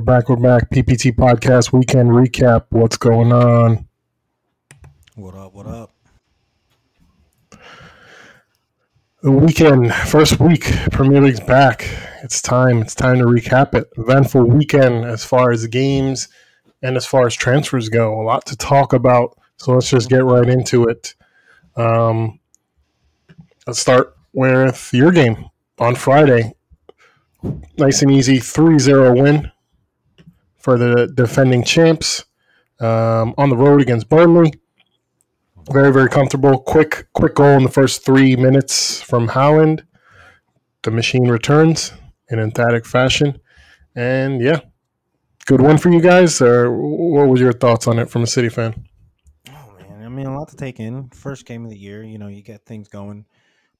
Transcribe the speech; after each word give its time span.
We're 0.00 0.18
back. 0.18 0.30
We're 0.30 0.36
back. 0.36 0.70
PPT 0.70 1.14
podcast 1.14 1.74
weekend 1.74 2.08
recap. 2.08 2.64
What's 2.70 2.96
going 2.96 3.34
on? 3.34 3.86
What 5.14 5.34
up? 5.34 5.52
What 5.52 5.66
up? 5.66 5.90
The 9.22 9.30
weekend, 9.30 9.92
first 9.92 10.40
week, 10.40 10.62
Premier 10.90 11.20
League's 11.20 11.40
back. 11.40 11.86
It's 12.22 12.40
time. 12.40 12.78
It's 12.78 12.94
time 12.94 13.18
to 13.18 13.26
recap 13.26 13.74
it. 13.74 13.90
Eventful 13.98 14.44
weekend 14.44 15.04
as 15.04 15.22
far 15.22 15.50
as 15.50 15.66
games 15.66 16.28
and 16.82 16.96
as 16.96 17.04
far 17.04 17.26
as 17.26 17.34
transfers 17.34 17.90
go. 17.90 18.18
A 18.18 18.24
lot 18.24 18.46
to 18.46 18.56
talk 18.56 18.94
about. 18.94 19.36
So 19.58 19.74
let's 19.74 19.90
just 19.90 20.08
get 20.08 20.24
right 20.24 20.48
into 20.48 20.84
it. 20.84 21.14
Um, 21.76 22.40
let's 23.66 23.80
start 23.80 24.16
with 24.32 24.94
your 24.94 25.12
game 25.12 25.50
on 25.78 25.94
Friday 25.94 26.54
nice 27.78 28.02
and 28.02 28.10
easy 28.10 28.38
3-0 28.38 29.22
win 29.22 29.50
for 30.60 30.78
the 30.78 31.08
defending 31.08 31.64
champs 31.64 32.24
um, 32.80 33.34
on 33.36 33.50
the 33.50 33.56
road 33.56 33.80
against 33.80 34.08
Burnley. 34.08 34.52
Very, 35.70 35.92
very 35.92 36.08
comfortable. 36.08 36.58
Quick, 36.58 37.08
quick 37.12 37.34
goal 37.34 37.56
in 37.56 37.62
the 37.62 37.70
first 37.70 38.04
three 38.04 38.36
minutes 38.36 39.00
from 39.00 39.28
Haaland. 39.28 39.84
The 40.82 40.90
machine 40.90 41.28
returns 41.28 41.92
in 42.28 42.38
emphatic 42.38 42.86
fashion. 42.86 43.40
And 43.94 44.40
yeah, 44.40 44.60
good 45.46 45.60
one 45.60 45.78
for 45.78 45.90
you 45.90 46.00
guys. 46.00 46.40
Or 46.40 46.70
what 46.72 47.28
was 47.28 47.40
your 47.40 47.52
thoughts 47.52 47.86
on 47.86 47.98
it 47.98 48.08
from 48.08 48.22
a 48.22 48.26
City 48.26 48.48
fan? 48.48 48.86
Oh 49.48 49.76
man, 49.78 50.04
I 50.04 50.08
mean 50.08 50.26
a 50.26 50.38
lot 50.38 50.48
to 50.48 50.56
take 50.56 50.80
in. 50.80 51.10
First 51.10 51.44
game 51.44 51.64
of 51.64 51.70
the 51.70 51.78
year, 51.78 52.02
you 52.02 52.18
know, 52.18 52.28
you 52.28 52.42
get 52.42 52.64
things 52.64 52.88
going. 52.88 53.26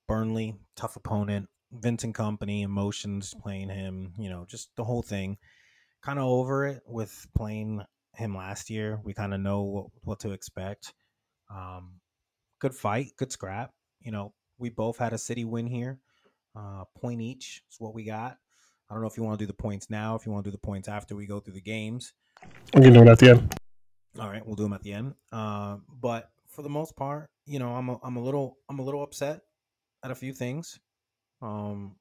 Burnley, 0.06 0.56
tough 0.76 0.96
opponent. 0.96 1.48
Vincent 1.72 2.16
Kompany, 2.16 2.62
emotions 2.62 3.34
playing 3.40 3.68
him, 3.68 4.12
you 4.18 4.28
know, 4.28 4.44
just 4.48 4.74
the 4.76 4.84
whole 4.84 5.02
thing. 5.02 5.38
Kind 6.02 6.18
of 6.18 6.24
over 6.24 6.66
it 6.66 6.82
with 6.86 7.26
playing 7.36 7.82
him 8.14 8.36
last 8.36 8.70
year. 8.70 9.00
We 9.04 9.14
kind 9.14 9.34
of 9.34 9.40
know 9.40 9.62
what, 9.62 9.86
what, 10.02 10.20
to 10.20 10.32
expect. 10.32 10.92
Um, 11.54 12.00
good 12.58 12.74
fight, 12.74 13.12
good 13.16 13.32
scrap. 13.32 13.72
You 14.00 14.12
know, 14.12 14.32
we 14.58 14.70
both 14.70 14.98
had 14.98 15.12
a 15.12 15.18
city 15.18 15.44
win 15.44 15.66
here. 15.66 15.98
Uh, 16.56 16.84
point 17.00 17.20
each 17.20 17.62
is 17.70 17.76
what 17.78 17.94
we 17.94 18.04
got. 18.04 18.36
I 18.88 18.94
don't 18.94 19.02
know 19.02 19.08
if 19.08 19.16
you 19.16 19.22
want 19.22 19.38
to 19.38 19.42
do 19.44 19.46
the 19.46 19.52
points 19.52 19.88
now, 19.88 20.16
if 20.16 20.26
you 20.26 20.32
want 20.32 20.44
to 20.44 20.50
do 20.50 20.52
the 20.52 20.58
points 20.58 20.88
after 20.88 21.14
we 21.14 21.26
go 21.26 21.38
through 21.38 21.54
the 21.54 21.60
games. 21.60 22.12
We 22.74 22.82
can 22.82 22.92
do 22.92 23.02
it 23.02 23.08
at 23.08 23.18
the 23.18 23.30
end. 23.30 23.54
All 24.18 24.28
right, 24.28 24.44
we'll 24.44 24.56
do 24.56 24.64
them 24.64 24.72
at 24.72 24.82
the 24.82 24.92
end. 24.92 25.14
Uh, 25.30 25.76
but 26.00 26.30
for 26.48 26.62
the 26.62 26.68
most 26.68 26.96
part, 26.96 27.30
you 27.46 27.58
know, 27.58 27.70
I'm 27.74 27.88
a, 27.88 27.98
I'm 28.02 28.16
a 28.16 28.22
little 28.22 28.58
I'm 28.68 28.80
a 28.80 28.82
little 28.82 29.02
upset 29.02 29.42
at 30.04 30.10
a 30.10 30.14
few 30.14 30.32
things. 30.32 30.78
Um, 31.40 31.96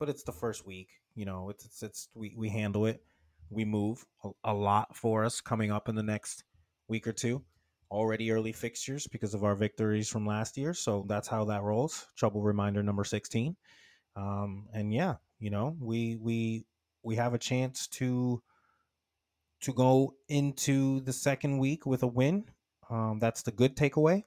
but 0.00 0.08
it's 0.08 0.24
the 0.24 0.32
first 0.32 0.66
week. 0.66 0.88
You 1.14 1.24
know, 1.24 1.50
it's 1.50 1.64
it's, 1.64 1.82
it's 1.82 2.08
we 2.14 2.34
we 2.36 2.48
handle 2.48 2.86
it. 2.86 3.02
We 3.52 3.64
move 3.64 4.04
a, 4.44 4.54
lot 4.54 4.96
for 4.96 5.24
us 5.24 5.40
coming 5.40 5.70
up 5.70 5.88
in 5.88 5.94
the 5.94 6.02
next 6.02 6.44
week 6.88 7.06
or 7.06 7.12
two. 7.12 7.42
Already 7.90 8.32
early 8.32 8.52
fixtures 8.52 9.06
because 9.06 9.34
of 9.34 9.44
our 9.44 9.54
victories 9.54 10.08
from 10.08 10.26
last 10.26 10.56
year. 10.56 10.72
So 10.72 11.04
that's 11.08 11.28
how 11.28 11.44
that 11.44 11.62
rolls. 11.62 12.06
Trouble 12.16 12.40
reminder 12.40 12.82
number 12.82 13.04
sixteen. 13.04 13.56
Um, 14.16 14.68
and 14.72 14.92
yeah, 14.92 15.16
you 15.38 15.50
know, 15.50 15.76
we 15.78 16.16
we 16.16 16.64
we 17.02 17.16
have 17.16 17.34
a 17.34 17.38
chance 17.38 17.86
to 17.88 18.42
to 19.60 19.72
go 19.72 20.14
into 20.28 21.00
the 21.00 21.12
second 21.12 21.58
week 21.58 21.84
with 21.84 22.02
a 22.02 22.06
win. 22.06 22.44
Um, 22.88 23.18
that's 23.20 23.42
the 23.42 23.52
good 23.52 23.76
takeaway. 23.76 24.24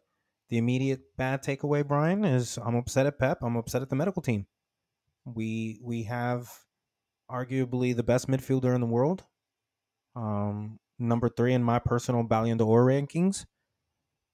The 0.49 0.57
immediate 0.59 1.01
bad 1.17 1.43
takeaway, 1.43 1.85
Brian, 1.87 2.23
is 2.23 2.59
I'm 2.63 2.75
upset 2.75 3.07
at 3.07 3.17
Pep. 3.17 3.39
I'm 3.41 3.55
upset 3.55 3.81
at 3.81 3.89
the 3.89 3.95
medical 3.95 4.21
team. 4.21 4.45
We 5.25 5.79
we 5.81 6.03
have 6.03 6.51
arguably 7.29 7.95
the 7.95 8.03
best 8.03 8.27
midfielder 8.27 8.73
in 8.75 8.81
the 8.81 8.87
world. 8.87 9.23
Um, 10.15 10.79
number 10.99 11.29
three 11.29 11.53
in 11.53 11.63
my 11.63 11.79
personal 11.79 12.23
Ballon 12.23 12.57
d'Or 12.57 12.85
rankings, 12.85 13.45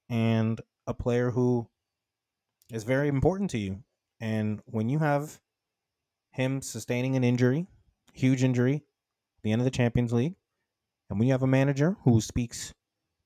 and 0.09 0.59
a 0.87 0.93
player 0.93 1.31
who 1.31 1.67
is 2.71 2.83
very 2.83 3.07
important 3.07 3.49
to 3.51 3.57
you. 3.57 3.83
And 4.19 4.61
when 4.65 4.89
you 4.89 4.99
have 4.99 5.39
him 6.31 6.61
sustaining 6.61 7.15
an 7.15 7.23
injury, 7.23 7.67
huge 8.13 8.43
injury, 8.43 8.83
the 9.43 9.51
end 9.51 9.61
of 9.61 9.65
the 9.65 9.71
Champions 9.71 10.13
League, 10.13 10.35
and 11.09 11.19
when 11.19 11.27
you 11.27 11.33
have 11.33 11.43
a 11.43 11.47
manager 11.47 11.97
who 12.03 12.21
speaks 12.21 12.73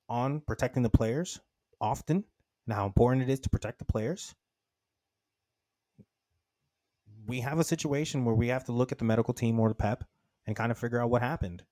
on 0.08 0.40
protecting 0.42 0.84
the 0.84 0.90
players 0.90 1.40
often 1.82 2.24
and 2.66 2.76
how 2.76 2.86
important 2.86 3.24
it 3.24 3.32
is 3.32 3.40
to 3.42 3.50
protect 3.50 3.80
the 3.80 3.86
players, 3.86 4.34
we 7.26 7.42
have 7.42 7.60
a 7.60 7.64
situation 7.64 8.26
where 8.26 8.36
we 8.36 8.50
have 8.50 8.66
to 8.66 8.72
look 8.72 8.92
at 8.92 8.98
the 8.98 9.06
medical 9.06 9.34
team 9.34 9.60
or 9.60 9.70
the 9.70 9.76
PEP 9.76 10.04
and 10.46 10.56
kind 10.56 10.72
of 10.72 10.78
figure 10.78 11.02
out 11.02 11.10
what 11.10 11.22
happened. 11.22 11.64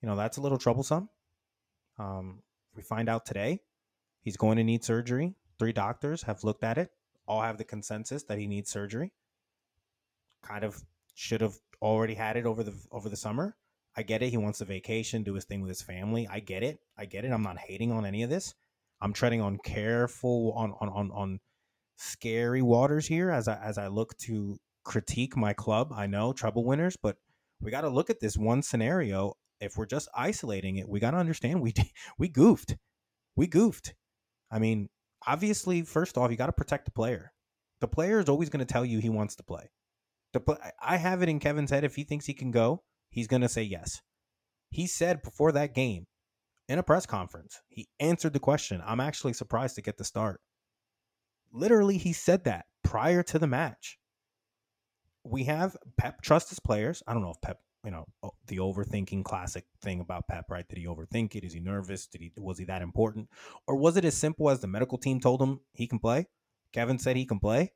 You 0.00 0.08
know, 0.08 0.16
that's 0.16 0.36
a 0.36 0.40
little 0.40 0.58
troublesome. 0.58 1.08
Um, 1.98 2.42
we 2.74 2.82
find 2.82 3.08
out 3.08 3.26
today 3.26 3.60
he's 4.22 4.36
going 4.36 4.56
to 4.56 4.64
need 4.64 4.84
surgery. 4.84 5.34
Three 5.58 5.72
doctors 5.72 6.22
have 6.22 6.44
looked 6.44 6.64
at 6.64 6.78
it, 6.78 6.90
all 7.26 7.42
have 7.42 7.58
the 7.58 7.64
consensus 7.64 8.24
that 8.24 8.38
he 8.38 8.46
needs 8.46 8.70
surgery. 8.70 9.12
Kind 10.42 10.64
of 10.64 10.82
should 11.14 11.40
have 11.40 11.54
already 11.80 12.14
had 12.14 12.36
it 12.36 12.46
over 12.46 12.62
the 12.62 12.74
over 12.90 13.08
the 13.08 13.16
summer. 13.16 13.56
I 13.96 14.02
get 14.02 14.22
it. 14.22 14.30
He 14.30 14.38
wants 14.38 14.60
a 14.60 14.64
vacation, 14.64 15.22
do 15.22 15.34
his 15.34 15.44
thing 15.44 15.60
with 15.60 15.68
his 15.68 15.82
family. 15.82 16.26
I 16.30 16.40
get 16.40 16.62
it. 16.62 16.80
I 16.96 17.04
get 17.04 17.24
it. 17.24 17.30
I'm 17.30 17.42
not 17.42 17.58
hating 17.58 17.92
on 17.92 18.06
any 18.06 18.22
of 18.22 18.30
this. 18.30 18.54
I'm 19.00 19.12
treading 19.12 19.40
on 19.40 19.58
careful 19.64 20.52
on 20.56 20.74
on 20.80 20.88
on, 20.88 21.10
on 21.12 21.40
scary 21.96 22.62
waters 22.62 23.06
here 23.06 23.30
as 23.30 23.46
I 23.46 23.56
as 23.62 23.78
I 23.78 23.88
look 23.88 24.16
to 24.18 24.58
critique 24.84 25.36
my 25.36 25.52
club. 25.52 25.92
I 25.94 26.06
know 26.06 26.32
treble 26.32 26.64
winners, 26.64 26.96
but 26.96 27.16
we 27.60 27.70
got 27.70 27.82
to 27.82 27.88
look 27.88 28.10
at 28.10 28.20
this 28.20 28.36
one 28.36 28.62
scenario. 28.62 29.34
If 29.60 29.76
we're 29.76 29.86
just 29.86 30.08
isolating 30.16 30.76
it, 30.76 30.88
we 30.88 31.00
got 31.00 31.12
to 31.12 31.18
understand 31.18 31.60
we 31.60 31.72
we 32.18 32.28
goofed. 32.28 32.76
We 33.36 33.46
goofed. 33.46 33.94
I 34.50 34.58
mean, 34.58 34.88
obviously, 35.26 35.82
first 35.82 36.18
off, 36.18 36.30
you 36.30 36.36
got 36.36 36.46
to 36.46 36.52
protect 36.52 36.84
the 36.84 36.90
player. 36.90 37.32
The 37.80 37.88
player 37.88 38.20
is 38.20 38.28
always 38.28 38.50
going 38.50 38.64
to 38.64 38.72
tell 38.72 38.84
you 38.84 38.98
he 38.98 39.08
wants 39.08 39.36
to 39.36 39.42
play. 39.42 39.70
The 40.32 40.58
I 40.80 40.96
have 40.96 41.22
it 41.22 41.28
in 41.28 41.40
Kevin's 41.40 41.70
head. 41.70 41.84
If 41.84 41.96
he 41.96 42.04
thinks 42.04 42.26
he 42.26 42.34
can 42.34 42.50
go, 42.50 42.82
he's 43.10 43.26
going 43.26 43.42
to 43.42 43.48
say 43.48 43.62
yes. 43.62 44.00
He 44.70 44.86
said 44.86 45.22
before 45.22 45.52
that 45.52 45.74
game 45.74 46.06
in 46.68 46.78
a 46.78 46.82
press 46.82 47.06
conference, 47.06 47.60
he 47.68 47.88
answered 48.00 48.32
the 48.32 48.40
question. 48.40 48.82
I'm 48.84 49.00
actually 49.00 49.34
surprised 49.34 49.74
to 49.76 49.82
get 49.82 49.98
the 49.98 50.04
start. 50.04 50.40
Literally, 51.52 51.98
he 51.98 52.12
said 52.12 52.44
that 52.44 52.64
prior 52.82 53.22
to 53.24 53.38
the 53.38 53.46
match 53.46 53.98
we 55.24 55.44
have 55.44 55.76
Pep 55.96 56.20
trust 56.22 56.48
his 56.48 56.60
players. 56.60 57.02
I 57.06 57.12
don't 57.12 57.22
know 57.22 57.30
if 57.30 57.40
Pep, 57.40 57.60
you 57.84 57.90
know, 57.90 58.06
the 58.46 58.58
overthinking 58.58 59.24
classic 59.24 59.64
thing 59.80 60.00
about 60.00 60.28
Pep, 60.28 60.46
right? 60.50 60.68
Did 60.68 60.78
he 60.78 60.86
overthink 60.86 61.34
it? 61.34 61.44
Is 61.44 61.52
he 61.52 61.60
nervous? 61.60 62.06
Did 62.06 62.20
he 62.20 62.32
was 62.36 62.58
he 62.58 62.64
that 62.66 62.82
important? 62.82 63.28
Or 63.66 63.76
was 63.76 63.96
it 63.96 64.04
as 64.04 64.16
simple 64.16 64.50
as 64.50 64.60
the 64.60 64.66
medical 64.66 64.98
team 64.98 65.20
told 65.20 65.40
him 65.40 65.60
he 65.72 65.86
can 65.86 65.98
play? 65.98 66.26
Kevin 66.72 66.98
said 66.98 67.16
he 67.16 67.26
can 67.26 67.38
play. 67.38 67.72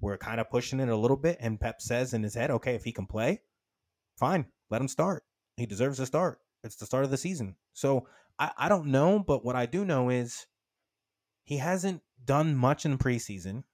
We're 0.00 0.18
kind 0.18 0.40
of 0.40 0.50
pushing 0.50 0.80
it 0.80 0.88
a 0.88 0.96
little 0.96 1.16
bit, 1.16 1.38
and 1.40 1.60
Pep 1.60 1.80
says 1.80 2.12
in 2.12 2.22
his 2.22 2.34
head, 2.34 2.50
okay, 2.50 2.74
if 2.74 2.84
he 2.84 2.92
can 2.92 3.06
play, 3.06 3.40
fine, 4.18 4.46
let 4.70 4.80
him 4.80 4.88
start. 4.88 5.22
He 5.56 5.64
deserves 5.64 5.96
to 5.98 6.06
start. 6.06 6.38
It's 6.62 6.76
the 6.76 6.84
start 6.84 7.04
of 7.04 7.10
the 7.10 7.16
season. 7.16 7.56
So 7.72 8.06
I, 8.38 8.50
I 8.58 8.68
don't 8.68 8.88
know, 8.88 9.18
but 9.18 9.44
what 9.44 9.56
I 9.56 9.64
do 9.64 9.84
know 9.84 10.10
is 10.10 10.46
he 11.44 11.58
hasn't 11.58 12.02
done 12.22 12.56
much 12.56 12.84
in 12.84 12.98
preseason 12.98 13.64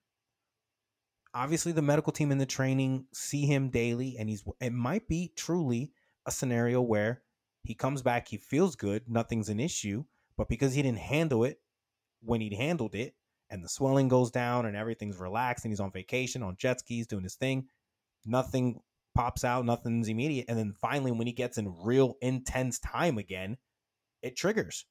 obviously 1.34 1.72
the 1.72 1.82
medical 1.82 2.12
team 2.12 2.30
and 2.30 2.40
the 2.40 2.46
training 2.46 3.06
see 3.12 3.46
him 3.46 3.70
daily 3.70 4.16
and 4.18 4.28
he's 4.28 4.44
it 4.60 4.72
might 4.72 5.08
be 5.08 5.32
truly 5.36 5.92
a 6.26 6.30
scenario 6.30 6.80
where 6.80 7.22
he 7.62 7.74
comes 7.74 8.02
back 8.02 8.28
he 8.28 8.36
feels 8.36 8.76
good 8.76 9.02
nothing's 9.08 9.48
an 9.48 9.60
issue 9.60 10.04
but 10.36 10.48
because 10.48 10.74
he 10.74 10.82
didn't 10.82 10.98
handle 10.98 11.44
it 11.44 11.60
when 12.20 12.40
he'd 12.40 12.54
handled 12.54 12.94
it 12.94 13.14
and 13.50 13.64
the 13.64 13.68
swelling 13.68 14.08
goes 14.08 14.30
down 14.30 14.66
and 14.66 14.76
everything's 14.76 15.18
relaxed 15.18 15.64
and 15.64 15.72
he's 15.72 15.80
on 15.80 15.90
vacation 15.90 16.42
on 16.42 16.56
jet 16.58 16.80
skis 16.80 17.06
doing 17.06 17.24
his 17.24 17.34
thing 17.34 17.66
nothing 18.26 18.80
pops 19.14 19.44
out 19.44 19.64
nothing's 19.64 20.08
immediate 20.08 20.46
and 20.48 20.58
then 20.58 20.72
finally 20.80 21.12
when 21.12 21.26
he 21.26 21.32
gets 21.32 21.58
in 21.58 21.74
real 21.82 22.16
intense 22.20 22.78
time 22.78 23.18
again 23.18 23.56
it 24.22 24.36
triggers 24.36 24.86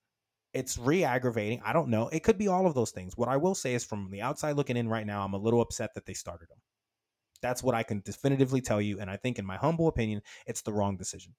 it's 0.53 0.77
re-aggravating. 0.77 1.62
I 1.63 1.74
don't 1.74 1.89
know. 1.89 2.07
It 2.09 2.24
could 2.24 2.38
be 2.38 2.48
all 2.48 2.68
of 2.68 2.74
those 2.74 2.92
things. 2.92 3.15
What 3.15 3.30
I 3.30 3.38
will 3.38 3.56
say 3.56 3.74
is 3.74 3.86
from 3.86 4.09
the 4.12 4.21
outside 4.21 4.56
looking 4.56 4.77
in 4.77 4.89
right 4.89 5.06
now, 5.06 5.24
I'm 5.24 5.33
a 5.33 5.38
little 5.38 5.62
upset 5.62 5.92
that 5.95 6.06
they 6.06 6.13
started 6.13 6.50
him. 6.50 6.57
That's 7.42 7.63
what 7.63 7.74
I 7.74 7.83
can 7.83 8.01
definitively 8.06 8.62
tell 8.62 8.81
you. 8.81 9.00
And 9.00 9.09
I 9.09 9.18
think, 9.18 9.39
in 9.39 9.45
my 9.45 9.57
humble 9.57 9.88
opinion, 9.88 10.21
it's 10.45 10.62
the 10.62 10.74
wrong 10.74 10.98
decision. 10.98 11.33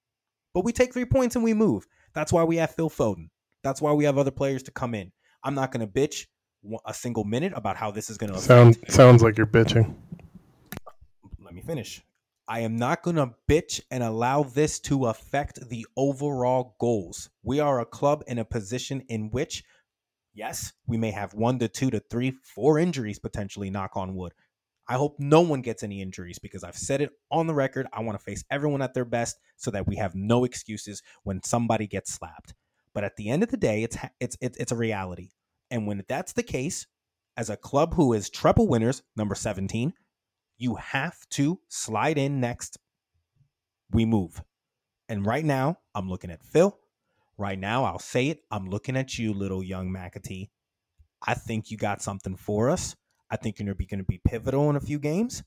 But 0.53 0.65
we 0.65 0.71
take 0.71 0.93
three 0.93 1.05
points 1.05 1.35
and 1.35 1.43
we 1.43 1.53
move. 1.53 1.85
That's 2.13 2.33
why 2.33 2.43
we 2.43 2.57
have 2.57 2.71
Phil 2.75 2.89
Foden. 2.89 3.29
That's 3.63 3.81
why 3.81 3.93
we 3.93 4.03
have 4.03 4.17
other 4.17 4.31
players 4.31 4.63
to 4.63 4.71
come 4.71 4.93
in. 4.93 5.11
I'm 5.43 5.55
not 5.55 5.71
going 5.71 5.87
to 5.87 5.91
bitch 5.91 6.25
a 6.85 6.93
single 6.93 7.23
minute 7.23 7.53
about 7.55 7.77
how 7.77 7.91
this 7.91 8.09
is 8.09 8.17
going 8.17 8.33
to 8.33 8.39
sound. 8.39 8.77
Sounds 8.87 9.23
like 9.23 9.37
you're 9.37 9.47
bitching. 9.47 9.95
Let 11.43 11.53
me 11.53 11.61
finish. 11.61 12.01
I 12.47 12.59
am 12.59 12.75
not 12.75 13.03
going 13.03 13.15
to 13.15 13.33
bitch 13.49 13.79
and 13.89 14.03
allow 14.03 14.43
this 14.43 14.79
to 14.81 15.05
affect 15.05 15.69
the 15.69 15.85
overall 15.95 16.75
goals. 16.79 17.29
We 17.41 17.59
are 17.59 17.79
a 17.79 17.85
club 17.85 18.23
in 18.27 18.37
a 18.37 18.45
position 18.45 19.01
in 19.07 19.29
which, 19.31 19.63
yes, 20.33 20.73
we 20.85 20.97
may 20.97 21.11
have 21.11 21.33
one 21.33 21.57
to 21.59 21.69
two 21.69 21.89
to 21.91 22.01
three, 22.01 22.31
four 22.43 22.79
injuries 22.79 23.19
potentially, 23.19 23.69
knock 23.69 23.91
on 23.95 24.15
wood. 24.15 24.33
I 24.87 24.95
hope 24.95 25.15
no 25.17 25.39
one 25.39 25.61
gets 25.61 25.83
any 25.83 26.01
injuries 26.01 26.39
because 26.39 26.65
I've 26.65 26.75
said 26.77 26.99
it 26.99 27.11
on 27.31 27.47
the 27.47 27.53
record. 27.53 27.87
I 27.93 28.01
want 28.01 28.19
to 28.19 28.23
face 28.23 28.43
everyone 28.51 28.81
at 28.81 28.93
their 28.93 29.05
best 29.05 29.37
so 29.55 29.71
that 29.71 29.87
we 29.87 29.95
have 29.95 30.13
no 30.13 30.43
excuses 30.43 31.01
when 31.23 31.41
somebody 31.43 31.87
gets 31.87 32.13
slapped. 32.13 32.53
But 32.93 33.05
at 33.05 33.15
the 33.15 33.29
end 33.29 33.43
of 33.43 33.49
the 33.49 33.57
day, 33.57 33.83
it's 33.83 33.97
it's 34.19 34.37
it's, 34.41 34.71
a 34.71 34.75
reality. 34.75 35.29
And 35.71 35.87
when 35.87 36.03
that's 36.07 36.33
the 36.33 36.43
case, 36.43 36.85
as 37.37 37.49
a 37.49 37.57
club 37.57 37.93
who 37.95 38.13
is 38.13 38.29
treble 38.29 38.67
winners, 38.67 39.01
number 39.15 39.35
17, 39.35 39.93
you 40.57 40.75
have 40.75 41.27
to 41.31 41.59
slide 41.67 42.17
in 42.17 42.39
next. 42.39 42.77
We 43.91 44.05
move. 44.05 44.41
And 45.09 45.25
right 45.25 45.45
now, 45.45 45.79
I'm 45.93 46.09
looking 46.09 46.31
at 46.31 46.43
Phil. 46.43 46.77
Right 47.37 47.59
now, 47.59 47.83
I'll 47.83 47.99
say 47.99 48.27
it. 48.29 48.43
I'm 48.51 48.69
looking 48.69 48.95
at 48.95 49.17
you, 49.17 49.33
little 49.33 49.63
young 49.63 49.89
McAtee. 49.89 50.49
I 51.25 51.33
think 51.33 51.71
you 51.71 51.77
got 51.77 52.01
something 52.01 52.35
for 52.35 52.69
us. 52.69 52.95
I 53.29 53.35
think 53.35 53.59
you're 53.59 53.73
going 53.73 53.97
to 53.97 54.03
be 54.03 54.21
pivotal 54.23 54.69
in 54.69 54.75
a 54.75 54.81
few 54.81 54.99
games. 54.99 55.43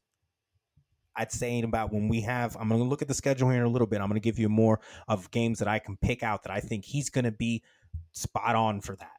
I'd 1.17 1.33
say 1.33 1.63
about 1.63 1.93
when 1.93 2.09
we 2.09 2.21
have, 2.23 2.57
I'm 2.57 2.69
going 2.69 2.81
to 2.81 2.87
look 2.87 3.01
at 3.01 3.09
the 3.09 3.15
schedule 3.15 3.49
here 3.49 3.61
in 3.61 3.67
a 3.67 3.71
little 3.71 3.87
bit. 3.87 4.01
I'm 4.01 4.09
going 4.09 4.21
to 4.21 4.25
give 4.25 4.39
you 4.39 4.49
more 4.49 4.81
of 5.09 5.31
games 5.31 5.61
that 5.61 5.69
I 5.69 5.79
can 5.79 5.97
pick 5.97 6.23
out 6.23 6.43
that 6.43 6.53
I 6.53 6.61
think 6.61 6.85
he's 6.85 7.09
going 7.09 7.25
to 7.25 7.33
be 7.33 7.63
spot 8.13 8.55
on 8.55 8.81
for 8.81 8.97
that. 8.97 9.13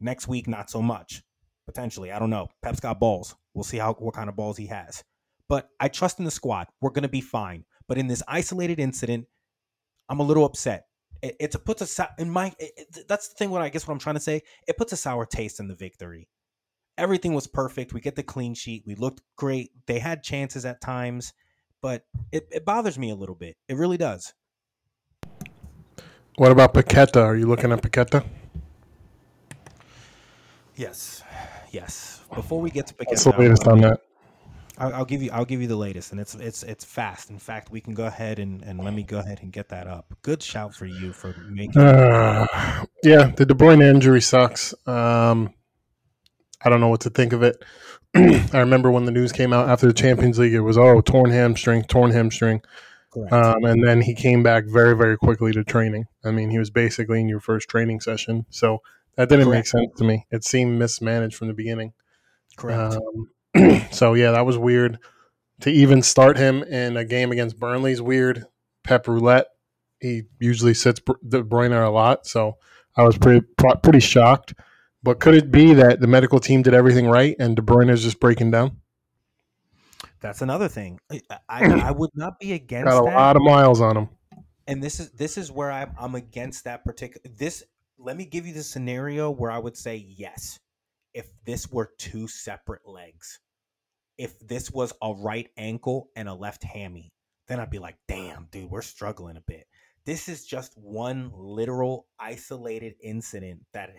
Next 0.00 0.26
week, 0.26 0.48
not 0.48 0.70
so 0.70 0.82
much. 0.82 1.22
Potentially, 1.66 2.10
I 2.10 2.18
don't 2.18 2.30
know. 2.30 2.48
Pep's 2.62 2.80
got 2.80 2.98
balls. 2.98 3.36
We'll 3.54 3.64
see 3.64 3.78
how 3.78 3.92
what 3.94 4.14
kind 4.14 4.28
of 4.28 4.36
balls 4.36 4.56
he 4.56 4.66
has. 4.66 5.04
But 5.48 5.70
I 5.80 5.88
trust 5.88 6.18
in 6.18 6.24
the 6.24 6.30
squad. 6.30 6.68
We're 6.80 6.90
going 6.90 7.02
to 7.02 7.08
be 7.08 7.20
fine. 7.20 7.64
But 7.86 7.98
in 7.98 8.06
this 8.06 8.22
isolated 8.28 8.78
incident, 8.78 9.26
I'm 10.08 10.20
a 10.20 10.24
little 10.24 10.44
upset. 10.44 10.84
It, 11.22 11.36
it 11.40 11.64
puts 11.64 11.98
a 11.98 12.08
in 12.18 12.30
my. 12.30 12.52
It, 12.58 13.06
that's 13.08 13.28
the 13.28 13.34
thing. 13.34 13.50
What 13.50 13.62
I 13.62 13.70
guess 13.70 13.86
what 13.86 13.94
I'm 13.94 14.00
trying 14.00 14.16
to 14.16 14.20
say. 14.20 14.42
It 14.66 14.76
puts 14.76 14.92
a 14.92 14.96
sour 14.96 15.26
taste 15.26 15.58
in 15.58 15.68
the 15.68 15.74
victory 15.74 16.28
everything 16.98 17.32
was 17.32 17.46
perfect. 17.46 17.94
We 17.94 18.00
get 18.00 18.16
the 18.16 18.22
clean 18.22 18.54
sheet. 18.54 18.82
We 18.84 18.96
looked 18.96 19.22
great. 19.36 19.70
They 19.86 20.00
had 20.00 20.22
chances 20.22 20.66
at 20.66 20.80
times, 20.82 21.32
but 21.80 22.02
it, 22.32 22.48
it 22.50 22.64
bothers 22.66 22.98
me 22.98 23.10
a 23.10 23.14
little 23.14 23.36
bit. 23.36 23.56
It 23.68 23.76
really 23.76 23.96
does. 23.96 24.34
What 26.36 26.52
about 26.52 26.74
Paqueta? 26.74 27.22
Are 27.22 27.36
you 27.36 27.46
looking 27.46 27.72
at 27.72 27.80
Paqueta? 27.80 28.24
Yes, 30.76 31.22
yes. 31.70 32.20
Before 32.34 32.60
we 32.60 32.70
get 32.70 32.86
to 32.88 32.94
Paqueta, 32.94 33.06
what's 33.08 33.24
the 33.24 33.30
latest 33.38 33.66
on 33.66 33.80
that? 33.80 34.00
I'll, 34.78 34.94
I'll, 34.94 35.04
give 35.04 35.22
you. 35.22 35.30
I'll 35.32 35.44
give 35.44 35.60
you 35.60 35.66
the 35.66 35.76
latest, 35.76 36.12
and 36.12 36.20
it's 36.20 36.34
it's 36.36 36.62
it's 36.62 36.84
fast. 36.84 37.30
In 37.30 37.38
fact, 37.38 37.70
we 37.70 37.80
can 37.80 37.94
go 37.94 38.06
ahead 38.06 38.38
and, 38.38 38.62
and 38.62 38.82
let 38.82 38.94
me 38.94 39.02
go 39.02 39.18
ahead 39.18 39.40
and 39.42 39.52
get 39.52 39.68
that 39.70 39.86
up. 39.86 40.14
Good 40.22 40.42
shout 40.42 40.74
for 40.74 40.86
you 40.86 41.12
for 41.12 41.34
making. 41.48 41.80
Uh, 41.82 42.46
yeah, 43.02 43.32
the 43.36 43.44
De 43.44 43.54
Bruyne 43.54 43.82
injury 43.82 44.20
sucks. 44.20 44.74
Um, 44.86 45.52
I 46.62 46.70
don't 46.70 46.80
know 46.80 46.88
what 46.88 47.00
to 47.02 47.10
think 47.10 47.32
of 47.32 47.42
it. 47.42 47.62
I 48.14 48.60
remember 48.60 48.90
when 48.90 49.04
the 49.04 49.10
news 49.10 49.32
came 49.32 49.52
out 49.52 49.68
after 49.68 49.86
the 49.86 49.92
Champions 49.92 50.38
League, 50.38 50.54
it 50.54 50.60
was 50.60 50.78
oh 50.78 51.00
torn 51.00 51.30
hamstring, 51.30 51.82
torn 51.84 52.12
hamstring, 52.12 52.62
um, 53.30 53.64
and 53.64 53.84
then 53.84 54.00
he 54.00 54.14
came 54.14 54.42
back 54.42 54.64
very 54.64 54.96
very 54.96 55.16
quickly 55.16 55.52
to 55.52 55.64
training. 55.64 56.06
I 56.24 56.30
mean, 56.30 56.50
he 56.50 56.58
was 56.58 56.70
basically 56.70 57.20
in 57.20 57.28
your 57.28 57.40
first 57.40 57.68
training 57.68 58.00
session, 58.00 58.46
so 58.50 58.82
that 59.16 59.28
didn't 59.28 59.46
Correct. 59.46 59.58
make 59.58 59.66
sense 59.66 59.98
to 59.98 60.04
me. 60.04 60.26
It 60.30 60.44
seemed 60.44 60.78
mismanaged 60.78 61.34
from 61.34 61.48
the 61.48 61.54
beginning. 61.54 61.94
Correct. 62.56 62.94
Um, 62.94 63.30
so 63.90 64.14
yeah, 64.14 64.32
that 64.32 64.46
was 64.46 64.58
weird. 64.58 64.98
To 65.62 65.70
even 65.70 66.02
start 66.02 66.36
him 66.36 66.62
in 66.62 66.96
a 66.96 67.04
game 67.04 67.32
against 67.32 67.58
Burnley's 67.58 68.00
weird. 68.00 68.44
Pep 68.84 69.08
Roulette. 69.08 69.46
He 70.00 70.22
usually 70.38 70.74
sits 70.74 71.00
De 71.00 71.42
Bruyne 71.42 71.72
a 71.72 71.90
lot, 71.90 72.26
so 72.26 72.56
I 72.96 73.02
was 73.02 73.18
pretty 73.18 73.44
pretty 73.82 74.00
shocked. 74.00 74.54
But 75.02 75.20
could 75.20 75.34
it 75.34 75.50
be 75.50 75.74
that 75.74 76.00
the 76.00 76.06
medical 76.06 76.40
team 76.40 76.62
did 76.62 76.74
everything 76.74 77.08
right 77.08 77.36
and 77.38 77.56
De 77.56 77.62
Bruyne 77.62 77.90
is 77.90 78.02
just 78.02 78.20
breaking 78.20 78.50
down? 78.50 78.78
That's 80.20 80.42
another 80.42 80.68
thing. 80.68 80.98
I, 81.10 81.20
I, 81.48 81.90
would 81.96 82.10
not 82.14 82.38
be 82.40 82.52
against. 82.52 82.86
Got 82.86 83.02
a 83.02 83.04
that. 83.04 83.16
lot 83.16 83.36
of 83.36 83.42
miles 83.42 83.80
on 83.80 83.96
him. 83.96 84.08
And 84.66 84.82
this 84.82 85.00
is 85.00 85.10
this 85.12 85.38
is 85.38 85.50
where 85.50 85.70
I'm, 85.70 85.92
I'm 85.98 86.14
against 86.14 86.64
that 86.64 86.84
particular. 86.84 87.22
This 87.36 87.64
let 87.98 88.16
me 88.16 88.24
give 88.24 88.46
you 88.46 88.52
the 88.52 88.62
scenario 88.62 89.30
where 89.30 89.50
I 89.50 89.58
would 89.58 89.76
say 89.76 89.96
yes, 89.96 90.58
if 91.14 91.30
this 91.44 91.70
were 91.70 91.90
two 91.98 92.28
separate 92.28 92.86
legs, 92.86 93.40
if 94.18 94.38
this 94.40 94.70
was 94.70 94.92
a 95.00 95.14
right 95.14 95.48
ankle 95.56 96.10
and 96.16 96.28
a 96.28 96.34
left 96.34 96.64
hammy, 96.64 97.12
then 97.46 97.60
I'd 97.60 97.70
be 97.70 97.78
like, 97.78 97.96
damn, 98.08 98.48
dude, 98.50 98.70
we're 98.70 98.82
struggling 98.82 99.36
a 99.36 99.42
bit. 99.46 99.66
This 100.04 100.28
is 100.28 100.44
just 100.44 100.72
one 100.76 101.30
literal 101.34 102.06
isolated 102.18 102.94
incident 103.02 103.60
that 103.72 103.90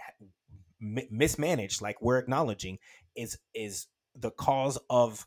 mismanaged, 0.80 1.82
like 1.82 2.02
we're 2.02 2.20
acknowledging, 2.20 2.78
is 3.16 3.38
is 3.54 3.88
the 4.16 4.32
cause 4.32 4.78
of 4.90 5.26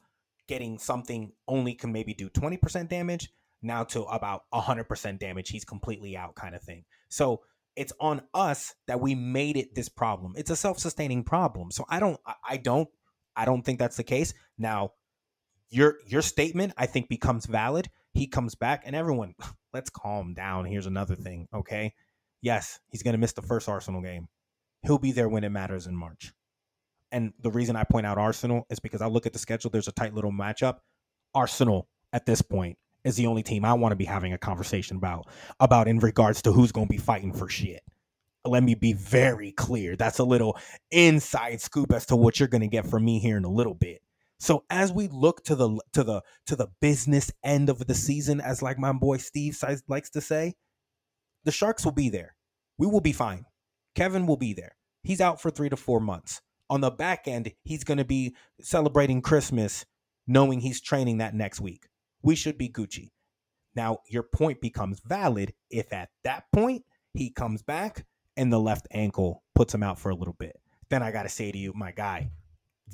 getting 0.49 0.79
something 0.79 1.33
only 1.49 1.75
can 1.75 1.93
maybe 1.93 2.13
do 2.13 2.29
20% 2.29 2.89
damage 2.89 3.31
now 3.63 3.85
to 3.85 4.03
about 4.03 4.43
100% 4.53 5.19
damage 5.19 5.49
he's 5.49 5.65
completely 5.65 6.17
out 6.17 6.35
kind 6.35 6.55
of 6.55 6.63
thing 6.63 6.85
so 7.09 7.41
it's 7.77 7.93
on 8.01 8.21
us 8.35 8.75
that 8.87 9.01
we 9.01 9.15
made 9.15 9.57
it 9.57 9.75
this 9.75 9.89
problem 9.89 10.35
it's 10.37 10.51
a 10.51 10.57
self-sustaining 10.57 11.23
problem 11.23 11.71
so 11.71 11.85
i 11.89 12.01
don't 12.01 12.21
i 12.49 12.57
don't 12.57 12.89
i 13.37 13.45
don't 13.45 13.63
think 13.63 13.79
that's 13.79 13.97
the 13.97 14.05
case 14.05 14.35
now 14.59 14.93
your 15.71 15.97
your 16.07 16.23
statement 16.23 16.73
i 16.77 16.87
think 16.87 17.09
becomes 17.09 17.47
valid 17.47 17.89
he 18.13 18.27
comes 18.27 18.55
back 18.55 18.83
and 18.85 18.95
everyone 18.95 19.35
let's 19.73 19.91
calm 19.91 20.35
down 20.35 20.65
here's 20.65 20.87
another 20.87 21.15
thing 21.15 21.49
okay 21.55 21.93
yes 22.41 22.81
he's 22.89 23.03
going 23.03 23.15
to 23.15 23.19
miss 23.19 23.33
the 23.33 23.43
first 23.43 23.69
arsenal 23.69 24.03
game 24.03 24.29
he'll 24.83 24.99
be 24.99 25.13
there 25.13 25.29
when 25.29 25.45
it 25.45 25.51
matters 25.51 25.87
in 25.87 25.97
March. 25.97 26.33
And 27.11 27.33
the 27.41 27.51
reason 27.51 27.77
I 27.77 27.85
point 27.85 28.07
out 28.07 28.19
Arsenal 28.19 28.67
is 28.71 28.81
because 28.81 29.03
I 29.03 29.07
look 29.07 29.27
at 29.27 29.33
the 29.33 29.39
schedule, 29.39 29.71
there's 29.71 29.89
a 29.89 29.93
tight 29.93 30.15
little 30.15 30.33
matchup. 30.33 30.79
Arsenal 31.35 31.89
at 32.13 32.27
this 32.27 32.43
point 32.43 32.79
is 33.05 33.17
the 33.17 33.27
only 33.27 33.43
team 33.43 33.65
I 33.65 33.75
want 33.75 33.93
to 33.93 33.97
be 33.97 34.05
having 34.05 34.33
a 34.33 34.39
conversation 34.39 34.97
about 34.97 35.27
about 35.61 35.89
in 35.89 35.99
regards 35.99 36.43
to 36.43 36.53
who's 36.53 36.73
going 36.73 36.87
to 36.87 36.91
be 36.91 36.99
fighting 36.99 37.33
for 37.33 37.49
shit. 37.49 37.83
Let 38.45 38.63
me 38.63 38.75
be 38.75 38.93
very 38.93 39.53
clear. 39.53 39.97
That's 39.97 40.19
a 40.19 40.25
little 40.25 40.59
inside 40.91 41.61
scoop 41.61 41.93
as 41.93 42.07
to 42.07 42.17
what 42.17 42.41
you're 42.41 42.49
going 42.49 42.63
to 42.63 42.69
get 42.69 42.87
from 42.87 43.05
me 43.05 43.21
here 43.21 43.37
in 43.37 43.45
a 43.45 43.51
little 43.51 43.75
bit. 43.75 44.03
So 44.41 44.65
as 44.69 44.93
we 44.93 45.07
look 45.07 45.45
to 45.45 45.55
the 45.55 45.81
to 45.93 46.03
the 46.03 46.23
to 46.47 46.57
the 46.57 46.67
business 46.81 47.31
end 47.45 47.69
of 47.69 47.87
the 47.87 47.95
season 47.95 48.41
as 48.41 48.61
like 48.61 48.77
my 48.77 48.93
boy 48.93 49.19
Steve 49.19 49.63
likes 49.87 50.11
to 50.11 50.21
say, 50.21 50.55
the 51.45 51.53
Sharks 51.53 51.85
will 51.85 51.93
be 51.93 52.09
there. 52.09 52.35
We 52.79 52.89
will 52.89 53.01
be 53.01 53.13
fine. 53.13 53.45
Kevin 53.95 54.27
will 54.27 54.37
be 54.37 54.53
there. 54.53 54.75
He's 55.05 55.21
out 55.21 55.41
for 55.41 55.51
three 55.51 55.69
to 55.69 55.77
four 55.77 56.01
months. 56.01 56.41
On 56.69 56.81
the 56.81 56.91
back 56.91 57.29
end, 57.29 57.53
he's 57.63 57.85
going 57.85 57.99
to 57.99 58.05
be 58.05 58.35
celebrating 58.61 59.23
Christmas 59.23 59.85
knowing 60.27 60.61
he's 60.61 60.81
training 60.81 61.19
that 61.19 61.35
next 61.35 61.61
week. 61.61 61.87
We 62.23 62.35
should 62.35 62.59
be 62.59 62.69
Gucci. 62.69 63.11
Now, 63.75 63.99
your 64.09 64.23
point 64.23 64.61
becomes 64.61 65.01
valid 65.01 65.53
if 65.71 65.93
at 65.93 66.11
that 66.25 66.45
point 66.53 66.83
he 67.15 67.31
comes 67.31 67.63
back 67.63 68.07
and 68.37 68.53
the 68.53 68.61
left 68.61 68.87
ankle 68.91 69.43
puts 69.55 69.75
him 69.75 69.83
out 69.83 69.99
for 69.99 70.11
a 70.11 70.15
little 70.15 70.35
bit. 70.39 70.59
Then 70.91 71.03
I 71.03 71.11
got 71.11 71.25
to 71.25 71.29
say 71.29 71.51
to 71.53 71.59
you, 71.59 71.73
my 71.75 71.93
guy, 71.93 72.31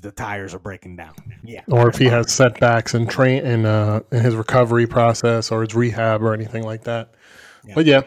the 0.00 0.12
tires 0.12 0.54
are 0.54 0.58
breaking 0.58 0.96
down. 0.96 1.14
Yeah. 1.42 1.62
Or 1.68 1.88
if 1.88 1.96
he 1.96 2.06
has 2.06 2.32
setbacks 2.32 2.94
in 2.94 3.06
train 3.06 3.44
in 3.44 3.66
uh 3.66 4.00
in 4.12 4.20
his 4.20 4.34
recovery 4.34 4.86
process 4.86 5.50
or 5.50 5.62
his 5.62 5.74
rehab 5.74 6.22
or 6.22 6.34
anything 6.34 6.64
like 6.64 6.84
that. 6.84 7.14
Yeah. 7.64 7.74
But 7.74 7.86
yeah, 7.86 8.02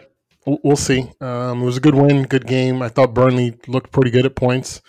we'll 0.45 0.75
see. 0.75 1.11
Um, 1.19 1.61
it 1.61 1.65
was 1.65 1.77
a 1.77 1.81
good 1.81 1.95
win, 1.95 2.23
good 2.23 2.47
game. 2.47 2.81
I 2.81 2.89
thought 2.89 3.13
Burnley 3.13 3.57
looked 3.67 3.91
pretty 3.91 4.11
good 4.11 4.25
at 4.25 4.35
points. 4.35 4.81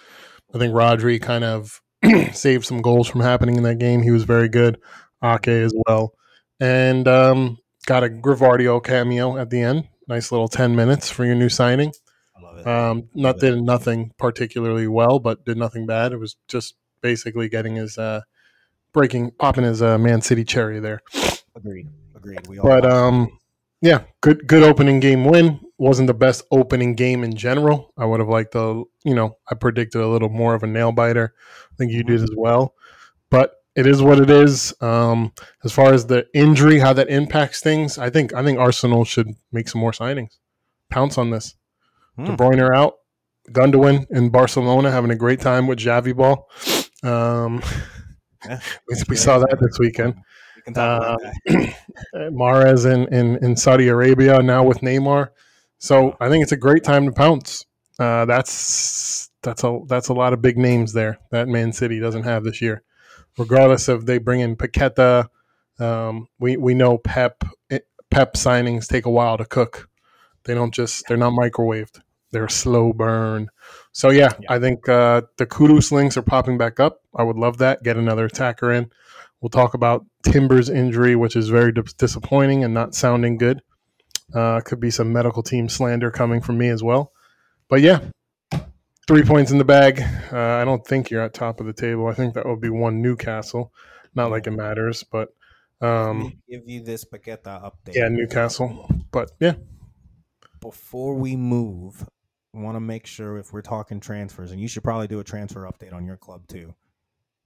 I 0.54 0.58
think 0.58 0.72
Rodri 0.74 1.20
kind 1.20 1.44
of 1.44 1.80
saved 2.32 2.64
some 2.64 2.82
goals 2.82 3.08
from 3.08 3.20
happening 3.20 3.56
in 3.56 3.62
that 3.64 3.78
game. 3.78 4.02
He 4.02 4.10
was 4.10 4.24
very 4.24 4.48
good. 4.48 4.78
Ake 5.24 5.48
as 5.48 5.72
well, 5.86 6.14
and 6.58 7.06
um, 7.06 7.58
got 7.86 8.02
a 8.02 8.08
Gvardiol 8.08 8.82
cameo 8.82 9.36
at 9.36 9.50
the 9.50 9.60
end. 9.60 9.88
Nice 10.08 10.32
little 10.32 10.48
ten 10.48 10.74
minutes 10.74 11.10
for 11.10 11.24
your 11.24 11.36
new 11.36 11.48
signing. 11.48 11.92
Um, 12.66 13.08
not 13.14 13.38
did 13.38 13.60
nothing 13.62 14.12
particularly 14.18 14.86
well, 14.86 15.18
but 15.18 15.44
did 15.44 15.56
nothing 15.56 15.86
bad. 15.86 16.12
It 16.12 16.18
was 16.18 16.36
just 16.48 16.74
basically 17.00 17.48
getting 17.48 17.76
his 17.76 17.98
uh, 17.98 18.22
breaking, 18.92 19.32
popping 19.38 19.64
his 19.64 19.82
uh, 19.82 19.98
Man 19.98 20.22
City 20.22 20.44
cherry 20.44 20.80
there. 20.80 21.00
Agreed. 21.54 21.88
Agreed. 22.14 22.46
We 22.46 22.58
all 22.58 22.68
but 22.68 22.84
um, 22.86 23.38
yeah, 23.80 24.04
good 24.20 24.46
good 24.46 24.62
opening 24.62 25.00
game 25.00 25.24
win. 25.24 25.60
Wasn't 25.78 26.06
the 26.06 26.14
best 26.14 26.44
opening 26.50 26.94
game 26.94 27.24
in 27.24 27.34
general. 27.34 27.92
I 27.98 28.04
would 28.04 28.20
have 28.20 28.28
liked 28.28 28.52
the 28.52 28.84
you 29.04 29.14
know 29.14 29.36
I 29.50 29.54
predicted 29.54 30.00
a 30.00 30.08
little 30.08 30.28
more 30.28 30.54
of 30.54 30.62
a 30.62 30.66
nail 30.66 30.92
biter. 30.92 31.34
I 31.72 31.74
think 31.76 31.92
you 31.92 32.04
did 32.04 32.16
mm-hmm. 32.16 32.24
as 32.24 32.30
well, 32.36 32.74
but 33.30 33.54
it 33.74 33.86
is 33.86 34.02
what 34.02 34.20
it 34.20 34.30
is. 34.30 34.74
Um, 34.80 35.32
as 35.64 35.72
far 35.72 35.92
as 35.92 36.06
the 36.06 36.26
injury, 36.34 36.78
how 36.78 36.92
that 36.92 37.08
impacts 37.08 37.60
things, 37.60 37.98
I 37.98 38.10
think 38.10 38.32
I 38.34 38.44
think 38.44 38.58
Arsenal 38.58 39.04
should 39.04 39.28
make 39.50 39.68
some 39.68 39.80
more 39.80 39.92
signings. 39.92 40.38
Pounce 40.90 41.18
on 41.18 41.30
this. 41.30 41.54
Hmm. 42.16 42.24
De 42.24 42.36
Bruyne 42.36 42.74
out. 42.74 42.94
Gundogan 43.50 44.06
in 44.10 44.30
Barcelona 44.30 44.90
having 44.90 45.10
a 45.10 45.16
great 45.16 45.40
time 45.40 45.66
with 45.66 45.80
Xavi 45.80 46.14
ball. 46.14 46.48
Um, 47.02 47.62
yeah, 48.46 48.60
we, 49.08 49.16
saw 49.16 49.38
that 49.38 49.58
this 49.60 49.78
weekend 49.78 50.14
uh, 50.76 51.16
that. 51.46 51.74
Mahrez 52.14 52.86
in, 52.86 53.12
in, 53.12 53.44
in 53.44 53.56
Saudi 53.56 53.88
Arabia 53.88 54.42
now 54.42 54.62
with 54.62 54.78
Neymar. 54.78 55.30
So 55.78 56.16
I 56.20 56.28
think 56.28 56.42
it's 56.42 56.52
a 56.52 56.56
great 56.56 56.84
time 56.84 57.06
to 57.06 57.12
pounce. 57.12 57.64
Uh, 57.98 58.24
that's 58.24 59.30
that's 59.42 59.64
a 59.64 59.80
that's 59.86 60.08
a 60.08 60.14
lot 60.14 60.32
of 60.32 60.40
big 60.40 60.56
names 60.56 60.92
there 60.92 61.18
that 61.30 61.48
Man 61.48 61.72
City 61.72 61.98
doesn't 61.98 62.22
have 62.22 62.44
this 62.44 62.62
year. 62.62 62.82
regardless 63.38 63.88
of 63.88 64.06
they 64.06 64.18
bring 64.18 64.40
in 64.40 64.56
Paqueta. 64.56 65.28
Um, 65.78 66.28
we 66.38 66.56
we 66.56 66.74
know 66.74 66.98
Pep 66.98 67.44
Pep 68.10 68.34
signings 68.34 68.86
take 68.86 69.06
a 69.06 69.10
while 69.10 69.38
to 69.38 69.44
cook. 69.44 69.88
They 70.44 70.54
don't 70.54 70.74
just 70.74 71.04
they're 71.08 71.16
not 71.16 71.32
microwaved. 71.32 72.00
They're 72.32 72.48
slow 72.48 72.92
burn. 72.92 73.48
So 73.92 74.10
yeah, 74.10 74.30
yeah. 74.40 74.52
I 74.52 74.58
think 74.58 74.88
uh, 74.88 75.22
the 75.36 75.46
Kudus 75.46 75.92
links 75.92 76.16
are 76.16 76.22
popping 76.22 76.58
back 76.58 76.80
up. 76.80 77.02
I 77.14 77.22
would 77.22 77.36
love 77.36 77.58
that. 77.58 77.82
Get 77.82 77.96
another 77.96 78.24
attacker 78.24 78.72
in. 78.72 78.90
We'll 79.40 79.50
talk 79.50 79.74
about 79.74 80.06
Timber's 80.22 80.70
injury, 80.70 81.14
which 81.16 81.36
is 81.36 81.48
very 81.48 81.72
disappointing 81.98 82.64
and 82.64 82.72
not 82.72 82.94
sounding 82.94 83.36
good. 83.36 83.60
Uh, 84.34 84.60
could 84.60 84.80
be 84.80 84.90
some 84.90 85.12
medical 85.12 85.42
team 85.42 85.68
slander 85.68 86.10
coming 86.10 86.40
from 86.40 86.56
me 86.56 86.68
as 86.68 86.82
well. 86.82 87.12
But 87.68 87.82
yeah, 87.82 88.00
three 89.06 89.24
points 89.24 89.50
in 89.50 89.58
the 89.58 89.64
bag. 89.64 90.00
Uh, 90.32 90.38
I 90.38 90.64
don't 90.64 90.86
think 90.86 91.10
you're 91.10 91.22
at 91.22 91.34
top 91.34 91.60
of 91.60 91.66
the 91.66 91.72
table. 91.72 92.06
I 92.06 92.14
think 92.14 92.34
that 92.34 92.46
would 92.46 92.60
be 92.60 92.70
one 92.70 93.02
Newcastle. 93.02 93.72
Not 94.14 94.30
like 94.30 94.46
it 94.46 94.52
matters, 94.52 95.04
but 95.04 95.34
um, 95.82 96.32
give 96.48 96.62
you 96.66 96.82
this 96.82 97.04
Paqueta 97.04 97.62
update. 97.62 97.94
Yeah, 97.94 98.08
Newcastle. 98.08 98.88
But 99.10 99.32
yeah. 99.40 99.54
Before 100.62 101.14
we 101.16 101.34
move, 101.34 102.08
want 102.54 102.76
to 102.76 102.80
make 102.80 103.04
sure 103.04 103.36
if 103.36 103.52
we're 103.52 103.62
talking 103.62 103.98
transfers, 103.98 104.52
and 104.52 104.60
you 104.60 104.68
should 104.68 104.84
probably 104.84 105.08
do 105.08 105.18
a 105.18 105.24
transfer 105.24 105.68
update 105.68 105.92
on 105.92 106.06
your 106.06 106.16
club 106.16 106.46
too. 106.46 106.72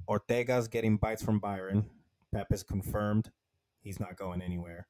Ortega's 0.06 0.68
getting 0.68 0.98
bites 0.98 1.22
from 1.22 1.40
Bayern. 1.40 1.86
Pep 2.34 2.48
is 2.52 2.62
confirmed. 2.62 3.30
He's 3.80 3.98
not 3.98 4.18
going 4.18 4.42
anywhere. 4.42 4.86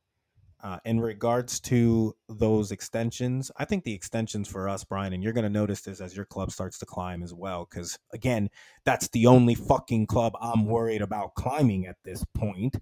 Uh, 0.60 0.78
in 0.84 0.98
regards 0.98 1.60
to 1.60 2.16
those 2.28 2.72
extensions, 2.72 3.52
I 3.58 3.64
think 3.64 3.84
the 3.84 3.94
extensions 3.94 4.48
for 4.48 4.68
us, 4.68 4.82
Brian, 4.82 5.12
and 5.12 5.22
you're 5.22 5.32
going 5.32 5.44
to 5.44 5.50
notice 5.50 5.82
this 5.82 6.00
as 6.00 6.16
your 6.16 6.24
club 6.24 6.50
starts 6.50 6.80
to 6.80 6.86
climb 6.86 7.22
as 7.22 7.32
well. 7.32 7.68
Because 7.70 7.96
again, 8.12 8.50
that's 8.84 9.06
the 9.10 9.26
only 9.28 9.54
fucking 9.54 10.06
club 10.06 10.32
I'm 10.40 10.66
worried 10.66 11.02
about 11.02 11.34
climbing 11.34 11.86
at 11.86 12.02
this 12.04 12.24
point. 12.34 12.76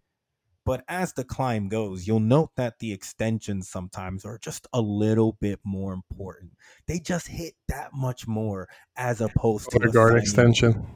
But 0.66 0.83
as 0.88 1.12
the 1.12 1.25
climb 1.25 1.68
goes, 1.68 2.06
you'll 2.06 2.21
note 2.21 2.50
that 2.56 2.78
the 2.78 2.92
extensions 2.92 3.68
sometimes 3.68 4.25
are 4.25 4.38
just 4.38 4.66
a 4.73 4.80
little 4.80 5.37
bit 5.40 5.61
more 5.64 5.92
important. 5.92 6.52
They 6.87 6.99
just 6.99 7.28
hit 7.28 7.54
that 7.68 7.90
much 7.92 8.26
more 8.26 8.68
as 8.97 9.21
opposed 9.21 9.71
to 9.71 9.76
Odegaard 9.76 10.16
extension 10.16 10.87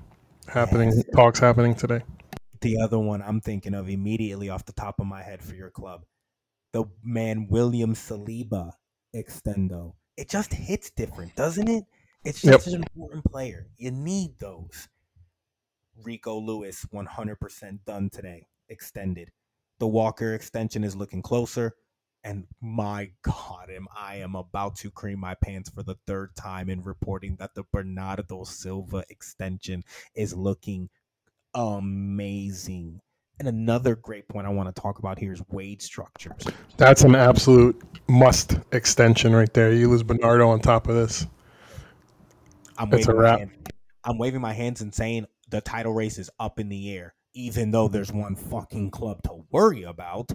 happening. 0.47 0.91
Yes. 0.91 1.05
Talks 1.15 1.39
happening 1.39 1.75
today. 1.75 2.01
The 2.61 2.79
other 2.83 2.99
one 2.99 3.23
I'm 3.23 3.41
thinking 3.41 3.75
of 3.75 3.89
immediately 3.89 4.49
off 4.49 4.65
the 4.65 4.73
top 4.73 5.01
of 5.01 5.07
my 5.07 5.23
head 5.23 5.43
for 5.43 5.55
your 5.55 5.71
club 5.71 6.05
the 6.73 6.85
man 7.03 7.47
William 7.49 7.95
Saliba 7.95 8.73
extendo. 9.15 9.95
It 10.17 10.29
just 10.29 10.53
hits 10.53 10.91
different, 10.91 11.35
doesn't 11.37 11.69
it? 11.69 11.85
It's 12.25 12.43
just 12.43 12.67
yep. 12.67 12.75
an 12.75 12.83
important 12.83 13.25
player. 13.25 13.69
You 13.77 13.91
need 13.91 14.39
those. 14.39 14.89
Rico 16.03 16.39
Lewis, 16.39 16.85
100% 16.93 17.79
done 17.87 18.11
today, 18.11 18.47
extended. 18.69 19.31
The 19.79 19.87
Walker 19.87 20.35
extension 20.35 20.85
is 20.85 20.97
looking 20.97 21.23
closer. 21.23 21.75
And 22.25 22.47
my 22.61 23.11
God, 23.23 23.71
am 23.71 23.87
I 23.97 24.17
am 24.17 24.35
about 24.35 24.77
to 24.77 24.91
cream 24.91 25.21
my 25.21 25.35
pants 25.35 25.71
for 25.71 25.83
the 25.83 25.97
third 26.07 26.35
time 26.35 26.69
in 26.69 26.83
reporting 26.83 27.37
that 27.37 27.55
the 27.55 27.65
Bernardo 27.73 28.45
Silva 28.45 29.05
extension 29.09 29.85
is 30.15 30.35
looking 30.35 30.91
amazing. 31.55 33.01
And 33.39 33.47
another 33.47 33.95
great 33.95 34.29
point 34.29 34.47
I 34.47 34.51
want 34.51 34.75
to 34.75 34.81
talk 34.81 34.99
about 34.99 35.19
here 35.19 35.33
is 35.33 35.41
wage 35.49 35.83
structures. 35.83 36.45
That's 36.77 37.03
an 37.03 37.15
absolute 37.15 37.81
must 38.09 38.59
extension 38.73 39.35
right 39.35 39.53
there. 39.55 39.73
You 39.73 39.89
lose 39.89 40.03
Bernardo 40.03 40.49
on 40.49 40.61
top 40.61 40.89
of 40.89 40.97
this. 40.97 41.27
I'm 42.77 42.93
it's 42.93 43.07
a 43.07 43.15
wrap. 43.15 43.41
I'm 44.05 44.19
waving 44.19 44.41
my 44.41 44.53
hands 44.53 44.81
and 44.81 44.93
saying 44.93 45.27
the 45.51 45.61
title 45.61 45.93
race 45.93 46.19
is 46.19 46.31
up 46.41 46.59
in 46.59 46.69
the 46.69 46.93
air, 46.93 47.15
even 47.39 47.73
though 47.73 47.89
there's 47.89 48.13
one 48.13 48.37
fucking 48.37 48.91
club 48.93 49.23
to 49.25 49.45
worry 49.53 49.85
about. 49.85 50.33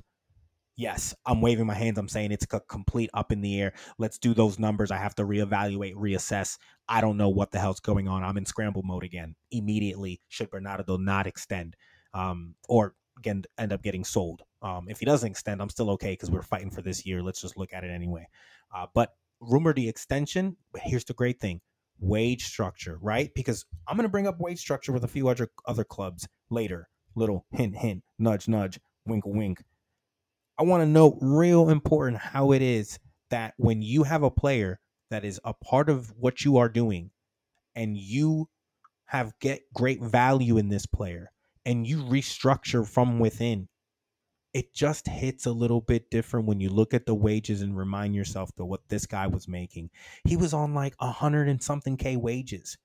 Yes, 0.78 1.16
I'm 1.26 1.42
waving 1.42 1.68
my 1.68 1.76
hands. 1.76 2.00
I'm 2.00 2.10
saying 2.10 2.34
it's 2.34 2.48
a 2.52 2.60
complete 2.62 3.12
up 3.14 3.32
in 3.32 3.42
the 3.42 3.62
air. 3.62 3.74
Let's 4.00 4.20
do 4.20 4.34
those 4.34 4.60
numbers. 4.60 4.92
I 4.92 4.98
have 4.98 5.16
to 5.18 5.24
reevaluate, 5.26 5.96
reassess. 5.96 6.58
I 6.90 7.02
don't 7.02 7.18
know 7.18 7.30
what 7.30 7.52
the 7.52 7.60
hell's 7.60 7.82
going 7.82 8.10
on. 8.10 8.24
I'm 8.24 8.38
in 8.38 8.48
scramble 8.48 8.84
mode 8.84 9.04
again 9.06 9.36
immediately. 9.52 10.22
Should 10.30 10.52
Bernardo 10.52 10.98
not 10.98 11.28
extend? 11.28 11.70
um, 12.16 12.56
or 12.70 12.96
again 13.20 13.44
end 13.60 13.74
up 13.74 13.84
getting 13.84 14.06
sold. 14.06 14.44
Um, 14.64 14.88
if 14.90 15.00
he 15.00 15.06
doesn't 15.06 15.32
extend, 15.32 15.62
I'm 15.62 15.70
still 15.70 15.92
okay 15.92 16.14
because 16.14 16.32
we're 16.32 16.44
fighting 16.44 16.72
for 16.72 16.84
this 16.84 17.06
year. 17.06 17.24
Let's 17.24 17.42
just 17.42 17.58
look 17.58 17.74
at 17.74 17.86
it 17.86 17.92
anyway. 17.92 18.28
Uh, 18.76 18.88
but 18.96 19.12
rumor 19.42 19.74
the 19.74 19.90
extension. 19.90 20.58
Here's 20.78 21.06
the 21.06 21.16
great 21.16 21.42
thing: 21.42 21.62
wage 22.00 22.46
structure, 22.46 23.00
right? 23.02 23.32
Because 23.36 23.66
I'm 23.88 23.98
going 23.98 24.06
to 24.06 24.12
bring 24.12 24.28
up 24.28 24.42
wage 24.42 24.60
structure 24.60 24.94
with 24.94 25.06
a 25.06 25.10
few 25.10 25.30
other 25.30 25.50
other 25.68 25.86
clubs 25.86 26.28
later. 26.52 26.90
Little 27.16 27.46
hint, 27.52 27.76
hint, 27.76 28.04
nudge, 28.18 28.48
nudge, 28.48 28.80
wink, 29.06 29.26
wink. 29.26 29.64
I 30.58 30.64
want 30.64 30.82
to 30.82 30.88
know 30.88 31.18
real 31.22 31.70
important 31.70 32.18
how 32.18 32.52
it 32.52 32.62
is 32.62 33.00
that 33.30 33.54
when 33.58 33.82
you 33.82 34.04
have 34.04 34.24
a 34.24 34.32
player 34.32 34.80
that 35.10 35.26
is 35.26 35.40
a 35.44 35.54
part 35.54 35.90
of 35.90 36.14
what 36.18 36.46
you 36.46 36.58
are 36.58 36.70
doing, 36.70 37.12
and 37.76 37.98
you 37.98 38.50
have 39.06 39.34
get 39.40 39.62
great 39.74 40.02
value 40.02 40.58
in 40.58 40.70
this 40.70 40.86
player 40.86 41.32
and 41.66 41.88
you 41.88 41.98
restructure 42.04 42.88
from 42.88 43.20
within, 43.20 43.68
it 44.54 44.74
just 44.74 45.08
hits 45.08 45.46
a 45.46 45.52
little 45.52 45.82
bit 45.82 46.10
different 46.12 46.46
when 46.46 46.60
you 46.60 46.70
look 46.70 46.94
at 46.94 47.06
the 47.06 47.16
wages 47.16 47.62
and 47.62 47.78
remind 47.78 48.14
yourself 48.14 48.52
that 48.56 48.66
what 48.66 48.88
this 48.90 49.06
guy 49.06 49.28
was 49.28 49.48
making. 49.48 49.90
He 50.26 50.38
was 50.38 50.54
on 50.54 50.74
like 50.74 50.96
a 51.00 51.12
hundred 51.12 51.48
and 51.48 51.62
something 51.62 51.98
K 51.98 52.16
wages. 52.18 52.78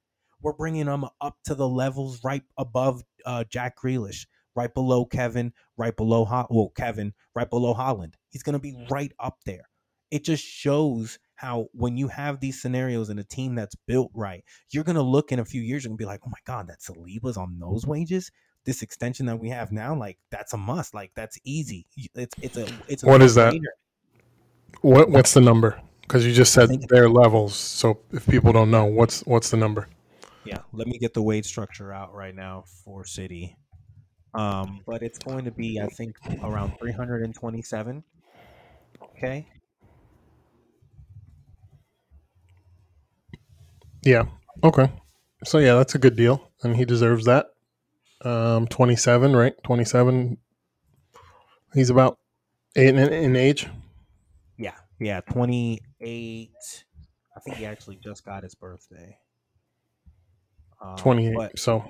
We're 0.42 0.52
bringing 0.52 0.86
him 0.86 1.04
up 1.20 1.36
to 1.44 1.54
the 1.54 1.68
levels 1.68 2.22
right 2.24 2.42
above 2.56 3.02
uh, 3.24 3.44
Jack 3.44 3.76
Grealish, 3.78 4.26
right 4.54 4.72
below 4.72 5.04
Kevin, 5.04 5.52
right 5.76 5.96
below 5.96 6.24
Ho- 6.24 6.46
well 6.50 6.72
Kevin, 6.76 7.12
right 7.34 7.48
below 7.48 7.74
Haaland. 7.74 8.14
He's 8.30 8.42
going 8.42 8.54
to 8.54 8.58
be 8.58 8.76
right 8.90 9.12
up 9.18 9.38
there. 9.44 9.68
It 10.10 10.24
just 10.24 10.44
shows 10.44 11.18
how 11.34 11.68
when 11.72 11.96
you 11.96 12.08
have 12.08 12.40
these 12.40 12.60
scenarios 12.60 13.10
in 13.10 13.18
a 13.18 13.24
team 13.24 13.54
that's 13.54 13.76
built 13.86 14.10
right, 14.14 14.44
you're 14.70 14.84
going 14.84 14.96
to 14.96 15.02
look 15.02 15.32
in 15.32 15.38
a 15.38 15.44
few 15.44 15.60
years 15.60 15.84
and 15.84 15.98
be 15.98 16.04
like, 16.04 16.20
oh 16.26 16.30
my 16.30 16.38
God, 16.44 16.68
that 16.68 16.80
Saliba's 16.80 17.36
on 17.36 17.58
those 17.58 17.86
wages 17.86 18.30
this 18.68 18.82
extension 18.82 19.24
that 19.26 19.40
we 19.40 19.48
have 19.48 19.72
now, 19.72 19.94
like 19.94 20.18
that's 20.30 20.52
a 20.52 20.56
must. 20.58 20.92
Like 20.92 21.10
that's 21.16 21.38
easy. 21.42 21.86
It's 22.14 22.34
it's 22.42 22.56
a 22.58 22.68
it's. 22.86 23.02
A 23.02 23.06
what 23.06 23.22
is 23.22 23.34
that? 23.34 23.54
What 24.82 25.10
what's 25.10 25.32
the 25.32 25.40
number? 25.40 25.80
Because 26.02 26.26
you 26.26 26.32
just 26.32 26.52
said 26.52 26.88
their 26.88 27.08
levels. 27.08 27.54
So 27.54 28.00
if 28.12 28.26
people 28.26 28.52
don't 28.52 28.70
know, 28.70 28.84
what's 28.84 29.22
what's 29.22 29.50
the 29.50 29.56
number? 29.56 29.88
Yeah, 30.48 30.62
let 30.72 30.86
me 30.86 30.98
get 30.98 31.12
the 31.12 31.20
wage 31.20 31.44
structure 31.44 31.92
out 31.92 32.14
right 32.14 32.34
now 32.34 32.64
for 32.82 33.04
City. 33.04 33.54
Um, 34.32 34.80
but 34.86 35.02
it's 35.02 35.18
going 35.18 35.44
to 35.44 35.50
be, 35.50 35.78
I 35.78 35.88
think, 35.88 36.16
around 36.42 36.72
327. 36.78 38.02
Okay. 39.02 39.46
Yeah. 44.02 44.24
Okay. 44.64 44.90
So 45.44 45.58
yeah, 45.58 45.74
that's 45.74 45.94
a 45.94 45.98
good 45.98 46.16
deal, 46.16 46.50
and 46.62 46.74
he 46.74 46.86
deserves 46.86 47.26
that 47.26 47.48
um, 48.24 48.66
27, 48.68 49.36
right? 49.36 49.52
27. 49.64 50.38
He's 51.74 51.90
about 51.90 52.18
eight 52.74 52.88
in, 52.88 52.98
in 52.98 53.36
age. 53.36 53.68
Yeah, 54.56 54.76
yeah, 54.98 55.20
28. 55.30 56.50
I 57.36 57.40
think 57.40 57.56
he 57.58 57.66
actually 57.66 57.96
just 58.02 58.24
got 58.24 58.44
his 58.44 58.54
birthday. 58.54 59.18
Um, 60.80 60.96
28. 60.96 61.34
But, 61.34 61.58
so, 61.58 61.84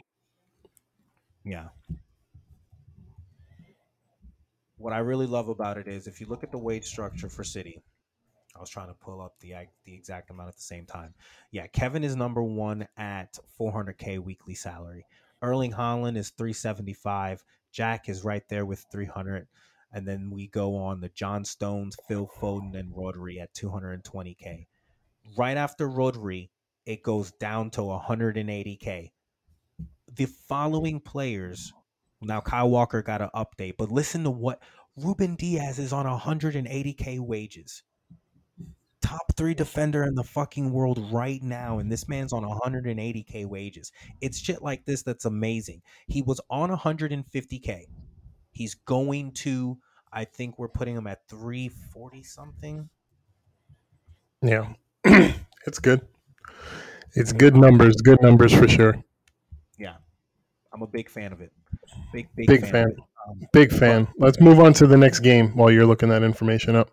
yeah. 1.45 1.69
What 4.77 4.93
I 4.93 4.99
really 4.99 5.27
love 5.27 5.49
about 5.49 5.77
it 5.77 5.89
is 5.89 6.07
if 6.07 6.21
you 6.21 6.27
look 6.27 6.45
at 6.45 6.53
the 6.53 6.59
wage 6.59 6.85
structure 6.85 7.29
for 7.29 7.43
City, 7.43 7.83
I 8.57 8.61
was 8.61 8.71
trying 8.71 8.89
to 8.89 8.95
pull 8.95 9.21
up 9.21 9.35
the 9.41 9.55
the 9.85 9.95
exact 9.95 10.31
amount 10.31 10.49
at 10.49 10.57
the 10.57 10.63
same 10.63 10.87
time. 10.87 11.15
Yeah, 11.51 11.67
Kevin 11.67 12.05
is 12.05 12.17
number 12.17 12.43
one 12.43 12.87
at 12.97 13.39
400k 13.61 14.19
weekly 14.19 14.55
salary. 14.55 15.05
Erling 15.43 15.73
Haaland 15.73 16.17
is 16.17 16.31
375. 16.31 17.45
Jack 17.73 18.09
is 18.09 18.25
right 18.25 18.43
there 18.49 18.67
with 18.67 18.85
300. 18.91 19.47
And 19.93 20.07
then 20.07 20.31
we 20.31 20.49
go 20.49 20.77
on 20.77 21.01
the 21.01 21.09
John 21.11 21.45
Stones, 21.45 21.97
Phil 22.09 22.29
Foden, 22.41 22.79
and 22.79 22.93
Rodri 22.93 23.41
at 23.41 23.55
220K. 23.55 24.67
Right 25.37 25.57
after 25.57 25.89
Rodri, 25.89 26.51
it 26.89 27.03
goes 27.03 27.31
down 27.33 27.71
to 27.71 27.83
180K. 27.83 29.13
The 30.17 30.27
following 30.27 31.01
players, 31.01 31.73
now 32.23 32.41
Kyle 32.41 32.71
Walker 32.71 33.03
got 33.03 33.21
an 33.21 33.29
update, 33.35 33.75
but 33.77 33.93
listen 33.93 34.25
to 34.25 34.31
what 34.31 34.63
Ruben 34.97 35.37
Dias 35.37 35.79
is 35.79 35.93
on 35.93 36.07
180K 36.07 37.21
wages 37.21 37.83
top 39.09 39.33
three 39.37 39.55
defender 39.55 40.05
in 40.05 40.15
the 40.15 40.25
fucking 40.25 40.71
world 40.71 40.99
right 41.13 41.43
now, 41.43 41.79
and 41.79 41.91
this 41.91 42.09
man's 42.09 42.33
on 42.33 42.43
180k 42.43 43.47
wages. 43.47 43.91
It's 44.21 44.39
shit 44.39 44.61
like 44.61 44.85
this 44.85 45.03
that's 45.03 45.25
amazing. 45.25 45.83
He 46.07 46.21
was 46.21 46.41
on 46.51 46.71
150k. 46.71 47.85
He's 48.51 48.75
going 48.75 49.33
to. 49.33 49.79
I 50.13 50.25
think 50.25 50.59
we're 50.59 50.69
putting 50.69 50.97
him 50.97 51.07
at 51.07 51.27
340 51.29 52.23
something. 52.23 52.89
Yeah, 54.43 54.73
it's 55.05 55.79
good. 55.79 56.07
It's 57.15 57.33
good 57.33 57.57
numbers. 57.57 57.97
Good 57.97 58.21
numbers 58.23 58.53
for 58.53 58.69
sure. 58.69 59.03
Yeah, 59.79 59.97
I'm 60.73 60.83
a 60.83 60.87
big 60.87 61.09
fan 61.09 61.33
of 61.33 61.41
it. 61.41 61.53
Big 62.13 62.29
Big 62.35 62.67
fan. 62.67 62.95
Big 63.53 63.73
fan. 63.73 64.09
Let's 64.19 64.41
move 64.41 64.61
on 64.61 64.73
to 64.75 64.87
the 64.87 64.97
next 64.97 65.21
game 65.21 65.57
while 65.57 65.71
you're 65.71 65.87
looking 65.87 66.09
that 66.11 66.23
information 66.23 66.77
up, 66.77 66.91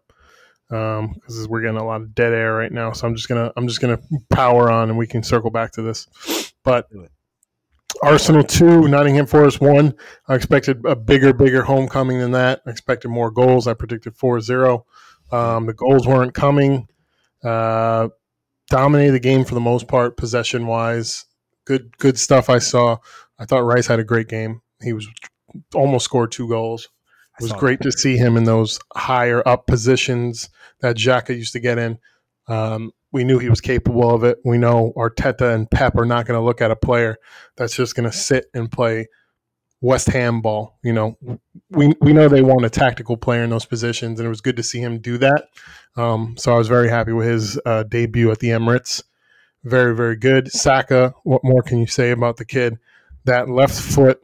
because 0.69 1.47
we're 1.47 1.61
getting 1.61 1.77
a 1.77 1.85
lot 1.85 2.01
of 2.01 2.13
dead 2.15 2.33
air 2.33 2.55
right 2.55 2.71
now. 2.71 2.91
So 2.91 3.07
I'm 3.07 3.15
just 3.15 3.29
gonna 3.29 3.51
I'm 3.55 3.67
just 3.67 3.81
gonna 3.81 3.99
power 4.29 4.69
on, 4.71 4.89
and 4.89 4.97
we 4.97 5.07
can 5.07 5.23
circle 5.23 5.51
back 5.51 5.71
to 5.73 5.81
this. 5.81 6.53
But 6.63 6.87
Arsenal 8.03 8.43
two, 8.43 8.87
Nottingham 8.87 9.25
Forest 9.25 9.61
one. 9.61 9.93
I 10.27 10.35
expected 10.35 10.85
a 10.85 10.95
bigger, 10.95 11.33
bigger 11.33 11.63
homecoming 11.63 12.19
than 12.19 12.31
that. 12.31 12.61
I 12.65 12.69
expected 12.69 13.09
more 13.09 13.31
goals. 13.31 13.67
I 13.67 13.73
predicted 13.73 14.15
4-0. 14.15 14.83
Um, 15.31 15.65
the 15.65 15.73
goals 15.73 16.07
weren't 16.07 16.33
coming. 16.33 16.87
Uh, 17.43 18.09
dominated 18.69 19.11
the 19.11 19.19
game 19.19 19.45
for 19.45 19.55
the 19.55 19.61
most 19.61 19.87
part, 19.87 20.17
possession 20.17 20.67
wise. 20.67 21.25
Good, 21.65 21.97
good 21.97 22.19
stuff. 22.19 22.49
I 22.49 22.59
saw. 22.59 22.97
I 23.39 23.45
thought 23.45 23.65
Rice 23.65 23.87
had 23.87 23.99
a 23.99 24.03
great 24.03 24.27
game. 24.27 24.61
He 24.81 24.93
was 24.93 25.07
almost 25.73 26.05
scored 26.05 26.31
two 26.31 26.47
goals. 26.47 26.89
It 27.39 27.43
was 27.43 27.53
great 27.53 27.81
to 27.81 27.91
see 27.91 28.15
him 28.15 28.37
in 28.37 28.45
those 28.45 28.79
higher 28.95 29.45
up 29.45 29.67
positions 29.67 30.49
that 30.79 30.95
Xhaka 30.95 31.35
used 31.35 31.51
to 31.53 31.59
get 31.59 31.77
in. 31.77 31.99
Um, 32.47 32.91
we 33.11 33.23
knew 33.25 33.39
he 33.39 33.49
was 33.49 33.61
capable 33.61 34.13
of 34.13 34.23
it. 34.23 34.37
We 34.45 34.57
know 34.57 34.93
Arteta 34.95 35.53
and 35.53 35.69
Pep 35.69 35.97
are 35.97 36.05
not 36.05 36.25
going 36.25 36.39
to 36.39 36.45
look 36.45 36.61
at 36.61 36.71
a 36.71 36.75
player 36.75 37.17
that's 37.57 37.75
just 37.75 37.95
going 37.95 38.09
to 38.09 38.15
sit 38.15 38.45
and 38.53 38.71
play 38.71 39.07
West 39.81 40.07
Ham 40.07 40.41
ball. 40.41 40.77
You 40.83 40.93
know, 40.93 41.17
we 41.69 41.93
we 42.01 42.13
know 42.13 42.27
they 42.27 42.41
want 42.41 42.65
a 42.65 42.69
tactical 42.69 43.17
player 43.17 43.43
in 43.43 43.49
those 43.49 43.65
positions, 43.65 44.19
and 44.19 44.25
it 44.25 44.29
was 44.29 44.41
good 44.41 44.57
to 44.57 44.63
see 44.63 44.79
him 44.79 44.99
do 44.99 45.17
that. 45.19 45.49
Um, 45.95 46.35
so 46.37 46.53
I 46.53 46.57
was 46.57 46.67
very 46.67 46.89
happy 46.89 47.11
with 47.11 47.27
his 47.27 47.59
uh, 47.65 47.83
debut 47.83 48.31
at 48.31 48.39
the 48.39 48.49
Emirates. 48.49 49.03
Very 49.63 49.95
very 49.95 50.15
good. 50.15 50.51
Saka, 50.51 51.13
what 51.23 51.43
more 51.43 51.61
can 51.61 51.79
you 51.79 51.87
say 51.87 52.11
about 52.11 52.37
the 52.37 52.45
kid? 52.45 52.77
That 53.25 53.49
left 53.49 53.79
foot 53.79 54.21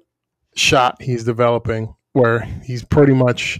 shot 0.55 1.01
he's 1.01 1.23
developing, 1.23 1.95
where 2.13 2.41
he's 2.63 2.83
pretty 2.83 3.13
much 3.13 3.59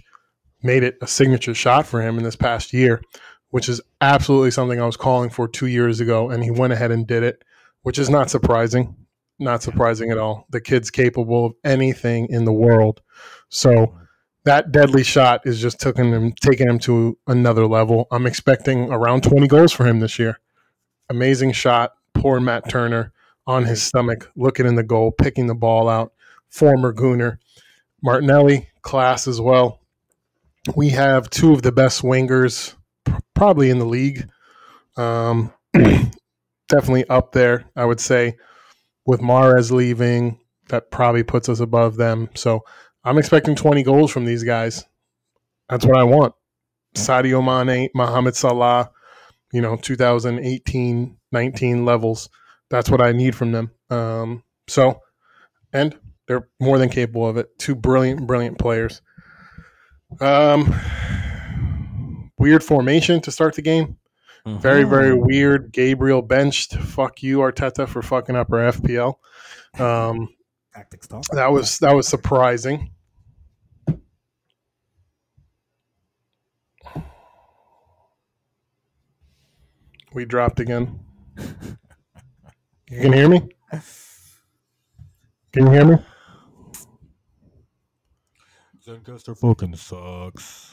made 0.62 0.82
it 0.82 0.96
a 1.02 1.06
signature 1.06 1.54
shot 1.54 1.86
for 1.86 2.00
him 2.00 2.18
in 2.18 2.24
this 2.24 2.36
past 2.36 2.72
year, 2.72 3.02
which 3.50 3.68
is 3.68 3.80
absolutely 4.00 4.50
something 4.50 4.80
I 4.80 4.86
was 4.86 4.96
calling 4.96 5.30
for 5.30 5.48
two 5.48 5.66
years 5.66 6.00
ago, 6.00 6.30
and 6.30 6.44
he 6.44 6.50
went 6.50 6.72
ahead 6.72 6.92
and 6.92 7.06
did 7.06 7.22
it, 7.22 7.42
which 7.82 7.98
is 7.98 8.08
not 8.08 8.30
surprising. 8.30 8.94
Not 9.42 9.62
surprising 9.62 10.10
at 10.10 10.18
all. 10.18 10.46
The 10.50 10.60
kid's 10.60 10.90
capable 10.90 11.46
of 11.46 11.54
anything 11.64 12.28
in 12.30 12.44
the 12.44 12.52
world. 12.52 13.02
So 13.48 13.98
that 14.44 14.70
deadly 14.70 15.02
shot 15.02 15.42
is 15.44 15.60
just 15.60 15.80
taking 15.80 16.12
him 16.12 16.32
taking 16.40 16.68
him 16.68 16.78
to 16.80 17.18
another 17.26 17.66
level. 17.66 18.06
I'm 18.10 18.26
expecting 18.26 18.92
around 18.92 19.24
20 19.24 19.48
goals 19.48 19.72
for 19.72 19.84
him 19.84 20.00
this 20.00 20.18
year. 20.18 20.38
Amazing 21.10 21.52
shot. 21.52 21.94
Poor 22.14 22.38
Matt 22.38 22.68
Turner 22.68 23.12
on 23.46 23.64
his 23.64 23.82
stomach, 23.82 24.30
looking 24.36 24.66
in 24.66 24.76
the 24.76 24.82
goal, 24.84 25.10
picking 25.10 25.48
the 25.48 25.54
ball 25.54 25.88
out. 25.88 26.12
Former 26.48 26.92
Gooner. 26.92 27.38
Martinelli, 28.00 28.68
class 28.82 29.26
as 29.26 29.40
well. 29.40 29.80
We 30.76 30.90
have 30.90 31.30
two 31.30 31.52
of 31.52 31.62
the 31.62 31.72
best 31.72 32.02
wingers 32.02 32.74
probably 33.34 33.70
in 33.70 33.80
the 33.80 33.84
league. 33.84 34.28
Um, 34.96 35.52
definitely 36.68 37.08
up 37.08 37.32
there, 37.32 37.64
I 37.74 37.84
would 37.84 38.00
say. 38.00 38.36
With 39.04 39.20
Mahrez 39.20 39.70
leaving, 39.70 40.38
that 40.68 40.90
probably 40.90 41.22
puts 41.22 41.48
us 41.48 41.60
above 41.60 41.96
them. 41.96 42.28
So 42.34 42.64
I'm 43.04 43.18
expecting 43.18 43.56
20 43.56 43.82
goals 43.82 44.10
from 44.10 44.24
these 44.24 44.44
guys. 44.44 44.84
That's 45.68 45.84
what 45.84 45.98
I 45.98 46.04
want. 46.04 46.34
Sadio 46.94 47.42
Mane, 47.42 47.88
Mohamed 47.94 48.36
Salah, 48.36 48.90
you 49.52 49.60
know, 49.60 49.76
2018 49.76 51.16
19 51.32 51.84
levels. 51.84 52.28
That's 52.70 52.90
what 52.90 53.00
I 53.00 53.12
need 53.12 53.34
from 53.34 53.52
them. 53.52 53.70
Um, 53.90 54.44
so, 54.68 55.00
and 55.72 55.98
they're 56.26 56.48
more 56.60 56.78
than 56.78 56.90
capable 56.90 57.26
of 57.26 57.36
it. 57.36 57.58
Two 57.58 57.74
brilliant, 57.74 58.26
brilliant 58.26 58.58
players. 58.58 59.00
Um, 60.20 60.78
weird 62.38 62.62
formation 62.62 63.20
to 63.22 63.32
start 63.32 63.54
the 63.54 63.62
game. 63.62 63.96
Very, 64.46 64.82
very 64.82 65.16
Mhm. 65.16 65.26
weird. 65.26 65.72
Gabriel 65.72 66.20
benched. 66.22 66.74
Fuck 66.76 67.22
you, 67.22 67.38
Arteta, 67.38 67.88
for 67.88 68.02
fucking 68.02 68.34
up 68.34 68.52
our 68.52 68.58
FPL. 68.60 69.20
Um, 69.78 70.28
tactics 70.74 71.06
talk. 71.06 71.24
that 71.32 71.52
was 71.52 71.78
that 71.78 71.94
was 71.94 72.08
surprising. 72.08 72.90
We 80.12 80.24
dropped 80.24 80.60
again. 80.60 81.00
You 82.90 83.00
can 83.00 83.12
hear 83.12 83.28
me? 83.28 83.40
Can 85.52 85.66
you 85.66 85.70
hear 85.70 85.84
me? 85.86 85.96
Zencastr 88.86 89.36
fucking 89.38 89.76
sucks. 89.76 90.71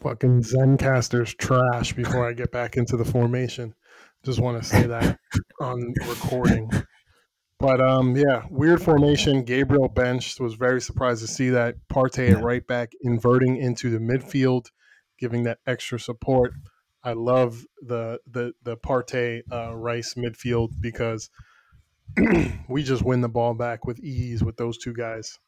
Fucking 0.00 0.42
Zencastr's 0.42 1.34
trash 1.34 1.92
before 1.92 2.28
I 2.28 2.32
get 2.32 2.52
back 2.52 2.76
into 2.76 2.96
the 2.96 3.04
formation. 3.04 3.74
Just 4.24 4.40
want 4.40 4.62
to 4.62 4.68
say 4.68 4.86
that 4.86 5.18
on 5.60 5.92
recording. 6.06 6.70
But 7.58 7.80
um, 7.80 8.16
yeah, 8.16 8.44
weird 8.50 8.80
formation. 8.80 9.42
Gabriel 9.42 9.88
benched. 9.88 10.38
Was 10.38 10.54
very 10.54 10.80
surprised 10.80 11.22
to 11.22 11.26
see 11.26 11.50
that 11.50 11.76
Partey 11.92 12.30
at 12.30 12.42
right 12.42 12.64
back 12.64 12.92
inverting 13.00 13.56
into 13.56 13.90
the 13.90 13.98
midfield, 13.98 14.66
giving 15.18 15.42
that 15.44 15.58
extra 15.66 15.98
support. 15.98 16.52
I 17.02 17.12
love 17.12 17.64
the 17.82 18.20
the 18.30 18.52
the 18.62 18.76
Partey 18.76 19.42
uh, 19.50 19.74
Rice 19.74 20.14
midfield 20.14 20.70
because 20.80 21.30
we 22.68 22.84
just 22.84 23.02
win 23.02 23.20
the 23.20 23.28
ball 23.28 23.54
back 23.54 23.84
with 23.84 23.98
ease 23.98 24.44
with 24.44 24.56
those 24.56 24.78
two 24.78 24.92
guys. 24.92 25.38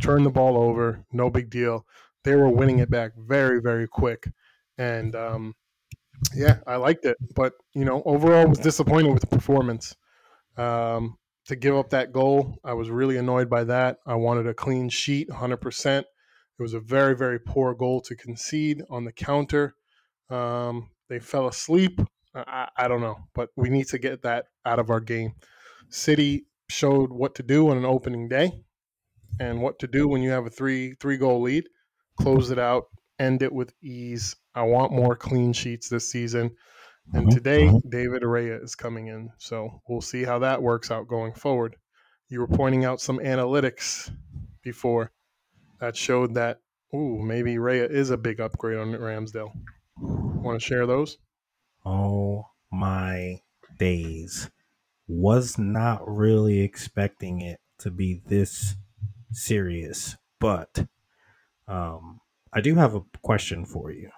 Turn 0.00 0.22
the 0.22 0.30
ball 0.30 0.56
over, 0.56 1.04
no 1.12 1.28
big 1.28 1.50
deal. 1.50 1.84
They 2.24 2.36
were 2.36 2.48
winning 2.48 2.78
it 2.78 2.90
back 2.90 3.12
very 3.16 3.60
very 3.60 3.88
quick, 3.88 4.28
and 4.78 5.14
um, 5.14 5.54
yeah, 6.34 6.58
I 6.66 6.76
liked 6.76 7.04
it. 7.04 7.16
But 7.34 7.54
you 7.74 7.84
know, 7.84 8.02
overall, 8.04 8.46
was 8.46 8.58
disappointed 8.58 9.12
with 9.12 9.22
the 9.22 9.28
performance. 9.28 9.96
Um, 10.56 11.16
to 11.46 11.56
give 11.56 11.74
up 11.74 11.90
that 11.90 12.12
goal, 12.12 12.58
I 12.64 12.74
was 12.74 12.90
really 12.90 13.16
annoyed 13.16 13.50
by 13.50 13.64
that. 13.64 13.98
I 14.06 14.14
wanted 14.14 14.46
a 14.46 14.54
clean 14.54 14.88
sheet, 14.88 15.28
100%. 15.28 15.98
It 15.98 16.06
was 16.58 16.74
a 16.74 16.80
very, 16.80 17.16
very 17.16 17.40
poor 17.40 17.74
goal 17.74 18.00
to 18.02 18.14
concede 18.14 18.82
on 18.90 19.04
the 19.04 19.12
counter. 19.12 19.74
Um, 20.28 20.90
they 21.08 21.18
fell 21.18 21.48
asleep. 21.48 22.00
I, 22.34 22.68
I 22.76 22.86
don't 22.86 23.00
know, 23.00 23.16
but 23.34 23.50
we 23.56 23.68
need 23.68 23.88
to 23.88 23.98
get 23.98 24.22
that 24.22 24.46
out 24.64 24.78
of 24.78 24.90
our 24.90 25.00
game. 25.00 25.34
City 25.88 26.46
showed 26.68 27.10
what 27.10 27.34
to 27.34 27.42
do 27.42 27.70
on 27.70 27.76
an 27.76 27.84
opening 27.84 28.28
day 28.28 28.52
and 29.40 29.60
what 29.60 29.80
to 29.80 29.88
do 29.88 30.06
when 30.06 30.22
you 30.22 30.30
have 30.30 30.46
a 30.46 30.50
three 30.50 30.94
three 31.00 31.16
goal 31.16 31.40
lead. 31.40 31.68
Close 32.20 32.50
it 32.50 32.58
out, 32.58 32.88
end 33.18 33.42
it 33.42 33.52
with 33.52 33.74
ease. 33.82 34.36
I 34.54 34.62
want 34.62 34.92
more 34.92 35.16
clean 35.16 35.52
sheets 35.52 35.88
this 35.88 36.10
season. 36.10 36.56
And 37.14 37.26
Mhm, 37.26 37.32
today, 37.32 37.68
mhm. 37.68 37.90
David 37.90 38.22
Araya 38.22 38.62
is 38.62 38.74
coming 38.74 39.08
in. 39.08 39.30
So 39.38 39.82
we'll 39.88 40.00
see 40.02 40.24
how 40.24 40.38
that 40.40 40.62
works 40.62 40.90
out 40.90 41.08
going 41.08 41.34
forward. 41.34 41.76
You 42.28 42.40
were 42.40 42.48
pointing 42.48 42.84
out 42.84 43.00
some 43.00 43.18
analytics 43.18 44.14
before 44.62 45.12
that 45.80 45.96
showed 45.96 46.34
that, 46.34 46.60
ooh, 46.94 47.22
maybe 47.22 47.56
Raya 47.56 47.88
is 47.90 48.10
a 48.10 48.18
big 48.18 48.40
upgrade 48.40 48.78
on 48.78 48.92
Ramsdale. 48.92 49.52
Want 49.96 50.60
to 50.60 50.66
share 50.66 50.86
those? 50.86 51.18
Oh 51.84 52.50
my 52.70 53.42
days. 53.78 54.50
Was 55.08 55.58
not 55.58 56.06
really 56.08 56.60
expecting 56.60 57.40
it 57.42 57.60
to 57.78 57.90
be 57.90 58.22
this 58.26 58.76
serious, 59.32 60.16
but 60.38 60.88
um, 61.70 62.20
I 62.52 62.60
do 62.60 62.74
have 62.74 62.94
a 62.94 63.02
question 63.22 63.64
for 63.64 63.92
you. 63.92 64.10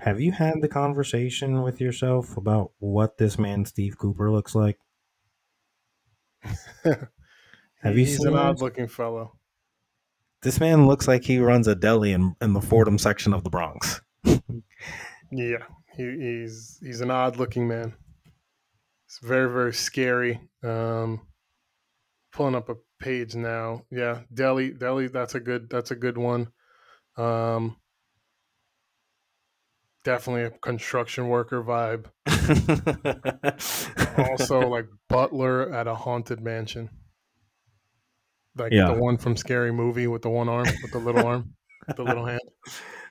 Have 0.00 0.20
you 0.20 0.32
had 0.32 0.60
the 0.60 0.68
conversation 0.68 1.62
with 1.62 1.80
yourself 1.80 2.36
about 2.36 2.72
what 2.78 3.18
this 3.18 3.38
man 3.38 3.64
Steve 3.64 3.98
Cooper 3.98 4.32
looks 4.32 4.54
like? 4.54 4.78
Have 6.84 7.98
you 7.98 8.06
He's 8.06 8.16
seen 8.16 8.28
an 8.28 8.36
odd 8.36 8.60
looking 8.60 8.88
fellow. 8.88 9.36
This 10.42 10.58
man 10.60 10.86
looks 10.86 11.06
like 11.06 11.24
he 11.24 11.38
runs 11.38 11.68
a 11.68 11.74
deli 11.74 12.12
in, 12.12 12.34
in 12.40 12.54
the 12.54 12.60
Fordham 12.60 12.98
section 12.98 13.32
of 13.32 13.44
the 13.44 13.50
Bronx. 13.50 14.00
Yeah, 15.30 15.64
he, 15.96 16.04
he's 16.04 16.78
he's 16.82 17.00
an 17.00 17.10
odd 17.10 17.36
looking 17.38 17.66
man. 17.66 17.94
It's 19.06 19.18
very 19.18 19.50
very 19.50 19.72
scary. 19.72 20.40
Um, 20.62 21.26
pulling 22.32 22.54
up 22.54 22.68
a 22.68 22.76
page 23.00 23.34
now. 23.34 23.82
Yeah, 23.90 24.20
deli 24.32 24.70
deli. 24.72 25.08
That's 25.08 25.34
a 25.34 25.40
good 25.40 25.68
that's 25.70 25.90
a 25.90 25.96
good 25.96 26.16
one. 26.18 26.48
Um, 27.16 27.76
definitely 30.04 30.42
a 30.44 30.50
construction 30.50 31.28
worker 31.28 31.62
vibe. 31.62 32.06
Also, 34.16 34.60
like 34.60 34.86
Butler 35.08 35.72
at 35.72 35.88
a 35.88 35.94
haunted 35.94 36.40
mansion. 36.40 36.88
Like 38.56 38.70
Yeah. 38.72 38.94
the 38.94 39.00
one 39.00 39.16
from 39.18 39.36
Scary 39.36 39.72
Movie 39.72 40.06
with 40.06 40.22
the 40.22 40.30
one 40.30 40.48
arm, 40.48 40.66
with 40.82 40.92
the 40.92 40.98
little 41.00 41.26
arm, 41.26 41.54
the 41.96 42.04
little 42.04 42.24
hand. 42.24 42.40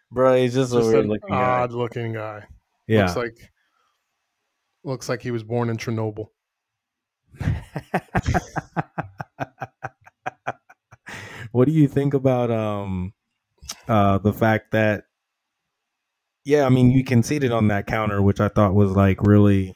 Bro, 0.10 0.36
he's 0.38 0.54
just, 0.54 0.72
Just 0.72 0.86
a 0.88 0.88
weird 0.92 1.04
an 1.06 1.12
looking 1.12 1.30
guy. 1.30 1.36
odd 1.44 1.72
looking 1.74 2.14
guy. 2.14 2.46
Yeah. 2.88 3.04
Looks 3.08 3.16
like 3.18 3.38
looks 4.86 5.10
like 5.10 5.22
he 5.22 5.32
was 5.32 5.44
born 5.44 5.70
in 5.70 5.76
Chernobyl. 5.76 6.28
what 11.54 11.66
do 11.68 11.72
you 11.72 11.88
think 11.88 12.14
about 12.14 12.52
um 12.52 13.14
uh 13.88 14.18
the 14.18 14.34
fact 14.34 14.72
that 14.72 15.06
yeah, 16.46 16.66
I 16.66 16.70
mean 16.70 16.92
you 16.92 17.06
conceded 17.06 17.54
on 17.54 17.70
that 17.70 17.88
counter, 17.88 18.22
which 18.22 18.42
I 18.42 18.50
thought 18.50 18.74
was 18.76 18.92
like 18.92 19.22
really 19.24 19.74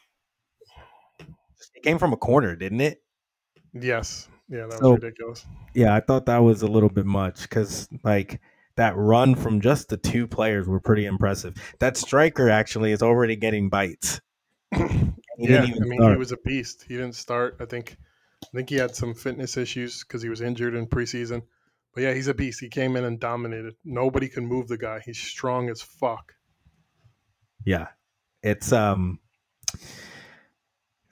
it 1.75 1.83
came 1.83 1.97
from 1.97 2.11
a 2.11 2.17
corner, 2.17 2.55
didn't 2.57 2.81
it? 2.81 3.01
Yes. 3.73 4.27
Yeah, 4.49 4.65
that 4.69 4.79
So- 4.79 4.91
was 4.91 5.01
ridiculous. 5.03 5.45
Yeah, 5.73 5.93
I 5.95 5.99
thought 5.99 6.25
that 6.25 6.39
was 6.39 6.61
a 6.63 6.67
little 6.67 6.89
bit 6.89 7.05
much 7.05 7.41
because 7.43 7.87
like 8.03 8.41
that 8.75 8.95
run 8.97 9.35
from 9.35 9.61
just 9.61 9.89
the 9.89 9.97
two 9.97 10.27
players 10.27 10.67
were 10.67 10.79
pretty 10.79 11.05
impressive. 11.05 11.53
That 11.79 11.95
striker 11.97 12.49
actually 12.49 12.91
is 12.91 13.01
already 13.03 13.35
getting 13.35 13.69
bites. 13.69 14.19
He 14.73 14.79
yeah, 15.49 15.61
didn't 15.61 15.69
even 15.69 15.83
I 15.83 15.85
mean, 15.85 15.99
start. 15.99 16.13
he 16.13 16.17
was 16.17 16.31
a 16.31 16.37
beast. 16.43 16.85
He 16.87 16.95
didn't 16.95 17.13
start. 17.13 17.57
I 17.59 17.65
think, 17.65 17.95
I 18.43 18.47
think 18.55 18.69
he 18.71 18.75
had 18.77 18.95
some 18.95 19.13
fitness 19.13 19.55
issues 19.55 20.03
because 20.03 20.23
he 20.23 20.29
was 20.29 20.41
injured 20.41 20.73
in 20.73 20.87
preseason. 20.87 21.43
But 21.97 22.03
yeah, 22.03 22.13
he's 22.13 22.27
a 22.27 22.35
beast. 22.35 22.59
He 22.59 22.69
came 22.69 22.95
in 22.95 23.05
and 23.05 23.19
dominated. 23.19 23.73
Nobody 23.83 24.27
can 24.29 24.45
move 24.45 24.67
the 24.67 24.77
guy. 24.77 25.01
He's 25.03 25.17
strong 25.17 25.67
as 25.67 25.81
fuck. 25.81 26.35
Yeah, 27.65 27.87
it's 28.43 28.71
um, 28.71 29.19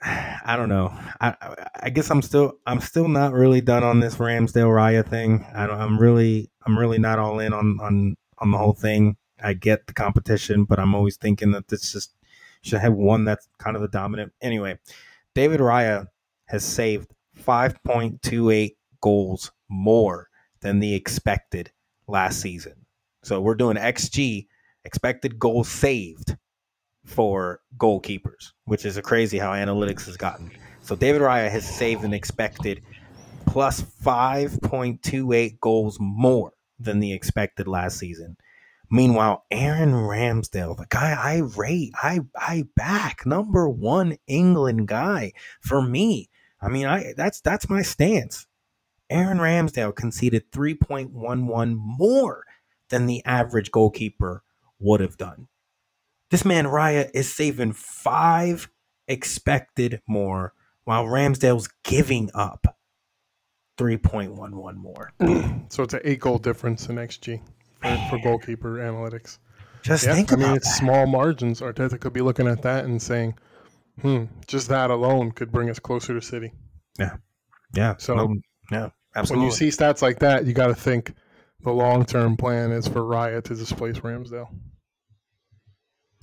I 0.00 0.54
don't 0.56 0.68
know. 0.68 0.96
I 1.20 1.34
I- 1.82 1.90
guess 1.90 2.08
I'm 2.08 2.22
still 2.22 2.60
I'm 2.68 2.80
still 2.80 3.08
not 3.08 3.32
really 3.32 3.60
done 3.60 3.82
on 3.82 3.98
this 3.98 4.14
Ramsdale 4.14 4.68
Raya 4.68 5.04
thing. 5.04 5.44
I 5.56 5.66
don't, 5.66 5.76
I'm 5.80 5.98
really 5.98 6.52
I'm 6.64 6.78
really 6.78 6.98
not 6.98 7.18
all 7.18 7.40
in 7.40 7.52
on 7.52 7.80
on 7.82 8.16
on 8.38 8.52
the 8.52 8.58
whole 8.58 8.72
thing. 8.72 9.16
I 9.42 9.54
get 9.54 9.88
the 9.88 9.92
competition, 9.92 10.66
but 10.66 10.78
I'm 10.78 10.94
always 10.94 11.16
thinking 11.16 11.50
that 11.50 11.66
this 11.66 11.90
just 11.90 12.14
should 12.62 12.78
have 12.78 12.94
one 12.94 13.24
that's 13.24 13.48
kind 13.58 13.74
of 13.74 13.82
the 13.82 13.88
dominant. 13.88 14.34
Anyway, 14.40 14.78
David 15.34 15.58
Raya 15.58 16.06
has 16.44 16.64
saved 16.64 17.10
5.28 17.44 18.76
goals 19.00 19.50
more 19.68 20.28
than 20.66 20.80
the 20.80 20.94
expected 20.94 21.70
last 22.08 22.40
season. 22.40 22.74
So 23.22 23.40
we're 23.40 23.54
doing 23.54 23.76
XG, 23.76 24.48
expected 24.84 25.38
goals 25.38 25.68
saved 25.68 26.36
for 27.04 27.60
goalkeepers, 27.78 28.50
which 28.64 28.84
is 28.84 29.00
crazy 29.02 29.38
how 29.38 29.52
analytics 29.52 30.06
has 30.06 30.16
gotten. 30.16 30.50
So 30.82 30.96
David 30.96 31.22
Raya 31.22 31.48
has 31.48 31.64
saved 31.64 32.02
an 32.02 32.12
expected 32.12 32.82
plus 33.46 33.80
5.28 33.80 35.60
goals 35.60 35.98
more 36.00 36.50
than 36.80 36.98
the 36.98 37.12
expected 37.12 37.68
last 37.68 37.98
season. 37.98 38.36
Meanwhile, 38.90 39.44
Aaron 39.52 39.92
Ramsdale, 39.92 40.76
the 40.76 40.86
guy 40.88 41.12
I 41.12 41.42
rate, 41.56 41.92
I 41.94 42.20
I 42.36 42.64
back, 42.74 43.24
number 43.24 43.68
one 43.68 44.16
England 44.26 44.88
guy 44.88 45.32
for 45.60 45.80
me. 45.80 46.28
I 46.60 46.68
mean, 46.68 46.86
I 46.86 47.12
that's 47.16 47.40
that's 47.40 47.70
my 47.70 47.82
stance. 47.82 48.46
Aaron 49.08 49.38
Ramsdale 49.38 49.94
conceded 49.94 50.50
3.11 50.52 51.76
more 51.76 52.44
than 52.90 53.06
the 53.06 53.24
average 53.24 53.70
goalkeeper 53.70 54.42
would 54.78 55.00
have 55.00 55.16
done. 55.16 55.48
This 56.30 56.44
man 56.44 56.64
Raya 56.66 57.08
is 57.14 57.32
saving 57.32 57.72
five 57.72 58.68
expected 59.08 60.00
more, 60.08 60.52
while 60.84 61.04
Ramsdale's 61.04 61.68
giving 61.84 62.30
up 62.34 62.76
3.11 63.78 64.74
more. 64.76 65.12
So 65.68 65.82
it's 65.82 65.94
an 65.94 66.00
eight 66.04 66.20
goal 66.20 66.38
difference 66.38 66.88
in 66.88 66.94
XG 66.94 67.40
for, 67.82 67.96
for 68.08 68.18
goalkeeper 68.22 68.76
analytics. 68.78 69.38
Just 69.82 70.06
Yeah, 70.06 70.14
think 70.14 70.32
I 70.32 70.36
mean, 70.36 70.54
it's 70.54 70.68
that. 70.68 70.78
small 70.78 71.06
margins. 71.08 71.60
Arteta 71.60 71.98
could 71.98 72.12
be 72.12 72.20
looking 72.20 72.46
at 72.46 72.62
that 72.62 72.84
and 72.84 73.02
saying, 73.02 73.34
hmm, 74.00 74.24
just 74.46 74.68
that 74.68 74.90
alone 74.92 75.32
could 75.32 75.50
bring 75.50 75.68
us 75.68 75.80
closer 75.80 76.14
to 76.14 76.24
City. 76.24 76.52
Yeah. 77.00 77.16
Yeah. 77.74 77.96
So- 77.98 78.14
no, 78.14 78.36
yeah, 78.70 78.90
absolutely. 79.14 79.46
When 79.46 79.50
you 79.50 79.56
see 79.56 79.68
stats 79.68 80.02
like 80.02 80.18
that, 80.20 80.46
you 80.46 80.52
got 80.52 80.68
to 80.68 80.74
think 80.74 81.14
the 81.62 81.72
long 81.72 82.04
term 82.04 82.36
plan 82.36 82.72
is 82.72 82.86
for 82.86 83.00
Raya 83.00 83.42
to 83.44 83.54
displace 83.54 83.98
Ramsdale. 83.98 84.48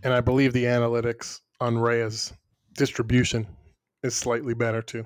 And 0.04 0.14
I 0.14 0.22
believe 0.22 0.54
the 0.54 0.66
analytics 0.66 1.40
on 1.60 1.76
Raya's 1.76 2.34
distribution 2.74 3.48
is 4.04 4.16
slightly 4.16 4.54
better 4.54 4.82
too. 4.82 5.06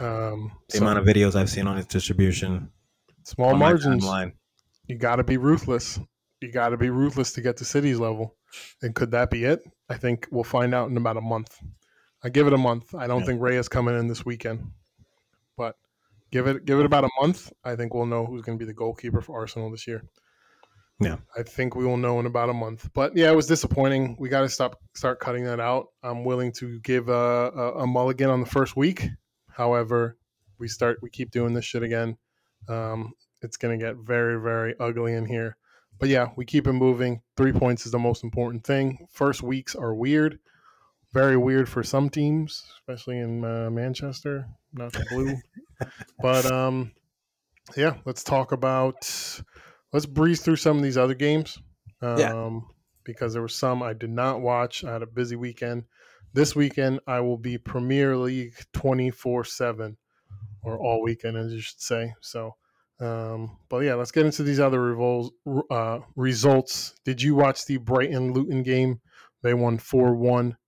Um, 0.00 0.52
the 0.70 0.78
so 0.78 0.82
amount 0.82 0.98
of 0.98 1.04
videos 1.04 1.36
I've 1.36 1.50
seen 1.50 1.66
on 1.66 1.76
his 1.76 1.86
distribution, 1.86 2.70
small 3.24 3.54
margins, 3.54 4.04
you 4.86 4.96
got 4.96 5.16
to 5.16 5.24
be 5.24 5.36
ruthless. 5.36 6.00
You 6.40 6.50
got 6.50 6.70
to 6.70 6.76
be 6.76 6.90
ruthless 6.90 7.32
to 7.32 7.40
get 7.40 7.56
to 7.58 7.64
City's 7.64 7.98
level. 7.98 8.36
And 8.82 8.94
could 8.94 9.10
that 9.10 9.30
be 9.30 9.44
it? 9.44 9.60
I 9.88 9.96
think 9.96 10.26
we'll 10.30 10.44
find 10.44 10.74
out 10.74 10.88
in 10.90 10.96
about 10.96 11.16
a 11.16 11.20
month. 11.20 11.58
I 12.22 12.28
give 12.30 12.46
it 12.46 12.52
a 12.52 12.58
month. 12.58 12.94
I 12.94 13.06
don't 13.06 13.20
Yeah. 13.20 13.26
think 13.26 13.40
Raya's 13.40 13.68
coming 13.68 13.98
in 13.98 14.08
this 14.08 14.24
weekend, 14.24 14.72
but 15.56 15.76
give 16.30 16.46
it 16.46 16.64
give 16.64 16.78
it 16.80 16.86
about 16.86 17.04
a 17.04 17.10
month. 17.20 17.52
I 17.64 17.76
think 17.76 17.94
we'll 17.94 18.06
know 18.06 18.26
who's 18.26 18.42
going 18.42 18.58
to 18.58 18.62
be 18.62 18.66
the 18.66 18.74
goalkeeper 18.74 19.20
for 19.20 19.38
Arsenal 19.38 19.70
this 19.70 19.86
year. 19.86 20.02
Yeah. 21.00 21.16
I 21.36 21.44
think 21.44 21.76
we 21.76 21.86
will 21.86 21.96
know 21.96 22.18
in 22.18 22.26
about 22.26 22.50
a 22.50 22.54
month. 22.54 22.90
But 22.92 23.16
yeah, 23.16 23.30
it 23.30 23.36
was 23.36 23.46
disappointing. 23.46 24.16
We 24.18 24.28
got 24.28 24.40
to 24.40 24.48
stop 24.48 24.80
start 24.94 25.20
cutting 25.20 25.44
that 25.44 25.60
out. 25.60 25.86
I'm 26.02 26.24
willing 26.24 26.52
to 26.54 26.80
give 26.80 27.08
a, 27.08 27.12
a, 27.12 27.72
a 27.80 27.86
mulligan 27.86 28.30
on 28.30 28.40
the 28.40 28.46
first 28.46 28.76
week. 28.76 29.08
However, 29.48 30.16
we 30.58 30.68
start 30.68 30.98
we 31.02 31.10
keep 31.10 31.30
doing 31.30 31.54
this 31.54 31.64
shit 31.64 31.82
again. 31.82 32.16
Um, 32.68 33.12
it's 33.42 33.56
going 33.56 33.78
to 33.78 33.84
get 33.84 33.96
very 33.96 34.40
very 34.40 34.74
ugly 34.80 35.14
in 35.14 35.26
here. 35.26 35.56
But 36.00 36.08
yeah, 36.08 36.28
we 36.36 36.44
keep 36.44 36.66
it 36.66 36.72
moving. 36.72 37.22
Three 37.36 37.52
points 37.52 37.86
is 37.86 37.92
the 37.92 37.98
most 37.98 38.22
important 38.22 38.64
thing. 38.64 39.06
First 39.10 39.42
weeks 39.42 39.74
are 39.74 39.94
weird, 39.94 40.38
very 41.12 41.36
weird 41.36 41.68
for 41.68 41.82
some 41.82 42.08
teams, 42.08 42.64
especially 42.78 43.18
in 43.18 43.44
uh, 43.44 43.68
Manchester, 43.70 44.46
not 44.72 44.92
the 44.92 45.04
blue. 45.10 45.36
but 46.20 46.46
um, 46.50 46.92
yeah, 47.76 47.94
let's 48.04 48.22
talk 48.24 48.52
about. 48.52 49.40
Let's 49.92 50.06
breeze 50.06 50.40
through 50.42 50.56
some 50.56 50.76
of 50.76 50.82
these 50.82 50.98
other 50.98 51.14
games. 51.14 51.58
Um, 52.02 52.18
Yeah. 52.18 52.60
Because 53.04 53.32
there 53.32 53.40
were 53.40 53.48
some 53.48 53.82
I 53.82 53.94
did 53.94 54.10
not 54.10 54.42
watch. 54.42 54.84
I 54.84 54.92
had 54.92 55.02
a 55.02 55.06
busy 55.06 55.34
weekend. 55.34 55.84
This 56.34 56.54
weekend 56.54 57.00
I 57.06 57.20
will 57.20 57.38
be 57.38 57.56
Premier 57.56 58.16
League 58.18 58.54
twenty 58.74 59.10
four 59.10 59.44
seven, 59.44 59.96
or 60.62 60.78
all 60.78 61.02
weekend 61.02 61.38
as 61.38 61.50
you 61.54 61.60
should 61.62 61.80
say. 61.80 62.12
So, 62.20 62.54
um, 63.00 63.56
but 63.70 63.78
yeah, 63.78 63.94
let's 63.94 64.10
get 64.10 64.26
into 64.26 64.42
these 64.42 64.60
other 64.60 64.78
revol- 64.78 65.30
uh, 65.70 66.00
results. 66.16 66.94
Did 67.06 67.22
you 67.22 67.34
watch 67.34 67.64
the 67.64 67.78
Brighton 67.78 68.34
Luton 68.34 68.62
game? 68.62 69.00
They 69.42 69.54
won 69.54 69.78
four 69.78 70.14
one. 70.14 70.58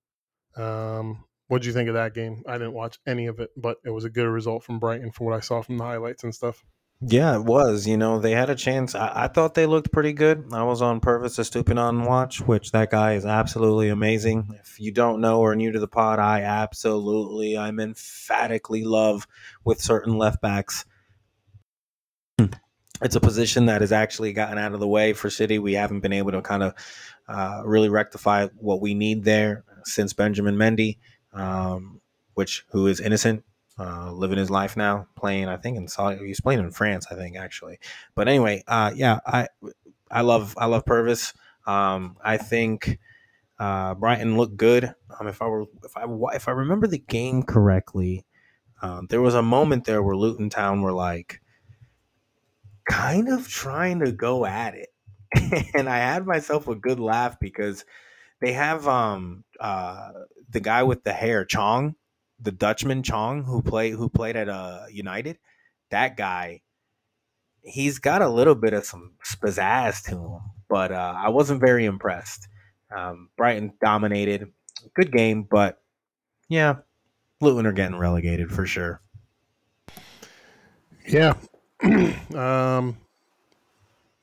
Um, 0.57 1.25
what 1.51 1.63
do 1.63 1.69
you 1.69 1.75
think 1.75 1.89
of 1.89 1.95
that 1.95 2.15
game? 2.15 2.45
I 2.47 2.53
didn't 2.53 2.75
watch 2.75 3.01
any 3.09 3.27
of 3.27 3.41
it, 3.41 3.51
but 3.57 3.79
it 3.85 3.91
was 3.91 4.05
a 4.05 4.11
good 4.11 4.29
result 4.29 4.63
from 4.63 4.79
Brighton 4.79 5.11
from 5.11 5.27
what 5.27 5.35
I 5.35 5.41
saw 5.41 5.63
from 5.63 5.79
the 5.79 5.85
highlights 5.85 6.23
and 6.23 6.33
stuff. 6.33 6.65
Yeah, 7.03 7.35
it 7.35 7.45
was. 7.45 7.89
You 7.89 7.97
know, 7.97 8.21
they 8.21 8.31
had 8.31 8.51
a 8.51 8.55
chance. 8.55 8.95
I, 8.95 9.25
I 9.25 9.29
thought 9.29 9.55
they 9.55 9.67
looked 9.67 9.91
pretty 9.91 10.13
good. 10.13 10.45
I 10.53 10.63
was 10.63 10.81
on 10.81 11.01
Pervis 11.01 11.41
Estupiñán 11.41 12.07
watch, 12.07 12.41
which 12.41 12.71
that 12.71 12.93
guy 12.93 13.15
is 13.15 13.27
absolutely 13.27 13.89
amazing. 13.89 14.57
If 14.61 14.79
you 14.79 14.93
don't 14.93 15.21
know 15.21 15.41
or 15.41 15.57
new 15.57 15.73
to 15.73 15.81
the 15.81 15.89
pod, 15.89 16.21
I 16.21 16.43
absolutely, 16.43 17.59
I'm 17.59 17.81
emphatically 17.81 18.85
love 18.85 19.27
with 19.65 19.81
certain 19.81 20.19
left 20.19 20.41
backs. 20.41 20.85
It's 23.03 23.17
a 23.17 23.21
position 23.21 23.67
that 23.67 23.81
has 23.81 23.91
actually 23.91 24.35
gotten 24.35 24.59
out 24.59 24.75
of 24.75 24.79
the 24.79 24.87
way 24.87 25.15
for 25.15 25.31
City. 25.31 25.59
We 25.59 25.73
haven't 25.73 26.01
been 26.01 26.13
able 26.13 26.31
to 26.33 26.43
kind 26.43 26.63
of 26.63 26.75
uh, 27.27 27.63
really 27.65 27.89
rectify 27.89 28.47
what 28.57 28.81
we 28.81 28.95
need 28.95 29.25
there 29.25 29.65
since 29.85 30.13
Benjamin 30.13 30.57
Mendy, 30.57 30.99
um, 31.33 32.01
which 32.35 32.65
who 32.71 32.87
is 32.87 33.01
innocent 33.01 33.45
uh, 33.81 34.13
living 34.13 34.39
his 34.39 34.51
life 34.51 34.77
now, 34.77 35.07
playing. 35.17 35.49
I 35.49 35.57
think 35.57 35.77
in 35.77 35.87
he's 36.19 36.41
playing 36.41 36.61
in 36.61 36.71
France. 36.71 37.07
I 37.11 37.15
think 37.15 37.37
actually, 37.37 37.79
but 38.15 38.29
anyway, 38.29 38.63
uh, 38.69 38.93
yeah, 38.95 39.21
I 39.27 39.49
I 40.11 40.21
love 40.21 40.55
I 40.59 40.67
love 40.67 40.85
Pervis. 40.85 41.35
Um, 41.67 42.17
I 42.23 42.37
think 42.37 42.99
uh, 43.59 43.95
Brighton 43.95 44.37
looked 44.37 44.57
good. 44.57 44.95
Um, 45.19 45.29
if 45.29 45.41
I 45.41 45.47
were 45.47 45.65
if 45.85 45.97
I 45.97 46.05
if 46.35 46.49
I 46.49 46.53
remember 46.53 46.87
the 46.87 46.99
game 46.99 47.43
correctly, 47.43 48.27
um, 48.83 49.07
there 49.09 49.23
was 49.23 49.35
a 49.35 49.43
moment 49.43 49.85
there 49.85 50.03
where 50.03 50.17
Luton 50.17 50.51
Town 50.51 50.83
were 50.83 50.93
like 50.93 51.41
kind 52.89 53.29
of 53.29 53.49
trying 53.49 54.01
to 54.01 54.13
go 54.13 54.45
at 54.45 54.75
it, 54.75 54.89
and 55.75 55.89
I 55.89 55.99
had 55.99 56.27
myself 56.27 56.69
a 56.69 56.75
good 56.75 57.01
laugh 57.01 57.41
because 57.41 57.85
they 58.41 58.53
have 58.53 58.87
um 58.89 59.45
uh 59.59 60.13
the 60.49 60.61
guy 60.61 60.83
with 60.83 61.05
the 61.05 61.13
hair 61.13 61.45
Chong 61.45 61.95
the 62.41 62.53
Dutchman 62.53 63.03
Chong 63.03 63.45
who 63.45 63.63
play 63.63 63.91
who 63.91 64.09
played 64.09 64.37
at 64.37 64.49
uh 64.49 64.85
United, 64.91 65.39
that 65.91 66.17
guy, 66.17 66.63
he's 67.63 67.99
got 67.99 68.23
a 68.23 68.29
little 68.29 68.55
bit 68.55 68.73
of 68.73 68.85
some 68.85 69.13
pizzazz 69.23 70.03
to 70.05 70.17
him, 70.17 70.41
but 70.69 70.93
uh, 70.93 71.15
I 71.17 71.29
wasn't 71.29 71.61
very 71.61 71.85
impressed. 71.85 72.49
Um, 72.95 73.29
Brighton 73.37 73.75
dominated, 73.81 74.53
good 74.95 75.13
game, 75.13 75.47
but 75.49 75.81
yeah, 76.49 76.77
Luton 77.41 77.67
are 77.67 77.73
getting 77.73 77.99
relegated 77.99 78.51
for 78.51 78.67
sure. 78.67 79.01
Yeah. 81.07 81.35
um, 81.83 82.97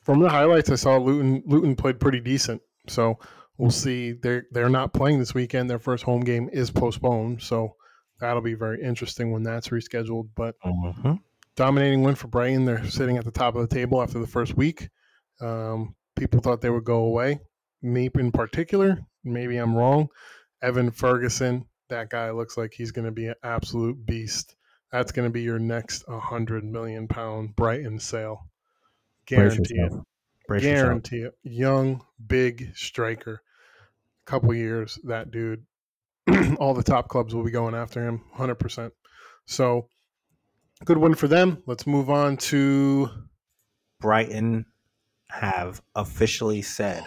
from 0.01 0.19
the 0.19 0.29
highlights, 0.29 0.69
I 0.69 0.75
saw 0.75 0.97
Luton. 0.97 1.43
Luton 1.45 1.75
played 1.75 1.99
pretty 1.99 2.19
decent. 2.19 2.61
So 2.87 3.19
we'll 3.57 3.71
see. 3.71 4.13
They're 4.13 4.45
they're 4.51 4.69
not 4.69 4.93
playing 4.93 5.19
this 5.19 5.33
weekend. 5.33 5.69
Their 5.69 5.79
first 5.79 6.03
home 6.03 6.21
game 6.21 6.49
is 6.51 6.71
postponed. 6.71 7.41
So 7.41 7.75
that'll 8.19 8.41
be 8.41 8.53
very 8.55 8.81
interesting 8.81 9.31
when 9.31 9.43
that's 9.43 9.69
rescheduled. 9.69 10.29
But 10.35 10.55
Mhm. 10.65 11.19
dominating 11.55 12.03
win 12.03 12.15
for 12.15 12.27
Brighton. 12.27 12.65
They're 12.65 12.85
sitting 12.85 13.17
at 13.17 13.25
the 13.25 13.31
top 13.31 13.55
of 13.55 13.67
the 13.67 13.73
table 13.75 14.01
after 14.01 14.19
the 14.19 14.27
first 14.27 14.55
week. 14.57 14.89
Um, 15.41 15.95
people 16.15 16.39
thought 16.39 16.61
they 16.61 16.69
would 16.69 16.83
go 16.85 16.99
away. 17.03 17.39
Me 17.81 18.09
in 18.15 18.31
particular, 18.31 18.99
maybe 19.23 19.57
I'm 19.57 19.75
wrong. 19.75 20.09
Evan 20.63 20.89
Ferguson, 20.89 21.65
that 21.89 22.09
guy 22.09 22.31
looks 22.31 22.57
like 22.57 22.73
he's 22.73 22.91
going 22.91 23.05
to 23.05 23.11
be 23.11 23.27
an 23.27 23.35
absolute 23.43 24.03
beast. 24.05 24.55
That's 24.91 25.11
going 25.11 25.27
to 25.27 25.31
be 25.33 25.41
your 25.43 25.59
next 25.59 26.07
100 26.07 26.63
million 26.63 27.07
pound 27.07 27.55
Brighton 27.55 27.99
sale. 27.99 28.49
Guarantee 29.27 29.75
it. 29.75 29.93
Guarantee 30.61 31.17
it. 31.23 31.33
Young, 31.43 32.03
big 32.25 32.71
striker. 32.75 33.41
Couple 34.27 34.53
years, 34.53 34.99
that 35.05 35.31
dude. 35.31 35.63
all 36.59 36.73
the 36.73 36.83
top 36.83 37.07
clubs 37.07 37.33
will 37.33 37.43
be 37.43 37.51
going 37.51 37.73
after 37.73 38.05
him, 38.05 38.21
100%. 38.37 38.91
So, 39.45 39.87
good 40.85 40.97
win 40.97 41.15
for 41.15 41.27
them. 41.27 41.63
Let's 41.65 41.87
move 41.87 42.09
on 42.09 42.37
to 42.37 43.09
Brighton 43.99 44.65
have 45.29 45.81
officially 45.95 46.61
said 46.61 47.03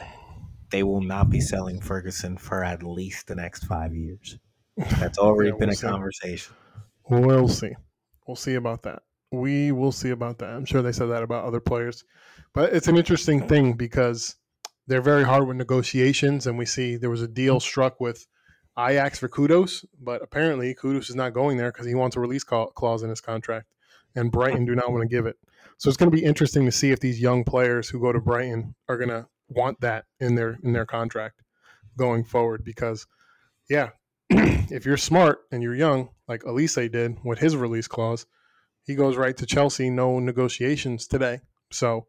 they 0.71 0.83
will 0.83 1.01
not 1.01 1.31
be 1.31 1.41
selling 1.41 1.81
Ferguson 1.81 2.37
for 2.37 2.65
at 2.65 2.83
least 2.83 3.27
the 3.27 3.35
next 3.35 3.65
five 3.65 3.95
years. 3.95 4.39
That's 4.77 5.19
already 5.19 5.49
yeah, 5.49 5.53
we'll 5.55 5.61
been 5.61 5.71
a 5.71 5.75
see. 5.75 5.87
conversation. 5.87 6.55
We'll 7.09 7.49
see. 7.49 7.73
We'll 8.27 8.37
see 8.37 8.55
about 8.55 8.83
that. 8.83 9.03
We 9.33 9.73
will 9.73 9.93
see 9.93 10.11
about 10.11 10.39
that. 10.39 10.51
I'm 10.51 10.65
sure 10.65 10.83
they 10.83 10.93
said 10.93 11.07
that 11.07 11.23
about 11.23 11.45
other 11.45 11.61
players. 11.61 12.05
But 12.53 12.73
it's 12.73 12.89
an 12.89 12.97
interesting 12.97 13.47
thing 13.47 13.75
because 13.75 14.37
they're 14.91 15.01
very 15.01 15.25
hard 15.25 15.47
with 15.47 15.57
negotiations. 15.57 16.47
And 16.47 16.59
we 16.59 16.67
see 16.67 16.97
there 16.97 17.11
was 17.11 17.23
a 17.23 17.29
deal 17.29 17.59
mm. 17.59 17.63
struck 17.63 18.01
with 18.01 18.27
Ajax 18.77 19.21
for 19.21 19.29
Kudus, 19.29 19.85
but 20.01 20.21
apparently 20.21 20.75
Kudus 20.75 21.09
is 21.09 21.15
not 21.15 21.33
going 21.33 21.57
there 21.57 21.71
because 21.71 21.87
he 21.87 21.95
wants 21.95 22.17
a 22.17 22.21
release 22.21 22.43
clause 22.45 23.03
in 23.03 23.09
his 23.09 23.21
contract. 23.21 23.69
And 24.17 24.33
Brighton 24.33 24.65
do 24.65 24.75
not 24.75 24.91
want 24.91 25.03
to 25.03 25.09
give 25.09 25.27
it. 25.27 25.37
So 25.79 25.89
it's 25.89 25.97
going 25.97 26.11
to 26.11 26.17
be 26.17 26.25
interesting 26.25 26.65
to 26.65 26.73
see 26.73 26.91
if 26.91 26.99
these 26.99 27.21
young 27.21 27.45
players 27.45 27.89
who 27.89 28.01
go 28.01 28.13
to 28.13 28.21
Brighton 28.21 28.75
are 28.89 28.97
going 28.97 29.11
to 29.11 29.27
want 29.49 29.81
that 29.81 30.07
in 30.19 30.35
their 30.35 30.59
in 30.63 30.73
their 30.73 30.87
contract 30.87 31.43
going 31.97 32.25
forward 32.25 32.65
because 32.65 33.07
yeah, 33.69 33.91
if 34.31 34.85
you're 34.85 34.97
smart 34.97 35.43
and 35.53 35.63
you're 35.63 35.77
young, 35.77 36.09
like 36.27 36.43
Olise 36.43 36.91
did 36.91 37.19
with 37.25 37.39
his 37.39 37.57
release 37.57 37.87
clause, 37.87 38.27
he 38.85 38.97
goes 38.97 39.17
right 39.17 39.37
to 39.37 39.47
Chelsea, 39.47 39.89
no 39.89 40.19
negotiations 40.19 41.07
today. 41.07 41.41
So, 41.71 42.07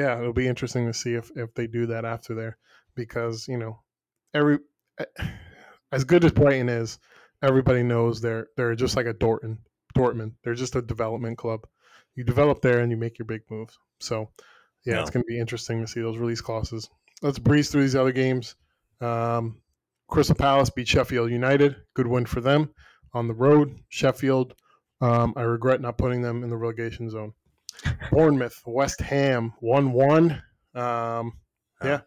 yeah, 0.00 0.18
it'll 0.18 0.32
be 0.32 0.48
interesting 0.48 0.86
to 0.86 0.94
see 0.94 1.12
if, 1.12 1.30
if 1.36 1.52
they 1.54 1.66
do 1.66 1.84
that 1.86 2.06
after 2.06 2.34
there 2.34 2.56
because, 2.94 3.46
you 3.46 3.58
know, 3.58 3.80
every 4.32 4.58
eh, 4.98 5.04
as 5.92 6.04
good 6.04 6.24
as 6.24 6.32
Brighton 6.32 6.70
is, 6.70 6.98
everybody 7.42 7.82
knows 7.82 8.20
they're 8.20 8.46
they're 8.56 8.74
just 8.74 8.96
like 8.96 9.06
a 9.06 9.12
Dortmund. 9.12 9.58
Dortmund. 9.94 10.32
They're 10.42 10.54
just 10.54 10.76
a 10.76 10.82
development 10.82 11.36
club. 11.36 11.66
You 12.14 12.24
develop 12.24 12.62
there 12.62 12.80
and 12.80 12.90
you 12.90 12.96
make 12.96 13.18
your 13.18 13.26
big 13.26 13.42
moves. 13.50 13.78
So, 13.98 14.30
yeah, 14.86 14.94
no. 14.94 15.00
it's 15.02 15.10
going 15.10 15.22
to 15.22 15.28
be 15.28 15.38
interesting 15.38 15.80
to 15.80 15.86
see 15.86 16.00
those 16.00 16.16
release 16.16 16.40
clauses. 16.40 16.88
Let's 17.20 17.38
breeze 17.38 17.70
through 17.70 17.82
these 17.82 17.96
other 17.96 18.12
games. 18.12 18.54
Um, 19.02 19.60
Crystal 20.08 20.34
Palace 20.34 20.70
beat 20.70 20.88
Sheffield 20.88 21.30
United. 21.30 21.76
Good 21.94 22.06
win 22.06 22.24
for 22.24 22.40
them 22.40 22.70
on 23.12 23.28
the 23.28 23.34
road. 23.34 23.78
Sheffield, 23.90 24.54
um, 25.02 25.34
I 25.36 25.42
regret 25.42 25.82
not 25.82 25.98
putting 25.98 26.22
them 26.22 26.42
in 26.42 26.48
the 26.48 26.56
relegation 26.56 27.10
zone. 27.10 27.34
Bournemouth, 28.10 28.62
West 28.66 29.00
Ham, 29.00 29.52
one 29.60 29.92
one. 29.92 30.42
Um, 30.74 31.32
yeah, 31.82 32.00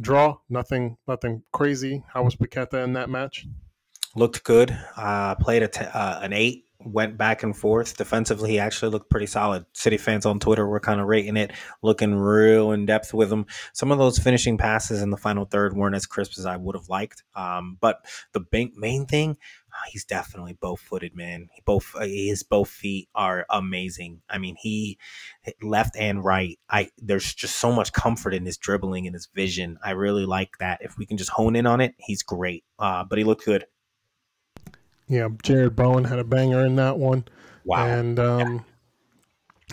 draw. 0.00 0.38
Nothing, 0.48 0.96
nothing 1.06 1.42
crazy. 1.52 2.04
How 2.12 2.22
was 2.22 2.36
Paqueta 2.36 2.84
in 2.84 2.94
that 2.94 3.10
match? 3.10 3.46
Looked 4.14 4.44
good. 4.44 4.76
Uh, 4.96 5.34
played 5.36 5.62
a 5.62 5.68
t- 5.68 5.84
uh, 5.84 6.20
an 6.20 6.32
eight 6.32 6.64
went 6.84 7.16
back 7.16 7.42
and 7.42 7.56
forth. 7.56 7.96
Defensively, 7.96 8.50
he 8.50 8.58
actually 8.58 8.90
looked 8.90 9.10
pretty 9.10 9.26
solid. 9.26 9.64
City 9.72 9.96
fans 9.96 10.24
on 10.26 10.38
Twitter 10.38 10.66
were 10.66 10.80
kind 10.80 11.00
of 11.00 11.06
rating 11.06 11.36
it, 11.36 11.52
looking 11.82 12.14
real 12.14 12.72
in 12.72 12.86
depth 12.86 13.12
with 13.12 13.32
him. 13.32 13.46
Some 13.72 13.90
of 13.90 13.98
those 13.98 14.18
finishing 14.18 14.58
passes 14.58 15.02
in 15.02 15.10
the 15.10 15.16
final 15.16 15.44
third 15.44 15.76
weren't 15.76 15.96
as 15.96 16.06
crisp 16.06 16.38
as 16.38 16.46
I 16.46 16.56
would 16.56 16.76
have 16.76 16.88
liked. 16.88 17.24
Um, 17.34 17.76
but 17.80 18.04
the 18.32 18.44
main 18.76 19.06
thing, 19.06 19.36
he's 19.90 20.04
definitely 20.04 20.54
both 20.54 20.80
footed, 20.80 21.14
man. 21.14 21.48
He 21.52 21.62
both 21.64 21.94
uh, 21.94 22.00
his 22.00 22.42
both 22.42 22.68
feet 22.68 23.08
are 23.14 23.46
amazing. 23.50 24.22
I 24.28 24.38
mean, 24.38 24.56
he 24.58 24.98
left 25.62 25.96
and 25.96 26.24
right. 26.24 26.58
I 26.68 26.90
there's 26.98 27.34
just 27.34 27.58
so 27.58 27.72
much 27.72 27.92
comfort 27.92 28.34
in 28.34 28.46
his 28.46 28.56
dribbling 28.56 29.06
and 29.06 29.14
his 29.14 29.26
vision. 29.26 29.78
I 29.82 29.92
really 29.92 30.26
like 30.26 30.58
that. 30.58 30.80
If 30.82 30.98
we 30.98 31.06
can 31.06 31.16
just 31.16 31.30
hone 31.30 31.56
in 31.56 31.66
on 31.66 31.80
it, 31.80 31.94
he's 31.98 32.22
great. 32.22 32.64
Uh, 32.78 33.04
but 33.04 33.18
he 33.18 33.24
looked 33.24 33.44
good. 33.44 33.64
Yeah, 35.08 35.28
Jarrod 35.28 35.74
Bowen 35.74 36.04
had 36.04 36.18
a 36.18 36.24
banger 36.24 36.64
in 36.66 36.76
that 36.76 36.98
one. 36.98 37.24
Wow. 37.64 37.86
And 37.86 38.18
um, 38.18 38.64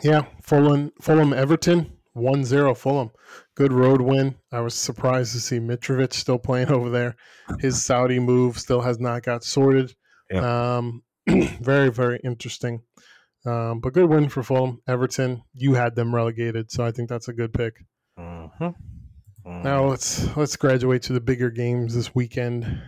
yeah. 0.01 0.11
yeah, 0.11 0.25
Fulham, 0.41 0.91
Fulham 1.01 1.33
Everton, 1.33 1.91
1-0 2.15 2.77
Fulham. 2.77 3.11
Good 3.55 3.73
road 3.73 4.01
win. 4.01 4.35
I 4.51 4.61
was 4.61 4.73
surprised 4.73 5.33
to 5.33 5.39
see 5.39 5.59
Mitrovic 5.59 6.13
still 6.13 6.39
playing 6.39 6.69
over 6.69 6.89
there. 6.89 7.15
His 7.59 7.83
Saudi 7.83 8.19
move 8.19 8.57
still 8.57 8.81
has 8.81 8.99
not 8.99 9.23
got 9.23 9.43
sorted. 9.43 9.95
Yeah. 10.31 10.77
Um, 10.77 11.03
very, 11.27 11.91
very 11.91 12.19
interesting. 12.23 12.81
Um, 13.45 13.79
but 13.79 13.93
good 13.93 14.09
win 14.09 14.29
for 14.29 14.43
Fulham. 14.43 14.81
Everton, 14.87 15.43
you 15.53 15.75
had 15.75 15.95
them 15.95 16.15
relegated, 16.15 16.71
so 16.71 16.83
I 16.83 16.91
think 16.91 17.09
that's 17.09 17.27
a 17.27 17.33
good 17.33 17.53
pick. 17.53 17.75
Mm-hmm. 18.17 18.63
Mm-hmm. 18.63 19.61
Now 19.61 19.85
let's 19.85 20.35
let's 20.35 20.55
graduate 20.55 21.03
to 21.03 21.13
the 21.13 21.21
bigger 21.21 21.51
games 21.51 21.93
this 21.93 22.15
weekend. 22.15 22.81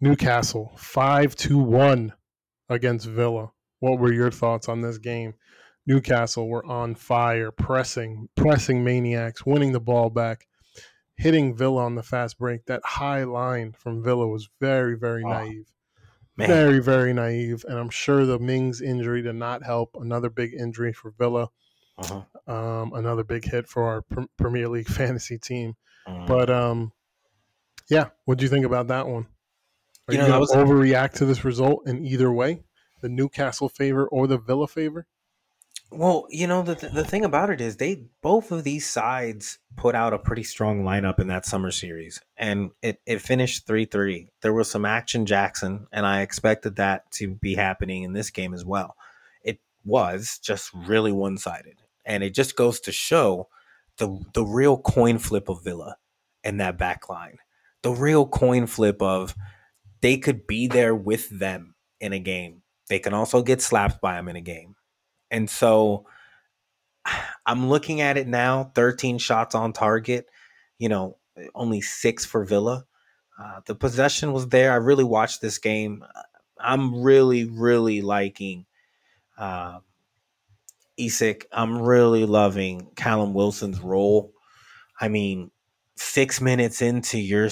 Newcastle 0.00 0.72
five 0.76 1.34
to 1.36 1.58
one 1.58 2.12
against 2.68 3.06
Villa. 3.06 3.50
What 3.80 3.98
were 3.98 4.12
your 4.12 4.30
thoughts 4.30 4.68
on 4.68 4.82
this 4.82 4.98
game? 4.98 5.34
Newcastle 5.86 6.48
were 6.48 6.64
on 6.64 6.94
fire, 6.94 7.50
pressing, 7.50 8.28
pressing 8.34 8.82
maniacs, 8.82 9.44
winning 9.44 9.72
the 9.72 9.80
ball 9.80 10.10
back, 10.10 10.46
hitting 11.16 11.54
Villa 11.54 11.84
on 11.84 11.94
the 11.94 12.02
fast 12.02 12.38
break. 12.38 12.64
That 12.66 12.80
high 12.84 13.24
line 13.24 13.72
from 13.72 14.02
Villa 14.02 14.26
was 14.26 14.48
very, 14.60 14.96
very 14.96 15.22
oh, 15.24 15.28
naive. 15.28 15.66
Man. 16.36 16.48
Very, 16.48 16.80
very 16.80 17.12
naive. 17.12 17.64
And 17.68 17.78
I'm 17.78 17.90
sure 17.90 18.26
the 18.26 18.38
Mings 18.38 18.80
injury 18.80 19.22
did 19.22 19.36
not 19.36 19.62
help. 19.62 19.96
Another 20.00 20.30
big 20.30 20.52
injury 20.54 20.92
for 20.92 21.12
Villa. 21.18 21.48
Uh-huh. 21.98 22.52
Um, 22.52 22.92
another 22.94 23.22
big 23.22 23.44
hit 23.44 23.68
for 23.68 23.84
our 23.84 24.02
pr- 24.02 24.22
Premier 24.36 24.68
League 24.68 24.88
fantasy 24.88 25.38
team. 25.38 25.74
Uh-huh. 26.06 26.24
But 26.26 26.50
um, 26.50 26.92
yeah, 27.88 28.08
what 28.24 28.38
do 28.38 28.44
you 28.44 28.48
think 28.48 28.66
about 28.66 28.88
that 28.88 29.06
one? 29.06 29.26
Are 30.08 30.14
you, 30.14 30.20
you 30.20 30.28
know, 30.28 30.44
going 30.44 30.66
to 30.66 30.72
overreact 30.72 31.12
to 31.14 31.24
this 31.24 31.44
result 31.44 31.86
in 31.86 32.04
either 32.04 32.30
way, 32.30 32.62
the 33.00 33.08
Newcastle 33.08 33.68
favor 33.68 34.06
or 34.06 34.26
the 34.26 34.36
Villa 34.36 34.66
favor? 34.66 35.06
Well, 35.96 36.26
you 36.28 36.48
know 36.48 36.62
the 36.62 36.74
th- 36.74 36.92
the 36.92 37.04
thing 37.04 37.24
about 37.24 37.50
it 37.50 37.60
is 37.60 37.76
they 37.76 38.02
both 38.20 38.50
of 38.50 38.64
these 38.64 38.86
sides 38.86 39.58
put 39.76 39.94
out 39.94 40.12
a 40.12 40.18
pretty 40.18 40.42
strong 40.42 40.82
lineup 40.82 41.20
in 41.20 41.28
that 41.28 41.46
summer 41.46 41.70
series, 41.70 42.20
and 42.36 42.70
it 42.82 43.00
it 43.06 43.20
finished 43.20 43.66
three 43.66 43.84
three. 43.84 44.28
There 44.42 44.52
was 44.52 44.70
some 44.70 44.84
action 44.84 45.24
Jackson, 45.24 45.86
and 45.92 46.04
I 46.04 46.22
expected 46.22 46.76
that 46.76 47.10
to 47.12 47.28
be 47.28 47.54
happening 47.54 48.02
in 48.02 48.12
this 48.12 48.30
game 48.30 48.54
as 48.54 48.64
well. 48.64 48.96
It 49.44 49.60
was 49.84 50.40
just 50.42 50.72
really 50.74 51.12
one 51.12 51.38
sided, 51.38 51.78
and 52.04 52.24
it 52.24 52.34
just 52.34 52.56
goes 52.56 52.80
to 52.80 52.92
show 52.92 53.48
the 53.98 54.20
the 54.32 54.44
real 54.44 54.78
coin 54.78 55.18
flip 55.18 55.48
of 55.48 55.62
Villa 55.62 55.96
and 56.42 56.60
that 56.60 56.76
back 56.76 57.08
line, 57.08 57.38
the 57.82 57.92
real 57.92 58.26
coin 58.26 58.66
flip 58.66 59.00
of 59.00 59.36
they 60.00 60.18
could 60.18 60.46
be 60.46 60.66
there 60.66 60.94
with 60.94 61.28
them 61.30 61.76
in 62.00 62.12
a 62.12 62.18
game. 62.18 62.62
They 62.88 62.98
can 62.98 63.14
also 63.14 63.42
get 63.42 63.62
slapped 63.62 64.00
by 64.00 64.16
them 64.16 64.28
in 64.28 64.36
a 64.36 64.40
game. 64.40 64.74
And 65.34 65.50
so 65.50 66.06
I'm 67.44 67.68
looking 67.68 68.00
at 68.00 68.16
it 68.16 68.28
now 68.28 68.70
13 68.76 69.18
shots 69.18 69.56
on 69.56 69.72
target, 69.72 70.30
you 70.78 70.88
know, 70.88 71.18
only 71.56 71.80
six 71.80 72.24
for 72.24 72.44
Villa. 72.44 72.86
Uh, 73.36 73.60
the 73.66 73.74
possession 73.74 74.32
was 74.32 74.48
there. 74.48 74.70
I 74.70 74.76
really 74.76 75.02
watched 75.02 75.40
this 75.40 75.58
game. 75.58 76.04
I'm 76.56 77.02
really, 77.02 77.46
really 77.46 78.00
liking 78.00 78.66
uh, 79.36 79.80
Isak. 80.96 81.48
I'm 81.50 81.82
really 81.82 82.26
loving 82.26 82.90
Callum 82.94 83.34
Wilson's 83.34 83.80
role. 83.80 84.32
I 85.00 85.08
mean, 85.08 85.50
six 85.96 86.40
minutes 86.40 86.80
into 86.80 87.18
your 87.18 87.50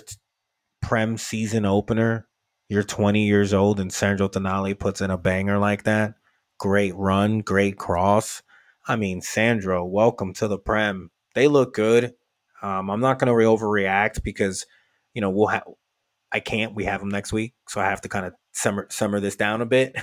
Prem 0.80 1.18
season 1.18 1.64
opener, 1.64 2.28
you're 2.68 2.84
20 2.84 3.26
years 3.26 3.52
old 3.52 3.80
and 3.80 3.92
Sandro 3.92 4.28
Tonali 4.28 4.78
puts 4.78 5.00
in 5.00 5.10
a 5.10 5.18
banger 5.18 5.58
like 5.58 5.82
that. 5.82 6.14
Great 6.62 6.94
run, 6.94 7.40
great 7.40 7.76
cross. 7.76 8.40
I 8.86 8.94
mean, 8.94 9.20
Sandro, 9.20 9.84
welcome 9.84 10.32
to 10.34 10.46
the 10.46 10.58
Prem. 10.58 11.10
They 11.34 11.48
look 11.48 11.74
good. 11.74 12.14
Um, 12.62 12.88
I'm 12.88 13.00
not 13.00 13.18
going 13.18 13.26
to 13.26 13.32
overreact 13.32 14.22
because, 14.22 14.64
you 15.12 15.20
know, 15.20 15.28
we'll 15.28 15.48
have. 15.48 15.64
I 16.30 16.38
can't. 16.38 16.72
We 16.72 16.84
have 16.84 17.00
them 17.00 17.08
next 17.08 17.32
week, 17.32 17.54
so 17.66 17.80
I 17.80 17.86
have 17.86 18.00
to 18.02 18.08
kind 18.08 18.26
of 18.26 18.34
summer 18.52 18.86
summer 18.90 19.18
this 19.18 19.34
down 19.34 19.60
a 19.60 19.66
bit. 19.66 19.96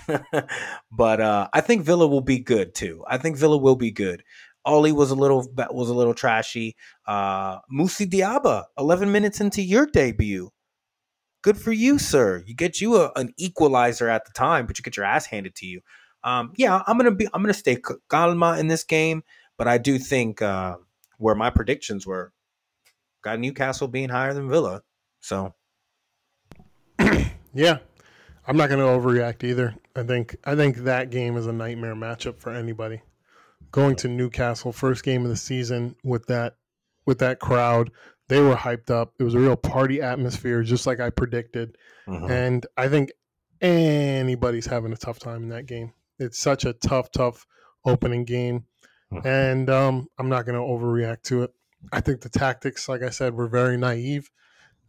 but 0.91 1.21
uh, 1.21 1.47
I 1.53 1.61
think 1.61 1.85
Villa 1.85 2.05
will 2.05 2.19
be 2.19 2.39
good 2.39 2.75
too. 2.75 3.05
I 3.07 3.17
think 3.17 3.37
Villa 3.37 3.57
will 3.57 3.77
be 3.77 3.91
good. 3.91 4.21
Ollie 4.65 4.91
was 4.91 5.11
a 5.11 5.15
little 5.15 5.49
was 5.71 5.87
a 5.87 5.93
little 5.93 6.13
trashy. 6.13 6.75
Uh, 7.07 7.59
Moussa 7.69 8.05
Diaby, 8.05 8.65
11 8.77 9.13
minutes 9.13 9.39
into 9.39 9.61
your 9.61 9.85
debut, 9.85 10.51
Good 11.41 11.57
for 11.57 11.71
you, 11.71 11.97
sir. 11.97 12.43
You 12.45 12.53
get 12.53 12.81
you 12.81 12.97
a, 12.97 13.13
an 13.15 13.33
equalizer 13.37 14.09
at 14.09 14.25
the 14.25 14.31
time, 14.33 14.65
but 14.65 14.77
you 14.77 14.83
get 14.83 14.97
your 14.97 15.05
ass 15.05 15.27
handed 15.27 15.55
to 15.55 15.65
you. 15.65 15.79
Um, 16.23 16.53
yeah, 16.57 16.81
I'm 16.85 16.97
gonna 16.97 17.11
be 17.11 17.27
I'm 17.33 17.41
gonna 17.41 17.53
stay 17.53 17.77
calma 18.07 18.57
in 18.57 18.67
this 18.67 18.83
game, 18.83 19.23
but 19.57 19.67
I 19.67 19.77
do 19.77 19.97
think 19.97 20.41
uh, 20.41 20.77
where 21.17 21.35
my 21.35 21.49
predictions 21.49 22.05
were 22.05 22.33
got 23.21 23.39
Newcastle 23.39 23.87
being 23.87 24.09
higher 24.09 24.33
than 24.33 24.49
Villa. 24.49 24.81
So 25.19 25.53
yeah, 27.53 27.79
I'm 28.47 28.57
not 28.57 28.69
going 28.69 28.79
to 28.79 28.85
overreact 28.85 29.43
either. 29.43 29.75
I 29.95 30.03
think 30.03 30.35
I 30.43 30.55
think 30.55 30.77
that 30.77 31.09
game 31.09 31.37
is 31.37 31.47
a 31.47 31.53
nightmare 31.53 31.95
matchup 31.95 32.39
for 32.39 32.51
anybody. 32.51 33.01
Going 33.71 33.95
to 33.97 34.07
Newcastle, 34.07 34.71
first 34.71 35.03
game 35.03 35.23
of 35.23 35.29
the 35.29 35.37
season 35.37 35.95
with 36.03 36.25
that 36.27 36.55
with 37.05 37.19
that 37.19 37.39
crowd, 37.39 37.91
they 38.27 38.41
were 38.41 38.55
hyped 38.55 38.89
up. 38.89 39.13
It 39.19 39.23
was 39.23 39.35
a 39.35 39.39
real 39.39 39.55
party 39.55 40.01
atmosphere, 40.01 40.63
just 40.63 40.87
like 40.87 40.99
I 40.99 41.09
predicted. 41.09 41.77
Mm-hmm. 42.07 42.31
And 42.31 42.65
I 42.77 42.87
think 42.87 43.11
anybody's 43.61 44.65
having 44.65 44.93
a 44.93 44.97
tough 44.97 45.19
time 45.19 45.43
in 45.43 45.49
that 45.49 45.65
game. 45.65 45.93
It's 46.19 46.39
such 46.39 46.65
a 46.65 46.73
tough, 46.73 47.11
tough 47.11 47.45
opening 47.85 48.25
game, 48.25 48.65
mm-hmm. 49.11 49.27
and 49.27 49.69
um, 49.69 50.07
I'm 50.17 50.29
not 50.29 50.45
going 50.45 50.55
to 50.55 50.61
overreact 50.61 51.23
to 51.23 51.43
it. 51.43 51.53
I 51.91 52.01
think 52.01 52.21
the 52.21 52.29
tactics, 52.29 52.89
like 52.89 53.01
I 53.01 53.09
said, 53.09 53.33
were 53.33 53.47
very 53.47 53.77
naive. 53.77 54.29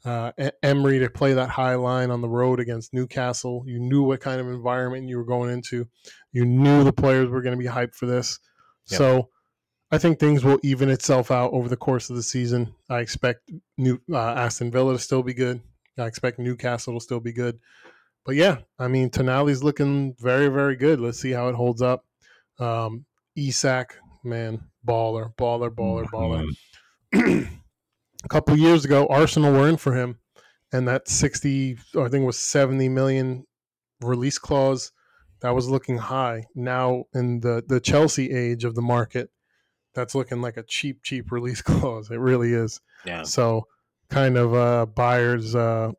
Uh, 0.04 0.32
Emery 0.62 0.98
to 0.98 1.10
play 1.10 1.34
that 1.34 1.50
high 1.50 1.74
line 1.74 2.10
on 2.10 2.22
the 2.22 2.28
road 2.28 2.58
against 2.58 2.94
Newcastle. 2.94 3.64
You 3.66 3.78
knew 3.78 4.02
what 4.02 4.20
kind 4.20 4.40
of 4.40 4.48
environment 4.48 5.08
you 5.08 5.18
were 5.18 5.24
going 5.24 5.50
into. 5.50 5.86
You 6.32 6.46
knew 6.46 6.84
the 6.84 6.92
players 6.92 7.28
were 7.28 7.42
going 7.42 7.56
to 7.56 7.62
be 7.62 7.70
hyped 7.70 7.94
for 7.94 8.06
this. 8.06 8.38
Yep. 8.90 8.98
So 8.98 9.28
I 9.90 9.98
think 9.98 10.18
things 10.18 10.42
will 10.42 10.58
even 10.62 10.88
itself 10.88 11.30
out 11.30 11.52
over 11.52 11.68
the 11.68 11.76
course 11.76 12.08
of 12.08 12.16
the 12.16 12.22
season. 12.22 12.74
I 12.88 13.00
expect 13.00 13.50
New 13.76 14.00
uh, 14.10 14.16
Aston 14.18 14.70
Villa 14.70 14.94
to 14.94 14.98
still 14.98 15.22
be 15.22 15.34
good. 15.34 15.60
I 15.98 16.06
expect 16.06 16.38
Newcastle 16.38 16.94
to 16.94 17.00
still 17.00 17.20
be 17.20 17.32
good. 17.32 17.58
But 18.24 18.36
yeah, 18.36 18.58
I 18.78 18.88
mean 18.88 19.10
Tonali's 19.10 19.62
looking 19.62 20.14
very 20.18 20.48
very 20.48 20.76
good. 20.76 21.00
Let's 21.00 21.20
see 21.20 21.32
how 21.32 21.48
it 21.48 21.54
holds 21.54 21.82
up. 21.82 22.04
Um, 22.58 23.06
Isak, 23.36 23.96
man, 24.22 24.64
baller, 24.86 25.34
baller, 25.36 25.70
baller, 25.70 26.06
baller. 26.06 26.46
Mm-hmm. 27.14 27.54
a 28.24 28.28
couple 28.28 28.56
years 28.56 28.84
ago, 28.84 29.06
Arsenal 29.08 29.52
were 29.52 29.68
in 29.68 29.76
for 29.76 29.94
him, 29.94 30.18
and 30.72 30.86
that 30.88 31.08
sixty, 31.08 31.78
I 31.96 32.08
think, 32.08 32.22
it 32.22 32.26
was 32.26 32.38
seventy 32.38 32.88
million 32.88 33.46
release 34.00 34.38
clause 34.38 34.92
that 35.40 35.54
was 35.54 35.68
looking 35.68 35.98
high. 35.98 36.44
Now, 36.54 37.04
in 37.14 37.40
the 37.40 37.64
the 37.66 37.80
Chelsea 37.80 38.30
age 38.30 38.64
of 38.64 38.74
the 38.74 38.82
market, 38.82 39.30
that's 39.94 40.14
looking 40.14 40.40
like 40.42 40.56
a 40.56 40.62
cheap, 40.62 41.02
cheap 41.02 41.32
release 41.32 41.62
clause. 41.62 42.10
It 42.10 42.18
really 42.18 42.52
is. 42.52 42.80
Yeah. 43.04 43.22
So, 43.22 43.66
kind 44.08 44.36
of 44.36 44.54
uh, 44.54 44.86
buyers 44.86 45.54
uh, 45.54 45.92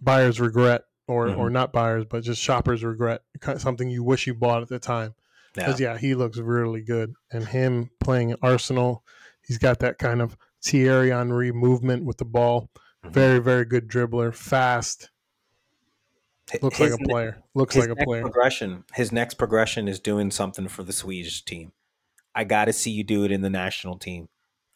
buyers 0.00 0.40
regret, 0.40 0.82
or 1.10 1.26
mm-hmm. 1.26 1.40
or 1.40 1.50
not 1.50 1.72
buyers, 1.72 2.04
but 2.08 2.22
just 2.22 2.40
shoppers 2.40 2.84
regret 2.84 3.22
something 3.58 3.90
you 3.90 4.02
wish 4.02 4.26
you 4.26 4.34
bought 4.34 4.62
at 4.62 4.68
the 4.68 4.78
time. 4.78 5.14
Because 5.54 5.80
yeah. 5.80 5.92
yeah, 5.92 5.98
he 5.98 6.14
looks 6.14 6.38
really 6.38 6.80
good, 6.80 7.14
and 7.32 7.44
him 7.46 7.90
playing 7.98 8.36
Arsenal, 8.40 9.02
he's 9.46 9.58
got 9.58 9.80
that 9.80 9.98
kind 9.98 10.22
of 10.22 10.36
Thierry 10.62 11.10
Henry 11.10 11.50
movement 11.50 12.04
with 12.04 12.18
the 12.18 12.24
ball. 12.24 12.70
Mm-hmm. 13.04 13.12
Very, 13.12 13.38
very 13.40 13.64
good 13.64 13.88
dribbler, 13.88 14.32
fast. 14.34 15.10
Looks 16.62 16.78
his, 16.78 16.92
like 16.92 17.00
a 17.00 17.04
player. 17.04 17.42
Looks 17.54 17.76
like 17.76 17.88
a 17.88 17.96
player. 17.96 18.22
Progression. 18.22 18.84
His 18.94 19.12
next 19.12 19.34
progression 19.34 19.88
is 19.88 20.00
doing 20.00 20.30
something 20.30 20.68
for 20.68 20.82
the 20.82 20.92
Swedish 20.92 21.44
team. 21.44 21.72
I 22.34 22.44
got 22.44 22.66
to 22.66 22.72
see 22.72 22.90
you 22.90 23.04
do 23.04 23.24
it 23.24 23.32
in 23.32 23.40
the 23.40 23.50
national 23.50 23.98
team. 23.98 24.28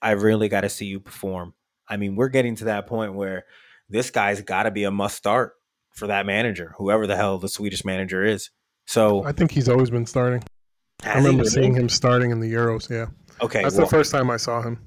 I 0.02 0.12
really 0.12 0.48
got 0.48 0.62
to 0.62 0.68
see 0.68 0.86
you 0.86 1.00
perform. 1.00 1.54
I 1.88 1.96
mean, 1.96 2.16
we're 2.16 2.28
getting 2.28 2.56
to 2.56 2.64
that 2.64 2.86
point 2.86 3.14
where 3.14 3.44
this 3.88 4.10
guy's 4.10 4.40
got 4.40 4.64
to 4.64 4.70
be 4.70 4.84
a 4.84 4.90
must 4.90 5.16
start 5.16 5.54
for 5.94 6.06
that 6.08 6.26
manager, 6.26 6.74
whoever 6.78 7.06
the 7.06 7.16
hell 7.16 7.38
the 7.38 7.48
Swedish 7.48 7.84
manager 7.84 8.24
is. 8.24 8.50
So 8.86 9.24
I 9.24 9.32
think 9.32 9.50
he's 9.50 9.68
always 9.68 9.90
been 9.90 10.06
starting. 10.06 10.42
I 11.02 11.16
remember 11.16 11.44
seeing 11.44 11.74
him 11.74 11.88
starting 11.88 12.30
in 12.30 12.40
the 12.40 12.52
Euros. 12.52 12.90
Yeah. 12.90 13.06
Okay. 13.40 13.62
That's 13.62 13.76
well, 13.76 13.86
the 13.86 13.90
first 13.90 14.12
time 14.12 14.30
I 14.30 14.36
saw 14.36 14.62
him 14.62 14.78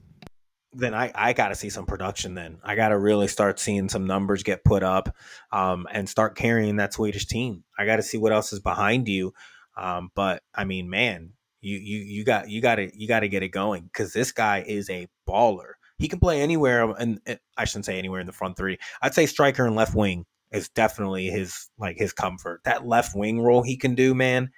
then 0.78 0.94
I, 0.94 1.12
I 1.16 1.34
got 1.34 1.50
to 1.50 1.56
see 1.56 1.70
some 1.70 1.86
production 1.86 2.36
then. 2.36 2.60
I 2.64 2.76
got 2.76 2.90
to 2.90 2.98
really 2.98 3.28
start 3.28 3.60
seeing 3.60 3.90
some 3.90 4.06
numbers 4.06 4.44
get 4.44 4.64
put 4.64 4.84
up 4.84 5.16
um, 5.52 5.88
and 5.92 6.08
start 6.08 6.36
carrying 6.36 6.78
that 6.78 6.94
Swedish 6.94 7.26
team. 7.26 7.64
I 7.78 7.86
got 7.86 7.98
to 7.98 8.04
see 8.04 8.18
what 8.18 8.32
else 8.32 8.54
is 8.54 8.60
behind 8.60 9.08
you. 9.08 9.34
Um, 9.76 10.12
but 10.16 10.44
I 10.54 10.66
mean, 10.66 10.90
man, 10.90 11.34
you 11.62 11.78
you 11.78 12.00
you 12.00 12.24
got 12.24 12.50
you 12.50 12.62
got 12.62 12.76
to 12.76 12.92
you 12.94 13.08
got 13.08 13.22
to 13.22 13.30
get 13.30 13.44
it 13.44 13.50
going 13.50 13.84
because 13.84 14.14
this 14.14 14.32
guy 14.32 14.64
is 14.66 14.90
a 14.90 15.08
baller. 15.28 15.74
He 15.98 16.08
can 16.08 16.20
play 16.20 16.42
anywhere, 16.42 16.84
and 16.92 17.20
I 17.58 17.66
shouldn't 17.66 17.86
say 17.86 17.98
anywhere 17.98 18.20
in 18.20 18.28
the 18.28 18.34
front 18.34 18.56
three. 18.56 18.78
I'd 19.02 19.16
say 19.16 19.26
striker 19.26 19.66
and 19.66 19.76
left 19.76 19.96
wing 19.96 20.26
is 20.52 20.70
definitely 20.70 21.28
his 21.28 21.70
like 21.78 21.98
his 21.98 22.14
comfort. 22.14 22.62
That 22.64 22.88
left 22.88 23.16
wing 23.16 23.42
role 23.42 23.64
he 23.64 23.78
can 23.78 23.96
do, 23.96 24.16
man, 24.16 24.52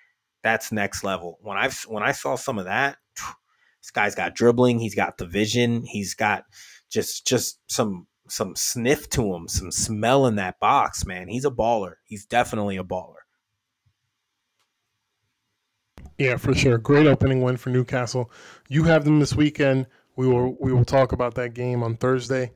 that's 0.43 0.71
next 0.71 1.03
level. 1.03 1.39
When 1.41 1.57
I've 1.57 1.79
when 1.87 2.03
I 2.03 2.11
saw 2.11 2.35
some 2.35 2.59
of 2.59 2.65
that, 2.65 2.97
this 3.81 3.91
guy's 3.91 4.15
got 4.15 4.35
dribbling. 4.35 4.79
He's 4.79 4.95
got 4.95 5.17
the 5.17 5.25
vision. 5.25 5.83
He's 5.83 6.13
got 6.13 6.43
just 6.89 7.25
just 7.25 7.59
some 7.67 8.07
some 8.27 8.55
sniff 8.55 9.09
to 9.09 9.33
him, 9.33 9.47
some 9.47 9.71
smell 9.71 10.25
in 10.27 10.35
that 10.35 10.59
box, 10.59 11.05
man. 11.05 11.27
He's 11.27 11.45
a 11.45 11.51
baller. 11.51 11.95
He's 12.05 12.25
definitely 12.25 12.77
a 12.77 12.83
baller. 12.83 13.15
Yeah, 16.17 16.35
for 16.35 16.53
sure. 16.53 16.77
Great 16.77 17.07
opening 17.07 17.41
win 17.41 17.57
for 17.57 17.69
Newcastle. 17.69 18.29
You 18.67 18.83
have 18.83 19.05
them 19.05 19.19
this 19.19 19.35
weekend. 19.35 19.87
We 20.17 20.27
will 20.27 20.57
we 20.59 20.73
will 20.73 20.85
talk 20.85 21.13
about 21.13 21.35
that 21.35 21.53
game 21.53 21.81
on 21.81 21.95
Thursday. 21.95 22.51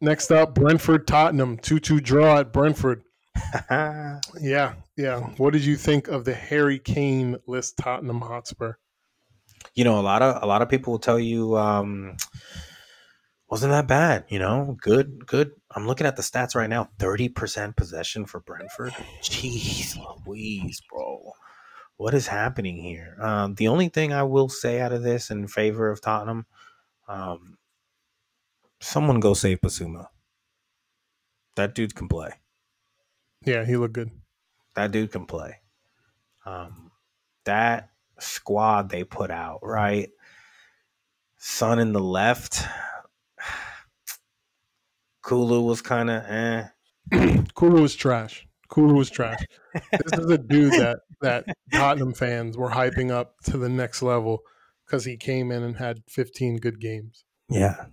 Next 0.00 0.30
up, 0.30 0.54
Brentford 0.54 1.06
Tottenham, 1.06 1.58
2-2 1.58 2.02
draw 2.02 2.38
at 2.38 2.52
Brentford. 2.52 3.02
yeah, 3.70 4.74
yeah. 4.96 5.20
What 5.36 5.52
did 5.52 5.64
you 5.64 5.76
think 5.76 6.08
of 6.08 6.24
the 6.24 6.34
Harry 6.34 6.78
Kane 6.78 7.36
list 7.46 7.76
Tottenham 7.76 8.20
Hotspur? 8.20 8.74
you 9.74 9.84
know, 9.84 9.98
a 9.98 10.02
lot 10.02 10.22
of 10.22 10.42
a 10.42 10.46
lot 10.46 10.62
of 10.62 10.68
people 10.68 10.92
will 10.92 10.98
tell 10.98 11.18
you 11.18 11.56
um, 11.56 12.16
wasn't 13.48 13.72
that 13.72 13.86
bad. 13.86 14.24
You 14.28 14.38
know, 14.38 14.76
good, 14.80 15.26
good. 15.26 15.52
I'm 15.74 15.86
looking 15.86 16.06
at 16.06 16.16
the 16.16 16.22
stats 16.22 16.54
right 16.54 16.70
now. 16.70 16.88
Thirty 16.98 17.28
percent 17.28 17.76
possession 17.76 18.26
for 18.26 18.40
Brentford. 18.40 18.92
Jeez, 19.22 19.96
Louise, 20.26 20.80
bro, 20.90 21.32
what 21.96 22.14
is 22.14 22.26
happening 22.26 22.76
here? 22.76 23.16
Um, 23.20 23.54
the 23.54 23.68
only 23.68 23.88
thing 23.88 24.12
I 24.12 24.24
will 24.24 24.48
say 24.48 24.80
out 24.80 24.92
of 24.92 25.02
this 25.02 25.30
in 25.30 25.46
favor 25.46 25.90
of 25.90 26.00
Tottenham, 26.00 26.46
um, 27.08 27.56
someone 28.80 29.20
go 29.20 29.34
save 29.34 29.60
Bissouma. 29.60 30.06
That 31.56 31.74
dude 31.74 31.94
can 31.94 32.08
play. 32.08 32.32
Yeah, 33.44 33.64
he 33.64 33.76
looked 33.76 33.94
good. 33.94 34.10
That 34.74 34.92
dude 34.92 35.12
can 35.12 35.26
play. 35.26 35.56
Um, 36.46 36.90
that 37.44 37.90
squad 38.18 38.90
they 38.90 39.04
put 39.04 39.30
out, 39.30 39.60
right? 39.62 40.10
Son 41.38 41.78
in 41.78 41.92
the 41.92 42.00
left. 42.00 42.66
Kulu 45.22 45.62
was 45.62 45.82
kind 45.82 46.10
of 46.10 46.24
eh. 46.26 46.64
Kulu 47.54 47.82
was 47.82 47.94
trash. 47.94 48.46
Kulu 48.68 48.94
was 48.94 49.10
trash. 49.10 49.40
this 49.74 50.18
is 50.18 50.30
a 50.30 50.38
dude 50.38 50.72
that 50.74 51.00
that 51.20 51.44
Tottenham 51.72 52.14
fans 52.14 52.56
were 52.56 52.70
hyping 52.70 53.10
up 53.10 53.34
to 53.44 53.58
the 53.58 53.68
next 53.68 54.02
level 54.02 54.40
because 54.86 55.04
he 55.04 55.16
came 55.16 55.50
in 55.52 55.62
and 55.62 55.76
had 55.76 56.02
15 56.08 56.56
good 56.56 56.80
games. 56.80 57.24
Yeah. 57.48 57.86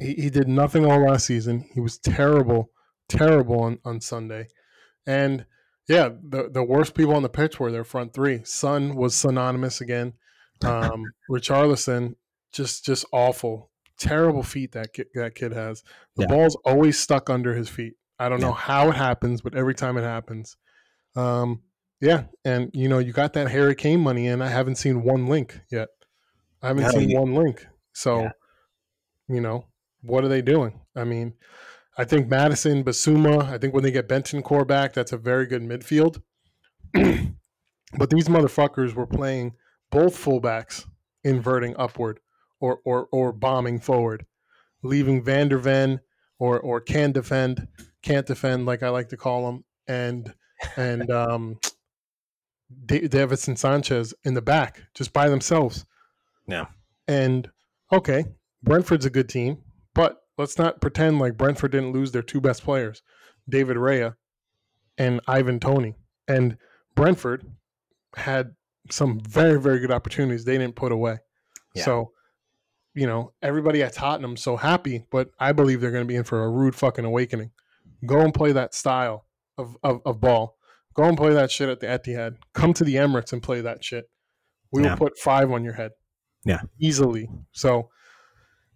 He, 0.00 0.14
he 0.14 0.30
did 0.30 0.48
nothing 0.48 0.84
all 0.84 1.06
last 1.06 1.26
season. 1.26 1.68
He 1.74 1.80
was 1.80 1.98
terrible, 1.98 2.70
terrible 3.08 3.60
on, 3.60 3.78
on 3.84 4.00
Sunday. 4.00 4.48
And 5.06 5.46
yeah, 5.88 6.10
the 6.22 6.48
the 6.48 6.62
worst 6.62 6.94
people 6.94 7.14
on 7.14 7.22
the 7.22 7.28
pitch 7.28 7.58
were 7.58 7.72
their 7.72 7.84
front 7.84 8.14
three. 8.14 8.42
Son 8.44 8.94
was 8.94 9.14
synonymous 9.14 9.80
again. 9.80 10.12
Um, 10.62 11.04
Richarlison, 11.30 12.14
just 12.52 12.84
just 12.84 13.04
awful, 13.12 13.70
terrible 13.98 14.42
feet 14.42 14.72
that 14.72 14.92
kid, 14.92 15.08
that 15.14 15.34
kid 15.34 15.52
has. 15.52 15.82
The 16.16 16.22
yeah. 16.22 16.28
ball's 16.28 16.56
always 16.64 16.98
stuck 16.98 17.28
under 17.28 17.54
his 17.54 17.68
feet. 17.68 17.94
I 18.18 18.28
don't 18.28 18.40
know 18.40 18.52
how 18.52 18.90
it 18.90 18.96
happens, 18.96 19.40
but 19.40 19.54
every 19.54 19.74
time 19.74 19.96
it 19.96 20.02
happens, 20.02 20.56
um, 21.16 21.62
yeah. 22.00 22.24
And 22.44 22.70
you 22.72 22.88
know, 22.88 22.98
you 22.98 23.12
got 23.12 23.32
that 23.32 23.50
Harry 23.50 23.74
Kane 23.74 24.00
money 24.00 24.26
in. 24.26 24.42
I 24.42 24.48
haven't 24.48 24.76
seen 24.76 25.02
one 25.02 25.26
link 25.26 25.60
yet. 25.72 25.88
I 26.62 26.68
haven't 26.68 26.84
no, 26.84 26.90
seen 26.90 27.10
you, 27.10 27.18
one 27.18 27.34
link. 27.34 27.66
So, 27.94 28.20
yeah. 28.20 28.32
you 29.28 29.40
know, 29.40 29.64
what 30.02 30.24
are 30.24 30.28
they 30.28 30.42
doing? 30.42 30.80
I 30.96 31.04
mean, 31.04 31.34
I 31.96 32.04
think 32.04 32.28
Maddison, 32.28 32.84
Bissouma, 32.84 33.44
I 33.44 33.58
think 33.58 33.74
when 33.74 33.82
they 33.82 33.90
get 33.90 34.08
Bentancur 34.08 34.66
back, 34.66 34.92
that's 34.92 35.12
a 35.12 35.18
very 35.18 35.46
good 35.46 35.62
midfield. 35.62 36.22
but 36.92 38.10
these 38.10 38.28
motherfuckers 38.28 38.94
were 38.94 39.06
playing 39.06 39.54
both 39.90 40.16
fullbacks 40.16 40.86
inverting 41.24 41.74
upward 41.78 42.20
or, 42.60 42.80
or, 42.84 43.08
or 43.12 43.32
bombing 43.32 43.80
forward, 43.80 44.24
leaving 44.82 45.22
Van 45.22 45.48
de 45.48 45.58
Ven 45.58 46.00
or, 46.38 46.58
or 46.58 46.80
can 46.80 47.12
defend, 47.12 47.68
can't 48.02 48.26
defend, 48.26 48.66
like 48.66 48.82
I 48.82 48.88
like 48.88 49.08
to 49.10 49.16
call 49.16 49.46
them, 49.46 49.64
and 49.86 50.32
and 50.76 51.10
um, 51.10 51.58
Davinson 52.86 53.58
Sanchez 53.58 54.14
in 54.24 54.34
the 54.34 54.42
back 54.42 54.82
just 54.94 55.12
by 55.12 55.28
themselves. 55.28 55.84
Yeah. 56.46 56.66
And 57.06 57.50
okay, 57.92 58.24
Brentford's 58.62 59.06
a 59.06 59.10
good 59.10 59.28
team, 59.28 59.58
but 59.94 60.22
let's 60.38 60.58
not 60.58 60.80
pretend 60.80 61.18
like 61.18 61.36
Brentford 61.36 61.72
didn't 61.72 61.92
lose 61.92 62.12
their 62.12 62.22
two 62.22 62.40
best 62.40 62.62
players, 62.64 63.02
David 63.48 63.76
Raya 63.76 64.14
and 64.98 65.20
Ivan 65.26 65.60
Toney. 65.60 65.94
And 66.28 66.56
Brentford, 66.94 67.44
had 68.16 68.54
some 68.90 69.20
very 69.20 69.60
very 69.60 69.78
good 69.78 69.92
opportunities 69.92 70.44
they 70.44 70.58
didn't 70.58 70.74
put 70.76 70.92
away. 70.92 71.18
Yeah. 71.74 71.84
So, 71.84 72.12
you 72.94 73.06
know, 73.06 73.32
everybody 73.40 73.82
at 73.82 73.92
Tottenham 73.92 74.36
so 74.36 74.56
happy, 74.56 75.04
but 75.10 75.30
I 75.38 75.52
believe 75.52 75.80
they're 75.80 75.92
going 75.92 76.04
to 76.04 76.08
be 76.08 76.16
in 76.16 76.24
for 76.24 76.42
a 76.42 76.50
rude 76.50 76.74
fucking 76.74 77.04
awakening. 77.04 77.52
Go 78.04 78.20
and 78.20 78.34
play 78.34 78.52
that 78.52 78.74
style 78.74 79.26
of, 79.58 79.76
of, 79.84 80.00
of 80.04 80.20
ball. 80.20 80.56
Go 80.94 81.04
and 81.04 81.16
play 81.16 81.32
that 81.32 81.50
shit 81.52 81.68
at 81.68 81.78
the 81.80 81.86
Etihad. 81.86 82.36
Come 82.52 82.72
to 82.74 82.84
the 82.84 82.96
Emirates 82.96 83.32
and 83.32 83.42
play 83.42 83.60
that 83.60 83.84
shit. 83.84 84.10
We 84.72 84.82
Yeah. 84.82 84.90
will 84.90 84.96
put 84.98 85.18
five 85.18 85.52
on 85.52 85.62
your 85.62 85.74
head. 85.74 85.92
Yeah. 86.44 86.62
Easily. 86.80 87.28
So 87.52 87.90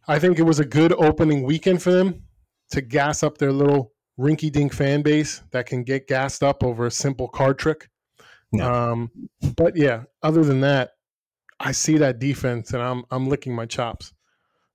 I 0.07 0.19
think 0.19 0.39
it 0.39 0.43
was 0.43 0.61
a 0.61 0.65
good 0.65 0.93
opening 0.93 1.43
weekend 1.45 1.83
for 1.83 1.91
them 1.91 2.25
to 2.71 2.81
gas 2.81 3.23
up 3.23 3.39
their 3.39 3.53
little 3.53 3.93
rinky 4.19 4.51
dink 4.51 4.73
fan 4.73 5.03
base 5.03 5.43
that 5.51 5.67
can 5.67 5.83
get 5.83 6.07
gassed 6.07 6.43
up 6.43 6.63
over 6.63 6.87
a 6.87 6.91
simple 6.91 7.29
card 7.29 7.59
trick. 7.59 7.89
Yeah. 8.53 8.91
Um, 8.91 9.11
but 9.57 9.77
yeah, 9.77 10.05
other 10.23 10.45
than 10.45 10.61
that, 10.61 10.91
I 11.59 11.73
see 11.73 11.99
that 11.99 12.19
defense 12.19 12.73
and 12.73 12.83
I'm 12.83 13.05
I'm 13.11 13.29
licking 13.29 13.55
my 13.55 13.67
chops. 13.67 14.13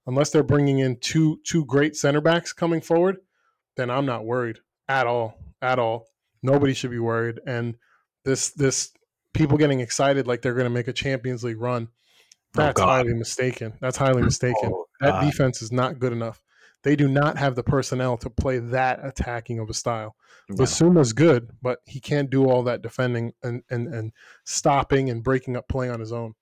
Unless 0.08 0.32
they're 0.32 0.44
bringing 0.44 0.80
in 0.80 0.98
two 1.00 1.40
two 1.46 1.66
great 1.66 1.96
center 1.96 2.22
backs 2.22 2.52
coming 2.52 2.82
forward, 2.82 3.18
then 3.78 3.90
I'm 3.90 4.06
not 4.06 4.26
worried 4.26 4.60
at 4.88 5.08
all. 5.08 5.40
At 5.62 5.78
all. 5.78 6.08
Nobody 6.42 6.74
should 6.74 6.92
be 6.92 7.00
worried. 7.00 7.40
And 7.46 7.76
this 8.26 8.52
this 8.52 8.92
people 9.34 9.58
getting 9.58 9.82
excited 9.82 10.26
like 10.26 10.42
they're 10.42 10.54
going 10.54 10.66
to 10.66 10.70
make 10.70 10.88
a 10.88 10.94
Champions 10.94 11.44
League 11.44 11.62
run. 11.62 11.90
That's 12.54 12.80
God. 12.80 12.88
highly 12.88 13.14
mistaken. 13.14 13.74
That's 13.80 13.98
highly 13.98 14.24
mistaken. 14.24 14.72
Oh, 14.74 14.86
that 15.00 15.12
God. 15.12 15.26
defense 15.26 15.62
is 15.62 15.72
not 15.72 16.00
good 16.00 16.14
enough. 16.14 16.42
They 16.84 16.96
do 16.96 17.08
not 17.08 17.38
have 17.38 17.56
the 17.56 17.64
personnel 17.64 18.18
to 18.18 18.30
play 18.30 18.60
that 18.60 19.00
attacking 19.04 19.60
of 19.60 19.70
a 19.70 19.74
style. 19.74 20.16
No. 20.48 20.64
Bissouma's 20.64 21.14
good, 21.14 21.52
but 21.62 21.80
he 21.86 22.00
can't 22.00 22.30
do 22.30 22.46
all 22.46 22.64
that 22.64 22.82
defending 22.82 23.34
and, 23.44 23.64
and, 23.70 23.94
and 23.94 24.14
stopping 24.46 25.10
and 25.10 25.24
breaking 25.24 25.58
up 25.58 25.68
play 25.68 25.90
on 25.90 26.00
his 26.00 26.14
own. 26.14 26.36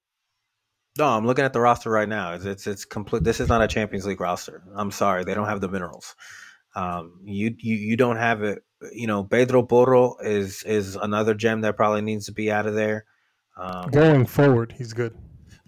No, 0.97 1.08
I'm 1.08 1.26
looking 1.26 1.45
at 1.45 1.53
the 1.53 1.60
roster 1.60 1.89
right 1.89 2.10
now. 2.10 2.34
It's 2.34 2.45
it's, 2.45 2.66
it's 2.66 2.86
complete. 2.86 3.24
This 3.24 3.39
is 3.39 3.49
not 3.49 3.62
a 3.62 3.68
Champions 3.68 4.05
League 4.05 4.22
roster. 4.22 4.64
I'm 4.76 4.89
sorry, 4.91 5.24
they 5.24 5.36
don't 5.36 5.47
have 5.47 5.62
the 5.62 5.70
minerals. 5.70 6.16
Um, 6.76 7.20
you 7.24 7.55
you 7.60 7.76
you 7.76 7.97
don't 7.97 8.18
have 8.18 8.41
it. 8.41 8.64
You 8.91 9.05
know, 9.05 9.24
Pedro 9.24 9.64
Porro 9.64 10.18
is 10.22 10.64
is 10.64 10.95
another 10.95 11.36
gem 11.36 11.62
that 11.62 11.76
probably 11.76 12.01
needs 12.01 12.26
to 12.28 12.32
be 12.32 12.51
out 12.51 12.66
of 12.66 12.74
there. 12.74 13.05
Um, 13.58 13.91
Going 13.91 14.26
forward, 14.26 14.74
he's 14.78 14.93
good. 14.93 15.16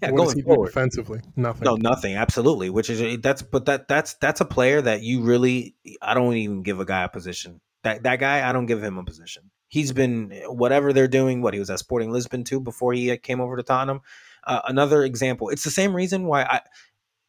Yeah, 0.02 0.10
what 0.10 0.18
does 0.18 0.26
going 0.26 0.36
he 0.36 0.42
do 0.42 0.46
forward. 0.46 0.66
defensively? 0.66 1.20
Nothing. 1.36 1.64
No, 1.64 1.76
nothing. 1.76 2.14
Absolutely. 2.14 2.70
Which 2.70 2.90
is 2.90 3.20
that's 3.20 3.42
but 3.42 3.66
that 3.66 3.88
that's 3.88 4.14
that's 4.14 4.40
a 4.40 4.44
player 4.44 4.80
that 4.80 5.02
you 5.02 5.22
really 5.22 5.74
I 6.00 6.14
don't 6.14 6.34
even 6.34 6.62
give 6.62 6.80
a 6.80 6.84
guy 6.84 7.04
a 7.04 7.08
position. 7.08 7.60
That 7.82 8.02
that 8.04 8.16
guy 8.16 8.48
I 8.48 8.52
don't 8.52 8.66
give 8.66 8.82
him 8.82 8.98
a 8.98 9.04
position. 9.04 9.50
He's 9.68 9.92
been 9.92 10.32
whatever 10.46 10.92
they're 10.92 11.08
doing. 11.08 11.42
What 11.42 11.54
he 11.54 11.60
was 11.60 11.70
at 11.70 11.78
Sporting 11.78 12.10
Lisbon 12.10 12.44
too 12.44 12.60
before 12.60 12.92
he 12.92 13.16
came 13.18 13.40
over 13.40 13.56
to 13.56 13.62
Tottenham. 13.62 14.00
Uh, 14.44 14.60
another 14.66 15.04
example. 15.04 15.50
It's 15.50 15.64
the 15.64 15.70
same 15.70 15.94
reason 15.94 16.24
why 16.24 16.42
I, 16.42 16.60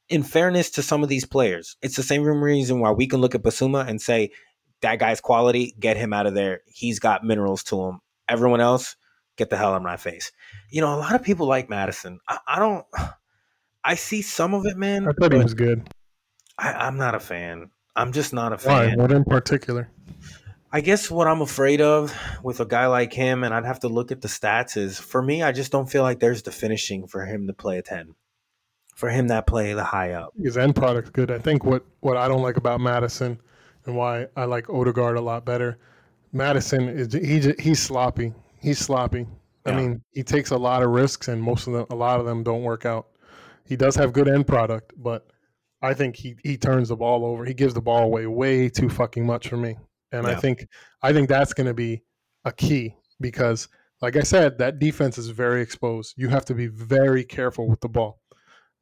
in 0.07 0.23
fairness 0.23 0.69
to 0.71 0.81
some 0.81 1.03
of 1.03 1.09
these 1.09 1.25
players, 1.25 1.75
it's 1.81 1.95
the 1.95 2.03
same 2.03 2.23
reason 2.23 2.79
why 2.79 2.91
we 2.91 3.07
can 3.07 3.21
look 3.21 3.35
at 3.35 3.43
Bissouma 3.43 3.87
and 3.87 4.01
say 4.01 4.31
that 4.81 4.99
guy's 4.99 5.21
quality. 5.21 5.75
Get 5.79 5.97
him 5.97 6.13
out 6.13 6.25
of 6.25 6.33
there. 6.33 6.61
He's 6.67 6.99
got 6.99 7.23
minerals 7.23 7.63
to 7.65 7.81
him. 7.81 7.99
Everyone 8.29 8.61
else, 8.61 8.95
get 9.37 9.49
the 9.49 9.57
hell 9.57 9.71
out 9.71 9.77
of 9.77 9.83
my 9.83 9.97
face. 9.97 10.31
You 10.69 10.81
know, 10.81 10.93
a 10.93 10.97
lot 10.97 11.15
of 11.15 11.23
people 11.23 11.47
like 11.47 11.69
Maddison. 11.69 12.19
I, 12.27 12.39
I 12.47 12.59
don't. 12.59 12.85
I 13.83 13.95
see 13.95 14.21
some 14.21 14.53
of 14.53 14.65
it, 14.65 14.77
man. 14.77 15.07
I 15.07 15.11
thought 15.11 15.33
he 15.33 15.39
was 15.39 15.55
good. 15.55 15.89
I, 16.57 16.73
I'm 16.73 16.97
not 16.97 17.15
a 17.15 17.19
fan. 17.19 17.71
I'm 17.95 18.11
just 18.11 18.33
not 18.33 18.53
a 18.53 18.67
Why? 18.67 18.89
fan. 18.89 18.99
What 18.99 19.11
in 19.11 19.23
particular? 19.23 19.89
I 20.71 20.79
guess 20.79 21.11
what 21.11 21.27
I'm 21.27 21.41
afraid 21.41 21.81
of 21.81 22.15
with 22.43 22.61
a 22.61 22.65
guy 22.65 22.87
like 22.87 23.11
him, 23.11 23.43
and 23.43 23.53
I'd 23.53 23.65
have 23.65 23.81
to 23.81 23.89
look 23.89 24.11
at 24.11 24.21
the 24.21 24.29
stats, 24.29 24.77
is 24.77 24.97
for 24.97 25.21
me, 25.21 25.43
I 25.43 25.51
just 25.51 25.71
don't 25.71 25.89
feel 25.89 26.03
like 26.03 26.19
there's 26.19 26.43
the 26.43 26.51
finishing 26.51 27.07
for 27.07 27.25
him 27.25 27.47
to 27.47 27.53
play 27.53 27.77
a 27.77 27.81
10. 27.81 28.15
For 28.95 29.09
him 29.09 29.27
that 29.27 29.47
play 29.47 29.73
the 29.73 29.83
high 29.83 30.11
up. 30.11 30.33
His 30.41 30.57
end 30.57 30.75
product's 30.75 31.09
good. 31.09 31.31
I 31.31 31.39
think 31.39 31.65
what, 31.65 31.83
what 31.99 32.15
I 32.15 32.27
don't 32.27 32.41
like 32.41 32.55
about 32.55 32.79
Maddison 32.79 33.39
and 33.85 33.95
why 33.95 34.27
I 34.37 34.45
like 34.45 34.69
Odegaard 34.69 35.17
a 35.17 35.21
lot 35.21 35.43
better. 35.43 35.77
Maddison 36.31 36.87
is 36.87 37.11
he 37.11 37.53
he's 37.59 37.79
sloppy. 37.79 38.33
He's 38.61 38.79
sloppy. 38.79 39.27
I 39.65 39.73
mean, 39.73 40.01
he 40.11 40.23
takes 40.23 40.51
a 40.51 40.57
lot 40.57 40.81
of 40.81 40.89
risks, 40.89 41.27
and 41.27 41.41
most 41.41 41.67
of 41.67 41.73
them, 41.73 41.85
a 41.89 41.95
lot 41.95 42.19
of 42.19 42.25
them 42.25 42.43
don't 42.43 42.63
work 42.63 42.85
out. 42.85 43.07
He 43.65 43.75
does 43.75 43.95
have 43.95 44.11
good 44.11 44.27
end 44.27 44.47
product, 44.47 44.93
but 44.97 45.27
I 45.81 45.93
think 45.93 46.15
he 46.15 46.35
he 46.43 46.57
turns 46.57 46.89
the 46.89 46.95
ball 46.95 47.25
over. 47.25 47.45
He 47.45 47.53
gives 47.53 47.73
the 47.73 47.81
ball 47.81 48.03
away 48.03 48.25
way 48.27 48.69
too 48.69 48.89
fucking 48.89 49.25
much 49.25 49.47
for 49.47 49.57
me, 49.57 49.77
and 50.11 50.25
I 50.25 50.35
think 50.35 50.67
I 51.01 51.13
think 51.13 51.29
that's 51.29 51.53
going 51.53 51.67
to 51.67 51.73
be 51.73 52.03
a 52.45 52.51
key 52.51 52.95
because, 53.19 53.67
like 54.01 54.15
I 54.15 54.21
said, 54.21 54.57
that 54.57 54.79
defense 54.79 55.17
is 55.17 55.29
very 55.29 55.61
exposed. 55.61 56.15
You 56.17 56.29
have 56.29 56.45
to 56.45 56.55
be 56.55 56.67
very 56.67 57.23
careful 57.23 57.67
with 57.67 57.81
the 57.81 57.89
ball. 57.89 58.19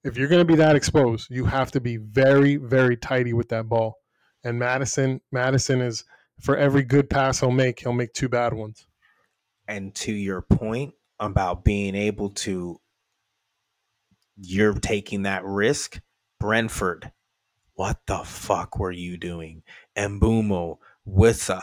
If 0.04 0.18
you're 0.18 0.30
going 0.30 0.46
to 0.46 0.54
be 0.54 0.56
that 0.56 0.78
exposed, 0.78 1.30
you 1.30 1.46
have 1.46 1.72
to 1.72 1.82
be 1.82 1.98
very 1.98 2.56
very 2.56 2.96
tidy 2.96 3.34
with 3.34 3.50
that 3.50 3.68
ball. 3.68 3.96
And 4.44 4.58
Maddison, 4.58 5.20
Maddison 5.34 5.82
is 5.82 6.06
for 6.42 6.56
every 6.56 6.84
good 6.84 7.10
pass 7.10 7.42
he'll 7.42 7.52
make, 7.52 7.82
he'll 7.82 7.92
make 7.92 8.14
two 8.14 8.30
bad 8.30 8.54
ones. 8.54 8.88
And 9.70 9.94
to 9.96 10.12
your 10.12 10.42
point 10.42 10.96
about 11.20 11.64
being 11.64 11.94
able 11.96 12.32
to, 12.32 12.82
you're 14.36 14.74
taking 14.74 15.24
that 15.24 15.46
risk. 15.46 16.02
Brentford, 16.40 17.12
what 17.76 18.00
the 18.08 18.20
fuck 18.20 18.80
were 18.80 18.92
you 18.92 19.18
doing? 19.18 19.64
Mbeumo, 19.98 20.78
Wissa, 21.08 21.62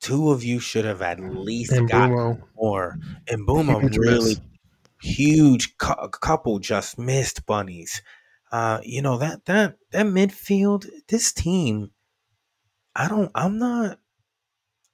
two 0.00 0.30
of 0.30 0.44
you 0.44 0.60
should 0.60 0.84
have 0.84 1.02
at 1.02 1.20
least 1.20 1.72
And 1.72 1.88
got 1.88 2.10
more. 2.56 2.98
And 3.28 3.46
Mbeumo 3.46 3.96
really 3.98 4.34
miss. 4.34 4.40
huge 5.02 5.76
cou- 5.78 6.08
couple 6.08 6.58
just 6.58 6.98
missed 6.98 7.46
bunnies. 7.46 8.02
Uh, 8.52 8.80
you 8.82 9.00
know 9.00 9.16
that 9.18 9.44
that 9.46 9.76
that 9.92 10.06
midfield, 10.06 10.86
this 11.08 11.32
team, 11.32 11.92
I 12.96 13.08
don't. 13.08 13.30
I'm 13.34 13.58
not. 13.58 13.99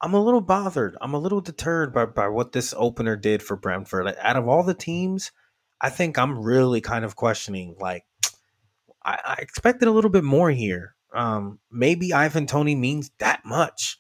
I'm 0.01 0.15
a 0.15 0.23
little 0.23 0.41
bothered. 0.41 0.97
I'm 1.01 1.15
a 1.15 1.19
little 1.19 1.41
deterred 1.41 1.93
by, 1.93 2.07
by 2.07 2.29
what 2.29 2.53
this 2.53 2.75
opener 2.77 3.17
did 3.17 3.43
for 3.43 3.57
Brentford. 3.57 4.15
Out 4.21 4.37
of 4.37 4.49
all 4.49 4.63
the 4.63 4.75
teams, 4.75 5.33
I 5.81 5.91
think 5.91 6.19
I'm 6.19 6.39
really 6.39 6.81
kind 6.81 7.05
of 7.05 7.17
questioning. 7.17 7.77
Like, 7.81 8.05
I, 9.05 9.19
I 9.25 9.37
expected 9.41 9.89
a 9.89 9.93
little 9.93 10.11
bit 10.11 10.25
more 10.25 10.51
here. 10.51 10.95
Um, 11.15 11.59
maybe 11.71 12.13
Ivan 12.13 12.47
Toney 12.47 12.75
means 12.75 13.11
that 13.19 13.41
much. 13.45 13.99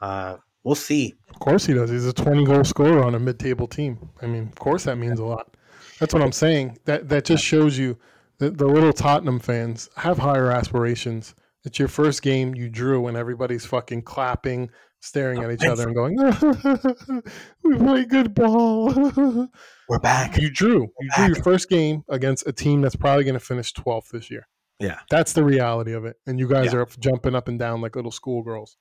Uh, 0.00 0.36
we'll 0.64 0.74
see. 0.74 1.14
Of 1.28 1.38
course 1.38 1.66
he 1.66 1.74
does. 1.74 1.90
He's 1.90 2.06
a 2.06 2.12
20 2.12 2.46
goal 2.46 2.64
scorer 2.64 3.04
on 3.04 3.14
a 3.14 3.18
mid-table 3.18 3.66
team. 3.66 4.10
I 4.22 4.26
mean, 4.26 4.44
of 4.44 4.54
course 4.54 4.84
that 4.84 4.96
means 4.96 5.20
a 5.20 5.24
lot. 5.24 5.54
That's 5.98 6.14
what 6.14 6.22
I'm 6.22 6.32
saying. 6.32 6.78
That 6.86 7.10
that 7.10 7.26
just 7.26 7.44
shows 7.44 7.76
you 7.76 7.98
that 8.38 8.56
the 8.56 8.66
little 8.66 8.92
Tottenham 8.92 9.38
fans 9.38 9.90
have 9.96 10.16
higher 10.16 10.50
aspirations. 10.50 11.34
It's 11.64 11.78
your 11.78 11.88
first 11.88 12.22
game 12.22 12.54
you 12.54 12.70
drew 12.70 13.06
and 13.06 13.18
everybody's 13.18 13.66
fucking 13.66 14.02
clapping, 14.02 14.70
staring 15.00 15.42
at 15.42 15.50
each 15.50 15.64
other 15.64 15.86
and 15.88 15.94
going, 15.94 16.16
"We 17.64 17.76
play 17.76 18.04
good 18.04 18.34
ball." 18.34 18.92
We're 19.88 19.98
back. 19.98 20.36
you 20.38 20.50
drew. 20.50 20.82
You 21.00 21.10
drew 21.16 21.26
your 21.26 21.42
first 21.42 21.68
game 21.68 22.04
against 22.08 22.46
a 22.46 22.52
team 22.52 22.80
that's 22.80 22.94
probably 22.96 23.24
going 23.24 23.34
to 23.34 23.40
finish 23.40 23.72
12th 23.74 24.10
this 24.10 24.30
year. 24.30 24.46
Yeah. 24.78 25.00
That's 25.10 25.32
the 25.32 25.42
reality 25.44 25.92
of 25.92 26.04
it. 26.04 26.16
And 26.26 26.38
you 26.38 26.48
guys 26.48 26.66
Yeah. 26.72 26.78
are 26.78 26.82
up, 26.82 26.98
jumping 27.00 27.34
up 27.34 27.48
and 27.48 27.58
down 27.58 27.80
like 27.80 27.96
little 27.96 28.12
schoolgirls. 28.12 28.76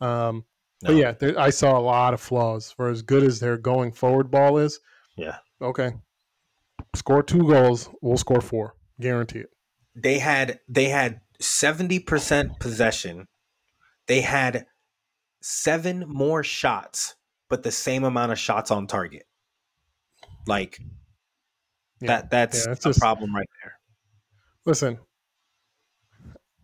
Um, 0.00 0.44
No. 0.82 0.88
but 0.90 0.96
yeah, 0.96 1.12
there, 1.12 1.38
I 1.38 1.50
saw 1.50 1.78
a 1.78 1.80
lot 1.80 2.12
of 2.12 2.20
flaws. 2.20 2.70
For 2.72 2.90
as 2.90 3.00
good 3.02 3.22
as 3.22 3.40
their 3.40 3.56
going 3.56 3.92
forward 3.92 4.30
ball 4.30 4.58
is, 4.58 4.78
Yeah. 5.16 5.38
okay, 5.60 5.92
score 6.94 7.22
two 7.22 7.46
goals, 7.48 7.88
we'll 8.02 8.18
score 8.18 8.40
four, 8.42 8.74
guarantee 9.00 9.38
it. 9.40 9.50
they 9.94 10.18
had 10.18 10.60
they 10.68 10.88
had 10.90 11.20
70% 11.40 12.58
possession 12.60 13.26
they 14.06 14.20
had 14.22 14.66
seven 15.42 16.04
more 16.08 16.42
shots 16.44 17.14
but 17.48 17.62
the 17.62 17.70
same 17.72 18.04
amount 18.04 18.32
of 18.32 18.38
shots 18.38 18.70
on 18.70 18.86
target 18.86 19.24
like 20.46 20.78
Yeah. 22.00 22.08
that 22.08 22.30
that's 22.30 22.64
Yeah, 22.66 22.72
it's 22.72 22.86
a 22.86 22.88
just- 22.90 23.00
problem 23.00 23.34
right 23.34 23.48
there 23.62 23.78
Listen, 24.64 24.98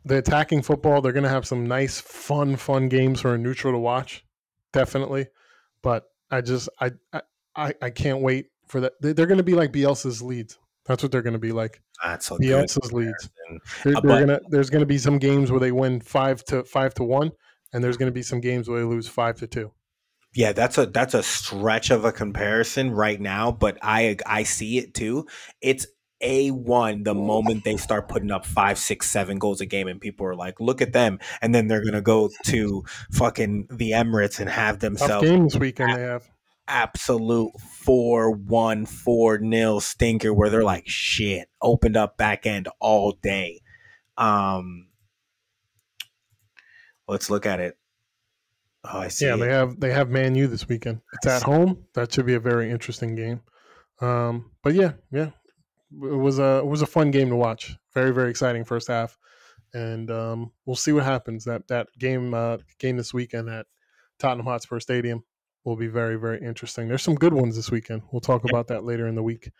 the 0.04 0.18
attacking 0.18 0.62
football, 0.62 1.00
they're 1.02 1.12
going 1.12 1.24
to 1.24 1.28
have 1.28 1.46
some 1.46 1.66
nice, 1.66 2.00
fun, 2.00 2.54
fun 2.56 2.88
games 2.88 3.20
for 3.20 3.34
a 3.34 3.38
neutral 3.38 3.72
to 3.72 3.78
watch, 3.78 4.24
definitely. 4.72 5.26
But 5.82 6.04
I 6.30 6.40
just, 6.40 6.68
I, 6.80 6.92
I, 7.56 7.74
I 7.82 7.90
can't 7.90 8.20
wait 8.20 8.46
for 8.68 8.80
that. 8.80 8.92
They- 9.02 9.12
They're 9.12 9.26
going 9.26 9.38
to 9.38 9.44
be 9.44 9.54
like 9.54 9.72
Bielsa's 9.72 10.22
Leeds. 10.22 10.58
That's 10.86 11.02
what 11.02 11.10
they're 11.12 11.22
going 11.22 11.32
to 11.34 11.38
be 11.40 11.50
like. 11.50 11.82
that's 12.04 12.28
Bielsa's 12.30 12.92
Leeds. 12.92 13.28
They're, 13.84 13.96
Uh, 13.96 14.00
they're 14.00 14.20
gonna. 14.26 14.40
There's 14.48 14.70
going 14.70 14.80
to 14.82 14.86
be 14.86 14.96
some 14.98 15.18
games 15.18 15.50
where 15.50 15.58
they 15.60 15.72
win 15.72 16.00
five 16.00 16.44
to 16.44 16.62
five 16.64 16.94
to 16.94 17.02
one, 17.04 17.32
and 17.72 17.82
there's 17.84 17.96
going 17.96 18.08
to 18.10 18.14
be 18.14 18.22
some 18.22 18.40
games 18.40 18.68
where 18.68 18.80
they 18.80 18.86
lose 18.86 19.08
five 19.08 19.36
to 19.36 19.46
two. 19.46 19.72
yeah 20.34 20.52
that's 20.52 20.78
a 20.78 20.86
that's 20.86 21.14
a 21.14 21.22
stretch 21.22 21.90
of 21.90 22.04
a 22.04 22.12
comparison 22.12 22.90
right 22.90 23.20
now 23.20 23.50
but 23.50 23.78
i 23.82 24.16
i 24.26 24.42
see 24.42 24.78
it 24.78 24.94
too 24.94 25.26
it's 25.60 25.86
a1 26.22 27.04
the 27.04 27.14
moment 27.14 27.62
they 27.62 27.76
start 27.76 28.08
putting 28.08 28.30
up 28.32 28.44
five 28.44 28.76
six 28.76 29.08
seven 29.08 29.38
goals 29.38 29.60
a 29.60 29.66
game 29.66 29.86
and 29.86 30.00
people 30.00 30.26
are 30.26 30.34
like 30.34 30.60
look 30.60 30.82
at 30.82 30.92
them 30.92 31.18
and 31.40 31.54
then 31.54 31.68
they're 31.68 31.84
gonna 31.84 32.00
go 32.02 32.28
to 32.44 32.82
fucking 33.12 33.68
the 33.70 33.92
emirates 33.92 34.40
and 34.40 34.50
have 34.50 34.80
themselves 34.80 35.28
game 35.28 35.44
this 35.44 35.54
weekend 35.56 35.94
they 35.96 36.02
have. 36.02 36.28
absolute 36.66 37.52
4 37.60 38.32
1 38.32 38.86
4 38.86 39.38
nil 39.38 39.78
stinker 39.80 40.34
where 40.34 40.50
they're 40.50 40.64
like, 40.64 40.88
shit, 40.88 41.48
opened 41.62 41.96
up 41.96 42.16
back 42.16 42.46
end 42.46 42.68
all 42.80 43.12
day. 43.22 43.60
Um, 44.16 44.87
let's 47.08 47.30
look 47.30 47.46
at 47.46 47.60
it. 47.60 47.76
Oh, 48.84 49.00
I 49.00 49.08
see. 49.08 49.26
Yeah, 49.26 49.34
it. 49.34 49.38
they 49.38 49.48
have 49.48 49.80
they 49.80 49.90
have 49.92 50.10
Man 50.10 50.34
U 50.34 50.46
this 50.46 50.68
weekend. 50.68 51.00
It's 51.14 51.26
I 51.26 51.36
at 51.36 51.40
see. 51.40 51.50
home. 51.50 51.84
That 51.94 52.12
should 52.12 52.26
be 52.26 52.34
a 52.34 52.40
very 52.40 52.70
interesting 52.70 53.14
game. 53.14 53.40
Um, 54.00 54.52
but 54.62 54.74
yeah, 54.74 54.92
yeah, 55.10 55.30
it 56.02 56.16
was 56.16 56.38
a 56.38 56.58
it 56.58 56.66
was 56.66 56.82
a 56.82 56.86
fun 56.86 57.10
game 57.10 57.30
to 57.30 57.36
watch. 57.36 57.76
Very 57.94 58.12
very 58.12 58.30
exciting 58.30 58.64
first 58.64 58.88
half, 58.88 59.18
and 59.74 60.10
um, 60.10 60.52
we'll 60.66 60.76
see 60.76 60.92
what 60.92 61.04
happens. 61.04 61.44
That 61.44 61.66
that 61.68 61.88
game 61.98 62.34
uh, 62.34 62.58
game 62.78 62.96
this 62.96 63.12
weekend 63.12 63.48
at 63.48 63.66
Tottenham 64.18 64.46
Hotspur 64.46 64.80
Stadium 64.80 65.24
will 65.64 65.76
be 65.76 65.88
very 65.88 66.16
very 66.16 66.40
interesting. 66.40 66.88
There's 66.88 67.02
some 67.02 67.16
good 67.16 67.34
ones 67.34 67.56
this 67.56 67.70
weekend. 67.70 68.02
We'll 68.12 68.20
talk 68.20 68.44
about 68.48 68.68
that 68.68 68.84
later 68.84 69.08
in 69.08 69.16
the 69.16 69.22
week. 69.22 69.50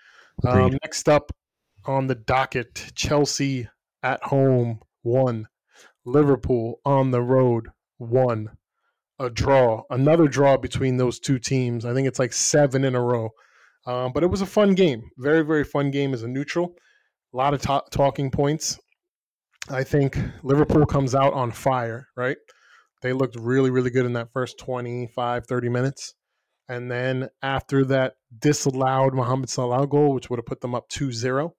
Um, 0.47 0.79
next 0.85 1.09
up 1.09 1.33
on 1.85 2.07
the 2.07 2.15
docket, 2.15 2.93
Chelsea 2.95 3.69
at 4.03 4.23
home 4.23 4.81
one, 5.03 5.49
Liverpool 6.09 6.81
on 6.85 7.11
the 7.11 7.23
road 7.23 7.69
won 7.99 8.51
a 9.19 9.29
draw, 9.29 9.83
another 9.91 10.29
draw 10.29 10.57
between 10.57 10.97
those 10.97 11.19
two 11.19 11.39
teams. 11.39 11.85
I 11.85 11.93
think 11.93 12.07
it's 12.09 12.19
like 12.19 12.33
seven 12.33 12.85
in 12.85 12.95
a 12.95 13.03
row. 13.03 13.31
Um, 13.87 14.13
but 14.13 14.23
it 14.23 14.31
was 14.31 14.41
a 14.41 14.47
fun 14.47 14.75
game, 14.75 15.03
very 15.19 15.43
very 15.43 15.65
fun 15.65 15.91
game 15.91 16.13
as 16.15 16.23
a 16.23 16.29
neutral. 16.29 16.75
A 17.33 17.37
lot 17.37 17.55
of 17.55 17.61
ta- 17.61 17.85
talking 17.91 18.31
points. 18.31 18.79
I 19.71 19.85
think 19.85 20.19
Liverpool 20.43 20.87
comes 20.87 21.15
out 21.15 21.33
on 21.35 21.51
fire, 21.51 22.09
right? 22.17 22.37
They 23.03 23.13
looked 23.13 23.37
really 23.37 23.71
really 23.71 23.91
good 23.91 24.07
in 24.07 24.15
that 24.15 24.33
first 24.33 24.59
25 24.59 25.47
30 25.47 25.69
minutes. 25.69 26.15
And 26.69 26.91
then 26.91 27.29
after 27.43 27.85
that 27.87 28.15
disallowed 28.39 29.15
Mohamed 29.15 29.49
Salah 29.49 29.87
goal, 29.87 30.13
which 30.13 30.29
would 30.29 30.39
have 30.39 30.45
put 30.45 30.61
them 30.61 30.75
up 30.75 30.91
2-0, 30.91 31.53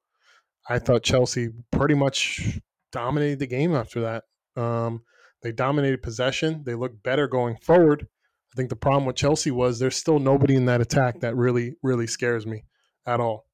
I 0.70 0.78
thought 0.78 1.02
Chelsea 1.02 1.50
pretty 1.72 1.96
much 1.96 2.60
dominated 2.92 3.40
the 3.40 3.48
game 3.48 3.74
after 3.74 4.02
that. 4.02 4.26
Um, 4.60 5.04
they 5.42 5.52
dominated 5.52 6.04
possession. 6.04 6.64
They 6.66 6.76
looked 6.76 7.02
better 7.02 7.28
going 7.28 7.58
forward. 7.62 8.08
I 8.54 8.56
think 8.56 8.70
the 8.70 8.76
problem 8.76 9.06
with 9.06 9.16
Chelsea 9.16 9.52
was 9.52 9.80
there's 9.80 9.96
still 9.96 10.20
nobody 10.20 10.56
in 10.56 10.66
that 10.66 10.82
attack 10.82 11.22
that 11.22 11.36
really, 11.36 11.76
really 11.84 12.08
scares 12.08 12.46
me 12.46 12.66
at 13.06 13.20
all. 13.20 13.46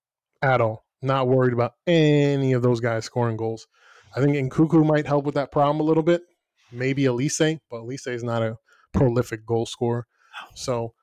At 0.41 0.61
all. 0.61 0.85
Not 1.01 1.27
worried 1.27 1.53
about 1.53 1.73
any 1.85 2.53
of 2.53 2.61
those 2.63 2.79
guys 2.79 3.05
scoring 3.05 3.37
goals. 3.37 3.67
I 4.15 4.21
think 4.21 4.35
Nkunku 4.35 4.85
might 4.85 5.05
help 5.05 5.25
with 5.25 5.35
that 5.35 5.51
problem 5.51 5.79
a 5.79 5.83
little 5.83 6.03
bit. 6.03 6.23
Maybe 6.71 7.03
Olise, 7.03 7.59
but 7.69 7.81
Olise 7.81 8.07
is 8.07 8.23
not 8.23 8.41
a 8.41 8.57
prolific 8.93 9.45
goal 9.45 9.65
scorer. 9.65 10.07
So, 10.55 10.93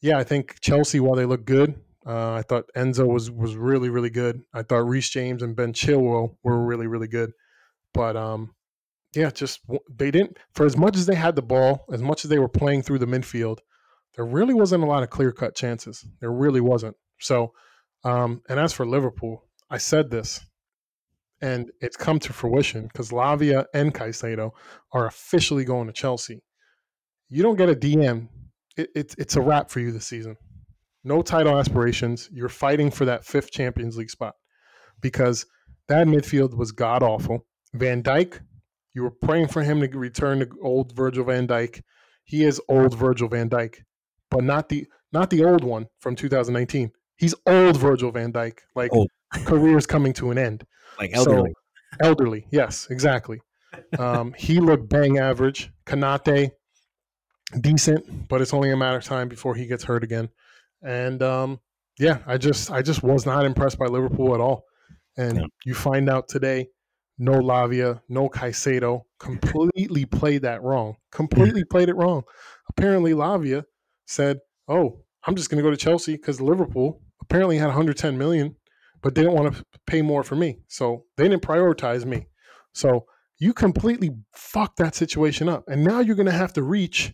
yeah, 0.00 0.18
I 0.18 0.24
think 0.24 0.60
Chelsea, 0.60 1.00
while 1.00 1.16
they 1.16 1.26
look 1.26 1.44
good, 1.44 1.74
uh, 2.06 2.32
I 2.32 2.42
thought 2.42 2.70
Enzo 2.76 3.06
was 3.06 3.30
was 3.30 3.56
really, 3.56 3.88
really 3.88 4.10
good. 4.10 4.42
I 4.52 4.62
thought 4.62 4.86
Reece 4.86 5.08
James 5.08 5.42
and 5.42 5.56
Ben 5.56 5.72
Chilwell 5.72 6.36
were 6.42 6.64
really, 6.64 6.86
really 6.86 7.08
good. 7.08 7.32
But 7.92 8.16
um, 8.16 8.54
yeah, 9.16 9.30
just 9.30 9.60
they 9.88 10.10
didn't 10.10 10.38
for 10.52 10.66
as 10.66 10.76
much 10.76 10.96
as 10.96 11.06
they 11.06 11.14
had 11.14 11.36
the 11.36 11.42
ball, 11.42 11.84
as 11.92 12.02
much 12.02 12.24
as 12.24 12.28
they 12.30 12.38
were 12.38 12.48
playing 12.48 12.82
through 12.82 12.98
the 12.98 13.06
midfield, 13.06 13.58
there 14.16 14.24
really 14.24 14.54
wasn't 14.54 14.82
a 14.82 14.86
lot 14.86 15.02
of 15.02 15.10
clear 15.10 15.32
cut 15.32 15.54
chances. 15.54 16.04
There 16.20 16.32
really 16.32 16.60
wasn't. 16.60 16.96
So, 17.20 17.52
um, 18.04 18.42
and 18.48 18.58
as 18.60 18.72
for 18.72 18.86
Liverpool, 18.86 19.44
I 19.70 19.78
said 19.78 20.10
this, 20.10 20.40
and 21.40 21.70
it's 21.80 21.96
come 21.96 22.18
to 22.20 22.32
fruition 22.32 22.84
because 22.84 23.10
Lavia 23.10 23.66
and 23.74 23.92
Caicedo 23.92 24.52
are 24.92 25.06
officially 25.06 25.64
going 25.64 25.86
to 25.86 25.92
Chelsea. 25.92 26.42
You 27.28 27.42
don't 27.42 27.56
get 27.56 27.70
a 27.70 27.74
DM, 27.74 28.28
it, 28.76 28.90
it's 28.94 29.14
it's 29.18 29.36
a 29.36 29.40
wrap 29.40 29.70
for 29.70 29.80
you 29.80 29.92
this 29.92 30.06
season. 30.06 30.36
No 31.02 31.22
title 31.22 31.58
aspirations. 31.58 32.28
You're 32.32 32.48
fighting 32.48 32.90
for 32.90 33.04
that 33.04 33.24
fifth 33.24 33.50
Champions 33.50 33.96
League 33.96 34.10
spot 34.10 34.34
because 35.00 35.46
that 35.88 36.06
midfield 36.06 36.56
was 36.56 36.72
god 36.72 37.02
awful. 37.02 37.46
Van 37.74 38.02
Dijk, 38.02 38.40
you 38.94 39.02
were 39.02 39.10
praying 39.10 39.48
for 39.48 39.62
him 39.62 39.80
to 39.80 39.88
return 39.98 40.40
to 40.40 40.48
old 40.62 40.94
Virgil 40.94 41.24
Van 41.24 41.46
Dijk. 41.46 41.82
He 42.24 42.44
is 42.44 42.60
old 42.68 42.96
Virgil 42.96 43.28
Van 43.28 43.50
Dijk, 43.50 43.82
but 44.30 44.44
not 44.44 44.68
the 44.68 44.86
not 45.12 45.30
the 45.30 45.44
old 45.44 45.62
one 45.64 45.86
from 46.00 46.16
2019. 46.16 46.90
He's 47.16 47.34
old 47.46 47.76
Virgil 47.76 48.10
Van 48.10 48.32
Dijk, 48.32 48.58
like 48.74 48.92
Old. 48.92 49.08
career's 49.44 49.86
coming 49.86 50.12
to 50.14 50.30
an 50.30 50.38
end. 50.38 50.64
Like 50.98 51.14
So- 51.16 51.22
elderly. 51.30 51.52
elderly, 52.00 52.46
yes, 52.52 52.86
exactly. 52.88 53.40
Um, 53.98 54.32
he 54.38 54.60
looked 54.60 54.88
bang 54.88 55.18
average. 55.18 55.72
Konaté, 55.86 56.50
decent, 57.60 58.28
but 58.28 58.40
it's 58.40 58.54
only 58.54 58.70
a 58.70 58.76
matter 58.76 58.98
of 58.98 59.04
time 59.04 59.28
before 59.28 59.54
he 59.54 59.66
gets 59.66 59.84
hurt 59.84 60.04
again. 60.04 60.28
And 60.82 61.22
um, 61.22 61.60
yeah, 61.98 62.18
I 62.26 62.38
just 62.38 62.70
I 62.70 62.82
just 62.82 63.02
was 63.02 63.26
not 63.26 63.44
impressed 63.44 63.78
by 63.78 63.86
Liverpool 63.86 64.34
at 64.34 64.40
all. 64.40 64.64
And 65.16 65.38
Yeah. 65.38 65.46
you 65.64 65.74
find 65.74 66.08
out 66.08 66.28
today, 66.28 66.68
no 67.18 67.34
Lavia, 67.34 68.00
no 68.08 68.28
Caicedo, 68.28 69.02
completely 69.18 70.04
played 70.04 70.42
that 70.42 70.62
wrong. 70.62 70.96
Completely 71.12 71.62
mm. 71.62 71.70
played 71.70 71.88
it 71.88 71.96
wrong. 71.96 72.22
Apparently, 72.68 73.12
Lavia 73.12 73.64
said, 74.06 74.38
"Oh, 74.68 75.04
I'm 75.26 75.36
just 75.36 75.50
going 75.50 75.62
to 75.62 75.62
go 75.62 75.70
to 75.70 75.76
Chelsea 75.76 76.16
because 76.16 76.40
Liverpool 76.40 77.00
apparently 77.22 77.56
had 77.58 77.66
110 77.66 78.18
million, 78.18 78.56
but 79.02 79.14
they 79.14 79.22
didn't 79.22 79.36
want 79.36 79.54
to 79.54 79.64
pay 79.86 80.02
more 80.02 80.22
for 80.22 80.36
me, 80.36 80.58
so 80.68 81.04
they 81.16 81.28
didn't 81.28 81.42
prioritize 81.42 82.04
me. 82.04 82.26
So 82.72 83.06
you 83.38 83.52
completely 83.52 84.10
fucked 84.34 84.78
that 84.78 84.94
situation 84.94 85.48
up, 85.48 85.64
and 85.68 85.84
now 85.84 86.00
you're 86.00 86.16
going 86.16 86.26
to 86.26 86.32
have 86.32 86.52
to 86.54 86.62
reach 86.62 87.12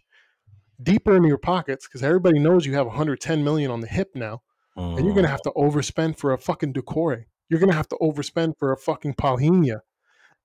deeper 0.82 1.16
in 1.16 1.24
your 1.24 1.38
pockets 1.38 1.86
because 1.86 2.03
everybody 2.03 2.38
knows 2.38 2.64
you 2.64 2.74
have 2.74 2.86
110 2.86 3.44
million 3.44 3.70
on 3.70 3.80
the 3.80 3.86
hip 3.86 4.09
now, 4.14 4.40
and 4.76 5.05
you're 5.05 5.14
going 5.14 5.26
to 5.26 5.28
mm. 5.28 5.30
have 5.30 5.42
to 5.42 5.53
overspend 5.57 6.16
for 6.16 6.32
a 6.32 6.38
fucking 6.38 6.72
Doucouré. 6.72 7.24
You're 7.48 7.61
going 7.61 7.70
to 7.70 7.76
have 7.76 7.88
to 7.88 7.98
overspend 8.01 8.55
for 8.59 8.72
a 8.72 8.76
fucking 8.76 9.14
Palhinha, 9.14 9.80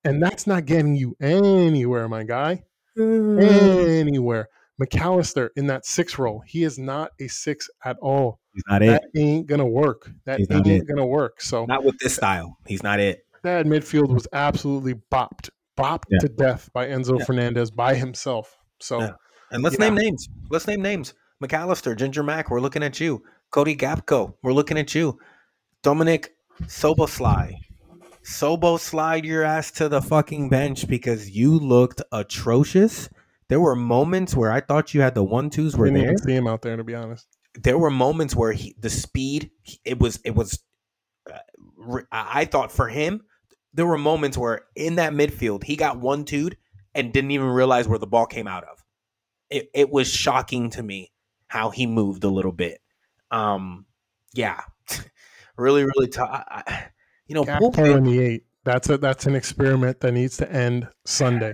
and 0.05 0.21
that's 0.23 0.47
not 0.47 0.65
getting 0.65 0.95
you 0.95 1.15
anywhere, 1.19 2.07
my 2.07 2.23
guy 2.23 2.63
Mm. 2.97 3.99
anywhere. 3.99 4.47
Mac 4.77 4.95
Allister 4.95 5.51
in 5.57 5.67
that 5.67 5.85
six 5.85 6.17
role, 6.17 6.41
he 6.45 6.63
is 6.63 6.77
not 6.79 7.11
a 7.19 7.27
six 7.27 7.69
at 7.83 7.97
all. 8.01 8.39
He's 8.53 8.63
not 8.69 8.81
it. 8.81 8.87
That 8.87 9.03
ain't 9.19 9.47
gonna 9.47 9.65
work. 9.67 10.09
That 10.25 10.39
He's 10.39 10.47
ain't 10.49 10.87
gonna 10.87 11.05
work. 11.05 11.41
So 11.41 11.65
Not 11.65 11.83
with 11.83 11.97
this 11.99 12.15
style. 12.15 12.57
He's 12.67 12.83
not 12.83 12.99
it. 13.01 13.19
that 13.43 13.65
midfield 13.65 14.13
was 14.13 14.27
absolutely 14.33 14.95
bopped, 15.11 15.49
bopped 15.77 16.03
Yeah. 16.09 16.19
to 16.19 16.29
death 16.29 16.69
by 16.73 16.87
Enzo 16.87 17.19
Yeah. 17.19 17.25
Fernandez 17.25 17.69
by 17.71 17.95
himself. 17.95 18.55
So 18.79 18.99
Yeah. 18.99 19.11
And 19.51 19.61
let's 19.63 19.75
Yeah. 19.77 19.85
name 19.89 19.95
names. 19.95 20.27
Let's 20.49 20.65
name 20.67 20.81
names. 20.81 21.13
Mac 21.41 21.53
Allister, 21.53 21.95
Ginger 21.95 22.23
Mac, 22.23 22.49
we're 22.49 22.61
looking 22.61 22.81
at 22.83 22.99
you. 22.99 23.21
Cody 23.51 23.75
Gakpo, 23.75 24.35
we're 24.41 24.53
looking 24.53 24.77
at 24.77 24.95
you. 24.95 25.19
Dominik 25.83 26.29
Szoboszlai. 26.63 27.53
Sobo 28.26 28.80
slide 28.80 29.23
your 29.23 29.43
ass 29.43 29.69
to 29.71 29.88
the 29.88 30.01
fucking 30.01 30.49
bench 30.49 30.88
because 30.88 31.30
you 31.30 31.59
looked 31.59 32.01
atrocious. 32.11 33.07
There 33.49 33.59
were 33.59 33.76
moments 33.76 34.36
where 34.36 34.51
I 34.51 34.61
thought 34.61 34.95
you 34.95 35.01
had 35.01 35.13
the 35.13 35.23
one 35.23 35.51
twos 35.51 35.78
were 35.78 35.86
didn't 35.86 35.99
there. 35.99 36.11
even 36.13 36.17
see 36.17 36.34
him 36.34 36.47
out 36.47 36.63
there 36.63 36.76
to 36.76 36.84
be 36.84 36.95
honest. 36.95 37.28
There 37.53 37.78
were 37.78 37.91
moments 37.91 38.36
where 38.36 38.51
he, 38.51 38.76
the 38.80 38.89
speed 38.89 39.51
it 39.84 39.99
was, 39.99 40.19
it 40.26 40.36
was. 40.36 40.59
Uh, 41.32 42.01
I 42.11 42.45
thought 42.45 42.71
for 42.71 42.88
him, 42.88 43.21
there 43.73 43.86
were 43.86 43.97
moments 43.97 44.38
where 44.38 44.65
in 44.76 44.95
that 44.95 45.13
midfield 45.13 45.63
he 45.63 45.76
got 45.76 45.99
one 45.99 46.26
twooed 46.26 46.57
and 46.95 47.13
didn't 47.13 47.32
even 47.32 47.47
realize 47.47 47.88
where 47.88 47.99
the 47.99 48.07
ball 48.07 48.26
came 48.26 48.47
out 48.47 48.63
of. 48.63 48.84
It, 49.51 49.69
it 49.73 49.91
was 49.91 50.07
shocking 50.11 50.71
to 50.71 50.82
me 50.82 51.11
how 51.47 51.69
he 51.69 51.86
moved 51.86 52.23
a 52.23 52.30
little 52.30 52.51
bit. 52.51 52.80
Um, 53.30 53.86
yeah, 54.34 54.61
really, 55.57 55.84
really 55.84 56.07
tough. 56.07 56.43
You 57.28 57.36
know, 57.36 57.43
Gakpo 57.43 57.73
Bullpen- 57.73 57.97
in 57.97 58.03
the 58.03 58.19
eight. 58.19 58.43
That's 58.63 58.89
a 58.89 58.97
that's 58.97 59.26
an 59.26 59.36
experiment 59.36 59.99
that 60.01 60.11
needs 60.13 60.38
to 60.38 60.51
end 60.51 60.88
Sunday. 61.05 61.53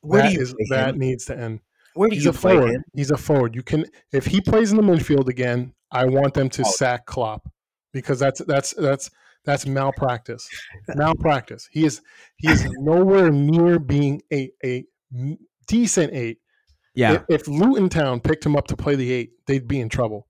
where 0.00 0.22
That 0.22 0.28
do 0.30 0.34
you 0.34 0.40
is 0.42 0.54
that 0.70 0.96
needs 0.96 1.24
to 1.26 1.38
end. 1.38 1.60
Where 1.94 2.08
do 2.08 2.14
He's 2.14 2.24
you 2.24 2.30
a 2.30 2.34
play 2.34 2.54
forward. 2.54 2.72
him? 2.74 2.84
He's 2.94 3.10
a 3.10 3.16
forward. 3.16 3.54
You 3.54 3.62
can 3.62 3.86
if 4.12 4.26
he 4.26 4.40
plays 4.40 4.70
in 4.70 4.76
the 4.76 4.82
midfield 4.82 5.28
again, 5.28 5.72
I 5.90 6.04
want 6.06 6.34
them 6.34 6.48
to 6.50 6.62
Oh. 6.66 6.70
sack 6.70 7.06
Klopp 7.06 7.48
because 7.92 8.18
that's 8.18 8.42
that's 8.46 8.72
that's 8.74 9.10
that's 9.44 9.66
malpractice. 9.66 10.48
malpractice. 10.94 11.68
He 11.70 11.84
is 11.84 12.00
he 12.36 12.48
is 12.48 12.64
nowhere 12.78 13.30
near 13.30 13.78
being 13.78 14.22
a 14.32 14.50
a 14.64 14.84
decent 15.66 16.12
eight. 16.14 16.38
Yeah, 16.94 17.14
If, 17.30 17.40
if 17.42 17.48
Luton 17.48 17.88
Town 17.88 18.20
picked 18.20 18.44
him 18.44 18.54
up 18.56 18.66
to 18.68 18.76
play 18.76 18.94
the 18.96 19.10
eight, 19.12 19.30
they'd 19.46 19.66
be 19.66 19.80
in 19.80 19.88
trouble. 19.88 20.28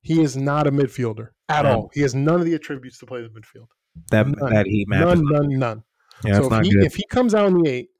He 0.00 0.22
is 0.22 0.36
not 0.38 0.66
a 0.66 0.72
midfielder 0.72 1.28
at 1.50 1.66
Yeah. 1.66 1.74
all. 1.74 1.90
He 1.92 2.00
has 2.00 2.14
none 2.14 2.40
of 2.40 2.46
the 2.46 2.54
attributes 2.54 2.98
to 3.00 3.06
play 3.06 3.20
the 3.20 3.28
midfield. 3.28 3.66
That 4.10 4.26
none. 4.26 4.52
that 4.52 4.66
heat 4.66 4.88
map. 4.88 5.00
None, 5.00 5.18
is- 5.18 5.24
none, 5.30 5.58
none. 5.58 5.84
yeah, 6.24 6.34
so 6.38 6.44
if 6.46 6.50
not 6.50 6.64
he, 6.64 6.72
good. 6.72 6.84
if 6.84 6.94
he 6.94 7.04
comes 7.08 7.34
out 7.34 7.48
in 7.48 7.62
the 7.62 7.68
eight, 7.70 7.90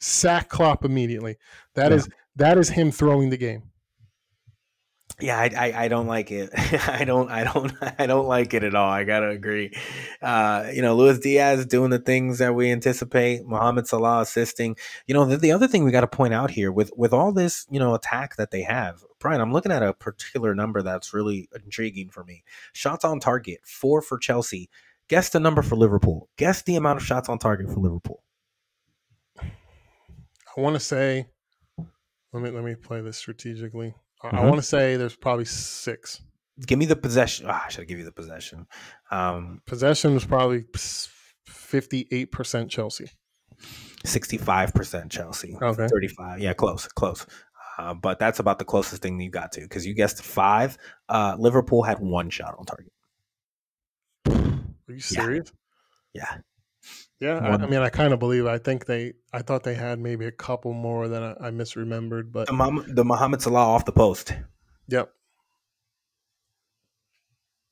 sack 0.00 0.48
Klopp 0.48 0.84
immediately. 0.84 1.36
That 1.74 1.90
Yeah. 1.90 1.96
is 1.98 2.08
that 2.36 2.58
is 2.58 2.68
him 2.70 2.90
throwing 2.90 3.30
the 3.30 3.36
game. 3.38 3.64
Yeah, 5.18 5.38
I, 5.38 5.50
I, 5.56 5.84
I 5.84 5.88
don't 5.88 6.06
like 6.06 6.30
it. 6.30 6.50
I 6.88 7.04
don't 7.04 7.30
I 7.30 7.44
don't 7.44 7.72
I 7.98 8.06
don't 8.06 8.26
like 8.26 8.52
it 8.52 8.62
at 8.62 8.74
all. 8.74 8.90
I 8.90 9.04
gotta 9.04 9.28
agree. 9.30 9.72
Uh, 10.20 10.68
you 10.74 10.82
know, 10.82 10.94
Luis 10.94 11.18
Diaz 11.18 11.64
doing 11.64 11.88
the 11.90 11.98
things 11.98 12.38
that 12.38 12.54
we 12.54 12.70
anticipate. 12.70 13.46
Mohamed 13.46 13.86
Salah 13.86 14.20
assisting. 14.20 14.76
You 15.06 15.14
know, 15.14 15.24
the, 15.24 15.38
the 15.38 15.52
other 15.52 15.68
thing 15.68 15.84
we 15.84 15.90
got 15.90 16.02
to 16.02 16.06
point 16.06 16.34
out 16.34 16.50
here 16.50 16.70
with 16.70 16.90
with 16.98 17.14
all 17.14 17.32
this 17.32 17.66
you 17.70 17.78
know 17.78 17.94
attack 17.94 18.36
that 18.36 18.50
they 18.50 18.62
have, 18.62 19.02
Brian, 19.18 19.40
I'm 19.40 19.54
looking 19.54 19.72
at 19.72 19.82
a 19.82 19.94
particular 19.94 20.54
number 20.54 20.82
that's 20.82 21.14
really 21.14 21.48
intriguing 21.54 22.10
for 22.10 22.22
me. 22.24 22.44
Shots 22.74 23.02
on 23.04 23.18
target, 23.18 23.60
four 23.64 24.02
for 24.02 24.18
Chelsea. 24.18 24.68
Guess 25.08 25.30
the 25.30 25.40
number 25.40 25.62
for 25.62 25.76
Liverpool. 25.76 26.28
Guess 26.36 26.62
the 26.62 26.76
amount 26.76 26.98
of 27.00 27.04
shots 27.06 27.28
on 27.28 27.38
target 27.38 27.68
for 27.68 27.80
Liverpool. 27.80 28.22
I 29.40 30.60
want 30.60 30.74
to 30.74 30.80
say, 30.80 31.26
let 32.32 32.42
me 32.42 32.50
let 32.50 32.64
me 32.64 32.74
play 32.74 33.00
this 33.02 33.16
strategically. 33.16 33.94
I- 34.22 34.28
I 34.38 34.44
want 34.44 34.56
to 34.56 34.62
say 34.62 34.96
there's 34.96 35.16
probably 35.16 35.44
six. 35.44 36.22
Give 36.66 36.78
me 36.78 36.86
the 36.86 36.96
possession. 36.96 37.46
Ah, 37.48 37.64
I 37.66 37.68
should 37.68 37.86
give 37.86 37.98
you 37.98 38.04
the 38.04 38.12
possession. 38.12 38.66
Um, 39.10 39.60
Possession 39.66 40.14
was 40.14 40.24
probably 40.24 40.64
fifty-eight 41.46 42.32
percent 42.32 42.70
Chelsea. 42.70 43.10
65% 44.04 45.10
Chelsea. 45.10 45.56
Okay. 45.60 45.86
35. 45.88 46.38
Yeah, 46.40 46.52
close, 46.52 46.86
close. 46.88 47.26
Uh, 47.78 47.92
but 47.94 48.18
that's 48.18 48.38
about 48.38 48.58
the 48.58 48.64
closest 48.64 49.02
thing 49.02 49.20
you 49.20 49.30
got 49.30 49.52
to 49.52 49.60
because 49.62 49.84
you 49.86 49.92
guessed 49.94 50.22
five. 50.22 50.78
Uh, 51.08 51.36
Liverpool 51.38 51.82
had 51.82 51.98
one 51.98 52.30
shot 52.30 52.54
on 52.58 52.64
target. 52.64 52.92
Are 54.88 54.94
you 54.94 55.00
serious? 55.00 55.52
Yeah. 56.14 56.38
Yeah, 57.18 57.38
I, 57.38 57.54
I 57.54 57.66
mean, 57.66 57.80
I 57.80 57.88
kind 57.88 58.12
of 58.12 58.18
believe. 58.18 58.46
I 58.46 58.58
think 58.58 58.84
they. 58.86 59.14
I 59.32 59.40
thought 59.40 59.64
they 59.64 59.74
had 59.74 59.98
maybe 59.98 60.26
a 60.26 60.30
couple 60.30 60.72
more 60.74 61.08
than 61.08 61.22
I, 61.22 61.30
I 61.48 61.50
misremembered, 61.50 62.30
but 62.30 62.46
The, 62.46 62.52
Mom- 62.52 62.84
the 62.86 63.04
Mohamed 63.04 63.40
Salah 63.42 63.60
off 63.60 63.84
the 63.86 63.92
post. 63.92 64.34
yep. 64.86 65.10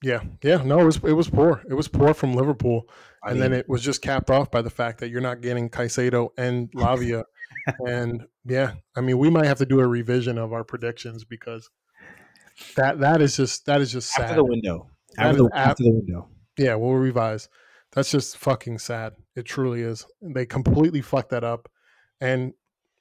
Yeah, 0.02 0.20
yeah. 0.42 0.62
No, 0.62 0.80
it 0.80 0.84
was 0.84 0.96
it 0.96 1.12
was 1.12 1.28
poor. 1.30 1.62
It 1.68 1.74
was 1.74 1.88
poor 1.88 2.12
from 2.12 2.34
Liverpool, 2.34 2.88
I 3.22 3.30
and 3.30 3.40
then 3.40 3.52
it 3.54 3.68
was 3.68 3.82
just 3.82 4.02
capped 4.02 4.30
off 4.30 4.50
by 4.50 4.60
the 4.60 4.68
fact 4.70 5.00
that 5.00 5.08
you're 5.08 5.22
not 5.22 5.40
getting 5.40 5.70
Caicedo 5.70 6.28
and 6.36 6.70
Lavia, 6.72 7.24
and 7.86 8.26
yeah, 8.44 8.72
I 8.96 9.00
mean, 9.00 9.16
we 9.18 9.30
might 9.30 9.46
have 9.46 9.58
to 9.58 9.66
do 9.66 9.80
a 9.80 9.86
revision 9.86 10.36
of 10.36 10.52
our 10.52 10.62
predictions 10.64 11.24
because 11.24 11.70
that 12.76 13.00
that 13.00 13.22
is 13.22 13.36
just 13.36 13.64
that 13.64 13.80
is 13.80 13.92
just 13.92 14.10
sad. 14.10 14.24
after 14.24 14.36
the 14.36 14.44
window. 14.44 14.90
After 15.16 15.44
the, 15.44 15.50
ap- 15.54 15.68
after 15.68 15.84
the 15.84 15.92
window. 15.92 16.28
Yeah, 16.56 16.74
we'll 16.76 16.92
revise. 16.94 17.48
That's 17.92 18.10
just 18.10 18.36
fucking 18.38 18.78
sad. 18.78 19.14
It 19.36 19.44
truly 19.44 19.82
is. 19.82 20.06
They 20.22 20.46
completely 20.46 21.00
fucked 21.02 21.30
that 21.30 21.44
up. 21.44 21.70
And 22.20 22.54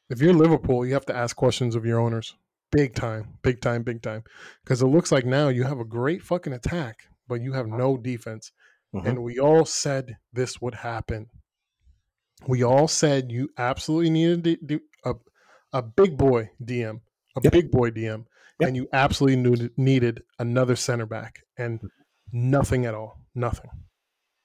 if 0.10 0.22
you're 0.22 0.34
Liverpool, 0.34 0.86
you 0.86 0.94
have 0.94 1.06
to 1.08 1.16
ask 1.16 1.36
questions 1.36 1.76
of 1.76 1.86
your 1.86 2.00
owners. 2.00 2.36
Big 2.72 2.94
time, 2.96 3.38
big 3.44 3.62
time, 3.62 3.84
big 3.84 4.02
time. 4.02 4.24
Because 4.64 4.82
it 4.82 4.88
looks 4.88 5.12
like 5.12 5.26
now 5.26 5.50
you 5.50 5.64
have 5.64 5.80
a 5.80 5.86
great 5.86 6.22
fucking 6.24 6.54
attack, 6.54 7.08
but 7.28 7.42
you 7.42 7.54
have 7.54 7.68
no 7.68 7.98
defense. 7.98 8.52
Mhm. 8.94 9.06
And 9.06 9.24
we 9.24 9.40
all 9.40 9.66
said 9.66 10.18
this 10.32 10.62
would 10.62 10.76
happen. 10.76 11.30
We 12.48 12.64
all 12.64 12.88
said 12.88 13.32
you 13.32 13.50
absolutely 13.58 14.10
needed 14.10 14.60
do 14.68 14.80
a, 15.06 15.14
a 15.72 15.82
big 15.82 16.18
boy 16.18 16.50
DM, 16.64 17.02
a 17.38 17.42
Yep. 17.44 17.54
big 17.54 17.72
boy 17.72 17.90
DM, 17.92 18.26
Yep. 18.60 18.68
and 18.68 18.76
you 18.76 18.88
absolutely 18.94 19.70
needed 19.78 20.24
another 20.40 20.76
center 20.76 21.06
back. 21.06 21.44
And 21.58 21.80
nothing 22.34 22.86
at 22.86 22.94
all. 22.94 23.20
Nothing. 23.34 23.70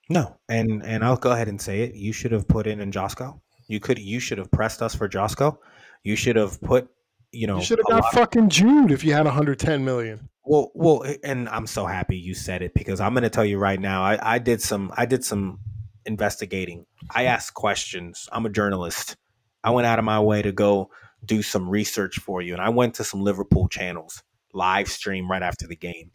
No, 0.09 0.36
and 0.49 0.84
and 0.84 1.05
I'll 1.05 1.16
go 1.16 1.32
ahead 1.32 1.49
and 1.49 1.61
say 1.61 1.82
it. 1.82 1.95
You 1.95 2.12
should 2.12 2.32
have 2.32 2.47
put 2.47 2.66
in 2.66 2.80
in 2.80 2.93
Joško. 2.93 3.41
You 3.66 3.80
could. 3.80 3.99
You 3.99 4.20
should 4.20 4.39
have 4.39 4.51
pressed 4.51 4.80
us 4.80 4.95
for 4.95 5.09
Joško. 5.09 5.59
You 6.05 6.16
should 6.16 6.36
have 6.36 6.61
put. 6.61 6.89
You 7.32 7.47
know. 7.47 7.59
You 7.59 7.64
should 7.64 7.78
have 7.78 8.03
got 8.03 8.12
fucking 8.12 8.49
Jude 8.49 8.91
if 8.91 9.05
you 9.05 9.12
had 9.12 9.26
110 9.26 9.84
million. 9.84 10.28
Well, 10.45 10.70
well, 10.74 11.05
and 11.22 11.47
I'm 11.51 11.66
so 11.66 11.84
happy 11.84 12.16
you 12.16 12.32
said 12.34 12.62
it 12.62 12.72
because 12.72 13.01
I'm 13.01 13.12
going 13.12 13.24
to 13.24 13.30
tell 13.30 13.45
you 13.45 13.59
right 13.59 13.78
now. 13.78 14.03
I, 14.03 14.36
I 14.36 14.39
did 14.39 14.62
some. 14.62 14.93
I 14.97 15.05
did 15.05 15.24
some 15.24 15.59
investigating. 16.07 16.86
I 17.14 17.24
asked 17.24 17.53
questions. 17.53 18.28
I'm 18.32 18.47
a 18.47 18.51
journalist. 18.51 19.16
I 19.62 19.70
went 19.70 19.86
out 19.86 19.99
of 19.99 20.07
my 20.07 20.20
way 20.20 20.41
to 20.41 20.53
go 20.53 20.91
do 21.22 21.43
some 21.43 21.68
research 21.68 22.18
for 22.18 22.41
you, 22.41 22.55
and 22.55 22.62
I 22.62 22.70
went 22.70 22.95
to 22.95 23.05
some 23.05 23.20
Liverpool 23.20 23.68
channels 23.68 24.22
live 24.55 24.89
stream 24.89 25.30
right 25.30 25.43
after 25.43 25.66
the 25.66 25.76
game. 25.76 26.11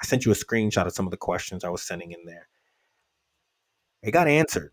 I 0.00 0.04
sent 0.04 0.24
you 0.24 0.32
a 0.32 0.34
screenshot 0.34 0.86
of 0.86 0.92
some 0.92 1.06
of 1.06 1.10
the 1.10 1.16
questions 1.16 1.64
I 1.64 1.68
was 1.68 1.82
sending 1.82 2.12
in 2.12 2.24
there. 2.24 2.48
It 4.02 4.10
got 4.10 4.28
answered, 4.28 4.72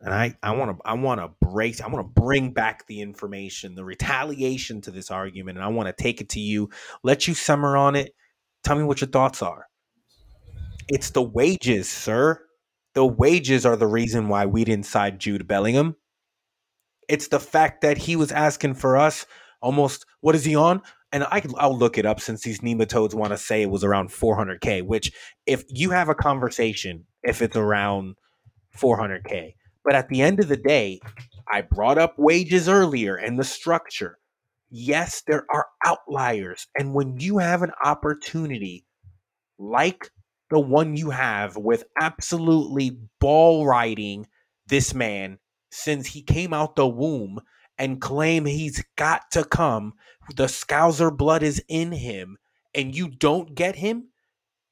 and 0.00 0.12
I 0.12 0.36
I 0.42 0.52
want 0.52 0.76
to 0.76 0.88
I 0.88 0.94
want 0.94 1.20
to 1.20 1.46
break. 1.46 1.80
I 1.80 1.88
want 1.88 2.06
to 2.06 2.20
bring 2.20 2.52
back 2.52 2.86
the 2.86 3.00
information, 3.00 3.74
the 3.74 3.84
retaliation 3.84 4.80
to 4.82 4.90
this 4.90 5.10
argument, 5.10 5.58
and 5.58 5.64
I 5.64 5.68
want 5.68 5.88
to 5.88 6.02
take 6.02 6.20
it 6.20 6.28
to 6.30 6.40
you. 6.40 6.70
Let 7.02 7.26
you 7.26 7.34
summer 7.34 7.76
on 7.76 7.96
it. 7.96 8.14
Tell 8.62 8.76
me 8.76 8.84
what 8.84 9.00
your 9.00 9.08
thoughts 9.08 9.42
are. 9.42 9.66
It's 10.88 11.10
the 11.10 11.22
wages, 11.22 11.88
sir. 11.88 12.40
The 12.94 13.06
wages 13.06 13.64
are 13.64 13.76
the 13.76 13.86
reason 13.86 14.28
why 14.28 14.46
we 14.46 14.64
didn't 14.64 14.86
sign 14.86 15.18
Jude 15.18 15.46
Bellingham. 15.46 15.96
It's 17.08 17.28
the 17.28 17.40
fact 17.40 17.80
that 17.80 17.98
he 17.98 18.16
was 18.16 18.30
asking 18.30 18.74
for 18.74 18.96
us 18.96 19.26
almost 19.60 20.04
what 20.20 20.34
is 20.34 20.44
he 20.44 20.54
on? 20.54 20.82
And 21.12 21.26
I 21.30 21.40
can, 21.40 21.52
I'll 21.58 21.76
look 21.76 21.98
it 21.98 22.06
up 22.06 22.20
since 22.20 22.42
these 22.42 22.60
nematodes 22.60 23.14
want 23.14 23.32
to 23.32 23.38
say 23.38 23.62
it 23.62 23.70
was 23.70 23.84
around 23.84 24.08
400k. 24.08 24.82
Which, 24.82 25.12
if 25.46 25.64
you 25.68 25.90
have 25.90 26.08
a 26.08 26.14
conversation, 26.14 27.04
if 27.22 27.42
it's 27.42 27.56
around 27.56 28.16
400k, 28.78 29.54
but 29.84 29.94
at 29.94 30.08
the 30.08 30.22
end 30.22 30.40
of 30.40 30.48
the 30.48 30.56
day, 30.56 31.00
I 31.50 31.60
brought 31.60 31.98
up 31.98 32.14
wages 32.18 32.68
earlier 32.68 33.16
and 33.16 33.38
the 33.38 33.44
structure. 33.44 34.18
Yes, 34.70 35.22
there 35.26 35.44
are 35.52 35.66
outliers, 35.84 36.66
and 36.78 36.94
when 36.94 37.18
you 37.18 37.38
have 37.38 37.62
an 37.62 37.72
opportunity 37.84 38.86
like 39.58 40.10
the 40.50 40.60
one 40.60 40.96
you 40.96 41.10
have 41.10 41.56
with 41.56 41.84
absolutely 42.00 42.98
ball 43.20 43.66
riding 43.66 44.26
this 44.66 44.94
man 44.94 45.38
since 45.70 46.06
he 46.06 46.22
came 46.22 46.52
out 46.52 46.76
the 46.76 46.86
womb 46.86 47.40
and 47.82 48.00
claim 48.00 48.44
he's 48.44 48.84
got 48.94 49.28
to 49.32 49.42
come, 49.42 49.94
the 50.36 50.44
Scouser 50.44 51.14
blood 51.14 51.42
is 51.42 51.60
in 51.66 51.90
him, 51.90 52.38
and 52.72 52.94
you 52.94 53.08
don't 53.08 53.56
get 53.56 53.74
him, 53.74 54.04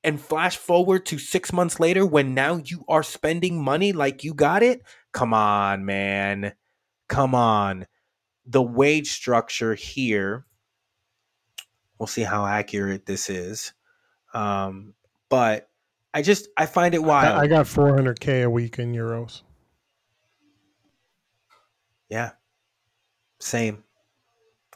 and 0.04 0.20
flash 0.20 0.56
forward 0.56 1.04
to 1.06 1.18
six 1.18 1.52
months 1.52 1.80
later 1.80 2.06
when 2.06 2.34
now 2.34 2.62
you 2.64 2.84
are 2.86 3.02
spending 3.02 3.60
money 3.60 3.92
like 3.92 4.22
you 4.22 4.32
got 4.32 4.62
it? 4.62 4.82
Come 5.10 5.34
on, 5.34 5.84
man. 5.84 6.52
Come 7.08 7.34
on. 7.34 7.88
The 8.46 8.62
wage 8.62 9.10
structure 9.10 9.74
here, 9.74 10.46
we'll 11.98 12.06
see 12.06 12.22
how 12.22 12.46
accurate 12.46 13.06
this 13.06 13.28
is. 13.28 13.72
Um, 14.32 14.94
but 15.28 15.68
I 16.14 16.22
just 16.22 16.46
I 16.56 16.66
find 16.66 16.94
it 16.94 17.02
wild. 17.02 17.36
I, 17.36 17.42
I 17.42 17.46
got 17.48 17.66
400k 17.66 18.44
a 18.44 18.50
week 18.50 18.78
in 18.78 18.92
euros. 18.92 19.42
Yeah. 22.08 22.30
Same. 23.40 23.82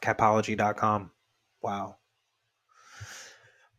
Capology.com. 0.03 1.11
Wow. 1.62 1.97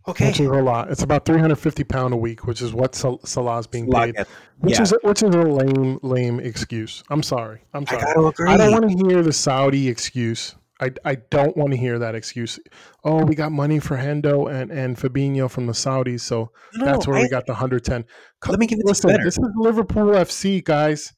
Okay. 0.08 0.28
which 0.28 0.40
is 0.40 0.48
a 0.48 0.52
lot. 0.62 0.92
It's 0.92 1.02
about 1.02 1.26
350 1.26 1.84
pound 1.84 2.14
a 2.14 2.18
week, 2.18 2.46
which 2.46 2.62
is 2.62 2.74
what 2.74 2.94
Sal- 2.94 3.26
Salah's 3.26 3.66
being 3.66 3.90
paid. 3.92 4.16
Which 4.60 4.76
yeah. 4.76 4.84
is 4.84 4.94
which 5.02 5.24
is 5.24 5.34
a 5.34 5.42
lame 5.42 6.00
lame 6.04 6.40
excuse. 6.40 7.04
I'm 7.10 7.24
sorry. 7.24 7.62
I'm 7.74 7.86
I 7.88 8.00
sorry. 8.00 8.28
agree. 8.30 8.50
I 8.50 8.58
don't 8.58 8.72
want 8.72 8.90
to 9.00 9.08
hear 9.08 9.24
the 9.24 9.34
Saudi 9.34 9.88
excuse. 9.90 10.56
I, 10.80 10.92
I 11.06 11.16
don't 11.16 11.56
want 11.56 11.72
to 11.72 11.78
hear 11.78 11.98
that 12.00 12.16
excuse. 12.16 12.60
Oh, 13.04 13.24
we 13.24 13.34
got 13.34 13.52
money 13.52 13.80
for 13.80 13.96
Hendo 13.98 14.52
and, 14.54 14.72
and 14.72 14.98
Fabinho 14.98 15.50
from 15.50 15.68
the 15.68 15.74
Saudis, 15.74 16.20
so 16.20 16.52
No, 16.76 16.86
that's 16.86 17.08
where 17.08 17.18
I- 17.18 17.22
we 17.22 17.30
got 17.30 17.46
the 17.48 17.54
110. 17.54 18.04
Let 18.48 18.60
me 18.60 18.68
give 18.68 18.80
you 18.80 18.84
better. 18.84 19.24
this 19.24 19.38
is 19.38 19.50
Liverpool 19.56 20.08
FC, 20.12 20.62
guys. 20.64 21.14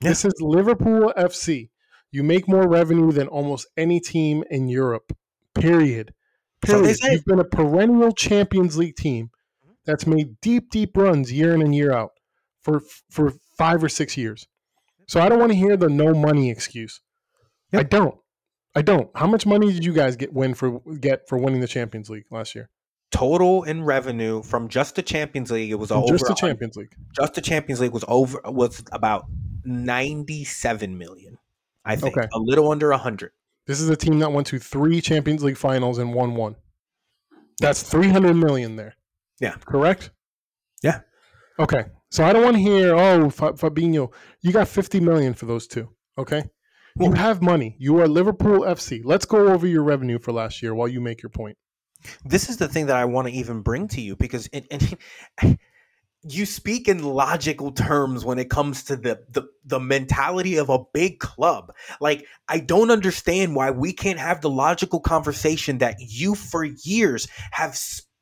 Yeah. 0.00 0.08
This 0.08 0.24
is 0.24 0.32
Liverpool 0.40 1.12
FC. 1.16 1.68
You 2.16 2.22
make 2.22 2.48
more 2.48 2.66
revenue 2.66 3.12
than 3.12 3.28
almost 3.28 3.66
any 3.76 4.00
team 4.00 4.42
in 4.48 4.68
Europe. 4.68 5.12
Period. 5.54 6.14
Period. 6.62 6.96
say. 6.96 7.12
You've 7.12 7.26
been 7.26 7.40
a 7.40 7.44
perennial 7.44 8.10
Champions 8.12 8.78
League 8.78 8.96
team 8.96 9.26
mm-hmm. 9.62 9.74
that's 9.84 10.06
made 10.06 10.40
deep, 10.40 10.70
deep 10.70 10.96
runs 10.96 11.30
year 11.30 11.52
in 11.52 11.60
and 11.60 11.74
year 11.74 11.92
out 11.92 12.12
for 12.62 12.80
for 13.10 13.34
five 13.58 13.84
or 13.84 13.90
six 13.90 14.16
years. 14.16 14.46
So 15.06 15.20
I 15.20 15.28
don't 15.28 15.38
want 15.38 15.52
to 15.52 15.58
hear 15.58 15.76
the 15.76 15.90
no 15.90 16.14
money 16.14 16.48
excuse. 16.48 17.02
I 17.74 17.82
don't. 17.82 18.16
I 18.74 18.80
don't. 18.80 19.10
How 19.14 19.26
much 19.26 19.44
money 19.44 19.70
did 19.70 19.84
you 19.84 19.92
guys 19.92 20.16
get 20.16 20.32
win 20.32 20.54
for 20.54 20.80
get 20.98 21.28
for 21.28 21.36
winning 21.36 21.60
the 21.60 21.68
Champions 21.68 22.08
League 22.08 22.24
last 22.30 22.54
year? 22.54 22.70
Total 23.10 23.62
in 23.62 23.84
revenue 23.84 24.42
from 24.42 24.70
just 24.70 24.94
the 24.94 25.02
Champions 25.02 25.50
League, 25.50 25.70
it 25.70 25.78
was 25.78 25.90
From 25.90 25.98
over. 25.98 26.14
just 26.14 26.28
the 26.28 26.34
Champions 26.34 26.76
League. 26.76 26.94
Just 27.14 27.34
the 27.34 27.42
Champions 27.42 27.82
League 27.82 27.92
was 27.92 28.06
over. 28.08 28.40
Was 28.46 28.82
about 28.90 29.26
ninety-seven 29.66 30.96
million. 30.96 31.36
I 31.86 31.96
think 31.96 32.16
Okay. 32.16 32.26
a 32.32 32.38
little 32.38 32.70
under 32.70 32.92
hundred. 32.92 33.32
This 33.66 33.80
is 33.80 33.88
a 33.88 33.96
team 33.96 34.18
that 34.20 34.30
went 34.32 34.46
to 34.48 34.58
three 34.58 35.00
Champions 35.00 35.42
League 35.42 35.56
finals 35.56 35.98
and 35.98 36.12
won 36.14 36.34
one. 36.34 36.56
That's 37.60 37.82
300 37.82 38.34
million 38.34 38.76
there. 38.76 38.94
Yeah. 39.40 39.56
Correct? 39.64 40.10
Yeah. 40.82 41.00
Okay. 41.58 41.86
So 42.10 42.24
I 42.24 42.32
don't 42.32 42.44
want 42.44 42.56
to 42.56 42.62
hear, 42.62 42.94
oh, 42.94 43.30
Fa- 43.30 43.54
Fabinho, 43.54 44.12
you 44.42 44.52
got 44.52 44.68
50 44.68 45.00
million 45.00 45.32
for 45.34 45.46
those 45.46 45.66
two. 45.66 45.88
Okay. 46.18 46.44
You 47.00 47.12
have 47.12 47.42
money. 47.42 47.76
You 47.78 47.98
are 48.00 48.08
Liverpool 48.08 48.60
FC. 48.60 49.02
Let's 49.04 49.26
go 49.26 49.48
over 49.48 49.66
your 49.66 49.82
revenue 49.82 50.18
for 50.18 50.32
last 50.32 50.62
year 50.62 50.74
while 50.74 50.88
you 50.88 51.00
make 51.00 51.22
your 51.22 51.30
point. 51.30 51.56
this 52.24 52.48
is 52.48 52.56
the 52.56 52.68
thing 52.68 52.86
that 52.86 52.96
I 52.96 53.04
want 53.04 53.26
to 53.28 53.34
even 53.34 53.62
bring 53.62 53.88
to 53.88 54.00
you 54.00 54.16
because 54.16 54.48
it, 54.52 54.66
and 54.70 54.96
you 56.28 56.46
speak 56.46 56.88
in 56.88 57.02
logical 57.02 57.72
terms 57.72 58.24
when 58.24 58.38
it 58.38 58.50
comes 58.50 58.84
to 58.84 58.96
the, 58.96 59.20
the 59.30 59.42
the 59.64 59.80
mentality 59.80 60.56
of 60.56 60.68
a 60.68 60.78
big 60.92 61.18
club. 61.18 61.72
Like 62.00 62.26
I 62.48 62.60
don't 62.60 62.90
understand 62.90 63.54
why 63.54 63.70
we 63.70 63.92
can't 63.92 64.18
have 64.18 64.40
the 64.40 64.50
logical 64.50 65.00
conversation 65.00 65.78
that 65.78 65.96
you 66.00 66.34
for 66.34 66.64
years 66.64 67.28
have 67.50 67.76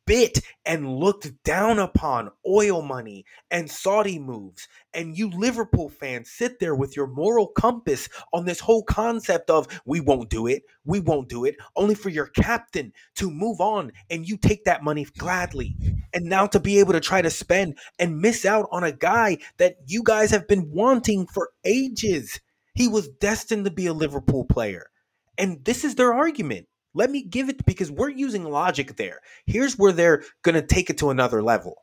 spit 0.05 0.41
and 0.67 0.99
looked 0.99 1.43
down 1.45 1.79
upon 1.79 2.31
oil 2.47 2.83
money 2.83 3.25
and 3.51 3.71
Saudi 3.71 4.19
moves. 4.19 4.69
And 4.93 5.17
you 5.17 5.31
Liverpool 5.31 5.89
fans 5.89 6.31
sit 6.31 6.61
there 6.61 6.75
with 6.75 6.95
your 6.95 7.07
moral 7.07 7.47
compass 7.49 8.09
on 8.33 8.45
this 8.45 8.61
whole 8.61 8.83
concept 8.83 9.49
of 9.49 9.67
we 9.87 10.01
won't 10.01 10.29
do 10.29 10.47
it, 10.47 10.63
we 10.85 11.01
won't 11.01 11.31
do 11.31 11.47
it, 11.47 11.57
only 11.75 11.95
for 11.95 12.11
your 12.11 12.27
captain 12.27 12.93
to 13.17 13.31
move 13.31 13.61
on 13.61 13.93
and 14.11 14.29
you 14.29 14.37
take 14.37 14.65
that 14.65 14.85
money 14.85 15.07
gladly. 15.17 15.75
And 16.13 16.27
now 16.27 16.47
to 16.49 16.61
be 16.61 16.81
able 16.81 16.93
to 16.93 17.01
try 17.01 17.23
to 17.23 17.31
spend 17.31 17.79
and 17.99 18.21
miss 18.21 18.45
out 18.45 18.69
on 18.71 18.85
a 18.85 18.93
guy 18.93 19.39
that 19.57 19.77
you 19.87 20.03
guys 20.05 20.31
have 20.31 20.47
been 20.47 20.71
wanting 20.71 21.27
for 21.27 21.51
ages. 21.65 22.41
He 22.75 22.89
was 22.89 23.09
destined 23.09 23.65
to 23.65 23.71
be 23.71 23.87
a 23.87 23.95
Liverpool 23.95 24.45
player. 24.45 24.91
And 25.39 25.65
this 25.65 25.83
is 25.83 25.95
their 25.95 26.13
argument. 26.13 26.67
Let 26.95 27.11
me 27.11 27.23
give 27.23 27.49
it 27.49 27.67
because 27.67 27.91
we're 27.91 28.11
using 28.11 28.45
logic 28.45 28.97
there. 28.97 29.21
Here's 29.47 29.77
where 29.77 29.93
they're 29.93 30.23
going 30.43 30.55
to 30.55 30.63
take 30.63 30.91
it 30.91 30.99
to 30.99 31.11
another 31.11 31.43
level. 31.43 31.83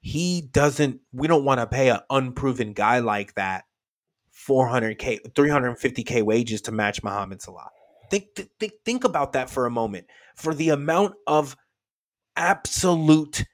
He 0.00 0.40
doesn't, 0.40 1.00
we 1.12 1.28
don't 1.28 1.44
want 1.44 1.60
to 1.60 1.66
pay 1.66 1.90
an 1.90 2.00
unproven 2.10 2.72
guy 2.72 2.98
like 2.98 3.34
that 3.34 3.64
400K, 4.48 5.32
350K 5.32 6.22
wages 6.22 6.62
to 6.62 6.72
match 6.72 7.02
Mohamed 7.02 7.42
Salah. 7.42 7.70
Think, 8.10 8.26
think, 8.58 8.72
think 8.84 9.04
about 9.04 9.32
that 9.32 9.48
for 9.48 9.66
a 9.66 9.70
moment. 9.70 10.06
For 10.34 10.54
the 10.54 10.70
amount 10.70 11.14
of 11.26 11.56
absolute 12.36 13.44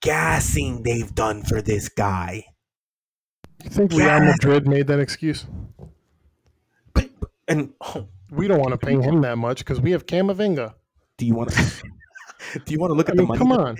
gassing 0.00 0.82
they've 0.82 1.14
done 1.14 1.42
for 1.42 1.62
this 1.62 1.88
guy. 1.88 2.44
You 3.64 3.70
think 3.70 3.92
Real 3.92 4.20
Madrid 4.20 4.68
made 4.68 4.86
that 4.88 5.00
excuse? 5.00 5.46
But, 6.92 7.10
and 7.48 7.72
oh, 7.80 8.08
we 8.30 8.48
don't 8.48 8.60
want 8.60 8.72
to 8.72 8.78
pay 8.86 8.94
him 9.00 9.20
that 9.22 9.36
much 9.38 9.58
because 9.58 9.80
we 9.80 9.90
have 9.92 10.06
Camavinga. 10.06 10.74
Do 11.18 11.26
you 11.26 11.34
want 11.34 11.50
to? 11.50 11.82
do 12.64 12.72
you 12.72 12.78
want 12.78 12.90
to 12.90 12.94
look 12.94 13.08
I 13.08 13.12
at 13.12 13.16
mean, 13.18 13.26
the 13.26 13.28
money? 13.28 13.38
come 13.38 13.52
on. 13.52 13.76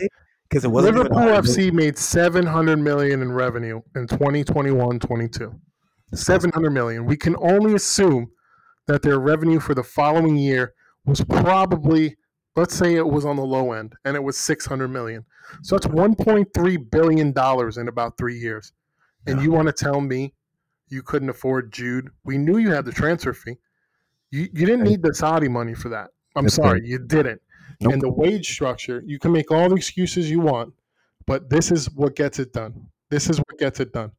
because 0.48 0.64
it 0.64 0.68
wasn't 0.68 0.96
Liverpool 0.96 1.18
FC 1.18 1.72
made 1.72 1.98
700 1.98 2.76
million 2.78 3.22
in 3.22 3.32
revenue 3.32 3.80
in 3.94 4.06
2021-22. 4.06 5.58
700 6.14 6.70
million. 6.70 7.04
We 7.04 7.16
can 7.16 7.36
only 7.40 7.74
assume 7.74 8.30
that 8.86 9.02
their 9.02 9.18
revenue 9.18 9.58
for 9.60 9.74
the 9.74 9.82
following 9.82 10.36
year 10.36 10.74
was 11.04 11.22
probably 11.24 12.16
let's 12.54 12.74
say 12.74 12.94
it 12.94 13.06
was 13.06 13.26
on 13.26 13.36
the 13.36 13.44
low 13.44 13.72
end 13.72 13.92
and 14.06 14.16
it 14.16 14.22
was 14.22 14.38
600 14.38 14.88
million. 14.88 15.24
So 15.62 15.76
that's 15.76 15.86
1.3 15.86 16.90
billion 16.90 17.32
dollars 17.32 17.76
in 17.76 17.88
about 17.88 18.16
3 18.16 18.36
years. 18.38 18.72
And 19.26 19.38
Yeah. 19.38 19.44
you 19.44 19.50
want 19.52 19.66
to 19.66 19.72
tell 19.72 20.00
me 20.00 20.32
you 20.88 21.02
couldn't 21.02 21.28
afford 21.28 21.72
Jude? 21.72 22.08
We 22.24 22.38
knew 22.38 22.56
you 22.58 22.70
had 22.72 22.84
the 22.86 22.92
transfer 22.92 23.32
fee. 23.34 23.58
You 24.30 24.48
you 24.52 24.66
didn't 24.66 24.84
need 24.84 25.02
the 25.02 25.14
Saudi 25.14 25.48
money 25.48 25.74
for 25.74 25.88
that. 25.90 26.10
I'm 26.34 26.44
That's 26.44 26.56
sorry, 26.56 26.80
right. 26.80 26.88
you 26.88 26.98
didn't. 26.98 27.40
Nope. 27.80 27.92
And 27.92 28.02
the 28.02 28.10
wage 28.10 28.50
structure, 28.50 29.02
you 29.06 29.18
can 29.18 29.32
make 29.32 29.50
all 29.50 29.68
the 29.68 29.74
excuses 29.76 30.30
you 30.30 30.40
want, 30.40 30.72
but 31.26 31.50
this 31.50 31.70
is 31.70 31.90
what 31.90 32.16
gets 32.16 32.38
it 32.38 32.52
done. 32.52 32.88
This 33.10 33.28
is 33.30 33.38
what 33.38 33.58
gets 33.58 33.80
it 33.80 33.92
done. 33.92 34.12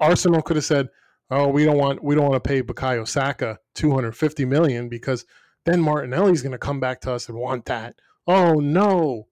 Arsenal 0.00 0.42
could 0.42 0.56
have 0.56 0.64
said, 0.64 0.88
"Oh, 1.30 1.48
we 1.48 1.64
don't 1.64 1.78
want 1.78 2.02
we 2.02 2.14
don't 2.14 2.28
want 2.28 2.42
to 2.42 2.48
pay 2.48 2.62
Bukayo 2.62 3.06
Saka 3.06 3.58
250 3.74 4.44
million 4.44 4.88
because 4.88 5.24
then 5.64 5.80
Martinelli's 5.80 6.42
going 6.42 6.52
to 6.52 6.58
come 6.58 6.80
back 6.80 7.00
to 7.02 7.12
us 7.12 7.28
and 7.28 7.38
want 7.38 7.64
that." 7.66 7.94
Oh 8.26 8.54
no, 8.54 9.28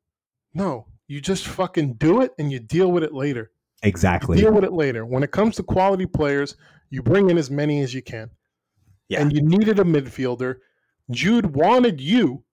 no! 0.55 0.87
You 1.07 1.21
just 1.21 1.47
fucking 1.47 1.95
do 1.95 2.21
it 2.23 2.33
and 2.39 2.51
you 2.51 2.59
deal 2.59 2.91
with 2.91 3.05
it 3.05 3.13
later. 3.15 3.51
exactly. 3.83 4.39
Deal 4.39 4.53
with 4.53 4.65
it 4.65 4.73
later. 4.73 5.05
When 5.07 5.23
it 5.23 5.31
comes 5.31 5.57
to 5.57 5.63
quality 5.63 6.07
players, 6.07 6.57
you 6.91 7.03
bring 7.03 7.31
in 7.31 7.39
as 7.39 7.51
many 7.51 7.81
as 7.83 7.95
you 7.95 8.03
can. 8.03 8.31
Yeah. 9.11 9.21
And 9.21 9.33
you 9.33 9.43
needed 9.43 9.79
a 9.79 9.85
midfielder. 9.85 10.57
Jude 11.11 11.55
wanted 11.55 12.01
you 12.01 12.45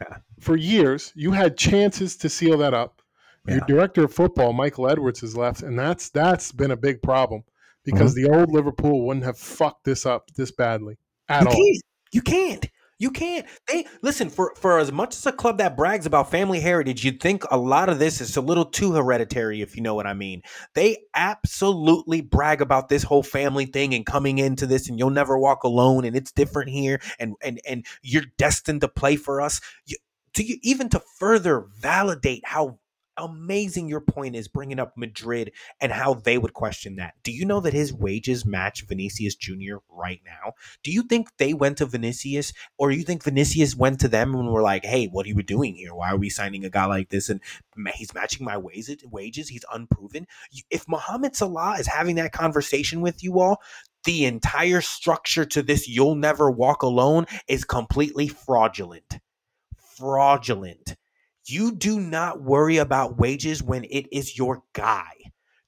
Yeah. 0.00 0.18
for 0.40 0.56
years. 0.56 1.12
You 1.14 1.32
had 1.32 1.58
chances 1.58 2.16
to 2.18 2.28
seal 2.30 2.56
that 2.58 2.72
up. 2.72 3.02
Your 3.46 3.58
Yeah. 3.58 3.64
director 3.66 4.04
of 4.04 4.14
football, 4.14 4.52
Michael 4.52 4.88
Edwards, 4.88 5.20
has 5.20 5.36
left, 5.36 5.62
and 5.62 5.78
that's 5.78 6.08
that's 6.10 6.52
been 6.52 6.70
a 6.70 6.76
big 6.76 7.02
problem 7.02 7.42
because 7.84 8.14
Mm-hmm. 8.14 8.32
the 8.32 8.38
old 8.38 8.52
Liverpool 8.52 9.04
wouldn't 9.06 9.24
have 9.26 9.38
fucked 9.38 9.84
this 9.84 10.06
up 10.06 10.30
this 10.36 10.50
badly 10.50 10.96
at 11.28 11.42
you 11.42 11.48
all. 11.48 11.54
can't. 11.54 11.82
You 12.12 12.22
can't. 12.22 12.66
You 12.98 13.10
can't. 13.10 13.46
They 13.68 13.86
listen 14.00 14.30
for 14.30 14.54
for 14.56 14.78
as 14.78 14.90
much 14.90 15.14
as 15.14 15.26
a 15.26 15.32
club 15.32 15.58
that 15.58 15.76
brags 15.76 16.06
about 16.06 16.30
family 16.30 16.60
heritage, 16.60 17.04
you'd 17.04 17.20
think 17.20 17.44
a 17.50 17.58
lot 17.58 17.90
of 17.90 17.98
this 17.98 18.22
is 18.22 18.36
a 18.36 18.40
little 18.40 18.64
too 18.64 18.92
hereditary, 18.92 19.60
if 19.60 19.76
you 19.76 19.82
know 19.82 19.94
what 19.94 20.06
I 20.06 20.14
mean. 20.14 20.42
They 20.74 20.98
absolutely 21.14 22.22
brag 22.22 22.62
about 22.62 22.88
this 22.88 23.02
whole 23.02 23.22
family 23.22 23.66
thing 23.66 23.92
and 23.94 24.06
coming 24.06 24.38
into 24.38 24.66
this, 24.66 24.88
and 24.88 24.98
you'll 24.98 25.10
never 25.10 25.38
walk 25.38 25.62
alone, 25.64 26.06
and 26.06 26.16
it's 26.16 26.32
different 26.32 26.70
here, 26.70 27.00
and 27.18 27.34
and 27.42 27.60
and 27.68 27.84
you're 28.02 28.24
destined 28.38 28.80
to 28.80 28.88
play 28.88 29.16
for 29.16 29.42
us. 29.42 29.60
You, 29.84 29.96
to 30.34 30.42
you 30.42 30.56
even 30.62 30.88
to 30.90 31.02
further 31.18 31.66
validate 31.76 32.46
how 32.46 32.78
amazing 33.18 33.88
your 33.88 34.00
point 34.00 34.36
is 34.36 34.48
bringing 34.48 34.78
up 34.78 34.96
Madrid 34.96 35.52
and 35.80 35.92
how 35.92 36.14
they 36.14 36.38
would 36.38 36.52
question 36.52 36.96
that. 36.96 37.14
Do 37.22 37.32
you 37.32 37.44
know 37.44 37.60
that 37.60 37.72
his 37.72 37.92
wages 37.92 38.44
match 38.44 38.86
Vinicius 38.86 39.34
Jr. 39.34 39.76
right 39.88 40.20
now? 40.24 40.52
Do 40.82 40.90
you 40.90 41.02
think 41.02 41.28
they 41.36 41.54
went 41.54 41.78
to 41.78 41.86
Vinicius 41.86 42.52
or 42.78 42.90
you 42.90 43.02
think 43.02 43.24
Vinicius 43.24 43.74
went 43.74 44.00
to 44.00 44.08
them 44.08 44.34
and 44.34 44.48
were 44.50 44.62
like, 44.62 44.84
hey, 44.84 45.06
what 45.06 45.26
are 45.26 45.30
you 45.30 45.42
doing 45.42 45.74
here? 45.74 45.94
Why 45.94 46.10
are 46.10 46.16
we 46.16 46.30
signing 46.30 46.64
a 46.64 46.70
guy 46.70 46.86
like 46.86 47.08
this? 47.08 47.28
And 47.28 47.40
he's 47.94 48.14
matching 48.14 48.44
my 48.44 48.56
wages, 48.56 49.04
wages. 49.04 49.48
He's 49.48 49.64
unproven. 49.72 50.26
If 50.70 50.88
Mohamed 50.88 51.36
Salah 51.36 51.76
is 51.78 51.86
having 51.86 52.16
that 52.16 52.32
conversation 52.32 53.00
with 53.00 53.22
you 53.22 53.40
all, 53.40 53.60
the 54.04 54.24
entire 54.24 54.80
structure 54.80 55.44
to 55.44 55.62
this 55.62 55.88
you'll 55.88 56.14
never 56.14 56.50
walk 56.50 56.82
alone 56.82 57.26
is 57.48 57.64
completely 57.64 58.28
fraudulent. 58.28 59.18
Fraudulent. 59.96 60.96
You 61.48 61.72
do 61.72 62.00
not 62.00 62.42
worry 62.42 62.78
about 62.78 63.18
wages 63.18 63.62
when 63.62 63.84
it 63.84 64.06
is 64.10 64.36
your 64.36 64.62
guy. 64.72 65.12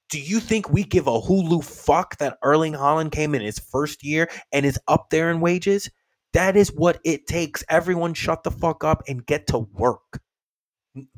Do 0.09 0.19
you 0.19 0.39
think 0.39 0.69
we 0.69 0.83
give 0.83 1.07
a 1.07 1.21
Hulu 1.21 1.63
fuck 1.63 2.17
that 2.17 2.37
Erling 2.43 2.73
Haaland 2.73 3.11
came 3.11 3.33
in 3.33 3.41
his 3.41 3.59
first 3.59 4.03
year 4.03 4.29
and 4.51 4.65
is 4.65 4.79
up 4.87 5.09
there 5.09 5.31
in 5.31 5.39
wages? 5.39 5.89
That 6.33 6.57
is 6.57 6.73
what 6.73 6.99
it 7.05 7.27
takes. 7.27 7.63
Everyone 7.69 8.13
shut 8.13 8.43
the 8.43 8.51
fuck 8.51 8.83
up 8.83 9.03
and 9.07 9.25
get 9.25 9.47
to 9.47 9.59
work. 9.59 10.19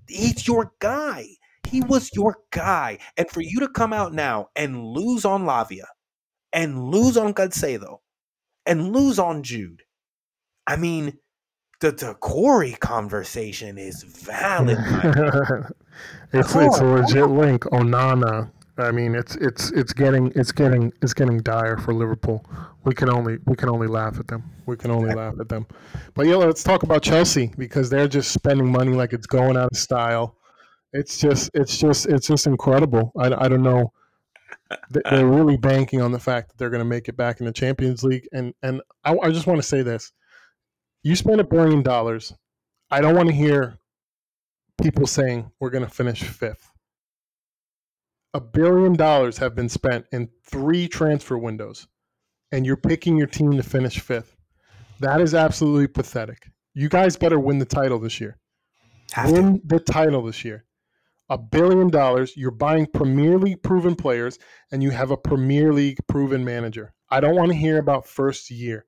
He's 0.07 0.45
your 0.45 0.73
guy. 0.79 1.25
He 1.67 1.81
was 1.81 2.11
your 2.13 2.37
guy. 2.51 2.99
And 3.17 3.29
for 3.29 3.41
you 3.41 3.61
to 3.61 3.69
come 3.69 3.93
out 3.93 4.13
now 4.13 4.49
and 4.55 4.85
lose 4.85 5.25
on 5.25 5.43
Lavia 5.43 5.85
and 6.53 6.83
lose 6.91 7.17
on 7.17 7.33
Caicedo 7.33 7.99
and 8.65 8.93
lose 8.93 9.17
on 9.17 9.41
Jude, 9.41 9.83
I 10.67 10.75
mean, 10.75 11.17
the, 11.81 11.91
the 11.91 12.13
Corey 12.15 12.73
conversation 12.79 13.77
is 13.77 14.03
valid. 14.03 14.77
it's 16.33 16.55
it's 16.55 16.79
a 16.79 16.85
legit 16.85 17.29
link. 17.29 17.63
Onana. 17.65 18.51
I 18.77 18.91
mean, 18.91 19.13
it's 19.15 19.35
it's 19.35 19.71
it's 19.71 19.93
getting 19.93 20.31
it's 20.35 20.51
getting 20.51 20.91
it's 21.01 21.13
getting 21.13 21.39
dire 21.39 21.77
for 21.77 21.93
Liverpool. 21.93 22.45
We 22.85 22.93
can 22.95 23.09
only 23.09 23.37
we 23.45 23.55
can 23.55 23.69
only 23.69 23.87
laugh 23.87 24.17
at 24.19 24.27
them. 24.27 24.43
We 24.65 24.77
can 24.77 24.91
only 24.91 25.13
laugh 25.13 25.35
at 25.39 25.49
them. 25.49 25.67
But 26.13 26.25
yeah, 26.25 26.35
let's 26.35 26.63
talk 26.63 26.83
about 26.83 27.03
Chelsea 27.03 27.51
because 27.57 27.89
they're 27.89 28.07
just 28.07 28.31
spending 28.31 28.71
money 28.71 28.93
like 28.93 29.13
it's 29.13 29.27
going 29.27 29.57
out 29.57 29.71
of 29.71 29.77
style. 29.77 30.37
It's 30.93 31.19
just 31.19 31.51
it's 31.53 31.77
just 31.77 32.07
it's 32.07 32.27
just 32.27 32.47
incredible. 32.47 33.11
I, 33.17 33.45
I 33.45 33.47
don't 33.49 33.63
know. 33.63 33.91
They- 34.89 35.01
They're 35.09 35.27
really 35.27 35.57
banking 35.57 36.01
on 36.01 36.11
the 36.11 36.19
fact 36.19 36.49
that 36.49 36.57
they're 36.57 36.69
going 36.69 36.79
to 36.83 36.85
make 36.89 37.09
it 37.09 37.17
back 37.17 37.39
in 37.39 37.45
the 37.45 37.51
Champions 37.51 38.03
League. 38.03 38.27
And 38.31 38.53
and 38.63 38.81
I, 39.03 39.15
I 39.21 39.29
just 39.31 39.45
want 39.47 39.57
to 39.61 39.67
say 39.67 39.81
this: 39.81 40.11
you 41.03 41.15
spend 41.15 41.41
a 41.41 41.43
billion 41.43 41.81
dollars. 41.81 42.33
I 42.89 43.01
don't 43.01 43.15
want 43.15 43.29
to 43.29 43.35
hear 43.35 43.77
people 44.81 45.07
saying 45.07 45.51
we're 45.59 45.69
going 45.69 45.85
to 45.85 45.89
finish 45.89 46.23
fifth. 46.23 46.71
A 48.33 48.39
billion 48.39 48.93
dollars 48.93 49.37
have 49.37 49.55
been 49.55 49.69
spent 49.69 50.05
in 50.11 50.29
three 50.45 50.87
transfer 50.87 51.37
windows, 51.37 51.87
and 52.51 52.65
you're 52.65 52.77
picking 52.77 53.17
your 53.17 53.27
team 53.27 53.51
to 53.57 53.63
finish 53.63 53.99
fifth. 53.99 54.35
That 54.99 55.19
is 55.19 55.33
absolutely 55.33 55.87
pathetic. 55.87 56.47
You 56.73 56.87
guys 56.87 57.17
better 57.17 57.39
win 57.39 57.59
the 57.59 57.65
title 57.65 57.99
this 57.99 58.21
year. 58.21 58.37
Have 59.13 59.27
to. 59.27 59.33
Win 59.33 59.61
the 59.65 59.79
title 59.79 60.23
this 60.23 60.45
year. 60.45 60.65
A 61.29 61.37
billion 61.37 61.89
dollars. 61.89 62.37
You're 62.37 62.51
buying 62.51 62.85
Premier 62.85 63.37
League 63.37 63.63
proven 63.63 63.95
players, 63.95 64.37
and 64.71 64.81
you 64.81 64.91
have 64.91 65.11
a 65.11 65.17
Premier 65.17 65.73
League 65.73 65.97
proven 66.07 66.45
manager. 66.45 66.93
I 67.09 67.19
don't 67.19 67.35
want 67.35 67.51
to 67.51 67.57
hear 67.57 67.79
about 67.79 68.07
first 68.07 68.49
year. 68.49 68.85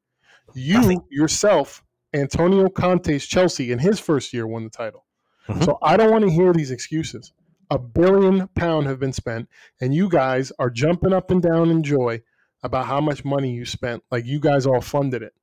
You 0.53 0.75
Nothing. 0.75 1.03
yourself, 1.09 1.83
Antonio 2.13 2.69
Conte's 2.69 3.25
Chelsea, 3.25 3.71
in 3.71 3.79
his 3.79 3.99
first 3.99 4.33
year 4.33 4.45
won 4.47 4.63
the 4.63 4.69
title. 4.69 5.05
Mhm. 5.47 5.65
So 5.65 5.77
I 5.81 5.97
don't 5.97 6.11
want 6.11 6.23
to 6.25 6.31
hear 6.31 6.53
these 6.53 6.71
excuses. 6.71 7.33
A 7.69 7.79
billion 7.79 8.47
pound 8.49 8.87
have 8.87 8.99
been 8.99 9.13
spent, 9.13 9.49
and 9.81 9.93
you 9.93 10.09
guys 10.09 10.51
are 10.59 10.69
jumping 10.69 11.13
up 11.13 11.31
and 11.31 11.41
down 11.41 11.69
in 11.69 11.83
joy 11.83 12.21
about 12.61 12.85
how 12.85 13.01
much 13.01 13.25
money 13.25 13.51
you 13.51 13.65
spent, 13.65 14.03
like 14.11 14.25
you 14.25 14.39
guys 14.39 14.65
all 14.65 14.81
funded 14.81 15.21
it. 15.21 15.33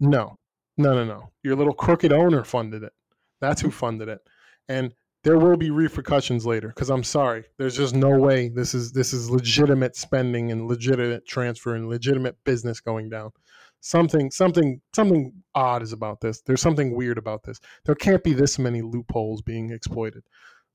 No, 0.00 0.38
no, 0.76 0.94
no, 0.94 1.04
no. 1.04 1.30
Your 1.42 1.56
little 1.56 1.74
crooked 1.74 2.12
owner 2.12 2.44
funded 2.44 2.82
it. 2.82 2.92
That's 3.40 3.60
who 3.60 3.70
funded 3.70 4.08
it. 4.08 4.20
And 4.68 4.94
there 5.24 5.38
will 5.38 5.56
be 5.56 5.70
repercussions 5.70 6.46
later 6.46 6.68
because 6.68 6.90
I'm 6.90 7.04
sorry. 7.04 7.44
There's 7.58 7.76
just 7.76 7.94
no 7.94 8.10
way 8.10 8.48
this 8.48 8.74
is 8.74 8.92
this 8.92 9.12
is 9.12 9.30
legitimate 9.30 9.96
spending 9.96 10.52
and 10.52 10.68
legitimate 10.68 11.26
transfer 11.26 11.74
and 11.74 11.88
legitimate 11.88 12.36
business 12.44 12.80
going 12.80 13.10
down. 13.10 13.32
Something 13.80 14.30
something 14.30 14.80
something 14.94 15.32
odd 15.54 15.82
is 15.82 15.92
about 15.92 16.20
this. 16.20 16.42
There's 16.42 16.60
something 16.60 16.94
weird 16.94 17.18
about 17.18 17.42
this. 17.44 17.60
There 17.84 17.94
can't 17.94 18.24
be 18.24 18.32
this 18.32 18.58
many 18.58 18.82
loopholes 18.82 19.42
being 19.42 19.70
exploited. 19.70 20.22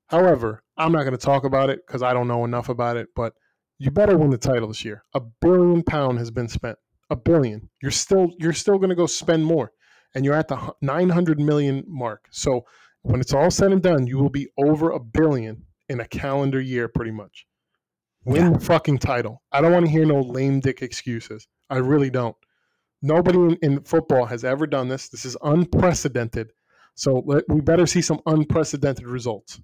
However, 0.08 0.64
I'm 0.78 0.92
not 0.92 1.04
going 1.04 1.18
to 1.18 1.26
talk 1.26 1.44
about 1.44 1.70
it 1.70 1.80
because 1.86 2.04
I 2.04 2.14
don't 2.14 2.28
know 2.28 2.46
enough 2.46 2.70
about 2.70 2.98
it, 2.98 3.10
but 3.16 3.34
you 3.80 3.92
better 3.92 4.18
win 4.18 4.30
the 4.30 4.38
title 4.38 4.68
this 4.68 4.86
year. 4.86 5.04
A 5.14 5.20
billion 5.20 5.84
pound 5.84 6.20
has 6.20 6.32
been 6.32 6.48
spent. 6.48 6.78
A 7.10 7.16
billion. 7.16 7.70
You're 7.82 7.92
still 7.92 8.30
you're 8.40 8.54
still 8.54 8.78
going 8.78 8.90
to 8.90 8.96
go 8.96 9.06
spend 9.06 9.46
more 9.46 9.72
and 10.16 10.24
you're 10.24 10.36
at 10.36 10.48
the 10.48 10.74
900 10.82 11.40
million 11.40 11.84
mark. 11.88 12.28
So 12.32 12.66
when 13.02 13.20
it's 13.20 13.34
all 13.34 13.52
said 13.52 13.72
and 13.72 13.82
done, 13.82 14.08
you 14.08 14.18
will 14.18 14.30
be 14.30 14.48
over 14.58 14.92
a 14.92 15.00
billion 15.00 15.66
in 15.90 16.00
a 16.00 16.08
calendar 16.08 16.62
year, 16.62 16.88
pretty 16.88 17.12
much. 17.12 17.46
Win 18.26 18.44
yeah. 18.44 18.50
the 18.52 18.60
fucking 18.60 19.00
title. 19.00 19.42
I 19.52 19.62
don't 19.62 19.74
want 19.74 19.86
to 19.86 19.92
hear 19.92 20.06
no 20.06 20.22
lame 20.22 20.62
dick 20.62 20.82
excuses. 20.82 21.48
I 21.70 21.78
really 21.78 22.10
don't. 22.10 22.36
Nobody 23.04 23.38
in, 23.38 23.58
in 23.62 23.84
football 23.84 24.26
has 24.26 24.44
ever 24.44 24.66
done 24.66 24.88
this. 24.88 25.10
This 25.10 25.26
is 25.26 25.38
unprecedented. 25.44 26.54
So 26.96 27.22
let, 27.26 27.44
we 27.50 27.60
better 27.62 27.86
see 27.86 28.02
some 28.02 28.22
unprecedented 28.26 29.06
results. 29.06 29.60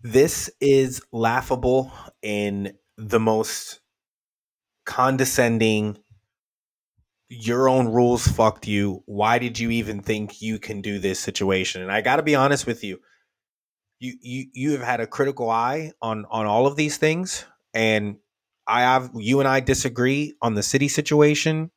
This 0.00 0.48
is 0.60 1.02
laughable 1.12 1.92
in 2.22 2.74
the 2.96 3.18
most 3.18 3.80
condescending, 4.86 5.98
your 7.28 7.68
own 7.68 7.88
rules 7.88 8.26
fucked 8.26 8.68
you. 8.68 9.02
Why 9.06 9.38
did 9.38 9.58
you 9.58 9.70
even 9.70 10.00
think 10.00 10.40
you 10.40 10.58
can 10.58 10.80
do 10.80 10.98
this 10.98 11.18
situation? 11.18 11.82
And 11.82 11.90
I 11.90 12.00
got 12.00 12.16
to 12.16 12.22
be 12.22 12.36
honest 12.36 12.66
with 12.66 12.84
you. 12.84 13.00
You 13.98 14.14
you 14.22 14.46
you 14.52 14.72
have 14.72 14.82
had 14.82 15.00
a 15.00 15.06
critical 15.08 15.50
eye 15.50 15.90
on 16.00 16.24
on 16.30 16.46
all 16.46 16.68
of 16.68 16.76
these 16.76 16.96
things 16.98 17.44
and 17.74 18.16
I 18.68 18.82
have 18.82 19.10
you 19.14 19.40
and 19.40 19.48
I 19.48 19.60
disagree 19.60 20.34
on 20.42 20.54
the 20.54 20.62
city 20.62 20.88
situation 20.88 21.70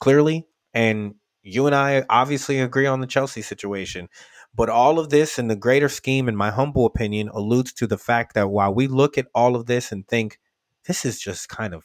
clearly 0.00 0.46
and 0.72 1.14
you 1.42 1.66
and 1.66 1.74
I 1.74 2.04
obviously 2.08 2.60
agree 2.60 2.86
on 2.86 3.00
the 3.00 3.06
Chelsea 3.06 3.42
situation. 3.42 4.08
But 4.54 4.68
all 4.70 4.98
of 4.98 5.10
this 5.10 5.38
in 5.38 5.48
the 5.48 5.56
greater 5.56 5.88
scheme, 5.88 6.28
in 6.28 6.36
my 6.36 6.50
humble 6.50 6.86
opinion, 6.86 7.28
alludes 7.28 7.72
to 7.74 7.86
the 7.86 7.98
fact 7.98 8.34
that 8.34 8.48
while 8.48 8.74
we 8.74 8.86
look 8.86 9.18
at 9.18 9.26
all 9.34 9.54
of 9.54 9.66
this 9.66 9.92
and 9.92 10.06
think 10.08 10.38
this 10.86 11.04
is 11.04 11.20
just 11.20 11.48
kind 11.48 11.74
of 11.74 11.84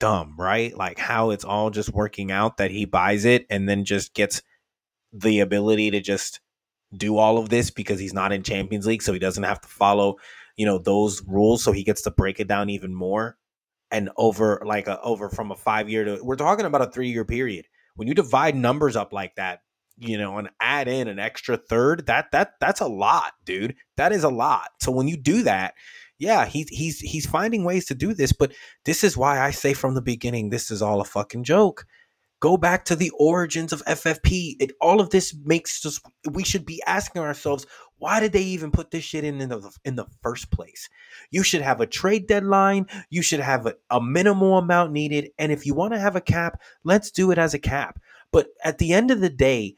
dumb, 0.00 0.34
right? 0.38 0.76
Like 0.76 0.98
how 0.98 1.30
it's 1.30 1.44
all 1.44 1.70
just 1.70 1.92
working 1.92 2.32
out 2.32 2.56
that 2.56 2.70
he 2.70 2.84
buys 2.84 3.24
it 3.24 3.46
and 3.48 3.68
then 3.68 3.84
just 3.84 4.12
gets 4.14 4.42
the 5.12 5.40
ability 5.40 5.90
to 5.92 6.00
just 6.00 6.40
do 6.96 7.16
all 7.16 7.38
of 7.38 7.48
this 7.48 7.70
because 7.70 8.00
he's 8.00 8.14
not 8.14 8.32
in 8.32 8.42
Champions 8.42 8.86
League, 8.86 9.02
so 9.02 9.12
he 9.12 9.18
doesn't 9.18 9.44
have 9.44 9.60
to 9.60 9.68
follow, 9.68 10.16
you 10.56 10.66
know, 10.66 10.78
those 10.78 11.22
rules. 11.26 11.62
So 11.62 11.72
he 11.72 11.84
gets 11.84 12.02
to 12.02 12.10
break 12.10 12.40
it 12.40 12.48
down 12.48 12.70
even 12.70 12.94
more. 12.94 13.36
And 13.92 14.10
over 14.16 14.62
like 14.64 14.86
a 14.86 15.00
over 15.00 15.28
from 15.28 15.50
a 15.50 15.56
five 15.56 15.88
year 15.88 16.04
to 16.04 16.20
we're 16.22 16.36
talking 16.36 16.66
about 16.66 16.82
a 16.82 16.90
three 16.90 17.10
year 17.10 17.24
period. 17.24 17.66
When 17.96 18.06
you 18.06 18.14
divide 18.14 18.54
numbers 18.54 18.96
up 18.96 19.12
like 19.12 19.34
that, 19.34 19.62
you 19.98 20.16
know, 20.16 20.38
and 20.38 20.48
add 20.60 20.88
in 20.88 21.08
an 21.08 21.18
extra 21.18 21.56
third, 21.56 22.06
that 22.06 22.32
that 22.32 22.54
that's 22.60 22.80
a 22.80 22.88
lot, 22.88 23.32
dude. 23.44 23.74
That 23.96 24.12
is 24.12 24.24
a 24.24 24.28
lot. 24.28 24.70
So 24.80 24.90
when 24.92 25.08
you 25.08 25.16
do 25.16 25.42
that, 25.42 25.74
yeah, 26.20 26.46
he's 26.46 26.68
he's 26.68 27.00
he's 27.00 27.26
finding 27.26 27.64
ways 27.64 27.86
to 27.86 27.94
do 27.94 28.14
this, 28.14 28.32
but 28.32 28.52
this 28.84 29.02
is 29.02 29.16
why 29.16 29.40
I 29.40 29.50
say 29.50 29.72
from 29.72 29.94
the 29.94 30.02
beginning, 30.02 30.50
this 30.50 30.70
is 30.70 30.82
all 30.82 31.00
a 31.00 31.04
fucking 31.04 31.44
joke. 31.44 31.86
Go 32.40 32.56
back 32.56 32.86
to 32.86 32.96
the 32.96 33.10
origins 33.18 33.72
of 33.72 33.84
FFP. 33.84 34.56
It 34.60 34.72
all 34.80 35.00
of 35.00 35.10
this 35.10 35.34
makes 35.44 35.84
us 35.84 36.00
we 36.30 36.44
should 36.44 36.64
be 36.64 36.82
asking 36.86 37.22
ourselves, 37.22 37.66
why 38.00 38.18
did 38.18 38.32
they 38.32 38.42
even 38.42 38.72
put 38.72 38.90
this 38.90 39.04
shit 39.04 39.24
in 39.24 39.40
in 39.40 39.48
the, 39.50 39.70
in 39.84 39.94
the 39.94 40.06
first 40.22 40.50
place? 40.50 40.88
You 41.30 41.42
should 41.42 41.62
have 41.62 41.80
a 41.80 41.86
trade 41.86 42.26
deadline, 42.26 42.86
you 43.10 43.22
should 43.22 43.40
have 43.40 43.66
a, 43.66 43.74
a 43.90 44.00
minimal 44.00 44.58
amount 44.58 44.92
needed, 44.92 45.30
and 45.38 45.52
if 45.52 45.64
you 45.64 45.74
want 45.74 45.92
to 45.92 46.00
have 46.00 46.16
a 46.16 46.20
cap, 46.20 46.60
let's 46.82 47.10
do 47.10 47.30
it 47.30 47.38
as 47.38 47.54
a 47.54 47.58
cap. 47.58 48.00
But 48.32 48.48
at 48.64 48.78
the 48.78 48.92
end 48.92 49.10
of 49.10 49.20
the 49.20 49.30
day, 49.30 49.76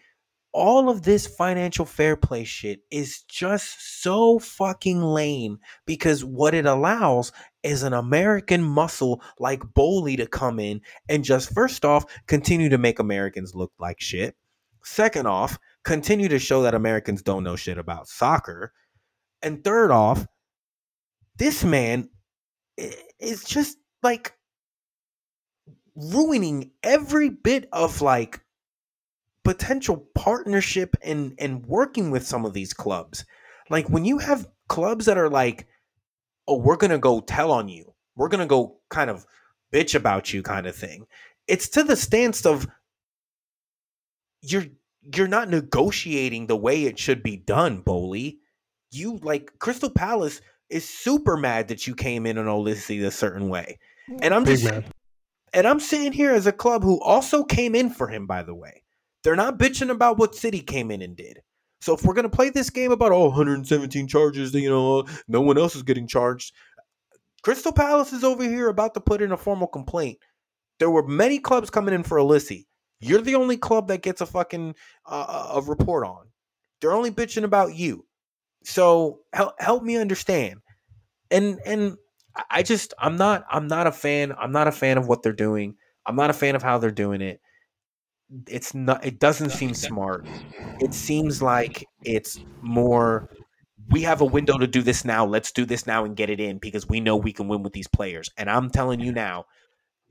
all 0.53 0.91
of 0.91 1.03
this 1.03 1.27
financial 1.27 1.85
fair 1.85 2.15
play 2.15 2.45
shit 2.45 2.81
is 2.91 3.23
just 3.23 4.03
so 4.03 4.39
fucking 4.39 5.03
lame 5.03 5.59
because 5.87 6.25
what 6.25 6.55
it 6.55 6.67
allows 6.67 7.33
is 7.63 7.83
an 7.83 7.95
American 7.95 8.63
muscle 8.63 9.23
like 9.39 9.63
Boehly 9.75 10.17
to 10.17 10.27
come 10.27 10.61
in 10.61 10.83
and 11.09 11.25
just 11.25 11.55
first 11.55 11.85
off 11.85 12.05
continue 12.27 12.69
to 12.69 12.79
make 12.79 12.99
Americans 12.99 13.55
look 13.55 13.73
like 13.79 14.01
shit. 14.01 14.37
Second 14.85 15.27
off, 15.27 15.59
continue 15.85 16.29
to 16.29 16.39
show 16.39 16.63
that 16.63 16.75
Americans 16.75 17.23
don't 17.23 17.45
know 17.45 17.57
shit 17.57 17.79
about 17.79 18.09
soccer. 18.09 18.73
And 19.43 19.63
third 19.65 19.91
off, 19.91 20.27
this 21.37 21.65
man 21.65 22.09
is 23.19 23.45
just 23.45 23.79
like 24.03 24.35
ruining 25.95 26.71
every 26.83 27.29
bit 27.29 27.69
of 27.73 28.01
like 28.01 28.41
potential 29.45 30.09
partnership 30.15 30.97
and 31.03 31.35
and 31.39 31.67
working 31.67 32.11
with 32.11 32.27
some 32.27 32.45
of 32.45 32.53
these 32.53 32.73
clubs. 32.73 33.25
Like 33.71 33.89
when 33.89 34.05
you 34.05 34.19
have 34.19 34.49
clubs 34.69 35.07
that 35.07 35.19
are 35.19 35.31
like, 35.31 35.67
"Oh, 36.47 36.59
we're 36.59 36.77
going 36.77 36.91
to 36.91 36.99
go 36.99 37.21
tell 37.21 37.51
on 37.51 37.69
you. 37.69 37.93
We're 38.17 38.29
going 38.29 38.41
to 38.41 38.47
go 38.47 38.79
kind 38.91 39.11
of 39.11 39.27
bitch 39.73 39.95
about 39.95 40.33
you 40.33 40.43
kind 40.43 40.67
of 40.67 40.77
thing." 40.77 41.07
It's 41.49 41.69
to 41.71 41.83
the 41.83 41.97
stance 41.97 42.47
of 42.47 42.69
you're 44.43 44.67
you're 45.15 45.29
not 45.29 45.49
negotiating 45.49 46.47
the 46.47 46.57
way 46.57 46.85
it 46.85 46.99
should 46.99 47.23
be 47.23 47.37
done, 47.37 47.81
Boehly. 47.81 48.39
You 48.91 49.19
like 49.23 49.59
Crystal 49.59 49.91
Palace 49.91 50.41
is 50.71 50.89
super 50.89 51.37
mad 51.37 51.69
that 51.69 51.87
you 51.87 51.95
came 51.95 52.27
in 52.27 52.39
on 52.39 52.47
Olise 52.47 53.05
a 53.05 53.11
certain 53.11 53.49
way. 53.49 53.79
And 54.21 54.35
I'm 54.35 54.45
just 54.45 54.67
and 55.55 55.67
I'm 55.67 55.81
sitting 55.81 56.13
here 56.13 56.33
as 56.33 56.47
a 56.47 56.53
club 56.53 56.83
who 56.83 57.01
also 57.01 57.45
came 57.45 57.75
in 57.75 57.91
for 57.91 58.09
him, 58.09 58.27
by 58.27 58.43
the 58.43 58.55
way. 58.55 58.83
They're 59.23 59.37
not 59.37 59.59
bitching 59.59 59.91
about 59.91 60.19
what 60.19 60.35
City 60.35 60.61
came 60.61 60.91
in 60.91 61.03
and 61.03 61.17
did. 61.17 61.41
So 61.81 61.95
if 61.95 62.05
we're 62.05 62.15
gonna 62.15 62.29
play 62.29 62.51
this 62.51 62.71
game 62.71 62.93
about 62.93 63.13
oh 63.13 63.27
117 63.27 64.09
charges, 64.09 64.55
you 64.55 64.71
know, 64.71 65.05
no 65.29 65.41
one 65.41 65.59
else 65.59 65.75
is 65.75 65.83
getting 65.83 66.07
charged. 66.07 66.55
Crystal 67.43 67.73
Palace 67.73 68.13
is 68.13 68.25
over 68.25 68.45
here 68.45 68.69
about 68.69 68.95
to 68.95 69.01
put 69.01 69.21
in 69.21 69.33
a 69.33 69.37
formal 69.37 69.67
complaint. 69.67 70.19
There 70.79 70.91
were 70.91 71.07
many 71.07 71.39
clubs 71.39 71.71
coming 71.71 71.95
in 71.95 72.03
for 72.03 72.19
Olise. 72.19 72.67
You're 73.03 73.21
the 73.23 73.35
only 73.35 73.57
club 73.57 73.89
that 73.89 74.03
gets 74.03 74.21
a 74.21 74.27
fucking 74.27 74.75
uh, 75.07 75.53
a 75.55 75.61
report 75.63 76.07
on. 76.07 76.29
They're 76.81 76.93
only 76.93 77.11
bitching 77.11 77.45
about 77.45 77.75
you. 77.75 78.07
So 78.65 79.21
help 79.33 79.61
help 79.61 79.83
me 79.83 79.97
understand. 79.97 80.61
And 81.31 81.61
and 81.67 81.97
I 82.51 82.63
just 82.63 82.95
I'm 82.99 83.17
not 83.17 83.45
I'm 83.51 83.67
not 83.67 83.87
a 83.87 83.93
fan. 83.93 84.33
I'm 84.39 84.53
not 84.53 84.69
a 84.69 84.73
fan 84.73 84.99
of 84.99 85.09
what 85.09 85.23
they're 85.23 85.33
doing. 85.33 85.77
I'm 86.07 86.17
not 86.17 86.31
a 86.31 86.35
fan 86.35 86.57
of 86.57 86.63
how 86.63 86.79
they're 86.79 86.91
doing 86.91 87.21
it 87.21 87.41
it's 88.49 88.75
not 88.75 89.05
it 89.05 89.19
doesn't 89.19 89.51
seem 89.51 89.75
smart 89.75 90.27
it 90.81 90.95
seems 90.95 91.43
like 91.43 91.87
it's 92.03 92.41
more 92.63 93.29
we 93.91 94.03
have 94.03 94.21
a 94.21 94.25
window 94.25 94.57
to 94.57 94.67
do 94.67 94.83
this 94.83 95.05
now 95.05 95.25
let's 95.25 95.53
do 95.53 95.67
this 95.67 95.87
now 95.87 96.05
and 96.05 96.17
get 96.17 96.31
it 96.31 96.41
in 96.41 96.59
because 96.59 96.89
we 96.89 97.01
know 97.01 97.17
we 97.17 97.33
can 97.33 97.49
win 97.49 97.63
with 97.63 97.73
these 97.73 97.89
players 97.89 98.31
and 98.39 98.49
i'm 98.49 98.71
telling 98.71 99.01
you 99.01 99.13
now 99.13 99.45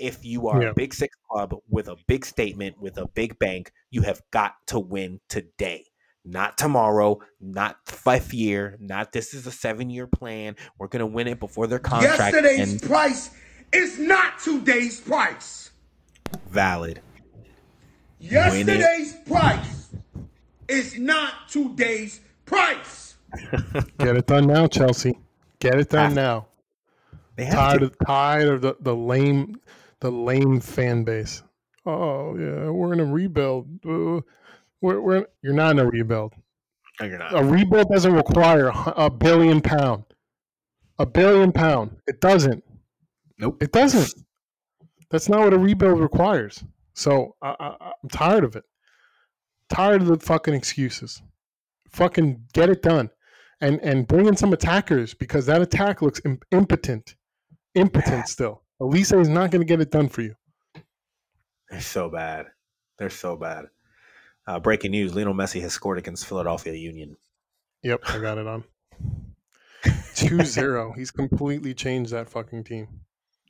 if 0.01 0.25
you 0.25 0.47
are 0.47 0.61
yeah. 0.61 0.69
a 0.69 0.73
big 0.73 0.93
six 0.93 1.15
club 1.29 1.55
with 1.69 1.87
a 1.87 1.95
big 2.07 2.25
statement 2.25 2.79
with 2.81 2.97
a 2.97 3.07
big 3.07 3.37
bank 3.39 3.71
you 3.89 4.01
have 4.01 4.21
got 4.31 4.53
to 4.67 4.79
win 4.79 5.19
today 5.29 5.85
not 6.25 6.57
tomorrow 6.57 7.19
not 7.39 7.77
fifth 7.85 8.33
year 8.33 8.77
not 8.79 9.11
this 9.11 9.33
is 9.33 9.47
a 9.47 9.51
seven 9.51 9.89
year 9.89 10.07
plan 10.07 10.55
we're 10.77 10.87
going 10.87 10.99
to 10.99 11.05
win 11.05 11.27
it 11.27 11.39
before 11.39 11.67
their 11.67 11.79
contract 11.79 12.19
yesterday's 12.33 12.73
and- 12.73 12.81
price 12.81 13.31
is 13.71 13.97
not 13.97 14.37
today's 14.39 14.99
price 14.99 15.71
valid 16.49 17.01
Yesterday's 18.21 19.13
price 19.25 19.89
is 20.67 20.97
not 20.99 21.49
today's 21.49 22.21
price. 22.45 23.15
Get 23.97 24.15
it 24.15 24.27
done 24.27 24.45
now, 24.45 24.67
Chelsea. 24.67 25.17
Get 25.59 25.79
it 25.79 25.89
done 25.89 26.11
ah. 26.11 26.45
now. 27.35 27.49
tired 27.49 27.81
of 27.81 27.95
tired 28.05 28.47
of 28.47 28.61
the, 28.61 28.75
the 28.79 28.95
lame 28.95 29.59
the 30.01 30.11
lame 30.11 30.59
fan 30.59 31.03
base. 31.03 31.43
Oh 31.85 32.37
yeah, 32.37 32.69
we're 32.69 32.93
in 32.93 32.99
a 32.99 33.05
rebuild. 33.05 33.67
Uh, 33.85 34.21
we're, 34.81 34.99
we're 34.99 35.25
you're 35.41 35.53
not 35.53 35.71
in 35.71 35.79
a 35.79 35.87
rebuild. 35.87 36.33
No, 36.99 37.05
you're 37.07 37.17
not. 37.17 37.35
A 37.35 37.43
rebuild 37.43 37.89
doesn't 37.89 38.13
require 38.13 38.71
a 38.73 39.09
billion 39.09 39.61
pound. 39.61 40.03
A 40.99 41.05
billion 41.05 41.51
pound. 41.51 41.97
It 42.07 42.19
doesn't. 42.19 42.63
Nope. 43.39 43.63
It 43.63 43.71
doesn't. 43.71 44.13
That's 45.09 45.29
not 45.29 45.39
what 45.39 45.53
a 45.53 45.57
rebuild 45.57 45.99
requires. 45.99 46.63
So 46.93 47.35
I, 47.41 47.55
I, 47.59 47.91
I'm 48.03 48.09
tired 48.09 48.43
of 48.43 48.55
it. 48.55 48.63
Tired 49.69 50.01
of 50.01 50.07
the 50.07 50.19
fucking 50.19 50.53
excuses. 50.53 51.21
Fucking 51.89 52.45
get 52.53 52.69
it 52.69 52.81
done, 52.81 53.09
and 53.59 53.79
and 53.81 54.07
bring 54.07 54.27
in 54.27 54.35
some 54.35 54.53
attackers 54.53 55.13
because 55.13 55.45
that 55.47 55.61
attack 55.61 56.01
looks 56.01 56.21
impotent, 56.51 57.15
impotent 57.75 58.27
still. 58.27 58.63
Olise 58.81 59.19
is 59.19 59.29
not 59.29 59.51
going 59.51 59.61
to 59.61 59.65
get 59.65 59.79
it 59.79 59.91
done 59.91 60.09
for 60.09 60.21
you. 60.23 60.35
They're 61.69 61.81
so 61.81 62.09
bad. 62.09 62.47
They're 62.97 63.09
so 63.11 63.37
bad. 63.37 63.65
Uh, 64.47 64.59
breaking 64.59 64.91
news: 64.91 65.13
Lionel 65.15 65.35
Messi 65.35 65.61
has 65.61 65.71
scored 65.73 65.99
against 65.99 66.25
Philadelphia 66.25 66.73
Union. 66.73 67.15
Yep, 67.83 68.01
I 68.07 68.19
got 68.19 68.37
it 68.37 68.47
on. 68.47 68.63
2-0. 69.85 70.95
He's 70.95 71.11
completely 71.11 71.73
changed 71.73 72.11
that 72.11 72.29
fucking 72.29 72.63
team. 72.63 72.87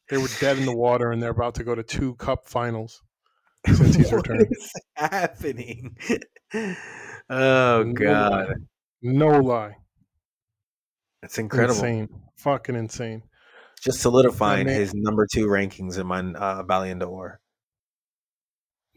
They 0.10 0.18
were 0.18 0.28
dead 0.40 0.58
in 0.58 0.66
the 0.66 0.76
water, 0.76 1.12
and 1.12 1.22
they're 1.22 1.32
about 1.32 1.56
to 1.56 1.64
go 1.64 1.76
to 1.76 1.84
two 1.84 2.16
cup 2.16 2.46
finals 2.48 3.02
since 3.68 3.96
he's 3.96 4.12
What 4.12 4.28
returned. 4.28 4.48
is 4.52 4.72
happening? 4.96 5.96
oh 7.30 7.84
No 7.84 7.94
god, 7.94 8.48
lie. 8.48 8.54
No 9.02 9.28
lie. 9.40 9.78
it's 11.24 11.38
incredible. 11.40 11.76
Insane. 11.76 12.10
Fucking 12.38 12.76
insane. 12.76 13.24
Just 13.82 14.02
solidifying 14.02 14.68
man- 14.68 14.80
his 14.80 14.94
number 14.94 15.28
two 15.32 15.48
rankings 15.48 16.00
in 16.00 16.08
my 16.08 16.20
uh, 16.20 16.64
Ballon 16.64 17.00
d'Or. 17.00 17.40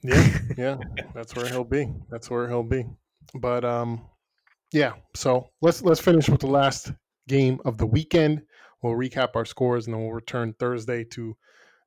Yeah, 0.03 0.39
yeah. 0.59 0.77
That's 1.15 1.35
where 1.35 1.49
he'll 1.49 1.65
be. 1.65 1.93
That's 2.11 2.31
where 2.31 2.49
he'll 2.49 2.63
be. 2.63 2.85
But 3.35 3.65
um 3.65 4.03
yeah, 4.73 4.95
so 5.15 5.49
let's 5.63 5.83
let's 5.83 6.01
finish 6.01 6.29
with 6.29 6.41
the 6.41 6.47
last 6.49 6.93
game 7.29 7.61
of 7.65 7.79
the 7.79 7.87
weekend. 7.87 8.43
We'll 8.83 8.95
recap 8.95 9.31
our 9.35 9.45
scores 9.45 9.87
and 9.87 9.95
then 9.95 10.03
we'll 10.03 10.13
return 10.13 10.55
Thursday 10.59 11.05
to 11.05 11.35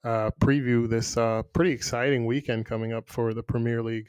uh, 0.04 0.32
preview 0.42 0.90
this 0.90 1.18
uh, 1.18 1.44
pretty 1.54 1.72
exciting 1.72 2.26
weekend 2.26 2.66
coming 2.66 2.94
up 2.94 3.10
for 3.10 3.34
the 3.34 3.44
Premier 3.44 3.84
League. 3.84 4.08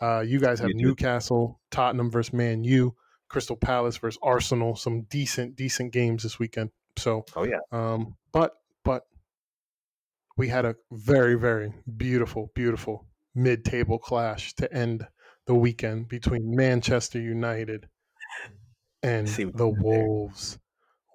Uh, 0.00 0.20
you 0.20 0.40
guys 0.40 0.58
have 0.58 0.70
You. 0.70 0.86
Newcastle, 0.86 1.60
Tottenham 1.70 2.10
versus 2.10 2.32
Man 2.32 2.64
U, 2.64 2.94
Crystal 3.28 3.56
Palace 3.56 3.98
versus 3.98 4.18
Arsenal. 4.22 4.74
Some 4.74 5.02
decent, 5.02 5.54
decent 5.54 5.92
games 5.92 6.22
this 6.24 6.38
weekend. 6.38 6.70
So 6.96 7.24
Oh 7.36 7.44
yeah, 7.44 7.58
um, 7.72 8.16
but 8.32 8.52
but 8.84 9.02
we 10.36 10.48
had 10.48 10.64
a 10.64 10.76
very 10.92 11.34
very 11.34 11.72
beautiful 11.96 12.50
beautiful 12.54 13.06
mid-table 13.34 13.98
clash 13.98 14.54
to 14.54 14.72
end 14.72 15.06
the 15.46 15.54
weekend 15.54 16.08
between 16.08 16.54
Manchester 16.54 17.20
United 17.20 17.88
and 19.02 19.26
the. 19.28 19.68
Wolves. 19.68 20.58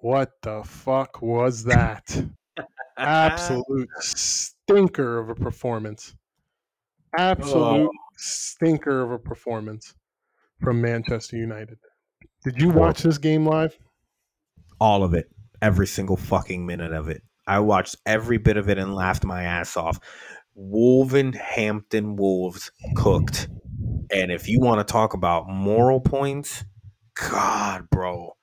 What 0.02 0.30
the 0.42 0.62
fuck 0.64 1.20
was 1.20 1.64
that? 1.64 2.24
Absolute 2.96 3.88
stinker 3.98 5.18
of 5.18 5.28
a 5.30 5.34
performance. 5.34 6.14
Absolute 7.18 7.88
Oh. 7.88 7.90
stinker 8.16 9.02
of 9.02 9.10
a 9.10 9.18
performance 9.18 9.94
from 10.62 10.80
Manchester 10.80 11.36
United. 11.36 11.78
Did 12.44 12.60
you 12.60 12.70
watch 12.70 13.02
this 13.02 13.18
game 13.18 13.46
live? 13.46 13.76
all 14.80 15.02
of 15.04 15.12
it, 15.12 15.30
every 15.62 15.86
single 15.86 16.16
fucking 16.16 16.66
minute 16.66 16.92
of 16.92 17.08
it. 17.08 17.22
I 17.46 17.58
watched 17.60 17.96
every 18.06 18.38
bit 18.38 18.56
of 18.56 18.68
it 18.68 18.78
and 18.78 18.94
laughed 18.94 19.24
my 19.24 19.42
ass 19.42 19.76
off. 19.76 19.98
Wolverhampton 20.54 22.16
Wolves 22.16 22.70
cooked. 22.94 23.48
And 24.12 24.30
if 24.30 24.48
you 24.48 24.60
want 24.60 24.86
to 24.86 24.92
talk 24.92 25.14
about 25.14 25.48
moral 25.48 26.00
points, 26.00 26.64
God, 27.14 27.88
bro, 27.90 28.36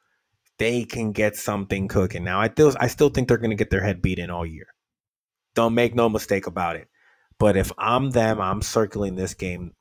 they 0.57 0.83
can 0.83 1.11
get 1.11 1.35
something 1.35 1.87
cooking. 1.87 2.23
Now, 2.23 2.39
I 2.39 2.49
still, 2.49 2.73
I 2.79 2.87
still 2.87 3.09
think 3.09 3.27
they're 3.27 3.37
going 3.37 3.51
to 3.51 3.55
get 3.55 3.69
their 3.69 3.83
head 3.83 4.01
beat 4.01 4.19
in 4.19 4.29
all 4.29 4.45
year. 4.45 4.67
Don't 5.55 5.73
make 5.73 5.95
no 5.95 6.09
mistake 6.09 6.47
about 6.47 6.75
it. 6.75 6.87
But 7.39 7.55
if 7.55 7.71
I'm 7.77 8.11
them, 8.11 8.41
I'm 8.41 8.61
circling 8.61 9.15
this 9.15 9.33
game 9.33 9.73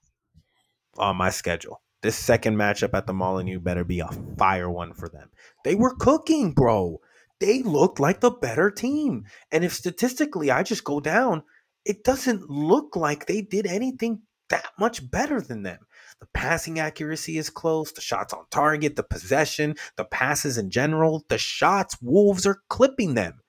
on 0.98 1.16
my 1.16 1.30
schedule. 1.30 1.80
This 2.02 2.16
second 2.16 2.56
matchup 2.56 2.94
at 2.94 3.06
the 3.06 3.14
Molineux 3.14 3.60
better 3.60 3.84
be 3.84 4.00
a 4.00 4.10
fire 4.38 4.70
one 4.70 4.92
for 4.92 5.08
them. 5.08 5.30
They 5.64 5.74
were 5.74 5.94
cooking, 5.94 6.52
bro. 6.52 7.00
They 7.40 7.62
looked 7.62 8.00
like 8.00 8.20
the 8.20 8.30
better 8.30 8.70
team. 8.70 9.24
And 9.52 9.64
if 9.64 9.72
statistically 9.72 10.50
I 10.50 10.62
just 10.62 10.84
go 10.84 11.00
down, 11.00 11.42
it 11.84 12.02
doesn't 12.04 12.48
look 12.50 12.96
like 12.96 13.26
they 13.26 13.42
did 13.42 13.66
anything 13.66 14.22
that 14.48 14.66
much 14.78 15.10
better 15.10 15.40
than 15.40 15.62
them. 15.62 15.78
The 16.20 16.26
passing 16.32 16.78
accuracy 16.78 17.36
is 17.36 17.50
close, 17.50 17.92
the 17.92 18.00
shots 18.00 18.32
on 18.32 18.44
target, 18.50 18.96
the 18.96 19.02
possession, 19.02 19.74
the 19.96 20.04
passes 20.04 20.56
in 20.56 20.70
general, 20.70 21.24
the 21.28 21.38
shots, 21.38 21.96
Wolves 22.00 22.46
are 22.46 22.62
clipping 22.68 23.14
them. 23.14 23.40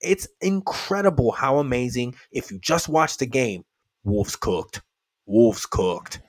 It's 0.00 0.28
incredible 0.40 1.32
how 1.32 1.58
amazing. 1.58 2.14
If 2.30 2.50
you 2.50 2.58
just 2.58 2.88
watch 2.88 3.18
the 3.18 3.26
game, 3.26 3.64
Wolves 4.04 4.36
cooked. 4.36 4.82
Wolves 5.26 5.66
cooked. 5.66 6.20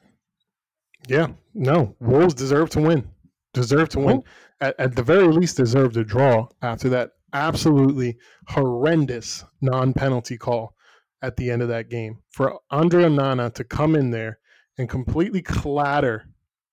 Yeah, 1.08 1.28
no. 1.54 1.96
Wolves 2.00 2.34
deserve 2.34 2.70
to 2.72 2.82
win. 2.82 3.10
Deserve 3.56 3.90
to 3.90 4.00
win. 4.00 4.18
Mm-hmm. 4.18 4.66
At, 4.66 4.80
at 4.80 4.96
the 4.96 5.04
very 5.04 5.28
least, 5.28 5.58
deserve 5.58 5.94
to 5.94 6.04
draw 6.04 6.48
after 6.62 6.90
that 6.90 7.12
absolutely 7.34 8.18
horrendous 8.48 9.44
non-penalty 9.62 10.38
call 10.38 10.76
at 11.22 11.36
the 11.38 11.50
end 11.50 11.62
of 11.62 11.68
that 11.70 11.90
game 11.90 12.20
for 12.30 12.60
André 12.72 13.06
Onana 13.06 13.54
to 13.56 13.64
come 13.64 13.96
in 13.96 14.12
there 14.12 14.40
and 14.78 14.90
completely 14.90 15.42
clatter 15.42 16.26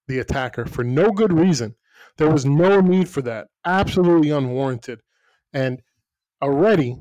the 0.08 0.18
attacker 0.18 0.66
for 0.66 0.84
no 0.84 1.10
good 1.10 1.32
reason. 1.32 1.74
There 2.18 2.30
was 2.30 2.44
no 2.44 2.80
need 2.80 3.08
for 3.08 3.22
that. 3.22 3.48
Absolutely 3.64 4.30
unwarranted. 4.30 5.00
And 5.52 5.80
already 6.42 6.98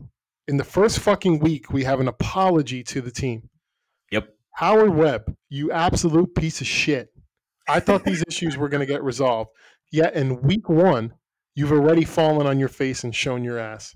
in 0.47 0.57
the 0.57 0.63
first 0.63 0.99
fucking 0.99 1.39
week, 1.39 1.71
we 1.71 1.83
have 1.83 1.99
an 1.99 2.07
apology 2.07 2.83
to 2.85 3.01
the 3.01 3.11
team. 3.11 3.49
Yep. 4.11 4.29
Howard 4.55 4.95
Webb, 4.95 5.35
you 5.49 5.71
absolute 5.71 6.35
piece 6.35 6.61
of 6.61 6.67
shit. 6.67 7.10
I 7.67 7.79
thought 7.79 8.03
these 8.03 8.23
issues 8.27 8.57
were 8.57 8.69
going 8.69 8.85
to 8.85 8.91
get 8.91 9.03
resolved. 9.03 9.51
Yet 9.91 10.13
in 10.13 10.41
week 10.41 10.69
one, 10.69 11.13
you've 11.55 11.71
already 11.71 12.05
fallen 12.05 12.47
on 12.47 12.59
your 12.59 12.69
face 12.69 13.03
and 13.03 13.15
shown 13.15 13.43
your 13.43 13.59
ass. 13.59 13.95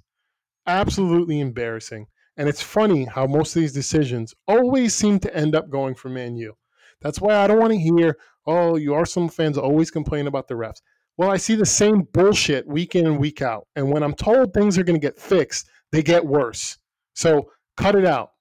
Absolutely 0.68 1.40
embarrassing. 1.40 2.08
And 2.38 2.50
it's 2.50 2.62
funny 2.62 3.06
how 3.06 3.28
most 3.28 3.56
of 3.56 3.62
these 3.62 3.74
decisions 3.74 4.34
always 4.48 4.94
seem 4.94 5.20
to 5.20 5.36
end 5.36 5.56
up 5.56 5.70
going 5.70 5.96
for 5.96 6.10
Man 6.10 6.36
U. 6.36 6.58
That's 7.02 7.22
why 7.22 7.36
I 7.36 7.48
don't 7.48 7.60
want 7.60 7.72
to 7.72 7.80
hear, 7.80 8.18
oh, 8.46 8.76
you 8.76 8.94
Arsenal 8.94 9.30
fans 9.30 9.58
always 9.58 9.92
complain 9.92 10.28
about 10.28 10.48
the 10.48 10.56
refs. 10.56 10.82
Well, 11.18 11.32
I 11.32 11.38
see 11.38 11.56
the 11.56 11.66
same 11.66 12.08
bullshit 12.14 12.68
week 12.68 12.96
in 12.96 13.06
and 13.06 13.20
week 13.20 13.42
out. 13.42 13.68
And 13.76 13.90
when 13.90 14.04
I'm 14.04 14.16
told 14.16 14.54
things 14.54 14.78
are 14.78 14.84
going 14.84 15.00
to 15.00 15.08
get 15.08 15.18
fixed, 15.18 15.70
they 15.92 16.04
get 16.04 16.26
worse. 16.26 16.78
So 17.14 17.52
cut 17.78 17.96
it 17.96 18.06
out. 18.06 18.32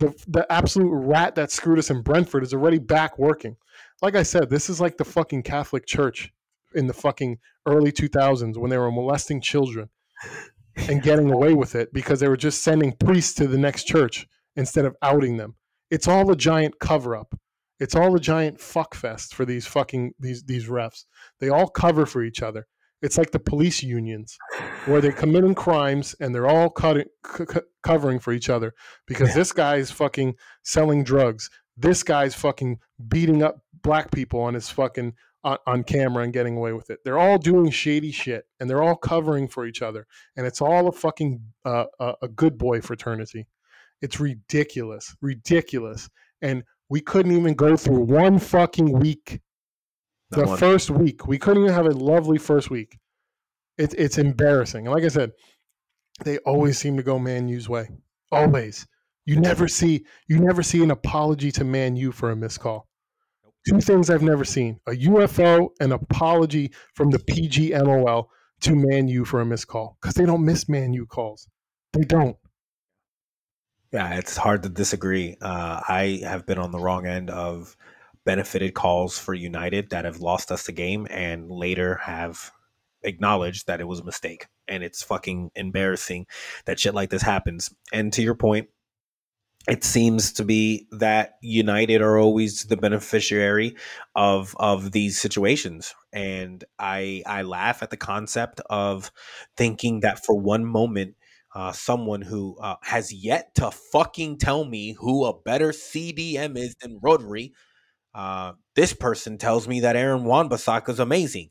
The, 0.00 0.12
the 0.26 0.50
absolute 0.52 0.90
rat 0.90 1.36
that 1.36 1.52
screwed 1.52 1.78
us 1.78 1.90
in 1.90 2.02
Brentford 2.02 2.42
is 2.42 2.52
already 2.52 2.78
back 2.78 3.18
working. 3.18 3.56
Like 4.02 4.16
I 4.16 4.22
said, 4.22 4.50
this 4.50 4.68
is 4.68 4.80
like 4.80 4.96
the 4.96 5.04
fucking 5.04 5.42
Catholic 5.42 5.86
Church 5.86 6.32
in 6.74 6.86
the 6.86 6.92
fucking 6.92 7.38
early 7.66 7.92
2000s 7.92 8.56
when 8.56 8.70
they 8.70 8.78
were 8.78 8.90
molesting 8.90 9.40
children 9.40 9.88
and 10.76 11.02
getting 11.02 11.30
away 11.30 11.54
with 11.54 11.74
it 11.74 11.92
because 11.92 12.20
they 12.20 12.28
were 12.28 12.36
just 12.36 12.62
sending 12.62 12.92
priests 12.92 13.34
to 13.34 13.46
the 13.46 13.58
next 13.58 13.84
church 13.84 14.26
instead 14.56 14.84
of 14.84 14.96
outing 15.02 15.36
them. 15.36 15.54
It's 15.90 16.08
all 16.08 16.30
a 16.30 16.36
giant 16.36 16.78
cover 16.80 17.16
up. 17.16 17.38
It's 17.80 17.94
all 17.94 18.14
a 18.14 18.20
giant 18.20 18.60
fuck 18.60 18.94
fest 18.94 19.34
for 19.34 19.44
these 19.44 19.66
fucking 19.66 20.12
these 20.18 20.44
these 20.44 20.68
refs. 20.68 21.04
They 21.40 21.48
all 21.48 21.68
cover 21.68 22.06
for 22.06 22.22
each 22.22 22.42
other. 22.42 22.66
It's 23.02 23.18
like 23.18 23.32
the 23.32 23.38
police 23.38 23.82
unions 23.82 24.38
where 24.86 25.00
they're 25.00 25.12
committing 25.12 25.54
crimes 25.54 26.14
and 26.20 26.34
they're 26.34 26.46
all 26.46 26.70
cutting, 26.70 27.04
c- 27.36 27.44
c- 27.52 27.60
covering 27.82 28.18
for 28.18 28.32
each 28.32 28.48
other 28.48 28.72
because 29.06 29.34
this 29.34 29.52
guy's 29.52 29.90
fucking 29.90 30.36
selling 30.62 31.04
drugs. 31.04 31.50
This 31.76 32.02
guy's 32.02 32.34
fucking 32.34 32.78
beating 33.08 33.42
up 33.42 33.58
black 33.82 34.10
people 34.10 34.40
on 34.40 34.54
his 34.54 34.68
fucking 34.70 35.14
on, 35.42 35.58
on 35.66 35.84
camera 35.84 36.24
and 36.24 36.32
getting 36.32 36.56
away 36.56 36.72
with 36.72 36.90
it. 36.90 37.00
They're 37.04 37.18
all 37.18 37.38
doing 37.38 37.70
shady 37.70 38.10
shit 38.12 38.46
and 38.58 38.68
they're 38.68 38.82
all 38.82 38.96
covering 38.96 39.48
for 39.48 39.66
each 39.66 39.82
other, 39.82 40.06
and 40.36 40.46
it's 40.46 40.60
all 40.60 40.88
a 40.88 40.92
fucking 40.92 41.40
uh, 41.64 41.86
a, 42.00 42.14
a 42.22 42.28
good 42.28 42.56
boy 42.58 42.80
fraternity. 42.80 43.46
It's 44.00 44.20
ridiculous, 44.20 45.16
ridiculous, 45.20 46.08
and 46.42 46.64
we 46.88 47.00
couldn't 47.00 47.32
even 47.32 47.54
go 47.54 47.76
through 47.76 48.00
one 48.00 48.38
fucking 48.38 48.92
week. 48.98 49.40
Not 50.30 50.40
The 50.42 50.46
one. 50.48 50.58
first 50.58 50.90
week, 50.90 51.26
we 51.26 51.38
couldn't 51.38 51.62
even 51.62 51.74
have 51.74 51.86
a 51.86 51.90
lovely 51.90 52.38
first 52.38 52.70
week. 52.70 52.98
It's 53.78 53.94
it's 53.94 54.18
embarrassing, 54.18 54.86
and 54.86 54.94
like 54.94 55.04
I 55.04 55.08
said, 55.08 55.32
they 56.24 56.38
always 56.38 56.78
seem 56.78 56.96
to 56.96 57.02
go 57.02 57.18
Man 57.18 57.48
U's 57.48 57.68
way. 57.68 57.88
Always. 58.30 58.86
You 59.26 59.40
never 59.40 59.68
see 59.68 60.04
you 60.28 60.38
never 60.38 60.62
see 60.62 60.82
an 60.82 60.90
apology 60.90 61.50
to 61.52 61.64
Man 61.64 61.96
U 61.96 62.12
for 62.12 62.30
a 62.30 62.36
missed 62.36 62.60
call. 62.60 62.88
Two 63.68 63.80
things 63.80 64.10
I've 64.10 64.22
never 64.22 64.44
seen: 64.44 64.80
a 64.86 64.92
UFO, 64.92 65.70
an 65.80 65.92
apology 65.92 66.72
from 66.94 67.10
the 67.10 67.18
PGMOL 67.18 68.26
to 68.60 68.74
Man 68.74 69.08
U 69.08 69.24
for 69.24 69.40
a 69.40 69.46
missed 69.46 69.68
call 69.68 69.96
because 70.00 70.14
they 70.14 70.26
don't 70.26 70.44
miss 70.44 70.68
Man 70.68 70.92
U 70.92 71.06
calls. 71.06 71.48
They 71.92 72.04
don't. 72.04 72.36
Yeah, 73.92 74.18
it's 74.18 74.36
hard 74.36 74.64
to 74.64 74.68
disagree. 74.68 75.36
Uh, 75.40 75.80
I 75.88 76.20
have 76.24 76.46
been 76.46 76.58
on 76.58 76.72
the 76.72 76.80
wrong 76.80 77.06
end 77.06 77.30
of 77.30 77.76
benefited 78.24 78.74
calls 78.74 79.18
for 79.18 79.34
United 79.34 79.90
that 79.90 80.04
have 80.04 80.18
lost 80.18 80.50
us 80.50 80.66
the 80.66 80.72
game 80.72 81.06
and 81.10 81.50
later 81.50 81.96
have 81.96 82.50
acknowledged 83.02 83.66
that 83.66 83.80
it 83.80 83.86
was 83.86 84.00
a 84.00 84.04
mistake. 84.04 84.46
And 84.66 84.82
it's 84.82 85.02
fucking 85.02 85.50
embarrassing 85.54 86.26
that 86.64 86.80
shit 86.80 86.94
like 86.94 87.10
this 87.10 87.22
happens. 87.22 87.72
And 87.92 88.12
to 88.14 88.22
your 88.22 88.34
point, 88.34 88.68
it 89.68 89.82
seems 89.84 90.32
to 90.34 90.44
be 90.44 90.86
that 90.92 91.36
United 91.40 92.02
are 92.02 92.18
always 92.18 92.64
the 92.64 92.76
beneficiary 92.76 93.76
of 94.14 94.54
of 94.58 94.92
these 94.92 95.18
situations. 95.18 95.94
And 96.12 96.62
I 96.78 97.22
I 97.26 97.42
laugh 97.42 97.82
at 97.82 97.90
the 97.90 97.96
concept 97.96 98.60
of 98.68 99.10
thinking 99.56 100.00
that 100.00 100.24
for 100.24 100.38
one 100.38 100.64
moment 100.64 101.16
uh, 101.54 101.72
someone 101.72 102.20
who 102.22 102.56
uh, 102.60 102.76
has 102.82 103.12
yet 103.12 103.54
to 103.54 103.70
fucking 103.70 104.38
tell 104.38 104.64
me 104.64 104.96
who 104.98 105.24
a 105.24 105.38
better 105.40 105.70
CDM 105.70 106.56
is 106.58 106.74
than 106.80 106.98
Rodri. 107.00 107.52
Uh, 108.14 108.52
this 108.76 108.92
person 108.92 109.38
tells 109.38 109.68
me 109.68 109.80
that 109.80 109.96
Aaron 109.96 110.24
Wan-Bissaka 110.24 110.88
is 110.90 111.00
amazing, 111.00 111.50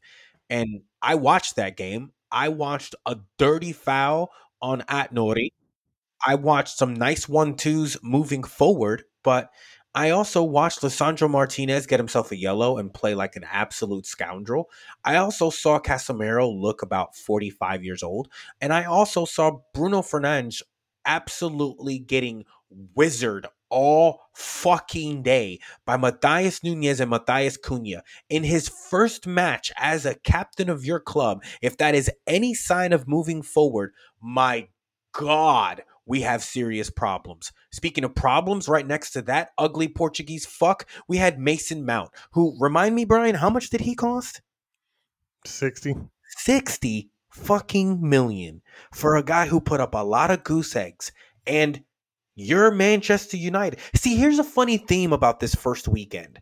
and 0.50 0.82
I 1.02 1.16
watched 1.16 1.58
that 1.58 1.78
game. 1.78 2.12
I 2.32 2.50
watched 2.50 2.96
a 3.06 3.18
dirty 3.38 3.74
foul 3.74 4.32
on 4.62 4.82
Aït-Nouri. 4.84 5.50
I 6.26 6.36
watched 6.36 6.78
some 6.78 6.94
nice 6.94 7.28
one 7.28 7.56
twos 7.56 7.98
moving 8.02 8.44
forward, 8.44 9.04
but 9.24 9.50
I 9.96 10.10
also 10.10 10.42
watched 10.42 10.82
Lisandro 10.82 11.30
Martinez 11.30 11.86
get 11.86 12.00
himself 12.00 12.32
a 12.32 12.38
yellow 12.38 12.78
and 12.78 12.94
play 12.94 13.14
like 13.14 13.36
an 13.36 13.46
absolute 13.52 14.08
scoundrel. 14.08 14.70
I 15.06 15.18
also 15.18 15.52
saw 15.52 15.80
Casemiro 15.80 16.52
look 16.52 16.82
about 16.82 17.16
45 17.16 17.84
years 17.84 18.02
old. 18.02 18.28
And 18.60 18.74
I 18.74 18.86
also 18.86 19.26
saw 19.26 19.60
Bruno 19.74 20.02
Fernandes 20.02 20.64
absolutely 21.06 22.00
getting 22.00 22.46
wizard 22.96 23.46
all 23.70 24.22
fucking 24.34 25.22
day 25.22 25.60
by 25.86 25.98
Matthias 25.98 26.64
Nunes 26.64 27.00
and 27.00 27.10
Matthias 27.10 27.58
Cunha 27.58 28.02
in 28.30 28.44
his 28.44 28.70
first 28.70 29.28
match 29.28 29.72
as 29.78 30.06
a 30.06 30.16
captain 30.16 30.70
of 30.70 30.86
your 30.86 31.00
club. 31.00 31.44
If 31.62 31.78
that 31.78 31.94
is 31.94 32.10
any 32.26 32.56
sign 32.56 32.94
of 32.94 33.08
moving 33.08 33.44
forward, 33.44 33.92
my 34.22 34.70
God, 35.12 35.84
we 36.06 36.22
have 36.22 36.44
serious 36.44 36.90
problems. 36.90 37.52
Speaking 37.72 38.04
of 38.04 38.16
problems, 38.16 38.68
right 38.68 38.86
next 38.86 39.12
to 39.12 39.22
that 39.24 39.52
ugly 39.58 39.88
Portuguese 39.88 40.46
fuck, 40.46 40.88
we 41.08 41.18
had 41.18 41.40
Mason 41.40 41.86
Mount, 41.86 42.12
who 42.32 42.58
remind 42.60 42.96
me, 42.96 43.06
Brian, 43.06 43.36
how 43.36 43.50
much 43.50 43.70
did 43.70 43.82
he 43.82 43.96
cost? 43.96 44.42
60. 45.46 45.96
60 46.38 47.10
fucking 47.30 48.08
million 48.08 48.62
for 48.94 49.16
a 49.16 49.24
guy 49.24 49.48
who 49.48 49.60
put 49.60 49.80
up 49.80 49.96
a 49.96 50.04
lot 50.04 50.32
of 50.32 50.44
goose 50.44 50.76
eggs. 50.76 51.12
And 51.48 51.84
you're 52.36 52.72
Manchester 52.72 53.38
United. 53.38 53.80
See, 53.96 54.16
here's 54.16 54.40
a 54.40 54.44
funny 54.44 54.78
theme 54.78 55.14
about 55.14 55.40
this 55.40 55.56
first 55.56 55.88
weekend 55.88 56.40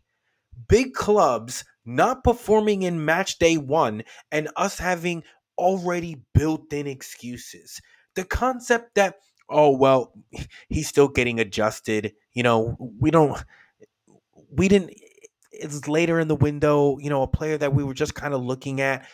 big 0.68 0.94
clubs 0.94 1.64
not 1.84 2.22
performing 2.24 2.82
in 2.82 3.04
match 3.04 3.38
day 3.38 3.56
one 3.56 4.02
and 4.30 4.48
us 4.56 4.78
having 4.78 5.22
already 5.58 6.22
built 6.34 6.72
in 6.72 6.86
excuses. 6.86 7.80
The 8.14 8.24
concept 8.24 8.94
that 8.94 9.16
oh 9.50 9.70
well 9.76 10.12
he's 10.68 10.88
still 10.88 11.08
getting 11.08 11.40
adjusted 11.40 12.12
you 12.32 12.42
know 12.42 12.76
we 12.98 13.10
don't 13.10 13.44
we 14.56 14.68
didn't 14.68 14.92
it's 15.52 15.86
later 15.86 16.18
in 16.18 16.28
the 16.28 16.36
window 16.36 16.98
you 16.98 17.10
know 17.10 17.22
a 17.22 17.28
player 17.28 17.56
that 17.58 17.74
we 17.74 17.84
were 17.84 17.94
just 17.94 18.14
kind 18.14 18.34
of 18.34 18.42
looking 18.42 18.80
at. 18.80 19.06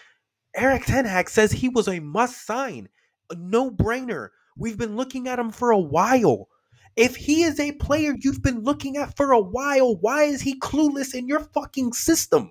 Erik 0.57 0.87
Ten 0.87 1.05
Hag 1.05 1.29
says 1.29 1.53
he 1.53 1.69
was 1.69 1.89
a 1.89 2.01
must 2.01 2.47
sign 2.47 2.89
a 3.31 3.37
no-brainer. 3.37 4.31
We've 4.57 4.79
been 4.79 4.97
looking 4.97 5.29
at 5.29 5.39
him 5.39 5.51
for 5.51 5.71
a 5.71 5.79
while. 5.79 6.49
If 6.97 7.15
he 7.15 7.43
is 7.45 7.61
a 7.61 7.73
player 7.73 8.17
you've 8.19 8.43
been 8.43 8.65
looking 8.65 8.97
at 8.97 9.17
for 9.17 9.31
a 9.33 9.41
while 9.41 9.97
why 9.97 10.25
is 10.25 10.41
he 10.41 10.59
clueless 10.59 11.15
in 11.15 11.29
your 11.29 11.41
fucking 11.41 11.93
system 11.93 12.51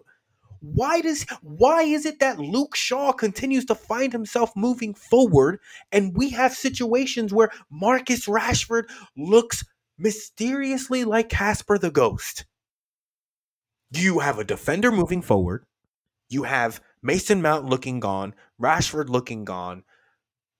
why 0.59 1.01
does 1.01 1.25
why 1.41 1.83
is 1.83 2.05
it 2.05 2.19
that 2.19 2.39
Luke 2.39 2.75
Shaw 2.75 3.11
continues 3.11 3.65
to 3.65 3.75
find 3.75 4.11
himself 4.11 4.51
moving 4.55 4.93
forward 4.93 5.59
and 5.91 6.15
we 6.15 6.29
have 6.31 6.53
situations 6.53 7.33
where 7.33 7.51
Marcus 7.69 8.25
Rashford 8.25 8.85
looks 9.15 9.63
mysteriously 9.97 11.03
like 11.03 11.29
Casper 11.29 11.77
the 11.77 11.91
Ghost? 11.91 12.45
You 13.91 14.19
have 14.19 14.39
a 14.39 14.43
defender 14.43 14.91
moving 14.91 15.21
forward. 15.21 15.63
You 16.29 16.43
have 16.43 16.81
Mason 17.01 17.41
Mount 17.41 17.65
looking 17.65 17.99
gone, 17.99 18.35
Rashford 18.61 19.09
looking 19.09 19.45
gone. 19.45 19.83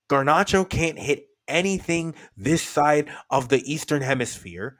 Garnacho 0.10 0.68
can't 0.68 0.98
hit 0.98 1.28
anything 1.48 2.16
this 2.36 2.62
side 2.62 3.10
of 3.30 3.50
the 3.50 3.62
Eastern 3.72 4.02
Hemisphere. 4.02 4.78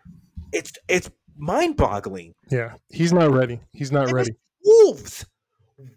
It's 0.54 0.72
it's 0.88 1.10
mind-boggling. 1.38 2.36
Yeah, 2.50 2.76
he's 2.90 3.12
not 3.12 3.32
ready. 3.32 3.60
He's 3.74 3.92
not 3.92 4.06
And 4.06 4.14
ready. 4.14 4.32
Wolves. 4.68 5.26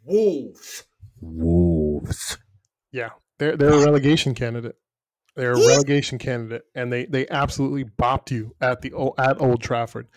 Wolves. 0.04 0.84
Wolves. 1.20 2.38
Yeah, 2.92 3.10
they're 3.38 3.56
they're 3.56 3.72
a 3.72 3.84
relegation 3.84 4.34
candidate. 4.34 4.76
They're 5.36 5.52
a 5.52 5.58
Yeah. 5.60 5.68
relegation 5.68 6.18
candidate, 6.18 6.62
and 6.74 6.92
they 6.92 7.06
they 7.06 7.26
absolutely 7.28 7.84
bopped 7.84 8.30
you 8.30 8.54
at 8.60 8.80
the 8.82 8.92
at 9.18 9.40
Old 9.40 9.62
Trafford. 9.62 10.08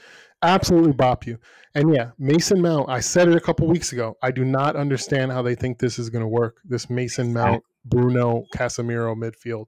Absolutely 0.41 0.91
bop 0.91 1.25
you. 1.25 1.39
And 1.73 1.93
yeah, 1.95 2.11
Mason 2.19 2.61
Mount. 2.61 2.89
I 2.89 2.99
said 2.99 3.29
it 3.29 3.35
a 3.35 3.39
couple 3.39 3.67
weeks 3.67 3.93
ago. 3.93 4.17
I 4.21 4.31
do 4.31 4.43
not 4.43 4.75
understand 4.75 5.31
how 5.31 5.41
they 5.41 5.55
think 5.55 5.79
this 5.79 5.97
is 5.97 6.09
going 6.09 6.23
to 6.23 6.27
work. 6.27 6.57
This 6.65 6.89
Mason 6.89 7.31
Mount, 7.33 7.63
Bruno, 7.85 8.43
Casemiro 8.53 9.15
midfield. 9.15 9.67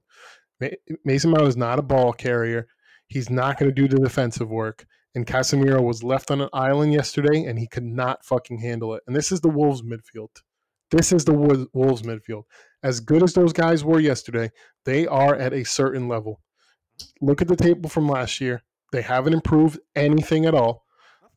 Mason 1.04 1.30
Mount 1.30 1.48
is 1.48 1.56
not 1.56 1.78
a 1.78 1.82
ball 1.82 2.12
carrier. 2.12 2.66
He's 3.08 3.30
not 3.30 3.58
going 3.58 3.72
to 3.72 3.74
do 3.74 3.88
the 3.88 4.02
defensive 4.02 4.50
work. 4.50 4.84
And 5.16 5.26
Casemiro 5.26 5.82
was 5.82 6.04
left 6.04 6.30
on 6.30 6.42
an 6.42 6.50
island 6.52 6.92
yesterday, 6.92 7.44
and 7.44 7.58
he 7.58 7.66
could 7.66 7.82
not 7.82 8.24
fucking 8.24 8.58
handle 8.58 8.94
it. 8.94 9.02
And 9.06 9.16
this 9.16 9.32
is 9.32 9.40
the 9.40 9.48
Wolves 9.48 9.82
midfield. 9.82 10.28
This 10.90 11.10
is 11.10 11.24
the 11.24 11.32
Wolves 11.72 12.02
midfield. 12.02 12.44
As 12.82 13.00
good 13.00 13.22
as 13.22 13.32
those 13.32 13.54
guys 13.54 13.82
were 13.82 13.98
yesterday, 13.98 14.52
they 14.84 15.06
are 15.06 15.34
at 15.34 15.54
a 15.54 15.64
certain 15.64 16.06
level. 16.06 16.40
Look 17.22 17.42
at 17.42 17.48
the 17.48 17.56
table 17.56 17.88
from 17.88 18.08
last 18.08 18.40
year. 18.42 18.62
They 18.92 19.00
haven't 19.02 19.32
improved 19.32 19.80
anything 19.96 20.44
at 20.44 20.54
all. 20.54 20.84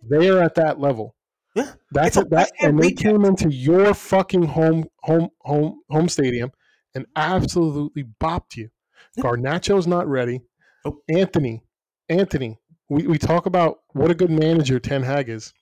They 0.03 0.30
are 0.30 0.44
at 0.44 0.56
that 0.56 0.80
level. 0.80 1.16
Yeah, 1.56 1.72
That's 1.91 2.18
it. 2.18 2.30
That 2.30 2.52
and 2.62 2.78
they 2.78 2.91
came 2.91 3.26
into 3.26 3.49
your 3.49 3.94
fucking 3.94 4.44
home 4.44 4.86
home 5.03 5.30
home 5.40 5.82
home 5.90 6.08
stadium 6.08 6.52
and 6.94 7.06
absolutely 7.16 8.06
bopped 8.22 8.56
you. 8.56 8.70
Yeah. 9.16 9.24
Garnacho's 9.24 9.88
not 9.88 10.08
ready. 10.08 10.41
Nope. 10.86 11.02
Antony, 11.10 11.64
Antony. 12.08 12.60
We, 12.88 13.08
we 13.08 13.18
talk 13.18 13.45
about 13.45 13.78
what 14.00 14.12
a 14.12 14.16
good 14.16 14.32
manager 14.32 14.80
Ten 14.80 15.04
Hag 15.04 15.28
is. 15.28 15.54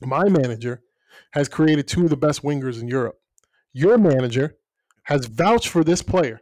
My 0.00 0.28
manager 0.28 0.82
has 1.32 1.48
created 1.48 1.88
two 1.88 2.04
of 2.04 2.10
the 2.10 2.16
best 2.16 2.42
wingers 2.42 2.80
in 2.80 2.86
Europe. 2.88 3.18
Your 3.72 3.98
manager 3.98 4.56
has 5.04 5.26
vouched 5.26 5.68
for 5.68 5.82
this 5.82 6.00
player, 6.00 6.40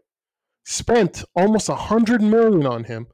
spent 0.65 1.25
almost 1.35 1.69
a 1.69 1.75
hundred 1.75 2.23
million 2.23 2.67
on 2.67 2.85
him, 2.85 3.07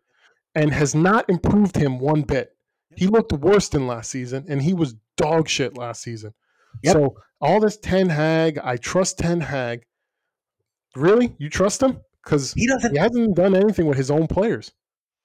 and 0.55 0.73
has 0.73 0.95
not 0.95 1.29
improved 1.31 1.77
him 1.77 1.99
one 2.01 2.23
bit. 2.23 2.51
He 2.97 3.07
looked 3.07 3.33
worse 3.33 3.69
than 3.69 3.87
last 3.87 4.11
season, 4.11 4.45
and 4.49 4.61
he 4.63 4.75
was 4.75 4.97
dog 5.17 5.49
shit 5.49 5.79
last 5.79 6.03
season. 6.03 6.35
Yep. 6.83 6.93
So 6.93 7.17
all 7.41 7.61
this 7.61 7.77
Ten 7.77 8.09
Hag, 8.09 8.59
I 8.59 8.77
trust 8.77 9.19
Ten 9.19 9.41
Hag. 9.41 9.85
Really, 10.97 11.35
you 11.39 11.49
trust 11.49 11.83
him? 11.83 12.01
Because 12.25 12.53
He 12.53 12.67
doesn't 12.67 12.93
he 12.93 12.99
hasn't 12.99 13.37
done 13.37 13.55
anything 13.55 13.87
with 13.87 13.97
his 13.97 14.11
own 14.11 14.27
players. 14.27 14.73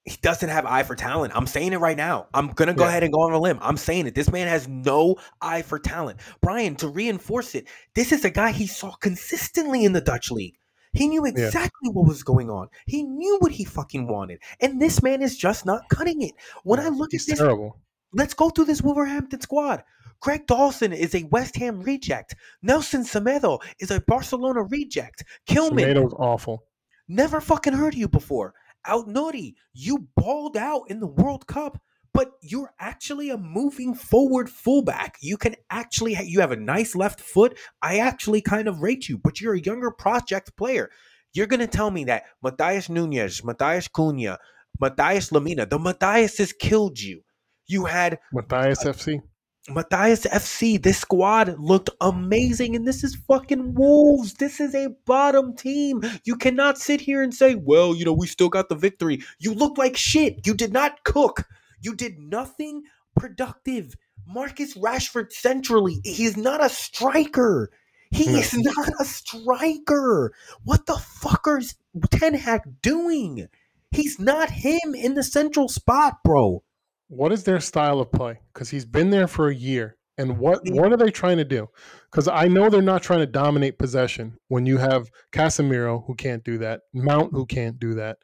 He 0.06 0.18
doesn't 0.22 0.50
have 0.50 0.66
eye 0.68 0.84
for 0.84 0.96
talent. 0.96 1.34
I'm 1.36 1.48
saying 1.48 1.74
it 1.74 1.78
right 1.80 1.98
now. 1.98 2.28
I'm 2.34 2.50
gonna 2.50 2.76
go 2.76 2.84
Yeah. 2.84 2.90
ahead 2.90 3.04
and 3.04 3.12
go 3.12 3.22
on 3.22 3.34
a 3.34 3.40
limb. 3.40 3.58
I'm 3.62 3.76
saying 3.78 4.06
it. 4.06 4.14
This 4.14 4.32
man 4.32 4.48
has 4.48 4.68
no 4.68 5.16
eye 5.42 5.64
for 5.64 5.80
talent. 5.80 6.20
Brian, 6.42 6.76
to 6.76 6.88
reinforce 6.88 7.56
it, 7.56 7.68
this 7.96 8.12
is 8.12 8.24
a 8.24 8.30
guy 8.30 8.52
he 8.52 8.68
saw 8.68 8.92
consistently 8.96 9.84
in 9.84 9.94
the 9.94 10.02
Dutch 10.02 10.30
league. 10.30 10.56
He 10.94 11.08
knew 11.08 11.26
exactly 11.26 11.90
what 11.92 12.08
was 12.08 12.22
going 12.24 12.50
on. 12.52 12.68
He 12.86 13.04
knew 13.04 13.38
what 13.40 13.52
he 13.52 13.66
fucking 13.66 14.08
wanted. 14.08 14.40
And 14.62 14.80
this 14.82 15.02
man 15.04 15.22
is 15.22 15.38
just 15.38 15.66
not 15.66 15.90
cutting 15.90 16.22
it. 16.22 16.34
When 16.64 16.80
I 16.80 16.88
look 16.90 17.12
He's 17.12 17.28
at 17.28 17.32
this, 17.32 17.40
terrible. 17.40 17.82
let's 18.14 18.34
go 18.36 18.50
through 18.50 18.66
this 18.66 18.82
Wolverhampton 18.84 19.42
squad. 19.42 19.84
Craig 20.22 20.46
Dawson 20.48 20.94
is 20.94 21.14
a 21.14 21.24
West 21.24 21.58
Ham 21.58 21.82
reject. 21.82 22.36
Nelson 22.62 23.04
Semedo 23.04 23.60
is 23.80 23.92
a 23.92 24.00
Barcelona 24.02 24.64
reject. 24.64 25.24
Kilman, 25.48 25.70
Tomatoes 25.70 26.14
awful. 26.18 26.64
Never 27.08 27.42
fucking 27.42 27.74
heard 27.74 27.94
of 27.96 28.00
you 28.00 28.08
before. 28.08 28.54
Aït-Nouri. 28.88 29.56
You 29.74 30.08
balled 30.16 30.58
out 30.58 30.84
in 30.90 31.00
the 31.00 31.08
World 31.08 31.48
Cup, 31.48 31.80
but 32.14 32.32
you're 32.42 32.74
actually 32.80 33.30
a 33.30 33.38
moving 33.38 33.94
forward 33.94 34.50
fullback. 34.50 35.18
You 35.22 35.38
can 35.38 35.56
actually 35.70 36.14
ha- 36.14 36.24
you 36.26 36.40
have 36.40 36.52
a 36.52 36.56
nice 36.56 36.96
left 36.96 37.20
foot. 37.20 37.58
I 37.82 38.00
actually 38.00 38.42
kind 38.42 38.68
of 38.68 38.82
rate 38.82 39.10
you, 39.10 39.18
but 39.18 39.42
you're 39.42 39.56
a 39.56 39.60
younger 39.60 39.92
project 39.92 40.56
player. 40.56 40.90
You're 41.34 41.48
gonna 41.48 41.68
tell 41.68 41.92
me 41.92 42.06
that 42.06 42.24
Matthias 42.42 42.88
Nunes, 42.90 43.44
Matthias 43.44 43.90
Cunha, 43.90 44.38
Matthias 44.80 45.32
Lemina, 45.32 45.70
the 45.70 45.78
Matthiases 45.78 46.54
killed 46.54 47.00
you. 47.00 47.22
You 47.68 47.86
had 47.86 48.20
Matthias 48.32 48.84
FC. 48.84 49.22
Matthias 49.68 50.26
FC, 50.28 50.82
this 50.82 51.00
squad 51.00 51.58
looked 51.60 51.90
amazing, 52.00 52.76
and 52.76 52.88
this 52.88 53.04
is 53.04 53.16
fucking 53.16 53.74
Wolves. 53.74 54.36
This 54.36 54.60
is 54.60 54.76
a 54.76 54.90
bottom 55.06 55.56
team. 55.56 56.04
You 56.24 56.36
cannot 56.36 56.78
sit 56.78 57.02
here 57.02 57.24
and 57.24 57.34
say, 57.34 57.56
well, 57.56 57.96
you 57.96 58.06
know, 58.06 58.14
we 58.14 58.28
still 58.28 58.50
got 58.50 58.70
the 58.70 58.76
victory. 58.76 59.22
You 59.40 59.54
look 59.56 59.78
like 59.78 59.98
shit. 59.98 60.46
You 60.46 60.54
did 60.54 60.72
not 60.72 61.04
cook. 61.04 61.46
You 61.82 61.96
did 61.96 62.20
nothing 62.20 62.84
productive. 63.16 63.96
Marcus 64.28 64.76
Rashford 64.76 65.32
centrally, 65.32 66.00
he's 66.04 66.38
not 66.38 66.64
a 66.64 66.70
striker. 66.70 67.72
He 68.12 68.28
No. 68.28 68.38
is 68.40 68.54
not 68.58 68.90
a 69.00 69.06
striker. 69.06 70.34
What 70.64 70.86
the 70.86 70.94
fucker's 70.94 71.76
Ten 72.12 72.36
Hag 72.36 72.62
doing? 72.84 73.48
He's 73.92 74.20
not 74.20 74.50
him 74.52 74.94
in 74.94 75.14
the 75.16 75.24
central 75.24 75.70
spot, 75.70 76.18
bro. 76.24 76.64
What 77.08 77.32
is 77.32 77.44
their 77.44 77.60
style 77.60 78.00
of 78.00 78.12
play? 78.12 78.40
Because 78.54 78.70
he's 78.70 78.86
been 78.86 79.10
there 79.10 79.28
for 79.28 79.50
a 79.50 79.56
year. 79.56 79.98
And 80.18 80.38
what 80.38 80.62
what 80.70 80.94
are 80.94 80.98
they 80.98 81.12
trying 81.12 81.38
to 81.38 81.46
do? 81.46 81.68
Because 82.10 82.28
I 82.28 82.48
know 82.48 82.70
they're 82.70 82.82
not 82.82 83.04
trying 83.04 83.20
to 83.20 83.26
dominate 83.26 83.78
possession 83.78 84.38
when 84.48 84.66
you 84.66 84.78
have 84.78 85.10
Casemiro 85.34 86.06
who 86.08 86.16
can't 86.16 86.44
do 86.44 86.58
that, 86.60 86.82
Mount 86.94 87.34
who 87.34 87.46
can't 87.46 87.78
do 87.80 87.96
that. 87.96 88.18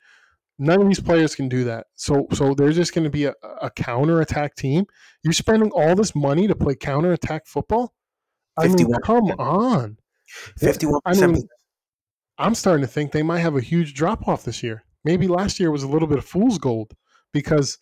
None 0.58 0.82
of 0.82 0.88
these 0.88 1.02
players 1.02 1.36
can 1.36 1.50
do 1.50 1.66
that. 1.66 1.88
So 1.96 2.28
so 2.32 2.54
there's 2.54 2.78
just 2.78 2.94
going 2.94 3.04
to 3.04 3.10
be 3.10 3.26
a, 3.26 3.34
a 3.62 3.70
counter 3.70 4.22
attack 4.22 4.56
team. 4.56 4.86
You're 5.24 5.34
spending 5.34 5.70
all 5.72 5.96
this 5.96 6.16
money 6.16 6.48
to 6.48 6.56
play 6.56 6.76
counter 6.76 7.12
attack 7.12 7.46
football. 7.46 7.94
I 8.58 8.68
mean, 8.68 8.78
51%. 8.78 9.04
come 9.04 9.32
on. 9.38 9.98
51 10.60 11.02
I 11.06 11.14
mean, 11.14 11.48
I'm 12.38 12.56
starting 12.56 12.82
to 12.82 12.88
think 12.88 13.12
they 13.12 13.24
might 13.24 13.40
have 13.40 13.56
a 13.56 13.62
huge 13.62 13.94
drop 13.94 14.28
off 14.28 14.44
this 14.44 14.64
year. 14.64 14.84
Maybe 15.04 15.28
last 15.28 15.60
year 15.60 15.72
was 15.72 15.84
a 15.84 15.88
little 15.88 16.08
bit 16.08 16.20
of 16.20 16.26
fool's 16.26 16.58
gold 16.58 16.94
because 17.34 17.78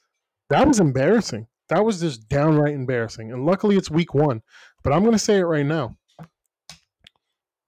that 0.49 0.67
was 0.67 0.79
embarrassing. 0.79 1.47
That 1.69 1.85
was 1.85 1.99
just 1.99 2.27
downright 2.29 2.73
embarrassing. 2.73 3.31
And 3.31 3.45
luckily, 3.45 3.75
it's 3.77 3.91
week 3.91 4.13
one. 4.13 4.41
But 4.83 4.93
I'm 4.93 5.01
going 5.01 5.13
to 5.13 5.19
say 5.19 5.37
it 5.37 5.43
right 5.43 5.65
now. 5.65 5.97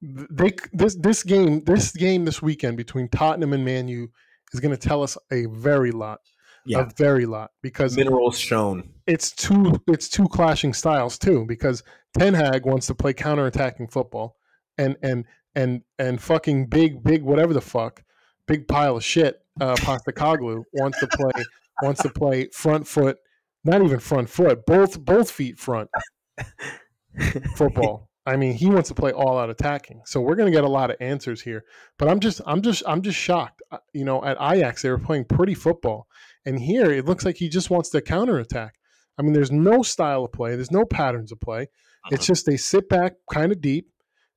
They 0.02 0.52
this 0.74 0.96
this 0.96 1.22
game 1.22 1.64
this 1.66 1.92
game 1.92 2.26
this 2.26 2.42
weekend 2.42 2.76
between 2.76 3.08
Tottenham 3.10 3.54
and 3.54 3.64
Man 3.64 3.88
U 3.88 4.10
is 4.52 4.60
going 4.60 4.76
to 4.76 4.88
tell 4.88 5.04
us 5.04 5.16
a 5.32 5.46
very 5.46 5.92
lot, 5.92 6.22
Yeah, 6.66 6.80
a 6.80 6.90
very 6.98 7.28
lot 7.28 7.52
because 7.62 7.96
minerals 7.96 8.40
shown. 8.40 8.90
it's 9.06 9.32
two 9.32 9.80
it's 9.88 10.10
two 10.10 10.28
clashing 10.28 10.74
styles 10.74 11.20
too 11.20 11.46
because 11.48 11.84
Ten 12.18 12.34
Hag 12.34 12.66
wants 12.66 12.88
to 12.88 12.96
play 12.96 13.14
counterattacking 13.14 13.92
football 13.92 14.38
and 14.80 14.98
and 15.04 15.26
and 15.54 15.84
and 16.00 16.20
fucking 16.20 16.66
big 16.66 17.04
big 17.04 17.22
whatever 17.22 17.54
the 17.54 17.62
fuck 17.62 18.04
big 18.48 18.68
pile 18.68 18.98
of 18.98 19.04
shit 19.04 19.40
uh 19.60 19.76
Postecoglou 19.76 20.64
wants 20.74 21.00
to 21.00 21.08
play 21.08 21.44
wants 21.82 22.02
to 22.02 22.10
play 22.10 22.48
front 22.54 22.88
foot 22.88 23.18
not 23.64 23.82
even 23.82 24.00
front 24.00 24.30
foot 24.30 24.66
both 24.66 25.00
both 25.04 25.30
feet 25.30 25.60
front 25.60 25.90
football 27.56 28.10
I 28.26 28.36
mean 28.38 28.54
he 28.54 28.68
wants 28.68 28.90
to 28.90 28.96
play 28.96 29.12
all 29.12 29.38
out 29.38 29.50
attacking 29.50 30.02
so 30.06 30.22
we're 30.22 30.36
going 30.36 30.52
to 30.52 30.56
get 30.56 30.64
a 30.64 30.70
lot 30.70 30.90
of 30.90 30.98
answers 31.00 31.42
here 31.42 31.64
but 31.98 32.08
I'm 32.08 32.20
just 32.20 32.42
I'm 32.46 32.62
just 32.62 32.84
I'm 32.88 33.02
just 33.02 33.18
shocked 33.18 33.62
Uh, 33.72 33.78
you 33.94 34.06
know 34.06 34.24
at 34.24 34.38
Ajax 34.40 34.82
they 34.82 34.90
were 34.90 34.98
playing 34.98 35.26
pretty 35.26 35.54
football 35.54 36.08
and 36.46 36.60
here 36.60 36.92
it 36.92 37.06
looks 37.06 37.26
like 37.26 37.38
he 37.38 37.50
just 37.50 37.70
wants 37.70 37.90
to 37.90 38.02
counterattack 38.02 38.76
I 39.18 39.24
mean, 39.24 39.34
there's 39.34 39.52
no 39.52 39.84
style 39.84 40.26
of 40.26 40.32
play. 40.32 40.56
There's 40.56 40.72
no 40.72 40.86
patterns 40.86 41.32
of 41.32 41.40
play. 41.40 41.68
It's 42.10 42.26
just 42.26 42.48
they 42.48 42.58
sit 42.58 42.90
back 42.90 43.14
kind 43.32 43.52
of 43.52 43.62
deep, 43.62 43.88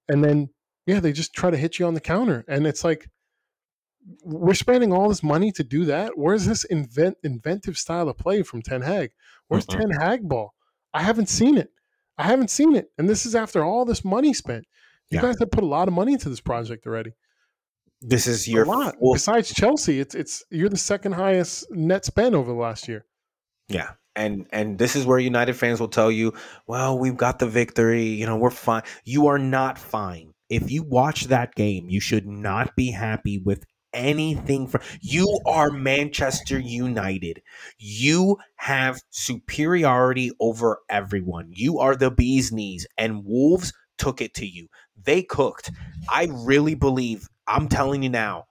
and 0.09 0.23
then 0.23 0.51
yeah, 0.87 1.01
they 1.01 1.13
just 1.13 1.33
try 1.33 1.51
to 1.51 1.57
hit 1.57 1.79
you 1.79 1.87
on 1.87 1.95
the 1.95 2.01
counter. 2.01 2.45
And 2.47 2.67
it's 2.67 2.85
like 2.85 3.09
we're 4.23 4.55
spending 4.55 4.93
all 4.93 5.09
this 5.09 5.23
money 5.23 5.51
to 5.53 5.65
do 5.65 5.85
that. 5.87 6.13
Where's 6.17 6.45
this 6.47 6.65
invent 6.65 7.17
inventive 7.23 7.79
style 7.79 8.09
of 8.09 8.19
play 8.19 8.43
from 8.43 8.63
Ten 8.63 8.83
Hag? 8.83 9.11
Where's 9.49 9.67
Mhm. 9.67 9.81
Ten 9.81 9.91
Hag 9.91 10.29
ball? 10.29 10.55
I 10.93 11.03
haven't 11.03 11.29
seen 11.29 11.57
it. 11.57 11.71
I 12.19 12.25
haven't 12.25 12.51
seen 12.51 12.77
it. 12.77 12.93
And 12.99 13.09
this 13.09 13.27
is 13.27 13.35
after 13.35 13.65
all 13.65 13.85
this 13.85 14.05
money 14.05 14.33
spent. 14.35 14.67
You 15.11 15.17
Yeah. 15.17 15.23
guys 15.23 15.37
have 15.41 15.51
put 15.51 15.65
a 15.65 15.67
lot 15.67 15.89
of 15.89 15.95
money 15.95 16.13
into 16.13 16.29
this 16.29 16.41
project 16.41 16.87
already. 16.87 17.13
This 18.01 18.27
is 18.27 18.47
A 18.47 18.51
your 18.51 18.67
lot. 18.67 18.97
full- 18.99 19.15
Besides 19.15 19.53
Chelsea, 19.53 19.99
it's 20.01 20.15
it's 20.15 20.45
you're 20.51 20.69
the 20.69 20.77
second 20.77 21.13
highest 21.13 21.71
net 21.71 22.05
spend 22.05 22.35
over 22.35 22.53
the 22.53 22.59
last 22.59 22.87
year. 22.89 23.07
Yeah. 23.69 23.93
And 24.17 24.47
and 24.53 24.79
this 24.79 24.95
is 24.95 25.07
where 25.07 25.19
United 25.19 25.55
fans 25.55 25.81
will 25.81 25.89
tell 25.89 26.11
you, 26.13 26.35
well, 26.67 26.99
we've 26.99 27.17
got 27.17 27.39
the 27.39 27.49
victory, 27.49 28.05
you 28.05 28.27
know, 28.27 28.37
we're 28.37 28.51
fine. 28.51 28.83
You 29.05 29.27
are 29.29 29.39
not 29.39 29.79
fine. 29.79 30.35
If 30.51 30.71
you 30.71 30.83
watch 30.83 31.25
that 31.25 31.55
game, 31.55 31.89
you 31.89 32.01
should 32.01 32.27
not 32.27 32.77
be 32.77 32.91
happy 32.91 33.39
with 33.39 33.65
anything 33.95 34.67
from 34.67 34.83
you 35.01 35.41
are 35.47 35.71
Manchester 35.71 36.59
United. 36.59 37.41
You 37.79 38.37
have 38.57 39.01
superiority 39.11 40.33
over 40.41 40.81
everyone. 40.91 41.51
You 41.53 41.79
are 41.79 41.97
the 41.97 42.11
bee's 42.11 42.53
knees 42.53 42.87
and 42.99 43.25
Wolves 43.25 43.73
took 43.97 44.21
it 44.21 44.35
to 44.35 44.47
you. 44.47 44.69
They 45.03 45.23
cooked. 45.23 45.71
I 46.09 46.29
really 46.31 46.75
believe, 46.75 47.29
I'm 47.47 47.69
telling 47.69 48.03
you 48.03 48.11
now, 48.11 48.45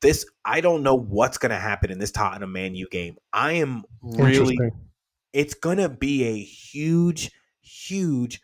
this 0.00 0.26
I 0.44 0.60
don't 0.60 0.82
know 0.82 0.96
what's 0.96 1.38
going 1.38 1.50
to 1.50 1.58
happen 1.58 1.90
in 1.90 1.98
this 1.98 2.10
Tottenham 2.10 2.52
Man 2.52 2.74
U 2.74 2.88
game. 2.90 3.16
I 3.32 3.52
am 3.52 3.84
really 4.02 4.58
it's 5.32 5.54
gonna 5.54 5.88
be 5.88 6.24
a 6.24 6.38
huge, 6.42 7.30
huge 7.60 8.40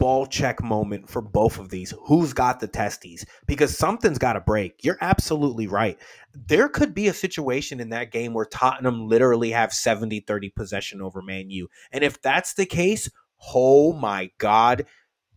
ball 0.00 0.26
check 0.26 0.62
moment 0.62 1.08
for 1.08 1.20
both 1.20 1.58
of 1.58 1.68
these. 1.68 1.94
Who's 2.06 2.32
got 2.32 2.58
the 2.58 2.66
testes? 2.66 3.24
Because 3.46 3.76
something's 3.76 4.18
got 4.18 4.32
to 4.32 4.40
break. 4.40 4.82
You're 4.82 4.98
absolutely 5.00 5.66
right. 5.66 5.98
There 6.34 6.68
could 6.68 6.94
be 6.94 7.06
a 7.06 7.12
situation 7.12 7.78
in 7.78 7.90
that 7.90 8.10
game 8.10 8.32
where 8.32 8.46
Tottenham 8.46 9.06
literally 9.06 9.50
have 9.50 9.72
70 9.72 10.20
30 10.20 10.48
possession 10.50 11.02
over 11.02 11.22
Man 11.22 11.50
U. 11.50 11.68
And 11.92 12.02
if 12.02 12.20
that's 12.20 12.54
the 12.54 12.66
case, 12.66 13.10
oh 13.54 13.92
my 13.92 14.30
God, 14.38 14.86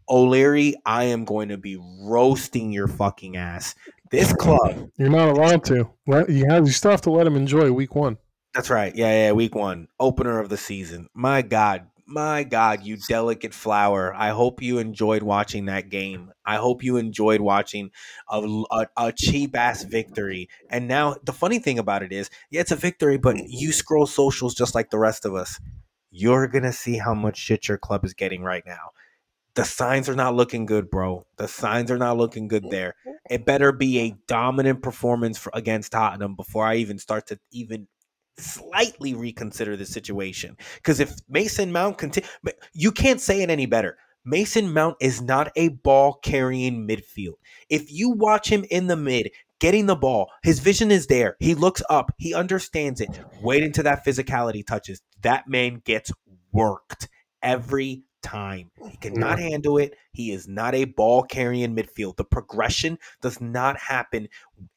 O'Leary, 0.10 0.76
I 0.86 1.06
am 1.06 1.26
going 1.26 1.50
to 1.50 1.58
be 1.58 1.78
roasting 2.02 2.72
your 2.72 2.88
fucking 2.88 3.36
ass. 3.36 3.76
This 4.12 4.32
club. 4.32 4.90
You're 4.98 5.10
not 5.10 5.30
allowed 5.30 5.66
to. 5.66 5.90
Right? 6.08 6.28
You 6.30 6.46
have 6.50 6.66
you 6.66 6.72
still 6.72 6.92
have 6.92 7.02
to 7.02 7.12
let 7.12 7.28
him 7.28 7.36
enjoy 7.36 7.72
week 7.72 7.96
one. 7.96 8.18
That's 8.54 8.70
right. 8.70 8.96
Yeah, 8.96 9.12
yeah. 9.12 9.32
Week 9.34 9.56
one, 9.56 9.88
opener 10.00 10.40
of 10.40 10.50
the 10.50 10.58
season. 10.58 11.08
My 11.14 11.42
God, 11.42 11.88
my 12.14 12.44
God, 12.44 12.84
you 12.84 12.98
delicate 12.98 13.54
flower. 13.54 14.14
I 14.16 14.30
hope 14.30 14.62
you 14.62 14.78
enjoyed 14.78 15.24
watching 15.24 15.66
that 15.66 15.90
game. 15.90 16.32
I 16.46 16.58
hope 16.58 16.84
you 16.84 16.98
enjoyed 16.98 17.42
watching 17.42 17.90
a, 18.30 18.64
a, 18.72 18.88
a 18.96 19.12
cheap 19.12 19.56
ass 19.58 19.84
victory. 19.84 20.48
And 20.70 20.88
now 20.88 21.16
the 21.24 21.34
funny 21.34 21.60
thing 21.60 21.80
about 21.80 22.04
it 22.04 22.14
is, 22.14 22.30
yeah, 22.52 22.62
it's 22.62 22.72
a 22.72 22.76
victory, 22.76 23.18
but 23.18 23.38
you 23.48 23.72
scroll 23.72 24.06
socials 24.06 24.54
just 24.54 24.76
like 24.76 24.92
the 24.92 25.00
rest 25.00 25.26
of 25.26 25.34
us. 25.34 25.60
You're 26.12 26.48
gonna 26.48 26.74
see 26.74 26.98
how 26.98 27.16
much 27.16 27.38
shit 27.38 27.68
your 27.68 27.80
club 27.80 28.06
is 28.06 28.14
getting 28.14 28.44
right 28.44 28.64
now. 28.66 28.92
The 29.56 29.66
signs 29.66 30.10
are 30.10 30.16
not 30.16 30.36
looking 30.36 30.66
good, 30.66 30.90
bro. 30.90 31.26
The 31.38 31.48
signs 31.48 31.92
are 31.92 31.98
not 31.98 32.18
looking 32.18 32.48
good 32.48 32.70
there. 32.70 32.96
It 33.30 33.46
better 33.46 33.72
be 33.72 34.00
a 34.00 34.16
dominant 34.28 34.82
performance 34.84 35.38
for, 35.38 35.52
against 35.54 35.92
Tottenham 35.92 36.36
before 36.36 36.66
I 36.66 36.76
even 36.76 36.98
start 37.00 37.28
to 37.28 37.40
even 37.52 37.88
slightly 38.38 39.14
reconsider 39.14 39.76
the 39.76 39.86
situation. 39.86 40.58
Because 40.76 41.00
if 41.00 41.14
Mason 41.30 41.72
Mount 41.72 41.98
continue, 41.98 42.30
you 42.74 42.92
can't 42.92 43.22
say 43.22 43.42
it 43.42 43.50
any 43.50 43.66
better. 43.66 43.98
Mason 44.26 44.74
Mount 44.74 44.96
is 45.02 45.22
not 45.22 45.52
a 45.56 45.70
ball 45.70 46.20
carrying 46.24 46.88
midfield. 46.88 47.36
If 47.70 47.92
you 47.92 48.12
watch 48.12 48.50
him 48.50 48.66
in 48.70 48.88
the 48.88 48.96
mid, 48.96 49.32
getting 49.60 49.86
the 49.86 49.96
ball, 49.96 50.30
his 50.44 50.60
vision 50.60 50.92
is 50.92 51.08
there. 51.08 51.36
He 51.40 51.56
looks 51.56 51.84
up, 51.90 52.12
he 52.18 52.34
understands 52.34 53.02
it. 53.02 53.10
Wait 53.42 53.64
until 53.64 53.84
that 53.84 54.06
physicality 54.06 54.66
touches. 54.66 55.02
That 55.22 55.48
man 55.48 55.82
gets 55.84 56.12
worked 56.54 57.10
every 57.42 58.04
time. 58.24 58.72
He 58.90 58.98
cannot 58.98 59.38
handle 59.40 59.78
it. 59.78 59.96
He 60.12 60.32
is 60.32 60.48
not 60.48 60.74
a 60.74 60.86
ball 60.86 61.24
carrying 61.24 61.76
midfield. 61.76 62.18
The 62.18 62.24
progression 62.24 62.98
does 63.22 63.40
not 63.40 63.78
happen 63.78 64.28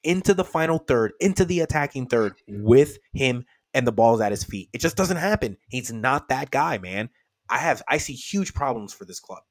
into 0.03 0.35
the 0.35 0.45
final 0.45 0.79
third, 0.79 1.13
into 1.21 1.45
the 1.45 1.61
attacking 1.61 2.09
third 2.09 2.35
with 2.49 2.99
him 3.15 3.45
and 3.73 3.87
the 3.87 3.93
balls 3.93 4.21
at 4.21 4.33
his 4.33 4.45
feet. 4.45 4.69
It 4.73 4.81
just 4.81 4.97
doesn't 4.97 5.17
happen. 5.17 5.57
He's 5.69 5.93
not 5.93 6.29
that 6.29 6.51
guy, 6.51 6.79
man. 6.79 7.09
I 7.49 7.59
have 7.59 7.83
I 7.89 7.99
see 7.99 8.13
huge 8.15 8.53
problems 8.55 8.93
for 8.93 9.05
this 9.05 9.21
club. 9.21 9.43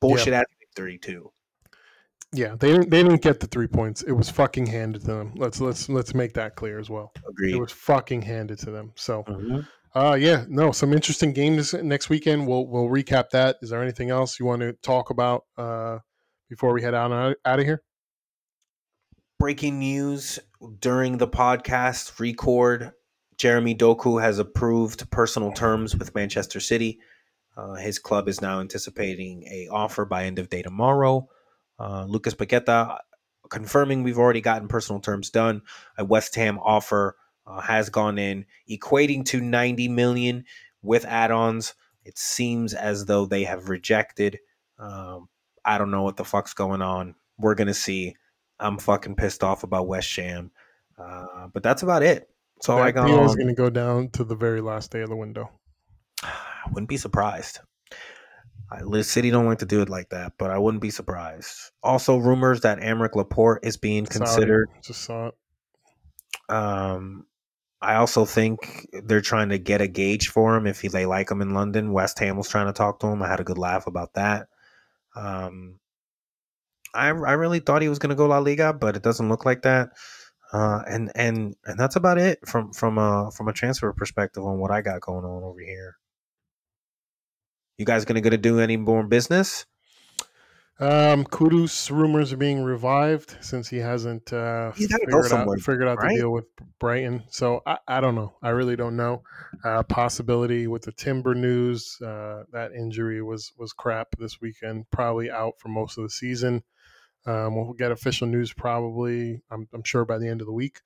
Bullshit 0.00 0.34
ass 0.34 0.44
victory 0.60 0.98
too. 0.98 1.30
Yeah, 2.32 2.56
they 2.58 2.72
didn't. 2.72 2.90
They 2.90 3.02
didn't 3.02 3.22
get 3.22 3.38
the 3.38 3.46
three 3.46 3.68
points. 3.68 4.02
It 4.02 4.12
was 4.12 4.28
fucking 4.28 4.66
handed 4.66 5.02
to 5.02 5.06
them. 5.06 5.32
Let's 5.36 5.60
let's 5.60 5.88
let's 5.88 6.14
make 6.14 6.34
that 6.34 6.56
clear 6.56 6.80
as 6.80 6.90
well. 6.90 7.12
Agreed. 7.28 7.54
It 7.54 7.60
was 7.60 7.70
fucking 7.70 8.22
handed 8.22 8.58
to 8.60 8.72
them. 8.72 8.92
So, 8.96 9.22
Mhm. 9.22 9.68
Uh, 9.94 10.16
yeah, 10.18 10.44
no, 10.48 10.72
some 10.72 10.92
interesting 10.92 11.32
games 11.32 11.72
next 11.74 12.08
weekend. 12.08 12.46
We'll 12.46 12.66
we'll 12.66 12.88
recap 12.88 13.30
that. 13.30 13.56
Is 13.62 13.70
there 13.70 13.82
anything 13.82 14.10
else 14.10 14.40
you 14.40 14.46
want 14.46 14.62
to 14.62 14.72
talk 14.74 15.10
about 15.10 15.44
uh, 15.56 15.98
before 16.48 16.72
we 16.72 16.82
head 16.82 16.94
out 16.94 17.12
out 17.44 17.58
of 17.58 17.64
here? 17.64 17.82
Breaking 19.38 19.78
news 19.78 20.38
during 20.80 21.18
the 21.18 21.28
podcast 21.28 22.18
record. 22.18 22.92
Jeremy 23.36 23.74
Doku 23.74 24.20
has 24.22 24.38
approved 24.38 25.10
personal 25.10 25.52
terms 25.52 25.96
with 25.96 26.14
Manchester 26.14 26.60
City. 26.60 27.00
Uh, 27.56 27.74
his 27.74 27.98
club 27.98 28.28
is 28.28 28.40
now 28.40 28.60
anticipating 28.60 29.44
a 29.44 29.68
offer 29.70 30.04
by 30.04 30.24
end 30.24 30.38
of 30.38 30.48
day 30.48 30.62
tomorrow. 30.62 31.28
Uh, 31.78 32.04
Lucas 32.04 32.34
Paqueta 32.34 32.98
confirming 33.50 34.02
we've 34.02 34.18
already 34.18 34.40
gotten 34.40 34.68
personal 34.68 35.00
terms 35.00 35.30
done. 35.30 35.62
A 35.98 36.04
West 36.04 36.34
Ham 36.36 36.58
offer 36.58 37.16
uh, 37.46 37.60
has 37.60 37.88
gone 37.90 38.18
in, 38.18 38.46
equating 38.68 39.24
to 39.26 39.40
90 39.40 39.88
million 39.88 40.44
with 40.82 41.04
add-ons. 41.04 41.74
It 42.04 42.18
seems 42.18 42.74
as 42.74 43.06
though 43.06 43.26
they 43.26 43.44
have 43.44 43.68
rejected. 43.68 44.38
Um, 44.78 45.28
I 45.64 45.78
don't 45.78 45.90
know 45.90 46.02
what 46.02 46.16
the 46.16 46.24
fuck's 46.24 46.54
going 46.54 46.82
on. 46.82 47.14
We're 47.38 47.54
gonna 47.54 47.74
see. 47.74 48.16
I'm 48.60 48.78
fucking 48.78 49.16
pissed 49.16 49.42
off 49.42 49.64
about 49.64 49.88
West 49.88 50.14
Ham, 50.16 50.50
uh, 50.98 51.48
but 51.52 51.62
that's 51.62 51.82
about 51.82 52.02
it. 52.02 52.28
That's 52.56 52.68
all 52.68 52.78
I 52.78 52.92
got. 52.92 53.06
deal 53.06 53.24
is 53.24 53.34
going 53.34 53.48
to 53.48 53.54
go 53.54 53.68
down 53.68 54.10
to 54.10 54.24
the 54.24 54.36
very 54.36 54.60
last 54.60 54.90
day 54.90 55.00
of 55.00 55.08
the 55.08 55.16
window. 55.16 55.50
I 56.22 56.30
wouldn't 56.72 56.88
be 56.88 56.96
surprised. 56.96 57.58
I, 58.70 58.82
Liz 58.82 59.10
City 59.10 59.30
don't 59.30 59.46
like 59.46 59.58
to 59.58 59.66
do 59.66 59.82
it 59.82 59.88
like 59.88 60.10
that, 60.10 60.34
but 60.38 60.50
I 60.50 60.58
wouldn't 60.58 60.80
be 60.80 60.90
surprised. 60.90 61.50
Also, 61.82 62.16
rumors 62.16 62.62
that 62.62 62.78
Aymeric 62.78 63.14
Laporte 63.14 63.64
is 63.64 63.76
being 63.76 64.06
Saudi, 64.06 64.18
considered. 64.18 64.70
just 64.82 65.02
saw 65.02 65.28
it. 65.28 65.34
Um, 66.48 67.26
I 67.84 67.96
also 67.96 68.24
think 68.24 68.88
they're 69.04 69.20
trying 69.20 69.50
to 69.50 69.58
get 69.58 69.80
a 69.80 69.88
gauge 69.88 70.28
for 70.28 70.56
him 70.56 70.66
if 70.66 70.80
he, 70.80 70.88
they 70.88 71.06
like 71.06 71.30
him 71.30 71.42
in 71.42 71.54
London. 71.54 71.92
West 71.92 72.18
Ham 72.18 72.36
was 72.36 72.48
trying 72.48 72.66
to 72.66 72.72
talk 72.72 73.00
to 73.00 73.06
him. 73.06 73.22
I 73.22 73.28
had 73.28 73.40
a 73.40 73.44
good 73.44 73.58
laugh 73.58 73.86
about 73.86 74.14
that. 74.14 74.48
Um, 75.14 75.78
I 76.94 77.08
I 77.08 77.32
really 77.32 77.60
thought 77.60 77.82
he 77.82 77.88
was 77.88 77.98
going 77.98 78.10
to 78.10 78.16
go 78.16 78.26
La 78.26 78.38
Liga, 78.38 78.72
but 78.72 78.96
it 78.96 79.02
doesn't 79.02 79.28
look 79.28 79.44
like 79.44 79.62
that. 79.62 79.90
Uh, 80.52 80.82
and 80.88 81.12
and 81.14 81.56
and 81.64 81.78
that's 81.78 81.96
about 81.96 82.18
it 82.18 82.38
from 82.46 82.72
from 82.72 82.96
a 82.96 83.30
from 83.32 83.48
a 83.48 83.52
transfer 83.52 83.92
perspective 83.92 84.44
on 84.44 84.58
what 84.58 84.70
I 84.70 84.80
got 84.80 85.00
going 85.00 85.24
on 85.24 85.42
over 85.42 85.60
here. 85.60 85.96
You 87.76 87.84
guys 87.84 88.04
gonna 88.04 88.20
gonna 88.20 88.38
do 88.38 88.60
any 88.60 88.76
more 88.76 89.02
business? 89.04 89.66
Um, 90.80 91.24
Kudus 91.24 91.88
rumors 91.88 92.32
are 92.32 92.36
being 92.36 92.64
revived 92.64 93.36
since 93.40 93.68
he 93.68 93.76
hasn't 93.76 94.32
uh, 94.32 94.72
figured, 94.72 95.32
out, 95.32 95.60
figured 95.60 95.86
out 95.86 95.98
right? 95.98 96.08
the 96.08 96.22
deal 96.22 96.30
with 96.32 96.46
Brighton. 96.80 97.22
So 97.30 97.62
I, 97.64 97.78
I 97.86 98.00
don't 98.00 98.16
know. 98.16 98.34
I 98.42 98.48
really 98.48 98.74
don't 98.74 98.96
know. 98.96 99.22
Uh, 99.64 99.84
possibility 99.84 100.66
with 100.66 100.82
the 100.82 100.90
Timber 100.90 101.34
news. 101.34 101.96
Uh, 102.04 102.42
that 102.50 102.72
injury 102.72 103.22
was 103.22 103.52
was 103.56 103.72
crap 103.72 104.08
this 104.18 104.40
weekend. 104.40 104.90
Probably 104.90 105.30
out 105.30 105.54
for 105.60 105.68
most 105.68 105.96
of 105.96 106.02
the 106.02 106.10
season. 106.10 106.64
Um, 107.24 107.54
we'll 107.54 107.72
get 107.74 107.92
official 107.92 108.26
news 108.26 108.52
probably. 108.52 109.42
I'm, 109.50 109.68
I'm 109.72 109.84
sure 109.84 110.04
by 110.04 110.18
the 110.18 110.28
end 110.28 110.40
of 110.40 110.48
the 110.48 110.52
week. 110.52 110.80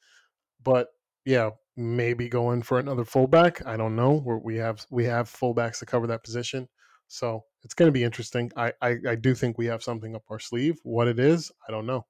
But 0.62 0.88
yeah, 1.24 1.50
maybe 1.78 2.28
going 2.28 2.60
for 2.60 2.78
another 2.78 3.06
fullback. 3.06 3.66
I 3.66 3.78
don't 3.78 3.96
know. 3.96 4.22
We're, 4.22 4.38
we 4.38 4.56
have 4.56 4.84
we 4.90 5.04
have 5.04 5.30
fullbacks 5.30 5.78
to 5.78 5.86
cover 5.86 6.06
that 6.08 6.24
position. 6.24 6.68
So 7.08 7.44
it's 7.64 7.74
going 7.74 7.88
to 7.88 7.92
be 7.92 8.04
interesting. 8.04 8.52
I, 8.56 8.72
I, 8.80 8.96
I 9.08 9.14
do 9.14 9.34
think 9.34 9.58
we 9.58 9.66
have 9.66 9.82
something 9.82 10.14
up 10.14 10.24
our 10.30 10.38
sleeve. 10.38 10.78
What 10.82 11.08
it 11.08 11.18
is, 11.18 11.50
I 11.66 11.72
don't 11.72 11.86
know. 11.86 12.06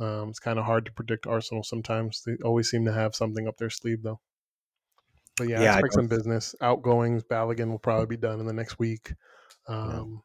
Um, 0.00 0.30
it's 0.30 0.40
kind 0.40 0.58
of 0.58 0.64
hard 0.64 0.84
to 0.86 0.92
predict 0.92 1.26
Arsenal 1.26 1.62
sometimes. 1.62 2.22
They 2.26 2.36
always 2.44 2.68
seem 2.68 2.84
to 2.86 2.92
have 2.92 3.14
something 3.14 3.46
up 3.46 3.56
their 3.56 3.70
sleeve, 3.70 4.02
though. 4.02 4.20
But 5.36 5.48
yeah, 5.48 5.62
Yeah, 5.62 5.74
expect 5.74 5.94
some 5.94 6.08
business. 6.08 6.54
Outgoings, 6.60 7.22
Balogun 7.24 7.70
will 7.70 7.78
probably 7.78 8.06
be 8.06 8.16
done 8.16 8.40
in 8.40 8.46
the 8.46 8.52
next 8.52 8.78
week. 8.78 9.14
Um, 9.68 10.22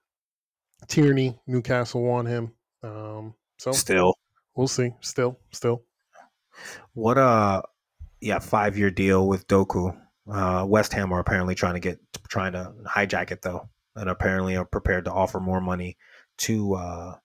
Tierney, 0.87 1.39
Newcastle 1.47 2.03
want 2.03 2.27
him. 2.27 2.53
Um, 2.83 3.35
so 3.57 3.71
Still, 3.71 4.15
we'll 4.55 4.67
see. 4.67 4.91
Still, 5.01 5.39
still. 5.51 5.83
what 6.93 7.17
uh, 7.17 7.61
yeah, 8.21 8.39
five 8.39 8.77
year 8.77 8.91
deal 8.91 9.27
with 9.27 9.47
Doku. 9.47 9.95
Uh, 10.29 10.65
West 10.67 10.91
Ham 10.93 11.13
are 11.13 11.19
apparently 11.19 11.55
trying 11.55 11.75
to 11.75 11.79
get 11.79 11.99
trying 12.27 12.53
to 12.53 12.73
hijack 12.85 13.31
it 13.31 13.41
though, 13.41 13.69
and 13.97 14.09
apparently 14.09 14.55
are 14.55 14.65
prepared 14.65 15.05
to 15.05 15.11
offer 15.11 15.39
more 15.39 15.61
money 15.61 15.97
to 16.39 16.75
uh 16.75 17.15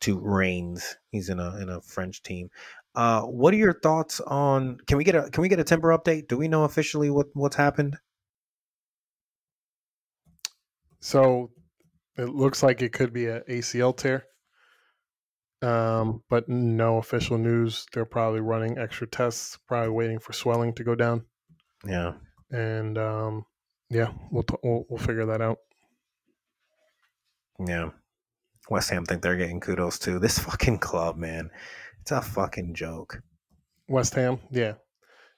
to 0.00 0.18
Rennes. 0.18 0.96
He's 1.10 1.28
in 1.28 1.40
a 1.40 1.56
in 1.56 1.68
a 1.68 1.80
French 1.80 2.22
team. 2.22 2.50
Uh, 2.94 3.22
what 3.22 3.52
are 3.52 3.58
your 3.58 3.78
thoughts 3.80 4.20
on? 4.20 4.78
Can 4.86 4.98
we 4.98 5.04
get 5.04 5.14
a 5.14 5.30
can 5.30 5.42
we 5.42 5.48
get 5.48 5.60
a 5.60 5.64
Timber 5.64 5.96
update? 5.96 6.28
Do 6.28 6.36
we 6.36 6.48
know 6.48 6.64
officially 6.64 7.10
what 7.10 7.26
what's 7.34 7.56
happened? 7.56 7.96
So 11.00 11.50
it 12.16 12.30
looks 12.30 12.62
like 12.62 12.82
it 12.82 12.92
could 12.92 13.12
be 13.12 13.26
an 13.26 13.42
ACL 13.48 13.96
tear. 13.96 14.24
Um, 15.62 16.22
but 16.28 16.48
no 16.48 16.98
official 16.98 17.38
news. 17.38 17.86
They're 17.92 18.04
probably 18.04 18.40
running 18.40 18.78
extra 18.78 19.06
tests, 19.06 19.58
probably 19.66 19.90
waiting 19.90 20.18
for 20.18 20.32
swelling 20.32 20.74
to 20.74 20.84
go 20.84 20.94
down. 20.94 21.24
Yeah, 21.86 22.14
And 22.50 22.98
um, 22.98 23.44
yeah, 23.90 24.12
we'll, 24.30 24.42
t- 24.42 24.56
we'll 24.62 24.84
we'll 24.88 24.98
figure 24.98 25.26
that 25.26 25.40
out. 25.40 25.58
Yeah. 27.64 27.90
West 28.68 28.90
Ham 28.90 29.04
think 29.04 29.22
they're 29.22 29.36
getting 29.36 29.60
Kudus 29.60 29.98
too. 30.00 30.18
This 30.18 30.38
fucking 30.38 30.78
club, 30.78 31.16
man, 31.16 31.50
it's 32.00 32.10
a 32.10 32.20
fucking 32.20 32.74
joke. 32.74 33.20
West 33.88 34.14
Ham, 34.14 34.40
yeah, 34.50 34.74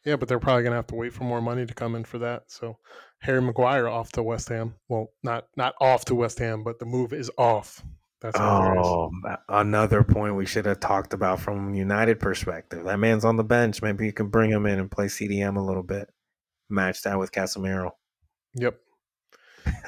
yeah, 0.04 0.16
but 0.16 0.28
they're 0.28 0.38
probably 0.38 0.62
gonna 0.62 0.76
have 0.76 0.86
to 0.88 0.94
wait 0.94 1.12
for 1.12 1.24
more 1.24 1.42
money 1.42 1.66
to 1.66 1.74
come 1.74 1.94
in 1.94 2.04
for 2.04 2.18
that. 2.18 2.44
So 2.48 2.78
Harry 3.20 3.42
Maguire 3.42 3.88
off 3.88 4.12
to 4.12 4.22
West 4.22 4.48
Ham. 4.48 4.74
Well, 4.88 5.08
not 5.22 5.46
not 5.56 5.74
off 5.80 6.04
to 6.06 6.14
West 6.14 6.38
Ham, 6.38 6.64
but 6.64 6.78
the 6.78 6.86
move 6.86 7.12
is 7.12 7.30
off. 7.36 7.82
That's. 8.20 8.38
Oh, 8.40 9.10
another 9.48 10.02
point 10.02 10.34
we 10.34 10.46
should 10.46 10.66
have 10.66 10.80
talked 10.80 11.12
about 11.12 11.40
from 11.40 11.74
United 11.74 12.18
perspective. 12.18 12.84
That 12.84 12.98
man's 12.98 13.24
on 13.24 13.36
the 13.36 13.44
bench. 13.44 13.82
Maybe 13.82 14.06
you 14.06 14.12
can 14.12 14.28
bring 14.28 14.50
him 14.50 14.66
in 14.66 14.80
and 14.80 14.90
play 14.90 15.06
CDM 15.06 15.56
a 15.56 15.60
little 15.60 15.84
bit. 15.84 16.08
Match 16.68 17.02
that 17.02 17.18
with 17.18 17.32
Casemiro. 17.32 17.90
Yep. 18.54 18.76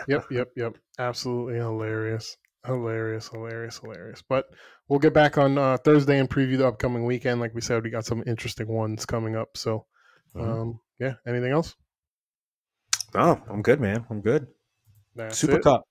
Yep, 0.09 0.27
yep, 0.31 0.48
yep. 0.57 0.77
Absolutely 1.01 1.55
hilarious. 1.55 2.36
Hilarious, 2.66 3.28
hilarious, 3.28 3.78
hilarious. 3.78 4.22
But 4.28 4.44
we'll 4.89 4.98
get 4.98 5.14
back 5.14 5.39
on 5.39 5.56
uh, 5.56 5.78
Thursday 5.78 6.18
and 6.18 6.28
preview 6.28 6.59
the 6.59 6.68
upcoming 6.68 7.06
weekend. 7.06 7.40
Like 7.40 7.55
we 7.55 7.62
said, 7.62 7.82
we 7.82 7.89
got 7.89 8.05
some 8.05 8.22
interesting 8.27 8.68
ones 8.68 9.06
coming 9.06 9.35
up. 9.35 9.56
So, 9.56 9.86
Mhm. 10.36 10.60
um, 10.60 10.81
yeah. 10.98 11.14
Anything 11.27 11.52
else? 11.52 11.74
Oh, 13.14 13.40
I'm 13.48 13.62
good, 13.62 13.81
man. 13.81 14.05
I'm 14.10 14.20
good. 14.20 14.47
That's 15.16 15.39
Super 15.39 15.56
it. 15.56 15.62
Cup. 15.62 15.85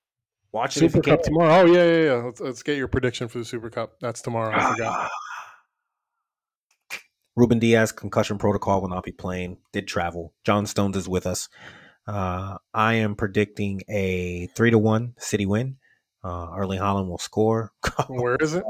Watch 0.52 0.76
Super. 0.76 1.02
Cup 1.02 1.24
tomorrow. 1.24 1.62
Oh 1.62 1.66
yeah, 1.66 1.84
yeah, 1.84 2.04
yeah. 2.04 2.14
Let's, 2.24 2.40
let's 2.40 2.64
get 2.64 2.78
your 2.78 2.88
prediction 2.88 3.28
for 3.28 3.40
the 3.40 3.46
Super 3.46 3.70
Cup. 3.72 3.94
That's 4.00 4.22
tomorrow. 4.22 4.56
I 4.56 4.72
forgot. 4.72 5.10
Ruben 7.36 7.58
Dias 7.60 7.92
concussion 7.92 8.38
protocol 8.38 8.82
will 8.82 8.90
not 8.90 9.04
be 9.04 9.12
playing. 9.12 9.58
Did 9.74 9.88
travel. 9.88 10.34
John 10.44 10.66
Stones 10.66 10.96
is 10.98 11.10
with 11.10 11.26
us. 11.26 11.50
Uh, 12.10 12.58
I 12.74 12.96
am 12.96 13.14
predicting 13.14 13.84
a 13.88 14.48
three 14.56 14.72
to 14.72 14.80
one 14.80 15.14
City 15.20 15.46
win. 15.46 15.78
Uh, 16.24 16.48
Erling 16.58 16.80
Haaland 16.80 17.08
will 17.08 17.20
score. 17.20 17.72
Where 18.08 18.36
is 18.40 18.56
it? 18.56 18.64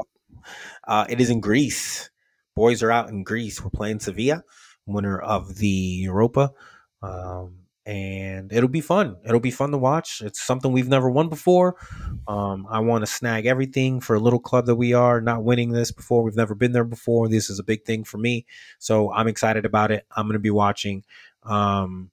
Uh, 0.86 1.06
it 1.08 1.22
is 1.22 1.30
in 1.30 1.40
Greece. 1.40 2.10
Boys 2.54 2.82
are 2.82 2.90
out 2.90 3.08
in 3.08 3.24
Greece. 3.24 3.64
We're 3.64 3.70
playing 3.70 4.00
Sevilla, 4.00 4.44
winner 4.84 5.18
of 5.18 5.56
the 5.56 5.66
Europa. 5.68 6.52
Um, 7.02 7.60
and 7.86 8.52
it'll 8.52 8.68
be 8.68 8.82
fun. 8.82 9.16
It'll 9.24 9.40
be 9.40 9.50
fun 9.50 9.70
to 9.70 9.78
watch. 9.78 10.20
It's 10.20 10.42
something 10.42 10.70
we've 10.70 10.86
never 10.86 11.08
won 11.08 11.30
before. 11.30 11.76
Um, 12.28 12.66
I 12.68 12.80
want 12.80 13.06
to 13.06 13.10
snag 13.10 13.46
everything 13.46 14.00
for 14.00 14.14
a 14.14 14.20
little 14.20 14.38
club 14.38 14.66
that 14.66 14.76
we 14.76 14.92
are, 14.92 15.22
not 15.22 15.44
winning 15.44 15.70
this 15.70 15.92
before. 15.92 16.22
We've 16.22 16.36
never 16.36 16.54
been 16.54 16.72
there 16.72 16.84
before. 16.84 17.26
This 17.26 17.48
is 17.48 17.58
a 17.58 17.64
big 17.64 17.86
thing 17.86 18.04
for 18.04 18.18
me. 18.18 18.44
So 18.78 19.10
I'm 19.10 19.28
excited 19.28 19.64
about 19.64 19.90
it. 19.92 20.04
I'm 20.14 20.26
going 20.26 20.34
to 20.34 20.40
be 20.40 20.50
watching. 20.50 21.04
Um, 21.42 22.10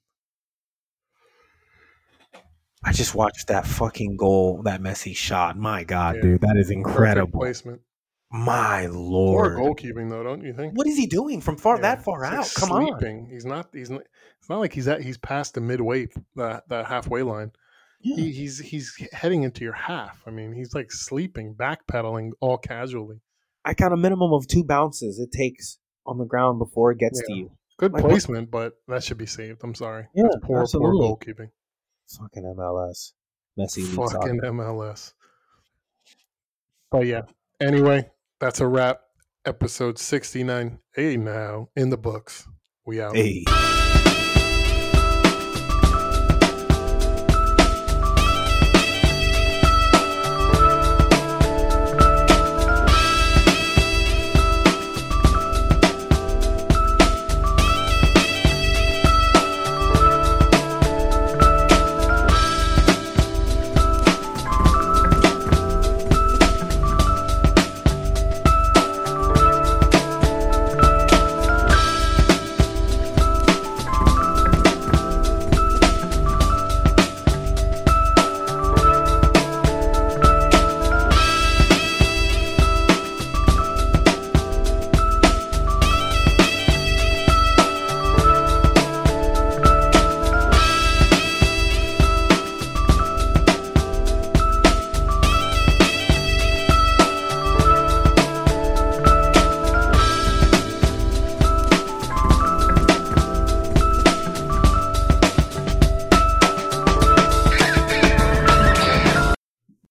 I 2.84 2.92
just 2.92 3.14
watched 3.14 3.48
that 3.48 3.66
fucking 3.66 4.16
goal, 4.16 4.62
that 4.62 4.80
Messi 4.80 5.14
shot. 5.16 5.56
My 5.58 5.84
God, 5.84 6.16
Yeah. 6.16 6.22
dude, 6.22 6.40
that 6.42 6.56
is 6.56 6.66
Perfect 6.68 6.78
incredible. 6.88 7.40
placement. 7.40 7.80
My 8.30 8.86
lord. 8.86 9.56
Poor 9.56 9.74
goalkeeping 9.74 10.10
though, 10.10 10.22
don't 10.22 10.42
you 10.42 10.52
think? 10.52 10.76
What 10.76 10.86
is 10.86 10.96
he 10.96 11.06
doing 11.06 11.40
from 11.40 11.56
far 11.56 11.76
Yeah, 11.76 11.82
that 11.82 12.04
far 12.04 12.20
like, 12.22 12.32
out? 12.34 12.52
Come 12.56 12.72
on. 12.72 13.26
He's 13.30 13.44
not. 13.46 13.68
He's 13.72 13.90
not. 13.90 14.02
It's 14.38 14.48
not 14.50 14.58
like 14.60 14.72
he's 14.74 14.86
at. 14.86 15.02
He's 15.02 15.16
past 15.18 15.54
the 15.54 15.60
midway, 15.62 16.08
the 16.36 16.62
the 16.68 16.84
halfway 16.84 17.22
line. 17.22 17.52
He, 18.00 18.30
he's 18.30 18.58
he's 18.60 18.94
heading 19.12 19.42
into 19.42 19.64
your 19.64 19.72
half. 19.72 20.22
I 20.26 20.30
mean, 20.30 20.52
he's 20.52 20.74
like 20.74 20.92
sleeping, 20.92 21.54
backpedaling 21.58 22.30
all 22.40 22.58
casually. 22.58 23.20
I 23.64 23.74
count 23.74 23.92
a 23.92 23.96
minimum 23.96 24.32
of 24.32 24.46
two 24.46 24.62
bounces 24.62 25.18
it 25.18 25.32
takes 25.36 25.78
on 26.06 26.18
the 26.18 26.24
ground 26.24 26.58
before 26.58 26.92
it 26.92 26.98
gets 26.98 27.20
to 27.26 27.32
you. 27.34 27.50
Good 27.78 27.92
Like, 27.92 28.04
placement, 28.04 28.50
but 28.50 28.74
that 28.88 29.02
should 29.04 29.18
be 29.18 29.26
saved. 29.26 29.60
I'm 29.64 29.74
sorry. 29.74 30.06
Yeah, 30.14 30.24
That's 30.30 30.36
poor, 30.44 30.60
absolutely. 30.62 30.98
poor 31.06 31.16
goalkeeping. 31.16 31.50
Fucking 32.08 32.42
MLS. 32.56 33.12
Messi 33.58 33.78
leads 33.78 34.12
Fucking 34.12 34.40
MLS. 34.40 35.12
But 36.90 37.06
yeah. 37.06 37.22
Anyway, 37.60 38.08
that's 38.40 38.60
a 38.60 38.66
wrap. 38.66 39.00
Episode 39.44 39.98
69. 39.98 40.78
Hey 40.94 41.16
now 41.16 41.68
in 41.76 41.90
the 41.90 41.98
books. 41.98 42.46
We 42.86 43.00
out. 43.00 43.16
Hey. 43.16 43.44